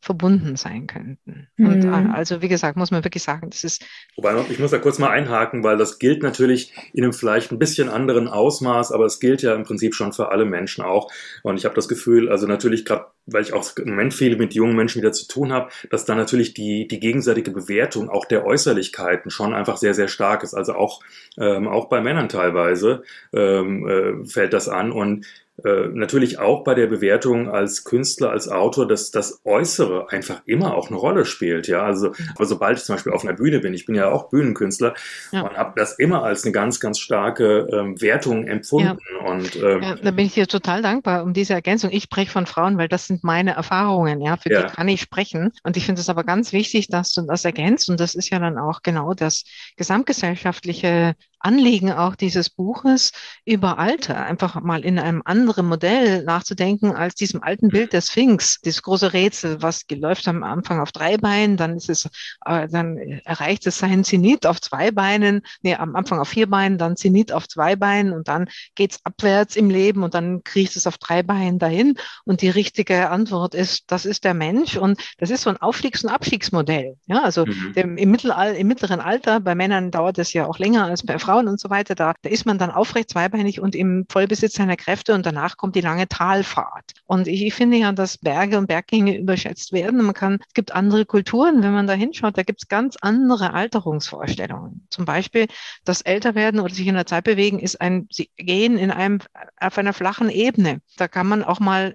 verbunden 0.04 0.56
sein 0.56 0.86
könnten. 0.86 1.48
Mhm. 1.56 1.66
Und 1.66 1.84
äh, 1.84 2.12
also, 2.12 2.42
wie 2.42 2.48
gesagt, 2.48 2.76
muss 2.76 2.90
man 2.90 3.04
wirklich 3.04 3.22
sagen, 3.22 3.50
das 3.50 3.64
ist. 3.64 3.84
Wobei, 4.16 4.34
ich 4.50 4.58
muss 4.58 4.70
da 4.70 4.78
kurz 4.78 4.98
mal 4.98 5.10
einhaken, 5.10 5.64
weil 5.64 5.76
das 5.76 5.98
gilt 5.98 6.22
natürlich 6.22 6.72
in 6.92 7.02
einem 7.02 7.12
vielleicht 7.12 7.50
ein 7.50 7.58
bisschen 7.58 7.88
anderen 7.88 8.28
Ausmaß, 8.28 8.92
aber 8.92 9.06
es 9.06 9.20
gilt 9.20 9.42
ja 9.42 9.54
im 9.54 9.64
Prinzip 9.64 9.94
schon 9.94 10.12
für 10.12 10.30
alle 10.30 10.44
Menschen 10.44 10.84
auch. 10.84 11.10
Und 11.42 11.56
ich 11.56 11.64
habe 11.64 11.74
das 11.74 11.88
Gefühl, 11.88 12.28
also 12.28 12.46
natürlich 12.46 12.84
gerade, 12.84 13.06
weil 13.26 13.42
ich 13.42 13.52
auch 13.52 13.64
im 13.78 13.90
Moment 13.90 14.14
viel 14.14 14.36
mit 14.36 14.54
jungen 14.54 14.76
Menschen 14.76 15.00
wieder 15.00 15.12
zu 15.12 15.26
tun 15.26 15.52
habe, 15.52 15.70
dass 15.90 16.04
da 16.04 16.14
natürlich 16.14 16.54
die, 16.54 16.86
die 16.86 17.00
gegenseitige 17.00 17.50
Bewertung 17.50 18.10
auch 18.10 18.26
der 18.26 18.44
Äußerlichkeiten 18.44 19.30
schon 19.30 19.54
einfach 19.54 19.78
sehr, 19.78 19.94
sehr 19.94 20.08
stark 20.08 20.42
ist. 20.42 20.54
Also 20.54 20.74
auch, 20.74 21.00
ähm, 21.38 21.66
auch 21.66 21.88
bei 21.88 22.00
Männern 22.00 22.28
teilweise 22.28 23.02
ähm, 23.32 23.88
äh, 23.88 24.26
fällt 24.26 24.52
das 24.52 24.68
an. 24.68 24.92
Und 24.92 25.26
äh, 25.62 25.86
natürlich 25.92 26.40
auch 26.40 26.64
bei 26.64 26.74
der 26.74 26.88
Bewertung 26.88 27.48
als 27.48 27.84
Künstler, 27.84 28.30
als 28.30 28.48
Autor, 28.48 28.88
dass 28.88 29.12
das 29.12 29.40
Äußere 29.44 30.10
einfach 30.10 30.42
immer 30.46 30.74
auch 30.74 30.88
eine 30.88 30.96
Rolle 30.96 31.24
spielt. 31.24 31.68
Ja, 31.68 31.84
also 31.84 32.12
aber 32.34 32.44
sobald 32.46 32.78
ich 32.78 32.84
zum 32.84 32.96
Beispiel 32.96 33.12
auf 33.12 33.24
einer 33.24 33.34
Bühne 33.34 33.60
bin, 33.60 33.72
ich 33.72 33.86
bin 33.86 33.94
ja 33.94 34.10
auch 34.10 34.30
Bühnenkünstler 34.30 34.94
ja. 35.30 35.42
und 35.42 35.56
habe 35.56 35.74
das 35.76 35.96
immer 35.98 36.24
als 36.24 36.42
eine 36.42 36.50
ganz, 36.50 36.80
ganz 36.80 36.98
starke 36.98 37.68
ähm, 37.72 38.00
Wertung 38.00 38.48
empfunden. 38.48 38.98
Ja. 39.20 39.26
Und 39.28 39.54
ähm, 39.54 39.82
ja, 39.82 39.94
da 39.94 40.10
bin 40.10 40.26
ich 40.26 40.34
dir 40.34 40.48
total 40.48 40.82
dankbar 40.82 41.22
um 41.22 41.32
diese 41.32 41.54
Ergänzung. 41.54 41.90
Ich 41.92 42.02
spreche 42.02 42.32
von 42.32 42.46
Frauen, 42.46 42.76
weil 42.76 42.88
das 42.88 43.06
sind 43.06 43.22
meine 43.22 43.52
Erfahrungen. 43.52 44.20
Ja, 44.22 44.36
für 44.36 44.48
die 44.48 44.56
kann 44.56 44.88
ich 44.88 45.02
sprechen. 45.02 45.52
Und 45.62 45.76
ich 45.76 45.86
finde 45.86 46.00
es 46.00 46.08
aber 46.08 46.24
ganz 46.24 46.52
wichtig, 46.52 46.88
dass 46.88 47.12
du 47.12 47.22
das 47.22 47.44
ergänzt. 47.44 47.88
Und 47.88 48.00
das 48.00 48.16
ist 48.16 48.30
ja 48.30 48.40
dann 48.40 48.58
auch 48.58 48.82
genau 48.82 49.14
das 49.14 49.44
gesamtgesellschaftliche 49.76 51.14
Anliegen 51.44 51.92
auch 51.92 52.16
dieses 52.16 52.48
Buches 52.48 53.12
über 53.44 53.78
Alter, 53.78 54.24
einfach 54.24 54.60
mal 54.62 54.82
in 54.82 54.98
einem 54.98 55.20
anderen 55.24 55.43
Modell 55.46 56.24
nachzudenken 56.24 56.92
als 56.92 57.14
diesem 57.14 57.42
alten 57.42 57.68
Bild 57.68 57.92
der 57.92 58.00
Sphinx, 58.00 58.60
dieses 58.60 58.82
große 58.82 59.12
Rätsel, 59.12 59.62
was 59.62 59.84
läuft 59.90 60.26
am 60.28 60.42
Anfang 60.42 60.80
auf 60.80 60.92
drei 60.92 61.16
Beinen, 61.16 61.56
dann 61.56 61.76
ist 61.76 61.88
es, 61.88 62.06
äh, 62.44 62.68
dann 62.68 62.98
erreicht 63.24 63.66
es 63.66 63.78
seinen 63.78 64.04
Zenit 64.04 64.46
auf 64.46 64.60
zwei 64.60 64.90
Beinen, 64.90 65.42
nee, 65.62 65.74
am 65.74 65.96
Anfang 65.96 66.18
auf 66.18 66.28
vier 66.28 66.48
Beinen, 66.48 66.78
dann 66.78 66.96
Zenit 66.96 67.32
auf 67.32 67.48
zwei 67.48 67.76
Beinen 67.76 68.12
und 68.12 68.28
dann 68.28 68.48
geht's 68.74 69.00
abwärts 69.04 69.56
im 69.56 69.70
Leben 69.70 70.02
und 70.02 70.14
dann 70.14 70.42
kriecht 70.42 70.76
es 70.76 70.86
auf 70.86 70.98
drei 70.98 71.22
Beinen 71.22 71.58
dahin. 71.58 71.96
Und 72.24 72.42
die 72.42 72.50
richtige 72.50 73.10
Antwort 73.10 73.54
ist, 73.54 73.84
das 73.88 74.04
ist 74.06 74.24
der 74.24 74.34
Mensch 74.34 74.76
und 74.76 75.00
das 75.18 75.30
ist 75.30 75.42
so 75.42 75.50
ein 75.50 75.56
Aufstiegs- 75.56 76.04
und 76.04 76.10
Abstiegsmodell. 76.10 76.96
Ja, 77.06 77.22
also 77.22 77.46
mhm. 77.46 77.72
dem, 77.74 77.96
im, 77.96 78.10
Mittelal 78.10 78.54
im 78.54 78.66
mittleren 78.66 79.00
Alter, 79.00 79.40
bei 79.40 79.54
Männern 79.54 79.90
dauert 79.90 80.18
es 80.18 80.32
ja 80.32 80.46
auch 80.46 80.58
länger 80.58 80.84
als 80.84 81.04
bei 81.04 81.18
Frauen, 81.18 81.48
und 81.48 81.60
so 81.60 81.70
weiter, 81.70 81.94
da, 81.94 82.14
da 82.22 82.30
ist 82.30 82.46
man 82.46 82.58
dann 82.58 82.70
aufrecht 82.70 83.10
zweibeinig 83.10 83.60
und 83.60 83.74
im 83.74 84.06
Vollbesitz 84.08 84.54
seiner 84.54 84.76
Kräfte 84.76 85.14
und 85.14 85.26
danach 85.34 85.56
kommt 85.56 85.74
die 85.74 85.80
lange 85.80 86.08
Talfahrt. 86.08 86.92
Und 87.06 87.28
ich, 87.28 87.54
finde 87.54 87.76
ja, 87.76 87.92
dass 87.92 88.18
Berge 88.18 88.58
und 88.58 88.66
Berggänge 88.66 89.18
überschätzt 89.18 89.72
werden. 89.72 90.02
Man 90.02 90.14
kann, 90.14 90.38
es 90.46 90.54
gibt 90.54 90.72
andere 90.72 91.04
Kulturen, 91.04 91.62
wenn 91.62 91.72
man 91.72 91.86
da 91.86 91.92
hinschaut, 91.92 92.38
da 92.38 92.42
gibt 92.42 92.62
es 92.62 92.68
ganz 92.68 92.96
andere 93.00 93.52
Alterungsvorstellungen. 93.52 94.86
Zum 94.90 95.04
Beispiel 95.04 95.46
das 95.84 96.00
Älterwerden 96.02 96.60
oder 96.60 96.74
sich 96.74 96.86
in 96.86 96.94
der 96.94 97.06
Zeit 97.06 97.24
bewegen 97.24 97.58
ist 97.58 97.80
ein, 97.80 98.06
sie 98.10 98.30
gehen 98.36 98.78
in 98.78 98.90
einem, 98.90 99.20
auf 99.58 99.78
einer 99.78 99.92
flachen 99.92 100.30
Ebene. 100.30 100.80
Da 100.96 101.08
kann 101.08 101.26
man 101.26 101.42
auch 101.42 101.60
mal 101.60 101.94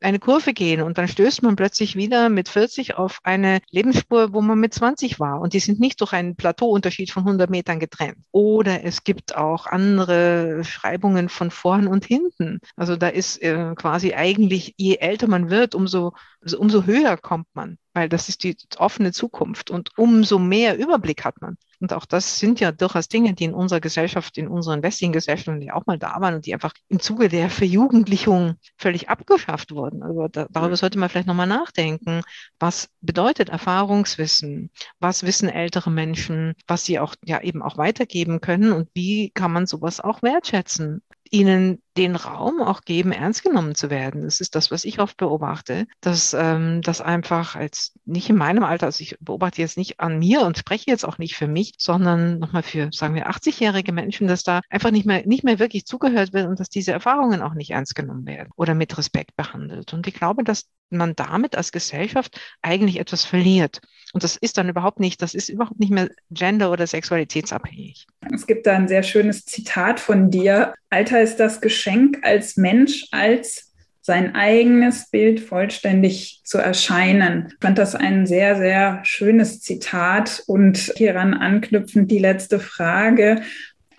eine 0.00 0.18
Kurve 0.18 0.52
gehen 0.52 0.82
und 0.82 0.98
dann 0.98 1.08
stößt 1.08 1.42
man 1.42 1.56
plötzlich 1.56 1.94
wieder 1.96 2.28
mit 2.28 2.48
40 2.48 2.96
auf 2.96 3.20
eine 3.22 3.60
Lebensspur, 3.70 4.32
wo 4.32 4.40
man 4.40 4.58
mit 4.58 4.72
20 4.72 5.20
war. 5.20 5.40
Und 5.40 5.52
die 5.52 5.60
sind 5.60 5.80
nicht 5.80 6.00
durch 6.00 6.12
einen 6.12 6.36
Plateauunterschied 6.36 7.10
von 7.10 7.24
100 7.24 7.50
Metern 7.50 7.80
getrennt. 7.80 8.16
Oder 8.32 8.84
es 8.84 9.04
gibt 9.04 9.36
auch 9.36 9.66
andere 9.66 10.62
Schreibungen 10.64 11.28
von 11.28 11.50
vorn 11.50 11.86
und 11.86 12.04
hinten. 12.04 12.60
Also 12.76 12.96
da 12.96 13.08
ist 13.08 13.42
äh, 13.42 13.74
quasi 13.76 14.14
eigentlich, 14.14 14.74
je 14.76 14.96
älter 14.96 15.28
man 15.28 15.50
wird, 15.50 15.74
umso, 15.74 16.14
also 16.40 16.58
umso 16.58 16.84
höher 16.84 17.16
kommt 17.16 17.48
man, 17.54 17.78
weil 17.92 18.08
das 18.08 18.28
ist 18.28 18.42
die 18.42 18.56
offene 18.78 19.12
Zukunft 19.12 19.70
und 19.70 19.90
umso 19.98 20.38
mehr 20.38 20.78
Überblick 20.78 21.24
hat 21.24 21.40
man. 21.40 21.56
Und 21.80 21.94
auch 21.94 22.04
das 22.04 22.38
sind 22.38 22.60
ja 22.60 22.72
durchaus 22.72 23.08
Dinge, 23.08 23.32
die 23.32 23.44
in 23.44 23.54
unserer 23.54 23.80
Gesellschaft, 23.80 24.36
in 24.36 24.48
unseren 24.48 24.82
westlichen 24.82 25.12
Gesellschaften 25.12 25.62
ja 25.62 25.74
auch 25.74 25.86
mal 25.86 25.98
da 25.98 26.20
waren 26.20 26.34
und 26.34 26.44
die 26.46 26.52
einfach 26.52 26.74
im 26.88 27.00
Zuge 27.00 27.28
der 27.30 27.48
Verjugendlichung 27.48 28.56
völlig 28.76 29.08
abgeschafft 29.08 29.72
wurden. 29.72 30.02
Also 30.02 30.28
da, 30.28 30.46
darüber 30.50 30.76
sollte 30.76 30.98
man 30.98 31.08
vielleicht 31.08 31.26
nochmal 31.26 31.46
nachdenken. 31.46 32.20
Was 32.58 32.90
bedeutet 33.00 33.48
Erfahrungswissen? 33.48 34.70
Was 34.98 35.22
wissen 35.22 35.48
ältere 35.48 35.90
Menschen, 35.90 36.54
was 36.66 36.84
sie 36.84 36.98
auch 36.98 37.14
ja 37.24 37.40
eben 37.40 37.62
auch 37.62 37.78
weitergeben 37.78 38.42
können 38.42 38.72
und 38.72 38.90
wie 38.92 39.30
kann 39.30 39.52
man 39.52 39.66
sowas 39.66 40.00
auch 40.00 40.22
wertschätzen? 40.22 41.02
Ihnen 41.30 41.80
den 41.96 42.16
Raum 42.16 42.60
auch 42.60 42.82
geben, 42.82 43.12
ernst 43.12 43.42
genommen 43.42 43.74
zu 43.74 43.90
werden. 43.90 44.22
Das 44.22 44.40
ist 44.40 44.54
das, 44.54 44.70
was 44.70 44.84
ich 44.84 45.00
oft 45.00 45.16
beobachte, 45.16 45.86
dass 46.00 46.34
ähm, 46.34 46.82
das 46.82 47.00
einfach 47.00 47.54
als 47.56 47.92
nicht 48.04 48.28
in 48.28 48.36
meinem 48.36 48.64
Alter, 48.64 48.86
also 48.86 49.02
ich 49.02 49.16
beobachte 49.20 49.60
jetzt 49.60 49.76
nicht 49.76 50.00
an 50.00 50.18
mir 50.18 50.42
und 50.42 50.58
spreche 50.58 50.90
jetzt 50.90 51.04
auch 51.04 51.18
nicht 51.18 51.36
für 51.36 51.48
mich, 51.48 51.74
sondern 51.78 52.38
nochmal 52.38 52.62
für, 52.62 52.90
sagen 52.92 53.14
wir, 53.14 53.28
80-jährige 53.30 53.92
Menschen, 53.92 54.26
dass 54.26 54.42
da 54.42 54.60
einfach 54.68 54.90
nicht 54.90 55.06
mehr, 55.06 55.26
nicht 55.26 55.44
mehr 55.44 55.58
wirklich 55.58 55.86
zugehört 55.86 56.32
wird 56.32 56.48
und 56.48 56.58
dass 56.58 56.68
diese 56.68 56.92
Erfahrungen 56.92 57.42
auch 57.42 57.54
nicht 57.54 57.70
ernst 57.70 57.94
genommen 57.94 58.26
werden 58.26 58.50
oder 58.56 58.74
mit 58.74 58.96
Respekt 58.98 59.36
behandelt. 59.36 59.92
Und 59.92 60.06
ich 60.06 60.14
glaube, 60.14 60.42
dass 60.42 60.66
man 60.90 61.14
damit 61.16 61.56
als 61.56 61.72
Gesellschaft 61.72 62.40
eigentlich 62.62 62.98
etwas 62.98 63.24
verliert. 63.24 63.80
Und 64.12 64.24
das 64.24 64.36
ist 64.36 64.58
dann 64.58 64.68
überhaupt 64.68 64.98
nicht, 64.98 65.22
das 65.22 65.34
ist 65.34 65.48
überhaupt 65.48 65.78
nicht 65.78 65.92
mehr 65.92 66.10
gender- 66.30 66.72
oder 66.72 66.86
sexualitätsabhängig. 66.86 68.06
Es 68.34 68.46
gibt 68.46 68.66
da 68.66 68.74
ein 68.74 68.88
sehr 68.88 69.02
schönes 69.02 69.44
Zitat 69.44 70.00
von 70.00 70.30
dir. 70.30 70.74
Alter 70.90 71.22
ist 71.22 71.36
das 71.36 71.60
Geschenk 71.60 72.18
als 72.22 72.56
Mensch, 72.56 73.06
als 73.12 73.70
sein 74.02 74.34
eigenes 74.34 75.10
Bild 75.10 75.40
vollständig 75.40 76.40
zu 76.44 76.58
erscheinen. 76.58 77.48
Ich 77.50 77.56
fand 77.60 77.78
das 77.78 77.94
ein 77.94 78.26
sehr, 78.26 78.56
sehr 78.56 79.00
schönes 79.04 79.60
Zitat 79.60 80.42
und 80.46 80.92
hieran 80.96 81.34
anknüpfend 81.34 82.10
die 82.10 82.18
letzte 82.18 82.58
Frage. 82.58 83.42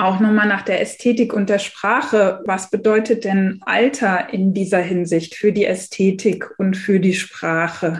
Auch 0.02 0.20
nochmal 0.20 0.48
nach 0.48 0.64
der 0.64 0.82
Ästhetik 0.82 1.32
und 1.32 1.48
der 1.48 1.60
Sprache. 1.60 2.42
Was 2.46 2.72
bedeutet 2.72 3.24
denn 3.24 3.62
Alter 3.68 4.34
in 4.34 4.52
dieser 4.52 4.80
Hinsicht 4.80 5.36
für 5.36 5.52
die 5.52 5.66
Ästhetik 5.66 6.50
und 6.58 6.76
für 6.76 7.00
die 7.00 7.14
Sprache? 7.14 8.00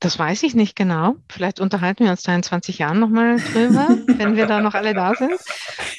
Das 0.00 0.18
weiß 0.18 0.42
ich 0.42 0.56
nicht 0.56 0.74
genau. 0.74 1.14
Vielleicht 1.30 1.60
unterhalten 1.60 2.02
wir 2.02 2.10
uns 2.10 2.24
da 2.24 2.34
in 2.34 2.42
20 2.42 2.78
Jahren 2.78 2.98
nochmal 2.98 3.36
drüber, 3.36 3.98
wenn 4.18 4.34
wir 4.34 4.46
da 4.46 4.60
noch 4.60 4.74
alle 4.74 4.94
da 4.94 5.14
sind. 5.14 5.38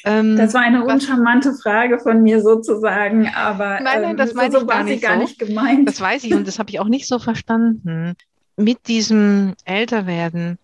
Ähm, 0.04 0.36
das 0.36 0.52
war 0.52 0.60
eine 0.60 0.84
uncharmante 0.84 1.54
Frage 1.54 1.98
von 2.00 2.22
mir 2.22 2.42
sozusagen, 2.42 3.32
aber 3.34 3.80
nein, 3.80 4.02
nein, 4.02 4.10
ähm, 4.10 4.16
das 4.18 4.34
meine 4.34 4.52
so 4.52 4.60
ich 4.60 4.66
gar 4.66 4.84
nicht, 4.84 5.02
gar 5.02 5.16
nicht 5.16 5.38
gemeint. 5.38 5.88
Das 5.88 6.02
weiß 6.02 6.24
ich 6.24 6.34
und 6.34 6.46
das 6.46 6.58
habe 6.58 6.68
ich 6.68 6.80
auch 6.80 6.88
nicht 6.88 7.08
so 7.08 7.18
verstanden. 7.18 8.14
Mit 8.58 8.88
diesem 8.88 9.54
Älterwerden 9.64 10.58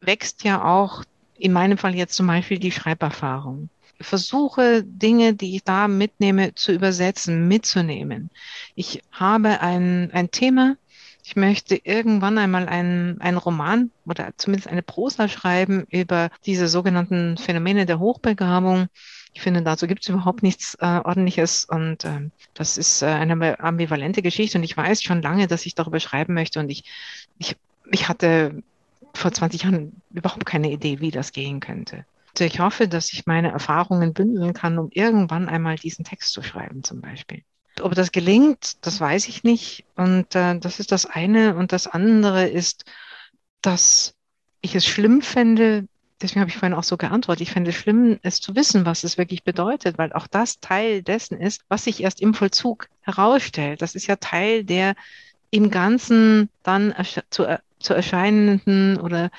wächst 0.00 0.44
ja 0.44 0.62
auch 0.62 1.02
in 1.36 1.52
meinem 1.52 1.78
Fall 1.78 1.96
jetzt 1.96 2.14
zum 2.14 2.28
Beispiel 2.28 2.60
die 2.60 2.70
Schreiberfahrung. 2.70 3.70
Versuche 4.00 4.82
Dinge, 4.84 5.34
die 5.34 5.56
ich 5.56 5.64
da 5.64 5.88
mitnehme, 5.88 6.54
zu 6.54 6.72
übersetzen, 6.72 7.48
mitzunehmen. 7.48 8.30
Ich 8.74 9.02
habe 9.12 9.60
ein, 9.60 10.10
ein 10.12 10.30
Thema, 10.30 10.76
ich 11.22 11.36
möchte 11.36 11.76
irgendwann 11.76 12.38
einmal 12.38 12.68
einen, 12.68 13.20
einen 13.20 13.36
Roman 13.36 13.90
oder 14.06 14.32
zumindest 14.36 14.68
eine 14.68 14.82
Prosa 14.82 15.28
schreiben 15.28 15.86
über 15.90 16.30
diese 16.46 16.66
sogenannten 16.66 17.36
Phänomene 17.36 17.86
der 17.86 17.98
Hochbegabung. 17.98 18.88
Ich 19.32 19.42
finde, 19.42 19.62
dazu 19.62 19.86
gibt 19.86 20.02
es 20.02 20.08
überhaupt 20.08 20.42
nichts 20.42 20.74
äh, 20.80 21.00
Ordentliches 21.04 21.64
und 21.66 22.04
äh, 22.04 22.30
das 22.54 22.78
ist 22.78 23.02
äh, 23.02 23.06
eine 23.06 23.60
ambivalente 23.60 24.22
Geschichte 24.22 24.58
und 24.58 24.64
ich 24.64 24.76
weiß 24.76 25.02
schon 25.02 25.22
lange, 25.22 25.46
dass 25.46 25.66
ich 25.66 25.74
darüber 25.74 26.00
schreiben 26.00 26.34
möchte 26.34 26.58
und 26.58 26.70
ich, 26.70 26.84
ich, 27.38 27.56
ich 27.92 28.08
hatte 28.08 28.62
vor 29.14 29.32
20 29.32 29.62
Jahren 29.62 30.02
überhaupt 30.10 30.46
keine 30.46 30.70
Idee, 30.72 31.00
wie 31.00 31.10
das 31.10 31.32
gehen 31.32 31.60
könnte. 31.60 32.06
Also 32.34 32.44
ich 32.44 32.60
hoffe, 32.60 32.88
dass 32.88 33.12
ich 33.12 33.26
meine 33.26 33.50
Erfahrungen 33.50 34.12
bündeln 34.12 34.52
kann, 34.54 34.78
um 34.78 34.88
irgendwann 34.92 35.48
einmal 35.48 35.76
diesen 35.76 36.04
Text 36.04 36.32
zu 36.32 36.42
schreiben, 36.42 36.82
zum 36.84 37.00
Beispiel. 37.00 37.42
Ob 37.80 37.94
das 37.94 38.12
gelingt, 38.12 38.84
das 38.84 39.00
weiß 39.00 39.28
ich 39.28 39.42
nicht. 39.42 39.84
Und 39.96 40.34
äh, 40.34 40.58
das 40.58 40.80
ist 40.80 40.92
das 40.92 41.06
eine. 41.06 41.56
Und 41.56 41.72
das 41.72 41.86
andere 41.86 42.48
ist, 42.48 42.84
dass 43.62 44.14
ich 44.60 44.74
es 44.74 44.86
schlimm 44.86 45.22
fände, 45.22 45.86
deswegen 46.20 46.40
habe 46.40 46.50
ich 46.50 46.56
vorhin 46.56 46.76
auch 46.76 46.84
so 46.84 46.96
geantwortet, 46.96 47.42
ich 47.42 47.52
fände 47.52 47.70
es 47.70 47.76
schlimm, 47.76 48.18
es 48.22 48.40
zu 48.40 48.54
wissen, 48.54 48.84
was 48.84 49.04
es 49.04 49.18
wirklich 49.18 49.42
bedeutet, 49.42 49.98
weil 49.98 50.12
auch 50.12 50.26
das 50.26 50.60
Teil 50.60 51.02
dessen 51.02 51.40
ist, 51.40 51.62
was 51.68 51.84
sich 51.84 52.02
erst 52.02 52.20
im 52.20 52.34
Vollzug 52.34 52.88
herausstellt. 53.00 53.82
Das 53.82 53.94
ist 53.94 54.06
ja 54.06 54.16
Teil 54.16 54.64
der 54.64 54.94
im 55.50 55.70
Ganzen 55.70 56.48
dann 56.62 56.94
zu, 57.30 57.60
zu 57.78 57.94
erscheinenden 57.94 58.98
oder 59.00 59.30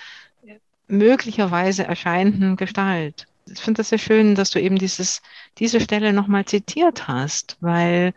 möglicherweise 0.92 1.86
erscheinenden 1.86 2.56
Gestalt 2.56 3.28
ich 3.52 3.60
finde 3.60 3.80
das 3.80 3.90
sehr 3.90 3.98
schön, 3.98 4.36
dass 4.36 4.50
du 4.52 4.60
eben 4.60 4.78
dieses, 4.78 5.22
diese 5.58 5.80
Stelle 5.80 6.14
nochmal 6.14 6.46
zitiert 6.46 7.08
hast, 7.08 7.58
weil 7.60 8.14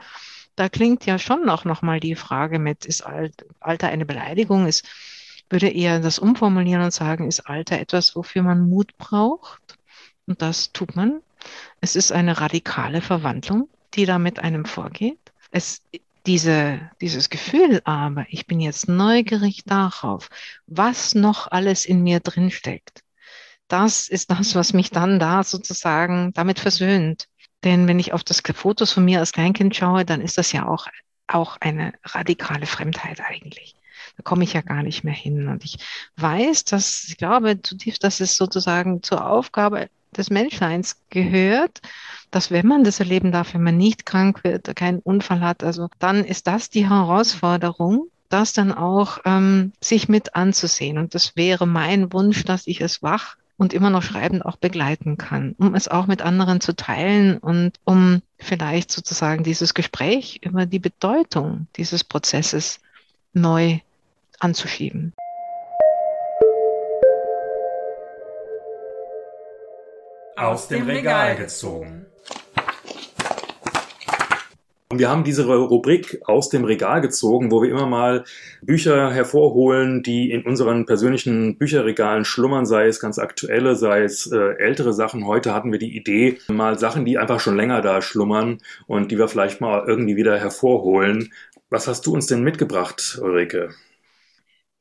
da 0.56 0.68
klingt 0.68 1.06
ja 1.06 1.18
schon 1.18 1.48
auch 1.48 1.64
nochmal 1.64 2.00
die 2.00 2.14
Frage 2.14 2.58
mit, 2.58 2.84
ist 2.84 3.02
Alter 3.02 3.88
eine 3.88 4.06
Beleidigung? 4.06 4.66
Ist, 4.66 4.86
würde 5.50 5.68
eher 5.68 6.00
das 6.00 6.18
umformulieren 6.18 6.82
und 6.82 6.92
sagen, 6.92 7.26
ist 7.28 7.40
Alter 7.40 7.78
etwas, 7.78 8.14
wofür 8.14 8.42
man 8.42 8.68
Mut 8.68 8.96
braucht? 8.96 9.78
Und 10.26 10.42
das 10.42 10.72
tut 10.72 10.96
man. 10.96 11.20
Es 11.80 11.96
ist 11.96 12.12
eine 12.12 12.40
radikale 12.40 13.00
Verwandlung, 13.00 13.68
die 13.94 14.06
da 14.06 14.18
mit 14.18 14.38
einem 14.38 14.64
vorgeht. 14.64 15.18
Es, 15.50 15.82
diese, 16.26 16.90
dieses 17.00 17.30
Gefühl 17.30 17.80
aber, 17.84 18.26
ich 18.28 18.46
bin 18.46 18.60
jetzt 18.60 18.88
neugierig 18.88 19.64
darauf, 19.64 20.28
was 20.66 21.14
noch 21.14 21.50
alles 21.50 21.84
in 21.84 22.02
mir 22.02 22.20
drinsteckt. 22.20 23.02
Das 23.68 24.08
ist 24.08 24.30
das, 24.30 24.54
was 24.54 24.72
mich 24.72 24.90
dann 24.90 25.18
da 25.18 25.42
sozusagen 25.42 26.32
damit 26.34 26.60
versöhnt. 26.60 27.28
Denn 27.64 27.88
wenn 27.88 27.98
ich 27.98 28.12
auf 28.12 28.22
das 28.22 28.42
Fotos 28.54 28.92
von 28.92 29.04
mir 29.04 29.20
als 29.20 29.32
Kleinkind 29.32 29.74
schaue, 29.74 30.04
dann 30.04 30.20
ist 30.20 30.36
das 30.36 30.52
ja 30.52 30.66
auch, 30.66 30.86
auch 31.26 31.56
eine 31.60 31.94
radikale 32.04 32.66
Fremdheit 32.66 33.20
eigentlich. 33.20 33.74
Da 34.16 34.22
komme 34.22 34.44
ich 34.44 34.52
ja 34.52 34.60
gar 34.60 34.82
nicht 34.82 35.02
mehr 35.02 35.14
hin. 35.14 35.48
Und 35.48 35.64
ich 35.64 35.78
weiß, 36.16 36.64
dass, 36.64 37.04
ich 37.04 37.16
glaube 37.16 37.62
zutiefst, 37.62 38.04
dass 38.04 38.20
es 38.20 38.36
sozusagen 38.36 39.02
zur 39.02 39.26
Aufgabe 39.26 39.88
des 40.18 40.30
Menschseins 40.30 40.96
gehört, 41.10 41.80
dass 42.30 42.50
wenn 42.50 42.66
man 42.66 42.84
das 42.84 43.00
erleben 43.00 43.32
darf, 43.32 43.54
wenn 43.54 43.62
man 43.62 43.76
nicht 43.76 44.06
krank 44.06 44.44
wird, 44.44 44.74
keinen 44.76 44.98
Unfall 45.00 45.40
hat, 45.40 45.62
also 45.62 45.88
dann 45.98 46.24
ist 46.24 46.46
das 46.46 46.70
die 46.70 46.88
Herausforderung, 46.88 48.08
das 48.28 48.52
dann 48.52 48.72
auch 48.72 49.18
ähm, 49.24 49.72
sich 49.80 50.08
mit 50.08 50.34
anzusehen. 50.34 50.98
Und 50.98 51.14
das 51.14 51.36
wäre 51.36 51.66
mein 51.66 52.12
Wunsch, 52.12 52.44
dass 52.44 52.66
ich 52.66 52.80
es 52.80 53.02
wach 53.02 53.36
und 53.56 53.72
immer 53.72 53.90
noch 53.90 54.02
schreibend 54.02 54.44
auch 54.44 54.56
begleiten 54.56 55.16
kann, 55.16 55.54
um 55.58 55.74
es 55.74 55.86
auch 55.86 56.06
mit 56.06 56.22
anderen 56.22 56.60
zu 56.60 56.74
teilen 56.74 57.38
und 57.38 57.78
um 57.84 58.22
vielleicht 58.38 58.90
sozusagen 58.90 59.44
dieses 59.44 59.74
Gespräch 59.74 60.40
über 60.42 60.66
die 60.66 60.80
Bedeutung 60.80 61.68
dieses 61.76 62.02
Prozesses 62.02 62.80
neu 63.32 63.78
anzuschieben. 64.40 65.12
Aus 70.36 70.66
dem 70.66 70.88
Regal 70.88 71.36
gezogen. 71.36 72.06
Wir 74.92 75.08
haben 75.08 75.22
diese 75.22 75.46
Rubrik 75.46 76.20
aus 76.24 76.48
dem 76.48 76.64
Regal 76.64 77.00
gezogen, 77.00 77.52
wo 77.52 77.62
wir 77.62 77.70
immer 77.70 77.86
mal 77.86 78.24
Bücher 78.60 79.12
hervorholen, 79.12 80.02
die 80.02 80.30
in 80.30 80.42
unseren 80.44 80.86
persönlichen 80.86 81.56
Bücherregalen 81.56 82.24
schlummern, 82.24 82.66
sei 82.66 82.86
es 82.86 83.00
ganz 83.00 83.18
aktuelle, 83.18 83.76
sei 83.76 84.02
es 84.02 84.30
äh, 84.30 84.56
ältere 84.58 84.92
Sachen. 84.92 85.26
Heute 85.26 85.54
hatten 85.54 85.70
wir 85.70 85.78
die 85.78 85.96
Idee, 85.96 86.38
mal 86.48 86.78
Sachen, 86.78 87.04
die 87.04 87.18
einfach 87.18 87.40
schon 87.40 87.56
länger 87.56 87.80
da 87.80 88.02
schlummern 88.02 88.58
und 88.86 89.12
die 89.12 89.18
wir 89.18 89.28
vielleicht 89.28 89.60
mal 89.60 89.84
irgendwie 89.86 90.16
wieder 90.16 90.38
hervorholen. 90.38 91.32
Was 91.70 91.86
hast 91.86 92.06
du 92.06 92.12
uns 92.12 92.26
denn 92.26 92.42
mitgebracht, 92.42 93.18
Ulrike? 93.22 93.70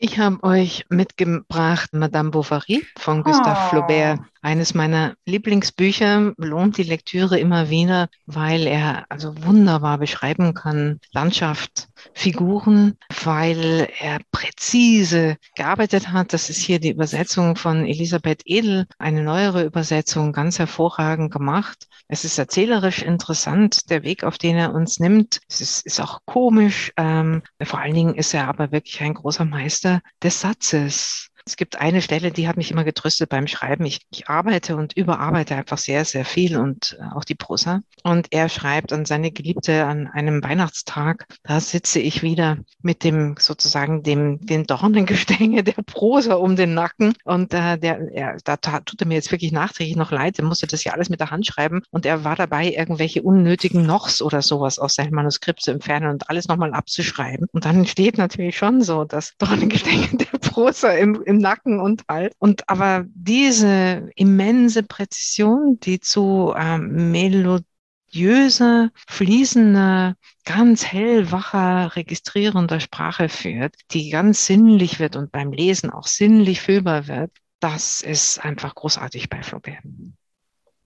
Ich 0.05 0.19
habe 0.19 0.43
euch 0.43 0.85
mitgebracht 0.89 1.93
Madame 1.93 2.29
Bovary 2.29 2.85
von 2.97 3.23
Gustave 3.23 3.57
oh. 3.57 3.69
Flaubert. 3.69 4.19
Eines 4.41 4.73
meiner 4.73 5.13
Lieblingsbücher 5.25 6.33
lohnt 6.35 6.77
die 6.77 6.83
Lektüre 6.83 7.39
immer 7.39 7.69
wieder, 7.69 8.09
weil 8.25 8.67
er 8.67 9.05
also 9.07 9.33
wunderbar 9.45 9.99
beschreiben 9.99 10.53
kann 10.53 10.99
Landschaft, 11.13 11.87
Figuren, 12.13 12.97
weil 13.23 13.89
er 13.99 14.19
präzise 14.31 15.37
gearbeitet 15.55 16.11
hat. 16.11 16.33
Das 16.33 16.49
ist 16.49 16.59
hier 16.59 16.79
die 16.79 16.91
Übersetzung 16.91 17.55
von 17.55 17.85
Elisabeth 17.85 18.41
Edel, 18.45 18.85
eine 18.97 19.23
neuere 19.23 19.63
Übersetzung, 19.63 20.31
ganz 20.31 20.59
hervorragend 20.59 21.31
gemacht. 21.31 21.87
Es 22.07 22.25
ist 22.25 22.37
erzählerisch 22.37 23.01
interessant, 23.01 23.89
der 23.89 24.03
Weg, 24.03 24.23
auf 24.23 24.37
den 24.37 24.57
er 24.57 24.73
uns 24.73 24.99
nimmt. 24.99 25.41
Es 25.49 25.61
ist, 25.61 25.85
ist 25.85 26.01
auch 26.01 26.19
komisch. 26.25 26.91
Ähm, 26.97 27.43
vor 27.61 27.79
allen 27.79 27.93
Dingen 27.93 28.15
ist 28.15 28.33
er 28.33 28.47
aber 28.47 28.71
wirklich 28.71 29.01
ein 29.01 29.13
großer 29.13 29.45
Meister 29.45 30.01
des 30.21 30.41
Satzes. 30.41 31.29
Es 31.45 31.57
gibt 31.57 31.79
eine 31.79 32.01
Stelle, 32.01 32.31
die 32.31 32.47
hat 32.47 32.55
mich 32.55 32.71
immer 32.71 32.85
getröstet 32.85 33.29
beim 33.29 33.47
Schreiben. 33.47 33.85
Ich, 33.85 34.05
ich 34.11 34.29
arbeite 34.29 34.77
und 34.77 34.93
überarbeite 34.93 35.55
einfach 35.55 35.77
sehr, 35.77 36.05
sehr 36.05 36.23
viel 36.23 36.57
und 36.57 36.97
äh, 36.99 37.15
auch 37.15 37.25
die 37.25 37.35
Prosa. 37.35 37.81
Und 38.03 38.27
er 38.31 38.47
schreibt 38.47 38.93
an 38.93 39.05
seine 39.05 39.31
Geliebte 39.31 39.85
an 39.85 40.07
einem 40.07 40.41
Weihnachtstag, 40.41 41.25
da 41.43 41.59
sitze 41.59 41.99
ich 41.99 42.23
wieder 42.23 42.57
mit 42.81 43.03
dem 43.03 43.35
sozusagen 43.37 44.03
dem, 44.03 44.45
den 44.45 44.65
Dornengestänge 44.65 45.63
der 45.63 45.81
Prosa 45.85 46.35
um 46.35 46.55
den 46.55 46.73
Nacken. 46.73 47.13
Und 47.25 47.53
äh, 47.53 47.77
der, 47.77 47.99
er, 48.13 48.37
da 48.43 48.55
tut 48.55 49.01
er 49.01 49.07
mir 49.07 49.15
jetzt 49.15 49.31
wirklich 49.31 49.51
nachträglich 49.51 49.97
noch 49.97 50.11
leid. 50.11 50.39
Er 50.39 50.45
musste 50.45 50.67
das 50.67 50.83
ja 50.85 50.93
alles 50.93 51.09
mit 51.09 51.19
der 51.19 51.31
Hand 51.31 51.45
schreiben 51.45 51.81
und 51.91 52.05
er 52.05 52.23
war 52.23 52.37
dabei, 52.37 52.71
irgendwelche 52.71 53.21
unnötigen 53.21 53.85
Nochs 53.85 54.21
oder 54.21 54.41
sowas 54.41 54.79
aus 54.79 54.95
seinem 54.95 55.13
Manuskript 55.13 55.61
zu 55.61 55.71
entfernen 55.71 56.09
und 56.09 56.29
alles 56.29 56.47
nochmal 56.47 56.73
abzuschreiben. 56.73 57.47
Und 57.51 57.65
dann 57.65 57.85
steht 57.85 58.17
natürlich 58.17 58.57
schon 58.57 58.81
so 58.81 59.03
das 59.03 59.35
Dornengestänge 59.37 60.07
der 60.13 60.39
Prosa 60.39 60.91
im, 60.91 61.21
im 61.23 61.32
Nacken 61.37 61.79
und 61.79 62.03
Hals. 62.09 62.33
Und 62.39 62.69
aber 62.69 63.05
diese 63.13 64.09
immense 64.15 64.83
Präzision, 64.83 65.79
die 65.81 65.99
zu 65.99 66.53
ähm, 66.57 67.11
melodiöser, 67.11 68.89
fließender, 69.07 70.15
ganz 70.45 70.85
hellwacher, 70.85 71.95
registrierender 71.95 72.79
Sprache 72.79 73.29
führt, 73.29 73.75
die 73.91 74.09
ganz 74.09 74.45
sinnlich 74.45 74.99
wird 74.99 75.15
und 75.15 75.31
beim 75.31 75.51
Lesen 75.51 75.89
auch 75.89 76.07
sinnlich 76.07 76.61
fühlbar 76.61 77.07
wird, 77.07 77.31
das 77.59 78.01
ist 78.01 78.43
einfach 78.43 78.75
großartig 78.75 79.29
bei 79.29 79.41
Flaubert. 79.41 79.83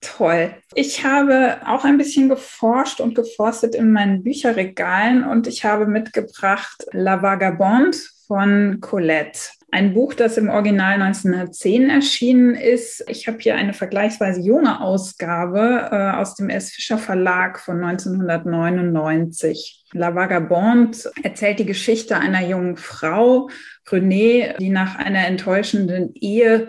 Toll. 0.00 0.54
Ich 0.74 1.04
habe 1.04 1.58
auch 1.66 1.84
ein 1.84 1.98
bisschen 1.98 2.28
geforscht 2.28 3.00
und 3.00 3.16
geforstet 3.16 3.74
in 3.74 3.90
meinen 3.90 4.22
Bücherregalen 4.22 5.24
und 5.24 5.48
ich 5.48 5.64
habe 5.64 5.86
mitgebracht 5.86 6.86
La 6.92 7.20
Vagabonde 7.20 7.98
von 8.28 8.78
Colette. 8.80 9.40
Ein 9.70 9.92
Buch, 9.92 10.14
das 10.14 10.38
im 10.38 10.48
Original 10.48 10.94
1910 10.94 11.90
erschienen 11.90 12.54
ist. 12.54 13.04
Ich 13.06 13.28
habe 13.28 13.36
hier 13.38 13.54
eine 13.54 13.74
vergleichsweise 13.74 14.40
junge 14.40 14.80
Ausgabe 14.80 15.90
äh, 15.92 16.12
aus 16.16 16.36
dem 16.36 16.48
S. 16.48 16.70
Fischer 16.70 16.96
Verlag 16.96 17.60
von 17.60 17.84
1999. 17.84 19.84
La 19.92 20.14
Vagabonde 20.14 20.96
erzählt 21.22 21.58
die 21.58 21.66
Geschichte 21.66 22.16
einer 22.16 22.46
jungen 22.46 22.78
Frau, 22.78 23.50
Renée, 23.86 24.56
die 24.58 24.70
nach 24.70 24.96
einer 24.96 25.26
enttäuschenden 25.26 26.14
Ehe 26.14 26.68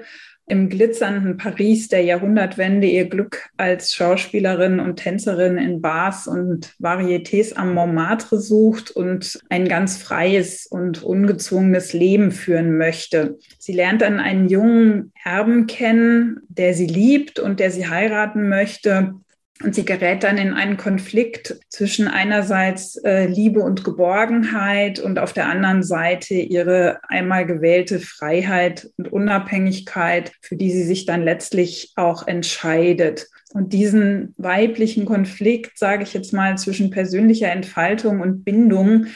im 0.49 0.67
glitzernden 0.67 1.37
Paris 1.37 1.87
der 1.87 2.01
Jahrhundertwende 2.01 2.87
ihr 2.87 3.07
Glück 3.07 3.49
als 3.57 3.93
Schauspielerin 3.93 4.79
und 4.79 4.97
Tänzerin 4.97 5.57
in 5.57 5.79
Bars 5.79 6.27
und 6.27 6.73
Varietés 6.79 7.53
am 7.53 7.73
Montmartre 7.75 8.39
sucht 8.39 8.91
und 8.91 9.39
ein 9.49 9.67
ganz 9.67 9.97
freies 9.97 10.65
und 10.65 11.03
ungezwungenes 11.03 11.93
Leben 11.93 12.31
führen 12.31 12.77
möchte. 12.77 13.37
Sie 13.59 13.73
lernt 13.73 14.01
dann 14.01 14.19
einen 14.19 14.49
jungen 14.49 15.13
Erben 15.23 15.67
kennen, 15.67 16.39
der 16.49 16.73
sie 16.73 16.87
liebt 16.87 17.39
und 17.39 17.59
der 17.59 17.69
sie 17.69 17.87
heiraten 17.87 18.49
möchte. 18.49 19.13
Und 19.61 19.75
sie 19.75 19.83
gerät 19.83 20.23
dann 20.23 20.37
in 20.37 20.53
einen 20.53 20.77
Konflikt 20.77 21.59
zwischen 21.67 22.07
einerseits 22.07 22.95
äh, 23.03 23.25
Liebe 23.25 23.59
und 23.59 23.83
Geborgenheit 23.83 24.99
und 24.99 25.19
auf 25.19 25.33
der 25.33 25.49
anderen 25.49 25.83
Seite 25.83 26.35
ihre 26.35 26.99
einmal 27.09 27.45
gewählte 27.45 27.99
Freiheit 27.99 28.89
und 28.95 29.11
Unabhängigkeit, 29.11 30.31
für 30.41 30.55
die 30.55 30.71
sie 30.71 30.83
sich 30.83 31.05
dann 31.05 31.23
letztlich 31.23 31.91
auch 31.97 32.25
entscheidet. 32.25 33.27
Und 33.53 33.73
diesen 33.73 34.33
weiblichen 34.37 35.03
Konflikt, 35.03 35.77
sage 35.77 36.03
ich 36.03 36.13
jetzt 36.13 36.31
mal, 36.31 36.57
zwischen 36.57 36.89
persönlicher 36.89 37.51
Entfaltung 37.51 38.21
und 38.21 38.45
Bindung, 38.45 39.07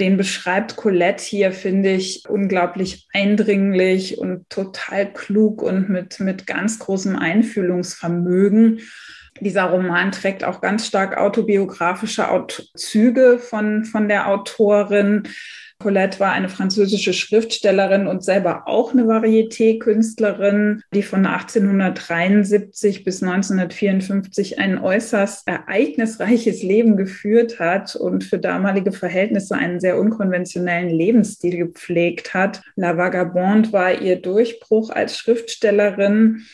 den 0.00 0.16
beschreibt 0.16 0.74
Colette 0.74 1.22
hier, 1.22 1.52
finde 1.52 1.92
ich, 1.92 2.24
unglaublich 2.28 3.06
eindringlich 3.12 4.18
und 4.18 4.48
total 4.50 5.12
klug 5.12 5.62
und 5.62 5.88
mit, 5.90 6.18
mit 6.18 6.48
ganz 6.48 6.80
großem 6.80 7.14
Einfühlungsvermögen. 7.14 8.80
Dieser 9.40 9.64
Roman 9.64 10.12
trägt 10.12 10.44
auch 10.44 10.60
ganz 10.60 10.86
stark 10.86 11.16
autobiografische 11.16 12.26
Züge 12.74 13.38
von, 13.38 13.84
von 13.84 14.08
der 14.08 14.28
Autorin. 14.28 15.24
Colette 15.82 16.20
war 16.20 16.32
eine 16.32 16.48
französische 16.48 17.12
Schriftstellerin 17.12 18.06
und 18.06 18.22
selber 18.22 18.68
auch 18.68 18.92
eine 18.92 19.02
Varieté-Künstlerin, 19.02 20.82
die 20.94 21.02
von 21.02 21.26
1873 21.26 23.02
bis 23.02 23.22
1954 23.22 24.60
ein 24.60 24.78
äußerst 24.78 25.48
ereignisreiches 25.48 26.62
Leben 26.62 26.96
geführt 26.96 27.58
hat 27.58 27.96
und 27.96 28.22
für 28.22 28.38
damalige 28.38 28.92
Verhältnisse 28.92 29.56
einen 29.56 29.80
sehr 29.80 29.98
unkonventionellen 29.98 30.90
Lebensstil 30.90 31.56
gepflegt 31.56 32.32
hat. 32.32 32.62
La 32.76 32.96
Vagabonde 32.96 33.72
war 33.72 34.00
ihr 34.00 34.22
Durchbruch 34.22 34.90
als 34.90 35.18
Schriftstellerin. 35.18 36.44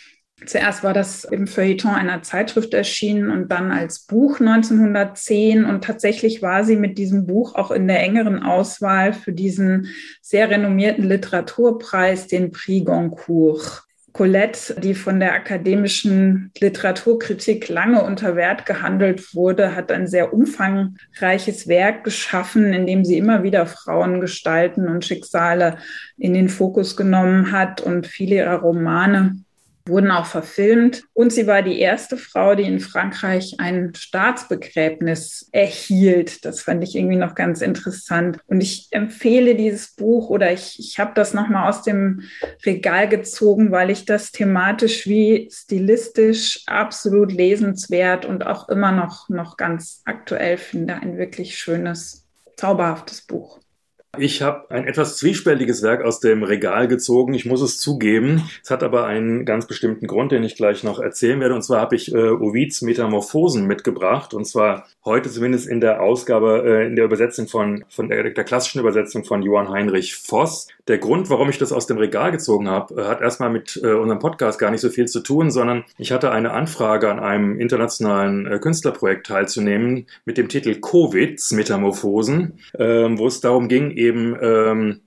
Zuerst 0.46 0.84
war 0.84 0.92
das 0.92 1.24
im 1.24 1.46
Feuilleton 1.46 1.90
einer 1.90 2.22
Zeitschrift 2.22 2.72
erschienen 2.72 3.30
und 3.30 3.48
dann 3.48 3.72
als 3.72 4.00
Buch 4.00 4.38
1910. 4.38 5.64
Und 5.64 5.84
tatsächlich 5.84 6.42
war 6.42 6.64
sie 6.64 6.76
mit 6.76 6.96
diesem 6.96 7.26
Buch 7.26 7.54
auch 7.54 7.70
in 7.70 7.88
der 7.88 8.00
engeren 8.00 8.42
Auswahl 8.42 9.12
für 9.12 9.32
diesen 9.32 9.88
sehr 10.22 10.48
renommierten 10.48 11.08
Literaturpreis, 11.08 12.28
den 12.28 12.52
Prix 12.52 12.86
Goncourt. 12.86 13.82
Colette, 14.12 14.74
die 14.80 14.94
von 14.94 15.20
der 15.20 15.34
akademischen 15.34 16.50
Literaturkritik 16.58 17.68
lange 17.68 18.02
unter 18.02 18.34
Wert 18.36 18.64
gehandelt 18.66 19.34
wurde, 19.34 19.76
hat 19.76 19.92
ein 19.92 20.08
sehr 20.08 20.32
umfangreiches 20.32 21.68
Werk 21.68 22.04
geschaffen, 22.04 22.72
in 22.72 22.86
dem 22.86 23.04
sie 23.04 23.18
immer 23.18 23.42
wieder 23.42 23.66
Frauengestalten 23.66 24.88
und 24.88 25.04
Schicksale 25.04 25.76
in 26.16 26.34
den 26.34 26.48
Fokus 26.48 26.96
genommen 26.96 27.52
hat 27.52 27.80
und 27.80 28.06
viele 28.06 28.36
ihrer 28.36 28.56
Romane 28.56 29.44
wurden 29.88 30.10
auch 30.10 30.26
verfilmt. 30.26 31.04
Und 31.12 31.32
sie 31.32 31.46
war 31.46 31.62
die 31.62 31.80
erste 31.80 32.16
Frau, 32.16 32.54
die 32.54 32.64
in 32.64 32.80
Frankreich 32.80 33.56
ein 33.58 33.92
Staatsbegräbnis 33.94 35.48
erhielt. 35.52 36.44
Das 36.44 36.60
fand 36.60 36.84
ich 36.84 36.94
irgendwie 36.94 37.16
noch 37.16 37.34
ganz 37.34 37.60
interessant. 37.60 38.38
Und 38.46 38.60
ich 38.60 38.88
empfehle 38.90 39.54
dieses 39.54 39.94
Buch 39.94 40.30
oder 40.30 40.52
ich, 40.52 40.78
ich 40.78 40.98
habe 40.98 41.12
das 41.14 41.34
nochmal 41.34 41.68
aus 41.68 41.82
dem 41.82 42.22
Regal 42.64 43.08
gezogen, 43.08 43.72
weil 43.72 43.90
ich 43.90 44.04
das 44.04 44.32
thematisch 44.32 45.06
wie 45.06 45.48
stilistisch 45.52 46.62
absolut 46.66 47.32
lesenswert 47.32 48.24
und 48.24 48.46
auch 48.46 48.68
immer 48.68 48.92
noch, 48.92 49.28
noch 49.28 49.56
ganz 49.56 50.02
aktuell 50.04 50.58
finde. 50.58 50.94
Ein 50.94 51.18
wirklich 51.18 51.58
schönes, 51.58 52.26
zauberhaftes 52.56 53.22
Buch. 53.22 53.60
Ich 54.20 54.42
habe 54.42 54.70
ein 54.70 54.86
etwas 54.86 55.16
zwiespältiges 55.16 55.82
Werk 55.82 56.02
aus 56.02 56.18
dem 56.18 56.42
Regal 56.42 56.88
gezogen. 56.88 57.34
Ich 57.34 57.46
muss 57.46 57.60
es 57.60 57.78
zugeben. 57.78 58.48
Es 58.62 58.70
hat 58.70 58.82
aber 58.82 59.06
einen 59.06 59.44
ganz 59.44 59.66
bestimmten 59.66 60.06
Grund, 60.06 60.32
den 60.32 60.42
ich 60.42 60.56
gleich 60.56 60.82
noch 60.82 60.98
erzählen 60.98 61.40
werde. 61.40 61.54
Und 61.54 61.62
zwar 61.62 61.80
habe 61.80 61.94
ich 61.94 62.12
äh, 62.12 62.30
Ovids 62.30 62.82
Metamorphosen 62.82 63.66
mitgebracht. 63.66 64.34
Und 64.34 64.44
zwar 64.46 64.86
heute 65.04 65.30
zumindest 65.30 65.68
in 65.68 65.80
der 65.80 66.02
Ausgabe, 66.02 66.62
äh, 66.64 66.86
in 66.86 66.96
der 66.96 67.04
Übersetzung 67.04 67.48
von, 67.48 67.84
von 67.88 68.08
der, 68.08 68.30
der 68.30 68.44
klassischen 68.44 68.80
Übersetzung 68.80 69.24
von 69.24 69.42
Johann 69.42 69.68
Heinrich 69.68 70.16
Voss. 70.16 70.68
Der 70.88 70.98
Grund, 70.98 71.28
warum 71.28 71.50
ich 71.50 71.58
das 71.58 71.70
aus 71.70 71.86
dem 71.86 71.98
Regal 71.98 72.32
gezogen 72.32 72.68
habe, 72.68 73.02
äh, 73.02 73.04
hat 73.06 73.20
erstmal 73.20 73.50
mit 73.50 73.78
äh, 73.82 73.92
unserem 73.92 74.18
Podcast 74.18 74.58
gar 74.58 74.70
nicht 74.70 74.80
so 74.80 74.88
viel 74.88 75.06
zu 75.06 75.20
tun, 75.20 75.50
sondern 75.50 75.84
ich 75.98 76.12
hatte 76.12 76.30
eine 76.30 76.52
Anfrage 76.52 77.10
an 77.10 77.20
einem 77.20 77.60
internationalen 77.60 78.46
äh, 78.46 78.58
Künstlerprojekt 78.58 79.26
teilzunehmen 79.26 80.06
mit 80.24 80.38
dem 80.38 80.48
Titel 80.48 80.76
Covids 80.80 81.52
Metamorphosen, 81.52 82.58
ähm, 82.78 83.18
wo 83.18 83.26
es 83.26 83.40
darum 83.40 83.68
ging, 83.68 83.90
eben 83.90 84.07
ähm, 84.08 85.00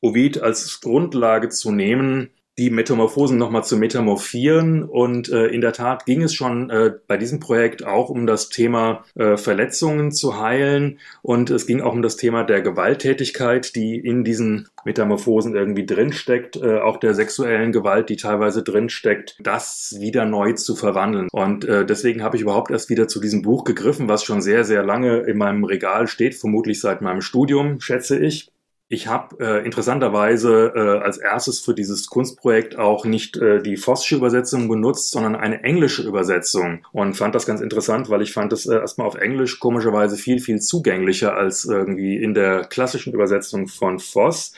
Ovid 0.00 0.40
als 0.40 0.80
Grundlage 0.80 1.48
zu 1.48 1.72
nehmen, 1.72 2.30
die 2.58 2.70
Metamorphosen 2.70 3.38
nochmal 3.38 3.64
zu 3.64 3.76
metamorphieren. 3.76 4.82
Und 4.82 5.30
äh, 5.30 5.46
in 5.46 5.60
der 5.60 5.72
Tat 5.72 6.04
ging 6.04 6.22
es 6.22 6.34
schon 6.34 6.70
äh, 6.70 6.92
bei 7.06 7.16
diesem 7.16 7.38
Projekt 7.38 7.86
auch 7.86 8.10
um 8.10 8.26
das 8.26 8.48
Thema 8.48 9.04
äh, 9.14 9.36
Verletzungen 9.36 10.10
zu 10.10 10.40
heilen. 10.40 10.98
Und 11.22 11.50
es 11.50 11.66
ging 11.66 11.80
auch 11.80 11.92
um 11.92 12.02
das 12.02 12.16
Thema 12.16 12.42
der 12.42 12.60
Gewalttätigkeit, 12.60 13.74
die 13.76 13.96
in 13.96 14.24
diesen 14.24 14.68
Metamorphosen 14.84 15.54
irgendwie 15.54 15.86
drinsteckt, 15.86 16.56
äh, 16.56 16.78
auch 16.80 16.98
der 16.98 17.14
sexuellen 17.14 17.70
Gewalt, 17.70 18.08
die 18.08 18.16
teilweise 18.16 18.62
drinsteckt, 18.62 19.36
das 19.40 19.96
wieder 20.00 20.24
neu 20.24 20.52
zu 20.52 20.74
verwandeln. 20.74 21.28
Und 21.30 21.64
äh, 21.64 21.86
deswegen 21.86 22.22
habe 22.22 22.36
ich 22.36 22.42
überhaupt 22.42 22.70
erst 22.72 22.90
wieder 22.90 23.06
zu 23.06 23.20
diesem 23.20 23.42
Buch 23.42 23.64
gegriffen, 23.64 24.08
was 24.08 24.24
schon 24.24 24.42
sehr, 24.42 24.64
sehr 24.64 24.82
lange 24.82 25.18
in 25.18 25.38
meinem 25.38 25.64
Regal 25.64 26.08
steht, 26.08 26.34
vermutlich 26.34 26.80
seit 26.80 27.02
meinem 27.02 27.20
Studium, 27.20 27.80
schätze 27.80 28.18
ich. 28.18 28.50
Ich 28.90 29.06
habe 29.06 29.36
äh, 29.38 29.66
interessanterweise 29.66 30.72
äh, 30.74 31.04
als 31.04 31.18
erstes 31.18 31.60
für 31.60 31.74
dieses 31.74 32.06
Kunstprojekt 32.06 32.78
auch 32.78 33.04
nicht 33.04 33.36
äh, 33.36 33.60
die 33.60 33.76
Voss'sche 33.76 34.16
Übersetzung 34.16 34.66
benutzt, 34.66 35.10
sondern 35.10 35.36
eine 35.36 35.62
englische 35.62 36.02
Übersetzung 36.02 36.86
und 36.92 37.14
fand 37.14 37.34
das 37.34 37.44
ganz 37.44 37.60
interessant, 37.60 38.08
weil 38.08 38.22
ich 38.22 38.32
fand 38.32 38.50
es 38.54 38.64
äh, 38.64 38.76
erstmal 38.76 39.06
auf 39.06 39.16
Englisch 39.16 39.60
komischerweise 39.60 40.16
viel, 40.16 40.40
viel 40.40 40.60
zugänglicher 40.60 41.36
als 41.36 41.66
irgendwie 41.66 42.16
in 42.16 42.32
der 42.32 42.64
klassischen 42.64 43.12
Übersetzung 43.12 43.68
von 43.68 43.98
Voss. 43.98 44.52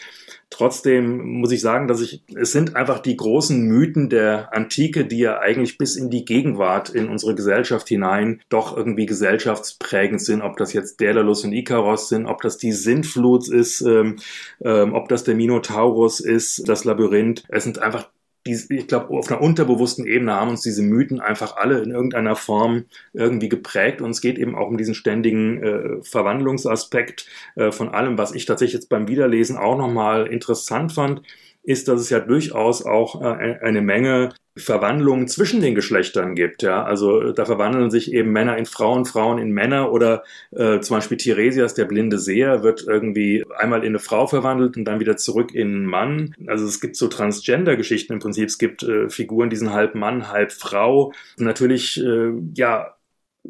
Trotzdem 0.50 1.38
muss 1.38 1.52
ich 1.52 1.60
sagen, 1.60 1.86
dass 1.86 2.00
ich, 2.00 2.22
es 2.34 2.50
sind 2.50 2.74
einfach 2.74 2.98
die 2.98 3.16
großen 3.16 3.62
Mythen 3.62 4.08
der 4.10 4.52
Antike, 4.52 5.06
die 5.06 5.20
ja 5.20 5.38
eigentlich 5.38 5.78
bis 5.78 5.94
in 5.94 6.10
die 6.10 6.24
Gegenwart 6.24 6.90
in 6.90 7.08
unsere 7.08 7.36
Gesellschaft 7.36 7.88
hinein 7.88 8.42
doch 8.48 8.76
irgendwie 8.76 9.06
gesellschaftsprägend 9.06 10.20
sind. 10.20 10.42
Ob 10.42 10.56
das 10.56 10.72
jetzt 10.72 11.00
Daedalus 11.00 11.44
und 11.44 11.52
Ikaros 11.52 12.08
sind, 12.08 12.26
ob 12.26 12.42
das 12.42 12.58
die 12.58 12.72
Sintflut 12.72 13.48
ist, 13.48 13.80
ähm, 13.82 14.16
ähm, 14.62 14.92
ob 14.92 15.08
das 15.08 15.22
der 15.22 15.36
Minotaurus 15.36 16.18
ist, 16.18 16.68
das 16.68 16.84
Labyrinth. 16.84 17.44
Es 17.48 17.62
sind 17.62 17.78
einfach 17.78 18.08
ich 18.44 18.86
glaube, 18.88 19.10
auf 19.10 19.30
einer 19.30 19.42
unterbewussten 19.42 20.06
Ebene 20.06 20.34
haben 20.34 20.50
uns 20.50 20.62
diese 20.62 20.82
Mythen 20.82 21.20
einfach 21.20 21.56
alle 21.56 21.82
in 21.82 21.90
irgendeiner 21.90 22.36
Form 22.36 22.86
irgendwie 23.12 23.48
geprägt. 23.48 24.00
Und 24.00 24.10
es 24.10 24.20
geht 24.20 24.38
eben 24.38 24.54
auch 24.54 24.68
um 24.68 24.78
diesen 24.78 24.94
ständigen 24.94 25.62
äh, 25.62 26.02
Verwandlungsaspekt 26.02 27.26
äh, 27.56 27.70
von 27.70 27.90
allem, 27.90 28.16
was 28.16 28.32
ich 28.34 28.46
tatsächlich 28.46 28.74
jetzt 28.74 28.88
beim 28.88 29.08
Wiederlesen 29.08 29.58
auch 29.58 29.76
nochmal 29.76 30.26
interessant 30.26 30.92
fand 30.92 31.22
ist, 31.62 31.88
dass 31.88 32.00
es 32.00 32.10
ja 32.10 32.20
durchaus 32.20 32.82
auch 32.84 33.20
äh, 33.20 33.58
eine 33.60 33.82
Menge 33.82 34.30
Verwandlungen 34.60 35.28
zwischen 35.28 35.60
den 35.60 35.74
Geschlechtern 35.74 36.34
gibt. 36.34 36.62
Ja, 36.62 36.84
also 36.84 37.32
da 37.32 37.44
verwandeln 37.44 37.90
sich 37.90 38.12
eben 38.12 38.30
Männer 38.30 38.56
in 38.56 38.66
Frauen, 38.66 39.04
Frauen 39.04 39.38
in 39.38 39.50
Männer 39.50 39.92
oder 39.92 40.22
äh, 40.52 40.80
zum 40.80 40.96
Beispiel 40.96 41.16
Tiresias, 41.16 41.74
der 41.74 41.84
blinde 41.86 42.18
Seher, 42.18 42.62
wird 42.62 42.84
irgendwie 42.86 43.44
einmal 43.58 43.80
in 43.80 43.88
eine 43.88 43.98
Frau 43.98 44.26
verwandelt 44.26 44.76
und 44.76 44.84
dann 44.84 45.00
wieder 45.00 45.16
zurück 45.16 45.54
in 45.54 45.68
einen 45.68 45.86
Mann. 45.86 46.34
Also 46.46 46.66
es 46.66 46.80
gibt 46.80 46.96
so 46.96 47.08
Transgender-Geschichten 47.08 48.14
im 48.14 48.18
Prinzip. 48.18 48.48
Es 48.48 48.58
gibt 48.58 48.82
äh, 48.82 49.08
Figuren, 49.08 49.50
die 49.50 49.56
sind 49.56 49.72
halb 49.72 49.94
Mann, 49.94 50.28
halb 50.28 50.52
Frau. 50.52 51.12
Natürlich, 51.36 52.02
äh, 52.02 52.32
ja, 52.54 52.94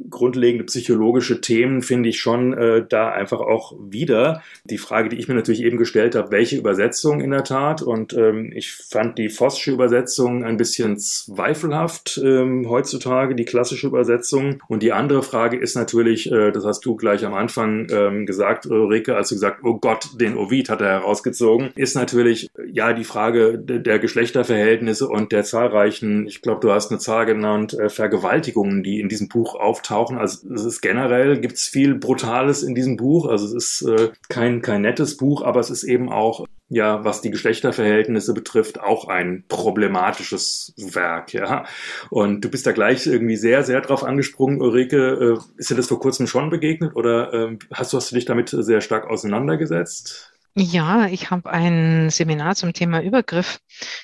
grundlegende 0.09 0.65
psychologische 0.65 1.41
Themen 1.41 1.83
finde 1.83 2.09
ich 2.09 2.21
schon 2.21 2.53
äh, 2.53 2.85
da 2.89 3.11
einfach 3.11 3.41
auch 3.41 3.75
wieder. 3.81 4.43
Die 4.65 4.79
Frage, 4.79 5.09
die 5.09 5.17
ich 5.17 5.29
mir 5.29 5.35
natürlich 5.35 5.63
eben 5.63 5.79
gestellt 5.79 6.15
habe, 6.15 6.31
welche 6.31 6.57
Übersetzung 6.57 7.21
in 7.21 7.31
der 7.31 7.45
Tat? 7.45 7.83
Und 7.83 8.13
ähm, 8.13 8.53
ich 8.55 8.73
fand 8.73 9.19
die 9.19 9.29
Voss'sche 9.29 9.73
Übersetzung 9.73 10.45
ein 10.45 10.57
bisschen 10.57 10.99
zweifelhaft 10.99 12.21
ähm, 12.23 12.69
heutzutage, 12.69 13.35
die 13.35 13.45
klassische 13.45 13.89
Übersetzung. 13.89 14.63
Und 14.69 14.83
die 14.83 14.93
andere 14.93 15.23
Frage 15.23 15.57
ist 15.57 15.75
natürlich, 15.75 16.31
äh, 16.31 16.53
das 16.53 16.65
hast 16.65 16.85
du 16.85 16.95
gleich 16.95 17.25
am 17.25 17.35
Anfang 17.35 17.89
ähm, 17.91 18.27
gesagt, 18.27 18.67
Ulrike, 18.67 19.17
als 19.17 19.31
du 19.31 19.35
gesagt, 19.35 19.61
oh 19.65 19.79
Gott, 19.79 20.21
den 20.21 20.37
Ovid 20.37 20.69
hat 20.69 20.81
er 20.81 21.01
herausgezogen, 21.01 21.71
ist 21.75 21.97
natürlich 21.97 22.51
ja 22.73 22.93
die 22.93 23.05
Frage 23.05 23.59
der 23.59 23.99
Geschlechterverhältnisse 23.99 25.09
und 25.09 25.33
der 25.33 25.43
zahlreichen, 25.43 26.27
ich 26.27 26.43
glaube, 26.43 26.61
du 26.61 26.71
hast 26.73 26.91
eine 26.91 27.01
Zahl 27.01 27.27
genannt, 27.27 27.75
äh, 27.75 27.89
Vergewaltigungen, 27.89 28.85
die 28.85 29.01
in 29.01 29.09
diesem 29.09 29.29
Buch 29.29 29.57
auf 29.57 29.80
auftauchen. 29.81 30.19
Also 30.19 30.49
es 30.53 30.65
ist 30.65 30.81
generell 30.81 31.41
gibt 31.41 31.55
es 31.55 31.65
viel 31.65 31.95
Brutales 31.95 32.63
in 32.63 32.75
diesem 32.75 32.97
Buch. 32.97 33.27
Also 33.27 33.47
es 33.47 33.81
ist 33.81 33.89
äh, 33.89 34.11
kein 34.29 34.63
kein 34.63 34.83
nettes 34.83 35.17
Buch, 35.17 35.43
aber 35.43 35.61
es 35.61 35.71
ist 35.71 35.85
eben 35.85 36.11
auch 36.11 36.47
ja, 36.73 37.05
was 37.05 37.21
die 37.21 37.33
Geschlechterverhältnisse 37.33 38.33
betrifft, 38.33 38.79
auch 38.79 39.09
ein 39.09 39.43
problematisches 39.49 40.73
Werk, 40.77 41.35
ja. 41.35 41.65
Und 42.11 42.45
du 42.45 42.49
bist 42.49 42.65
da 42.65 42.71
gleich 42.71 43.09
irgendwie 43.09 43.35
sehr, 43.35 43.65
sehr 43.65 43.81
drauf 43.81 44.05
angesprungen, 44.05 44.63
Ulrike. 44.63 44.97
Äh, 44.97 45.59
ist 45.59 45.71
dir 45.71 45.75
das 45.75 45.89
vor 45.89 45.99
kurzem 45.99 46.29
schon 46.29 46.49
begegnet 46.49 46.95
oder 46.95 47.33
äh, 47.33 47.59
hast, 47.73 47.93
du, 47.93 47.97
hast 47.97 48.13
du 48.13 48.15
dich 48.15 48.25
damit 48.25 48.51
sehr 48.51 48.81
stark 48.81 49.11
auseinandergesetzt? 49.11 50.30
Ja, 50.57 51.07
ich 51.07 51.31
habe 51.31 51.51
ein 51.51 52.11
Seminar 52.11 52.57
zum 52.57 52.73
Thema 52.73 53.01
Übergriff 53.03 53.61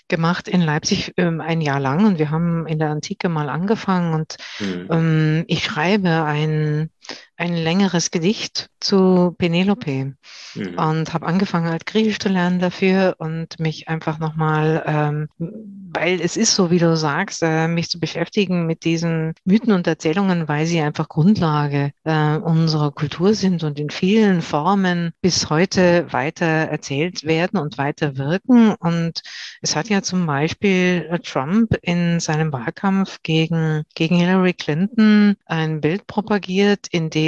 gemacht 0.08 0.46
in 0.46 0.60
Leipzig 0.60 1.12
ähm, 1.16 1.40
ein 1.40 1.60
Jahr 1.60 1.80
lang 1.80 2.06
und 2.06 2.18
wir 2.18 2.30
haben 2.30 2.66
in 2.66 2.78
der 2.78 2.90
Antike 2.90 3.28
mal 3.28 3.48
angefangen 3.48 4.14
und 4.14 4.36
mhm. 4.60 4.88
ähm, 4.90 5.44
ich 5.48 5.64
schreibe 5.64 6.24
ein 6.24 6.90
ein 7.36 7.54
längeres 7.54 8.10
Gedicht 8.10 8.70
zu 8.80 9.34
Penelope 9.36 10.14
mhm. 10.54 10.78
und 10.78 11.12
habe 11.12 11.26
angefangen, 11.26 11.68
halt 11.68 11.86
Griechisch 11.86 12.18
zu 12.18 12.28
lernen 12.28 12.60
dafür 12.60 13.16
und 13.18 13.58
mich 13.58 13.88
einfach 13.88 14.18
nochmal, 14.18 14.82
ähm, 14.86 15.28
weil 15.38 16.20
es 16.20 16.36
ist 16.36 16.54
so, 16.54 16.70
wie 16.70 16.78
du 16.78 16.96
sagst, 16.96 17.42
äh, 17.42 17.68
mich 17.68 17.90
zu 17.90 18.00
beschäftigen 18.00 18.66
mit 18.66 18.84
diesen 18.84 19.34
Mythen 19.44 19.72
und 19.72 19.86
Erzählungen, 19.86 20.48
weil 20.48 20.66
sie 20.66 20.80
einfach 20.80 21.08
Grundlage 21.08 21.92
äh, 22.04 22.36
unserer 22.36 22.92
Kultur 22.92 23.34
sind 23.34 23.64
und 23.64 23.78
in 23.78 23.90
vielen 23.90 24.40
Formen 24.40 25.12
bis 25.20 25.50
heute 25.50 26.06
weiter 26.12 26.46
erzählt 26.46 27.24
werden 27.24 27.58
und 27.58 27.76
weiter 27.76 28.16
wirken. 28.16 28.74
Und 28.78 29.22
es 29.62 29.76
hat 29.76 29.88
ja 29.88 30.02
zum 30.02 30.26
Beispiel 30.26 31.06
äh, 31.10 31.18
Trump 31.18 31.76
in 31.82 32.20
seinem 32.20 32.52
Wahlkampf 32.52 33.18
gegen, 33.22 33.82
gegen 33.94 34.16
Hillary 34.16 34.54
Clinton 34.54 35.36
ein 35.46 35.80
Bild 35.80 36.06
propagiert, 36.06 36.86
in 36.90 37.10
dem 37.10 37.25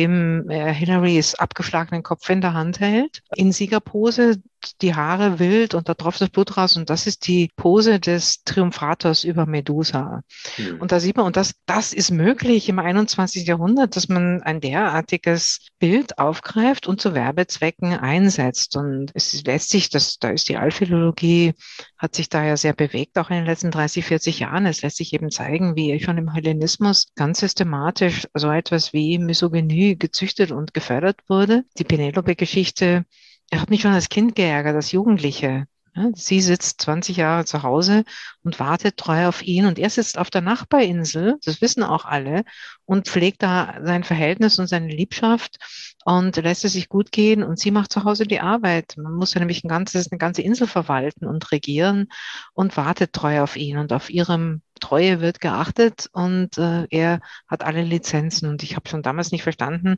er 0.48 0.72
Hillarys 0.72 1.34
abgeschlagenen 1.34 2.02
Kopf 2.02 2.28
in 2.30 2.40
der 2.40 2.54
Hand 2.54 2.80
hält, 2.80 3.22
in 3.34 3.52
Siegerpose, 3.52 4.42
die 4.82 4.94
Haare 4.94 5.38
wild 5.38 5.74
und 5.74 5.88
da 5.88 5.94
tropft 5.94 6.20
das 6.20 6.30
Blut 6.30 6.56
raus 6.56 6.76
und 6.76 6.90
das 6.90 7.06
ist 7.06 7.26
die 7.26 7.50
Pose 7.56 8.00
des 8.00 8.42
Triumphators 8.44 9.24
über 9.24 9.46
Medusa. 9.46 10.22
Mhm. 10.56 10.80
Und 10.80 10.92
da 10.92 11.00
sieht 11.00 11.16
man, 11.16 11.26
und 11.26 11.36
das, 11.36 11.54
das 11.66 11.92
ist 11.92 12.10
möglich 12.10 12.68
im 12.68 12.78
21. 12.78 13.46
Jahrhundert, 13.46 13.96
dass 13.96 14.08
man 14.08 14.42
ein 14.42 14.60
derartiges 14.60 15.68
Bild 15.78 16.18
aufgreift 16.18 16.86
und 16.86 17.00
zu 17.00 17.14
Werbezwecken 17.14 17.92
einsetzt. 17.94 18.76
Und 18.76 19.10
es 19.14 19.42
lässt 19.44 19.70
sich, 19.70 19.90
das, 19.90 20.18
da 20.18 20.30
ist 20.30 20.48
die 20.48 20.56
Allphilologie, 20.56 21.54
hat 21.96 22.14
sich 22.14 22.28
da 22.28 22.44
ja 22.44 22.56
sehr 22.56 22.74
bewegt, 22.74 23.18
auch 23.18 23.30
in 23.30 23.36
den 23.36 23.46
letzten 23.46 23.70
30, 23.70 24.04
40 24.04 24.38
Jahren. 24.40 24.66
Es 24.66 24.82
lässt 24.82 24.96
sich 24.96 25.12
eben 25.12 25.30
zeigen, 25.30 25.76
wie 25.76 25.98
schon 26.00 26.18
im 26.18 26.32
Hellenismus 26.32 27.08
ganz 27.14 27.40
systematisch 27.40 28.26
so 28.34 28.50
etwas 28.50 28.92
wie 28.92 29.18
Misogynie 29.18 29.96
gezüchtet 29.96 30.52
und 30.52 30.74
gefördert 30.74 31.20
wurde. 31.28 31.64
Die 31.78 31.84
Penelope-Geschichte 31.84 33.04
er 33.50 33.60
hat 33.60 33.70
mich 33.70 33.82
schon 33.82 33.92
als 33.92 34.08
Kind 34.08 34.34
geärgert, 34.34 34.74
als 34.74 34.92
Jugendliche. 34.92 35.66
Sie 36.14 36.40
sitzt 36.40 36.80
20 36.82 37.16
Jahre 37.16 37.44
zu 37.44 37.62
Hause 37.62 38.04
und 38.44 38.60
wartet 38.60 38.96
treu 38.96 39.26
auf 39.26 39.42
ihn 39.42 39.66
und 39.66 39.78
er 39.78 39.90
sitzt 39.90 40.18
auf 40.18 40.30
der 40.30 40.42
Nachbarinsel, 40.42 41.38
das 41.44 41.60
wissen 41.60 41.82
auch 41.82 42.04
alle, 42.04 42.44
und 42.84 43.08
pflegt 43.08 43.42
da 43.42 43.78
sein 43.82 44.04
Verhältnis 44.04 44.58
und 44.58 44.68
seine 44.68 44.88
Liebschaft 44.88 45.56
und 46.04 46.36
lässt 46.36 46.64
es 46.64 46.74
sich 46.74 46.88
gut 46.88 47.10
gehen 47.10 47.42
und 47.42 47.58
sie 47.58 47.70
macht 47.70 47.92
zu 47.92 48.04
Hause 48.04 48.26
die 48.26 48.40
Arbeit. 48.40 48.94
Man 48.96 49.14
muss 49.14 49.34
ja 49.34 49.40
nämlich 49.40 49.64
ein 49.64 49.68
ganzes, 49.68 50.12
eine 50.12 50.18
ganze 50.18 50.42
Insel 50.42 50.66
verwalten 50.68 51.26
und 51.26 51.50
regieren 51.50 52.08
und 52.52 52.76
wartet 52.76 53.12
treu 53.12 53.42
auf 53.42 53.56
ihn 53.56 53.78
und 53.78 53.92
auf 53.92 54.08
ihrem 54.08 54.62
Treue 54.80 55.20
wird 55.20 55.40
geachtet 55.40 56.08
und 56.12 56.56
äh, 56.58 56.86
er 56.90 57.20
hat 57.48 57.64
alle 57.64 57.82
Lizenzen 57.82 58.48
und 58.48 58.62
ich 58.62 58.76
habe 58.76 58.88
schon 58.88 59.02
damals 59.02 59.32
nicht 59.32 59.42
verstanden, 59.42 59.96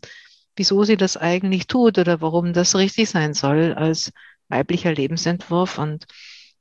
wieso 0.60 0.84
sie 0.84 0.98
das 0.98 1.16
eigentlich 1.16 1.68
tut 1.68 1.96
oder 1.96 2.20
warum 2.20 2.52
das 2.52 2.76
richtig 2.76 3.08
sein 3.08 3.32
soll 3.32 3.72
als 3.72 4.12
weiblicher 4.50 4.92
Lebensentwurf. 4.92 5.78
Und 5.78 6.04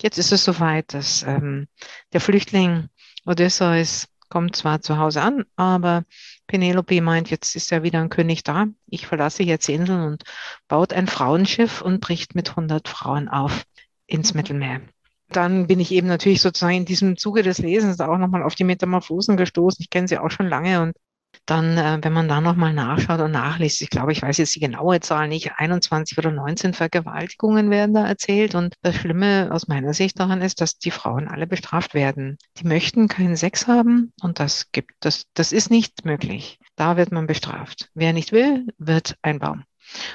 jetzt 0.02 0.18
ist 0.18 0.32
es 0.32 0.46
soweit, 0.46 0.94
dass 0.94 1.24
ähm, 1.24 1.68
der 2.14 2.22
Flüchtling 2.22 2.88
Odysseus 3.26 4.08
kommt 4.30 4.56
zwar 4.56 4.80
zu 4.80 4.98
Hause 4.98 5.22
an, 5.22 5.44
aber 5.58 6.06
Penelope 6.48 7.02
meint, 7.02 7.30
jetzt 7.30 7.58
ist 7.58 7.72
ja 7.72 7.84
wieder 7.84 8.00
ein 8.00 8.08
König 8.08 8.44
da. 8.44 8.68
Ich 8.90 9.06
verlasse 9.06 9.44
jetzt 9.44 9.68
die 9.68 9.74
Insel 9.74 10.02
und 10.02 10.24
baut 10.70 10.94
ein 10.94 11.08
Frauenschiff 11.08 11.82
und 11.82 12.00
bricht 12.00 12.36
mit 12.36 12.52
100 12.52 12.88
Frauen 12.88 13.28
auf 13.28 13.64
ins 14.08 14.34
Mittelmeer. 14.34 14.80
Dann 15.28 15.68
bin 15.68 15.82
ich 15.82 15.92
eben 15.92 16.08
natürlich 16.08 16.40
sozusagen 16.42 16.78
in 16.78 16.86
diesem 16.86 17.18
Zuge 17.18 17.44
des 17.44 17.58
Lesens 17.58 18.00
auch 18.00 18.18
nochmal 18.18 18.44
auf 18.44 18.56
die 18.56 18.64
Metamorphosen 18.64 19.36
gestoßen. 19.36 19.82
Ich 19.82 19.90
kenne 19.90 20.08
sie 20.08 20.20
auch 20.20 20.32
schon 20.32 20.48
lange 20.48 20.84
und 20.84 20.96
dann, 21.46 21.78
äh, 21.78 21.98
wenn 22.02 22.14
man 22.14 22.28
da 22.28 22.42
nochmal 22.42 22.74
nachschaut 22.74 23.20
und 23.20 23.32
nachliest, 23.32 23.82
ich 23.82 23.90
glaube, 23.90 24.12
ich 24.12 24.22
weiß 24.22 24.38
jetzt 24.38 24.56
die 24.56 24.60
genaue 24.60 25.00
Zahl 25.00 25.28
nicht, 25.28 25.52
21 25.58 26.18
oder 26.18 26.32
19 26.32 26.74
Vergewaltigungen 26.74 27.70
werden 27.70 27.96
da 27.96 28.06
erzählt. 28.06 28.56
Und 28.56 28.76
das 28.82 28.96
Schlimme 28.96 29.50
aus 29.52 29.68
meiner 29.68 29.94
Sicht 29.94 30.20
daran 30.20 30.42
ist, 30.42 30.62
dass 30.62 30.78
die 30.78 30.92
Frauen 30.92 31.28
alle 31.28 31.48
bestraft 31.48 31.94
werden. 31.94 32.38
Die 32.58 32.68
möchten 32.68 33.08
keinen 33.08 33.36
Sex 33.36 33.68
haben 33.68 34.14
und 34.22 34.40
das 34.40 34.72
gibt, 34.72 34.92
das, 35.00 35.26
das 35.34 35.52
ist 35.52 35.72
nicht 35.72 36.06
möglich. 36.06 36.60
Da 36.76 36.98
wird 36.98 37.12
man 37.12 37.28
bestraft. 37.28 37.90
Wer 37.94 38.14
nicht 38.14 38.32
will, 38.32 38.68
wird 38.78 39.16
ein 39.22 39.40
Baum 39.40 39.64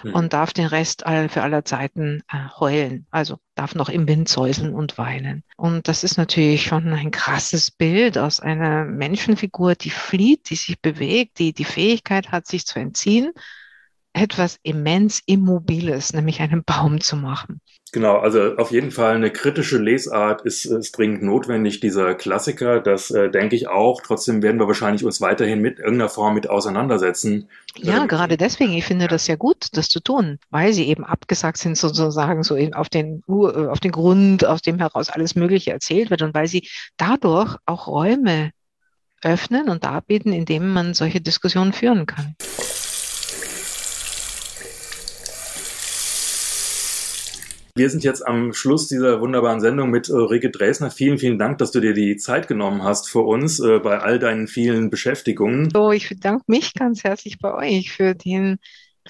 mhm. 0.03 0.15
und 0.15 0.33
darf 0.33 0.53
den 0.53 0.67
Rest 0.67 1.03
für 1.03 1.43
aller 1.43 1.65
Zeiten 1.65 2.23
äh, 2.31 2.37
heulen. 2.59 3.07
Also 3.11 3.39
darf 3.55 3.75
noch 3.75 3.89
im 3.89 4.09
Wind 4.09 4.29
säuseln 4.29 4.75
und 4.75 4.99
weinen. 4.99 5.45
Und 5.57 5.89
das 5.89 6.05
ist 6.05 6.17
natürlich 6.17 6.65
schon 6.65 6.93
ein 6.93 7.11
krasses 7.11 7.71
Bild 7.71 8.19
aus 8.19 8.41
einer 8.41 8.85
Menschenfigur, 8.85 9.75
die 9.75 9.91
flieht, 9.91 10.51
die 10.51 10.57
sich 10.57 10.81
bewegt, 10.81 11.39
die 11.39 11.53
die 11.53 11.65
Fähigkeit 11.65 12.33
hat, 12.33 12.47
sich 12.47 12.67
zu 12.67 12.79
entziehen, 12.79 13.33
etwas 14.15 14.59
immens 14.62 15.20
Immobiles, 15.27 16.12
nämlich 16.12 16.41
einen 16.41 16.65
Baum 16.65 17.01
zu 17.01 17.16
machen. 17.16 17.61
Genau, 17.93 18.19
also 18.19 18.57
auf 18.57 18.73
jeden 18.73 18.91
Fall 18.91 19.15
eine 19.15 19.31
kritische 19.31 19.78
Lesart 19.78 20.43
ist, 20.43 20.65
ist 20.65 20.99
dringend 20.99 21.23
notwendig, 21.23 21.78
dieser 21.78 22.15
Klassiker. 22.15 22.81
Das 22.81 23.12
äh, 23.12 23.31
denke 23.31 23.55
ich 23.55 23.69
auch. 23.69 24.03
Trotzdem 24.03 24.43
werden 24.43 24.59
wir 24.59 24.66
wahrscheinlich 24.66 25.05
uns 25.05 25.20
weiterhin 25.20 25.61
mit 25.61 25.78
irgendeiner 25.78 26.09
Form 26.09 26.35
mit 26.35 26.51
auseinandersetzen. 26.51 27.49
Ja, 27.77 28.03
ähm, 28.03 28.09
gerade 28.09 28.36
deswegen. 28.36 28.73
Ich 28.73 28.85
finde 28.85 29.07
das 29.07 29.28
ja 29.28 29.36
gut, 29.36 29.69
das 29.74 29.89
zu 29.89 30.01
tun, 30.01 30.41
weil 30.51 30.73
sie 30.73 30.89
eben 30.89 31.05
abgesagt 31.05 31.59
sind 31.59 31.78
sozusagen 31.78 32.43
so 32.43 32.57
auf 32.73 32.89
den, 32.89 33.23
äh, 33.28 33.32
auf 33.32 33.78
den 33.78 33.93
Grund, 33.93 34.45
aus 34.45 34.62
dem 34.62 34.78
heraus 34.78 35.09
alles 35.09 35.36
Mögliche 35.36 35.70
erzählt 35.70 36.11
wird 36.11 36.23
und 36.23 36.35
weil 36.35 36.49
sie 36.49 36.69
dadurch 36.97 37.57
auch 37.65 37.86
Räume 37.86 38.51
öffnen 39.23 39.69
und 39.69 39.85
darbieten, 39.85 40.32
in 40.32 40.47
denen 40.47 40.73
man 40.73 40.95
solche 40.95 41.20
Diskussionen 41.20 41.73
führen 41.73 42.07
kann. 42.07 42.35
Wir 47.77 47.91
sind 47.91 48.05
jetzt 48.05 48.25
am 48.25 48.53
Schluss 48.53 48.87
dieser 48.87 49.21
wunderbaren 49.21 49.61
Sendung 49.61 49.91
mit 49.91 50.09
Ulrike 50.09 50.49
Dresner. 50.49 50.93
Vielen, 50.93 51.19
vielen 51.19 51.39
Dank, 51.39 51.59
dass 51.59 51.73
du 51.73 51.81
dir 51.81 51.93
die 51.93 52.17
Zeit 52.17 52.47
genommen 52.47 52.85
hast 52.85 53.11
für 53.11 53.23
uns 53.23 53.59
äh, 53.59 53.81
bei 53.81 53.99
all 53.99 54.21
deinen 54.21 54.47
vielen 54.47 54.91
Beschäftigungen. 54.91 55.71
So, 55.71 55.91
ich 55.91 56.09
bedanke 56.09 56.45
mich 56.47 56.73
ganz 56.75 57.03
herzlich 57.03 57.41
bei 57.41 57.53
euch 57.53 57.91
für 57.91 58.15
den 58.15 58.59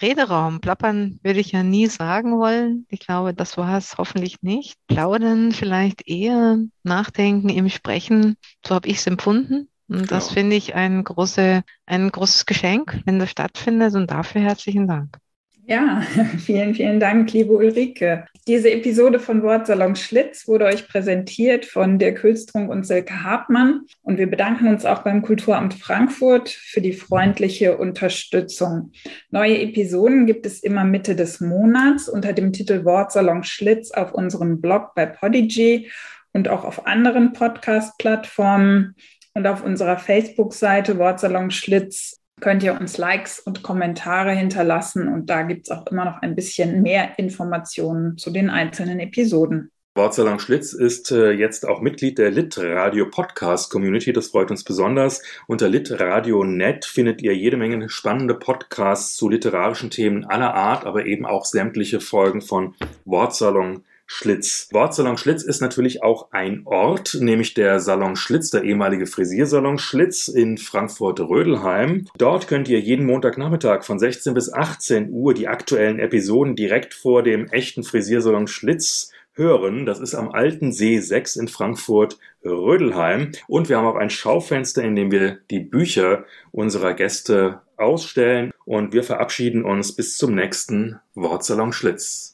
Rederaum. 0.01 0.63
Plappern 0.63 1.21
würde 1.23 1.41
ich 1.41 1.53
ja 1.53 1.63
nie 1.63 1.89
sagen 1.89 2.39
wollen. 2.39 2.87
Ich 2.89 3.01
glaube, 3.01 3.35
das 3.35 3.59
war 3.59 3.77
es 3.77 3.99
hoffentlich 3.99 4.41
nicht. 4.41 4.77
Plaudern 4.87 5.53
vielleicht 5.53 6.09
eher, 6.09 6.59
nachdenken 6.85 7.51
im 7.51 7.69
Sprechen. 7.69 8.39
So 8.67 8.75
habe 8.75 8.89
ich 8.89 8.97
es 8.97 9.07
empfunden. 9.07 9.69
Und 9.89 10.11
das 10.11 10.29
genau. 10.29 10.41
finde 10.41 10.57
ich 10.57 10.75
ein, 10.75 11.05
große, 11.05 11.65
ein 11.85 12.11
großes 12.11 12.47
Geschenk, 12.47 12.99
wenn 13.05 13.19
das 13.19 13.31
stattfindet. 13.31 13.95
Und 13.95 14.11
dafür 14.11 14.41
herzlichen 14.41 14.89
Dank. 14.89 15.19
Ja, 15.67 16.03
vielen, 16.45 16.75
vielen 16.75 17.01
Dank, 17.01 17.33
liebe 17.33 17.55
Ulrike. 17.55 18.27
Diese 18.47 18.71
Episode 18.71 19.19
von 19.19 19.43
Wortsalon 19.43 19.97
Schlitz 19.97 20.47
wurde 20.47 20.67
euch 20.67 20.87
präsentiert 20.89 21.65
von 21.65 21.99
Dirk 21.99 22.23
Hülstrunk 22.23 22.71
und 22.71 22.87
Silke 22.87 23.23
Hartmann. 23.23 23.87
Und 24.03 24.19
wir 24.19 24.29
bedanken 24.29 24.69
uns 24.69 24.85
auch 24.85 25.03
beim 25.03 25.23
Kulturamt 25.23 25.73
Frankfurt 25.73 26.51
für 26.51 26.83
die 26.83 26.93
freundliche 26.93 27.79
Unterstützung. 27.79 28.93
Neue 29.31 29.59
Episoden 29.63 30.27
gibt 30.27 30.45
es 30.45 30.63
immer 30.63 30.85
Mitte 30.85 31.17
des 31.17 31.41
Monats 31.41 32.11
unter 32.11 32.35
dem 32.35 32.53
Titel 32.53 32.85
Wortsalon 32.85 33.43
Schlitz 33.43 33.91
auf 33.91 34.13
unserem 34.13 34.61
Blog 34.61 34.95
bei 34.95 35.07
Podigy 35.07 35.91
und 36.35 36.49
auch 36.49 36.65
auf 36.65 36.87
anderen 36.87 37.33
Podcast-Plattformen 37.33 38.97
und 39.33 39.47
auf 39.47 39.65
unserer 39.65 39.97
Facebook-Seite 39.97 40.99
Wortsalon 40.99 41.51
Schlitz 41.51 42.21
könnt 42.41 42.63
ihr 42.63 42.79
uns 42.79 42.99
Likes 42.99 43.41
und 43.41 43.63
Kommentare 43.63 44.33
hinterlassen 44.33 45.09
und 45.09 45.31
da 45.31 45.43
gibt 45.43 45.67
es 45.67 45.71
auch 45.71 45.87
immer 45.87 46.05
noch 46.05 46.23
ein 46.23 46.35
bisschen 46.35 46.83
mehr 46.83 47.19
Informationen 47.19 48.19
zu 48.19 48.31
den 48.31 48.51
einzelnen 48.51 49.01
Episoden. 49.01 49.71
Wortsalang 49.97 50.41
Schlitz 50.41 50.73
ist 50.73 51.13
äh, 51.13 51.31
jetzt 51.31 51.69
auch 51.69 51.81
Mitglied 51.81 52.19
der 52.19 52.33
Litradio 52.33 53.09
Podcast 53.09 53.71
Community. 53.71 54.13
Das 54.13 54.27
freut 54.27 54.51
uns 54.51 54.65
besonders. 54.65 55.23
Unter 55.47 55.69
litradio.net 55.69 56.85
findet 56.85 57.23
ihr 57.23 57.33
jede 57.37 57.57
Menge 57.57 57.89
spannende 57.89 58.35
Podcasts 58.35 59.15
zu 59.15 59.29
literarischen 59.29 59.91
Themen 59.91 60.25
aller 60.25 60.53
Art, 60.53 60.85
aber 60.85 61.07
eben 61.07 61.25
auch 61.25 61.45
sämtliche 61.45 62.01
Folgen 62.01 62.43
von 62.43 62.75
Wortsalon 63.05 63.85
Schlitz. 64.07 64.69
Wortsalon 64.73 65.17
Schlitz 65.17 65.43
ist 65.43 65.61
natürlich 65.61 66.03
auch 66.03 66.31
ein 66.31 66.63
Ort, 66.67 67.17
nämlich 67.21 67.55
der 67.55 67.81
Salon 67.81 68.17
Schlitz, 68.17 68.51
der 68.51 68.63
ehemalige 68.63 69.07
Frisiersalon 69.07 69.79
Schlitz 69.79 70.29
in 70.29 70.59
Frankfurt-Rödelheim. 70.59 72.07
Dort 72.19 72.47
könnt 72.47 72.69
ihr 72.69 72.81
jeden 72.81 73.07
Montagnachmittag 73.07 73.83
von 73.85 73.99
16 73.99 74.35
bis 74.35 74.53
18 74.53 75.11
Uhr 75.11 75.35
die 75.35 75.49
aktuellen 75.49 75.99
Episoden 75.99 76.55
direkt 76.55 76.95
vor 76.95 77.23
dem 77.23 77.49
echten 77.49 77.83
Frisiersalon 77.83 78.47
Schlitz 78.47 79.11
hören. 79.35 79.87
Das 79.87 80.01
ist 80.01 80.15
am 80.15 80.31
Alten 80.31 80.73
See 80.73 80.99
6 80.99 81.37
in 81.37 81.49
Frankfurt 81.49 82.19
Rödelheim. 82.45 83.33
Und 83.49 83.69
wir 83.69 83.79
haben 83.79 83.87
auch 83.87 83.97
ein 83.97 84.11
Schaufenster, 84.11 84.83
in 84.83 84.97
dem 84.97 85.11
wir 85.11 85.39
die 85.51 85.61
Bücher 85.61 86.25
unserer 86.53 86.95
Gäste 86.95 87.61
ausstellen. 87.77 88.53
Und 88.65 88.93
wir 88.93 89.03
verabschieden 89.03 89.65
uns 89.65 89.93
bis 89.93 90.17
zum 90.17 90.35
nächsten 90.35 91.01
Wortsalon 91.15 91.73
Schlitz. 91.73 92.34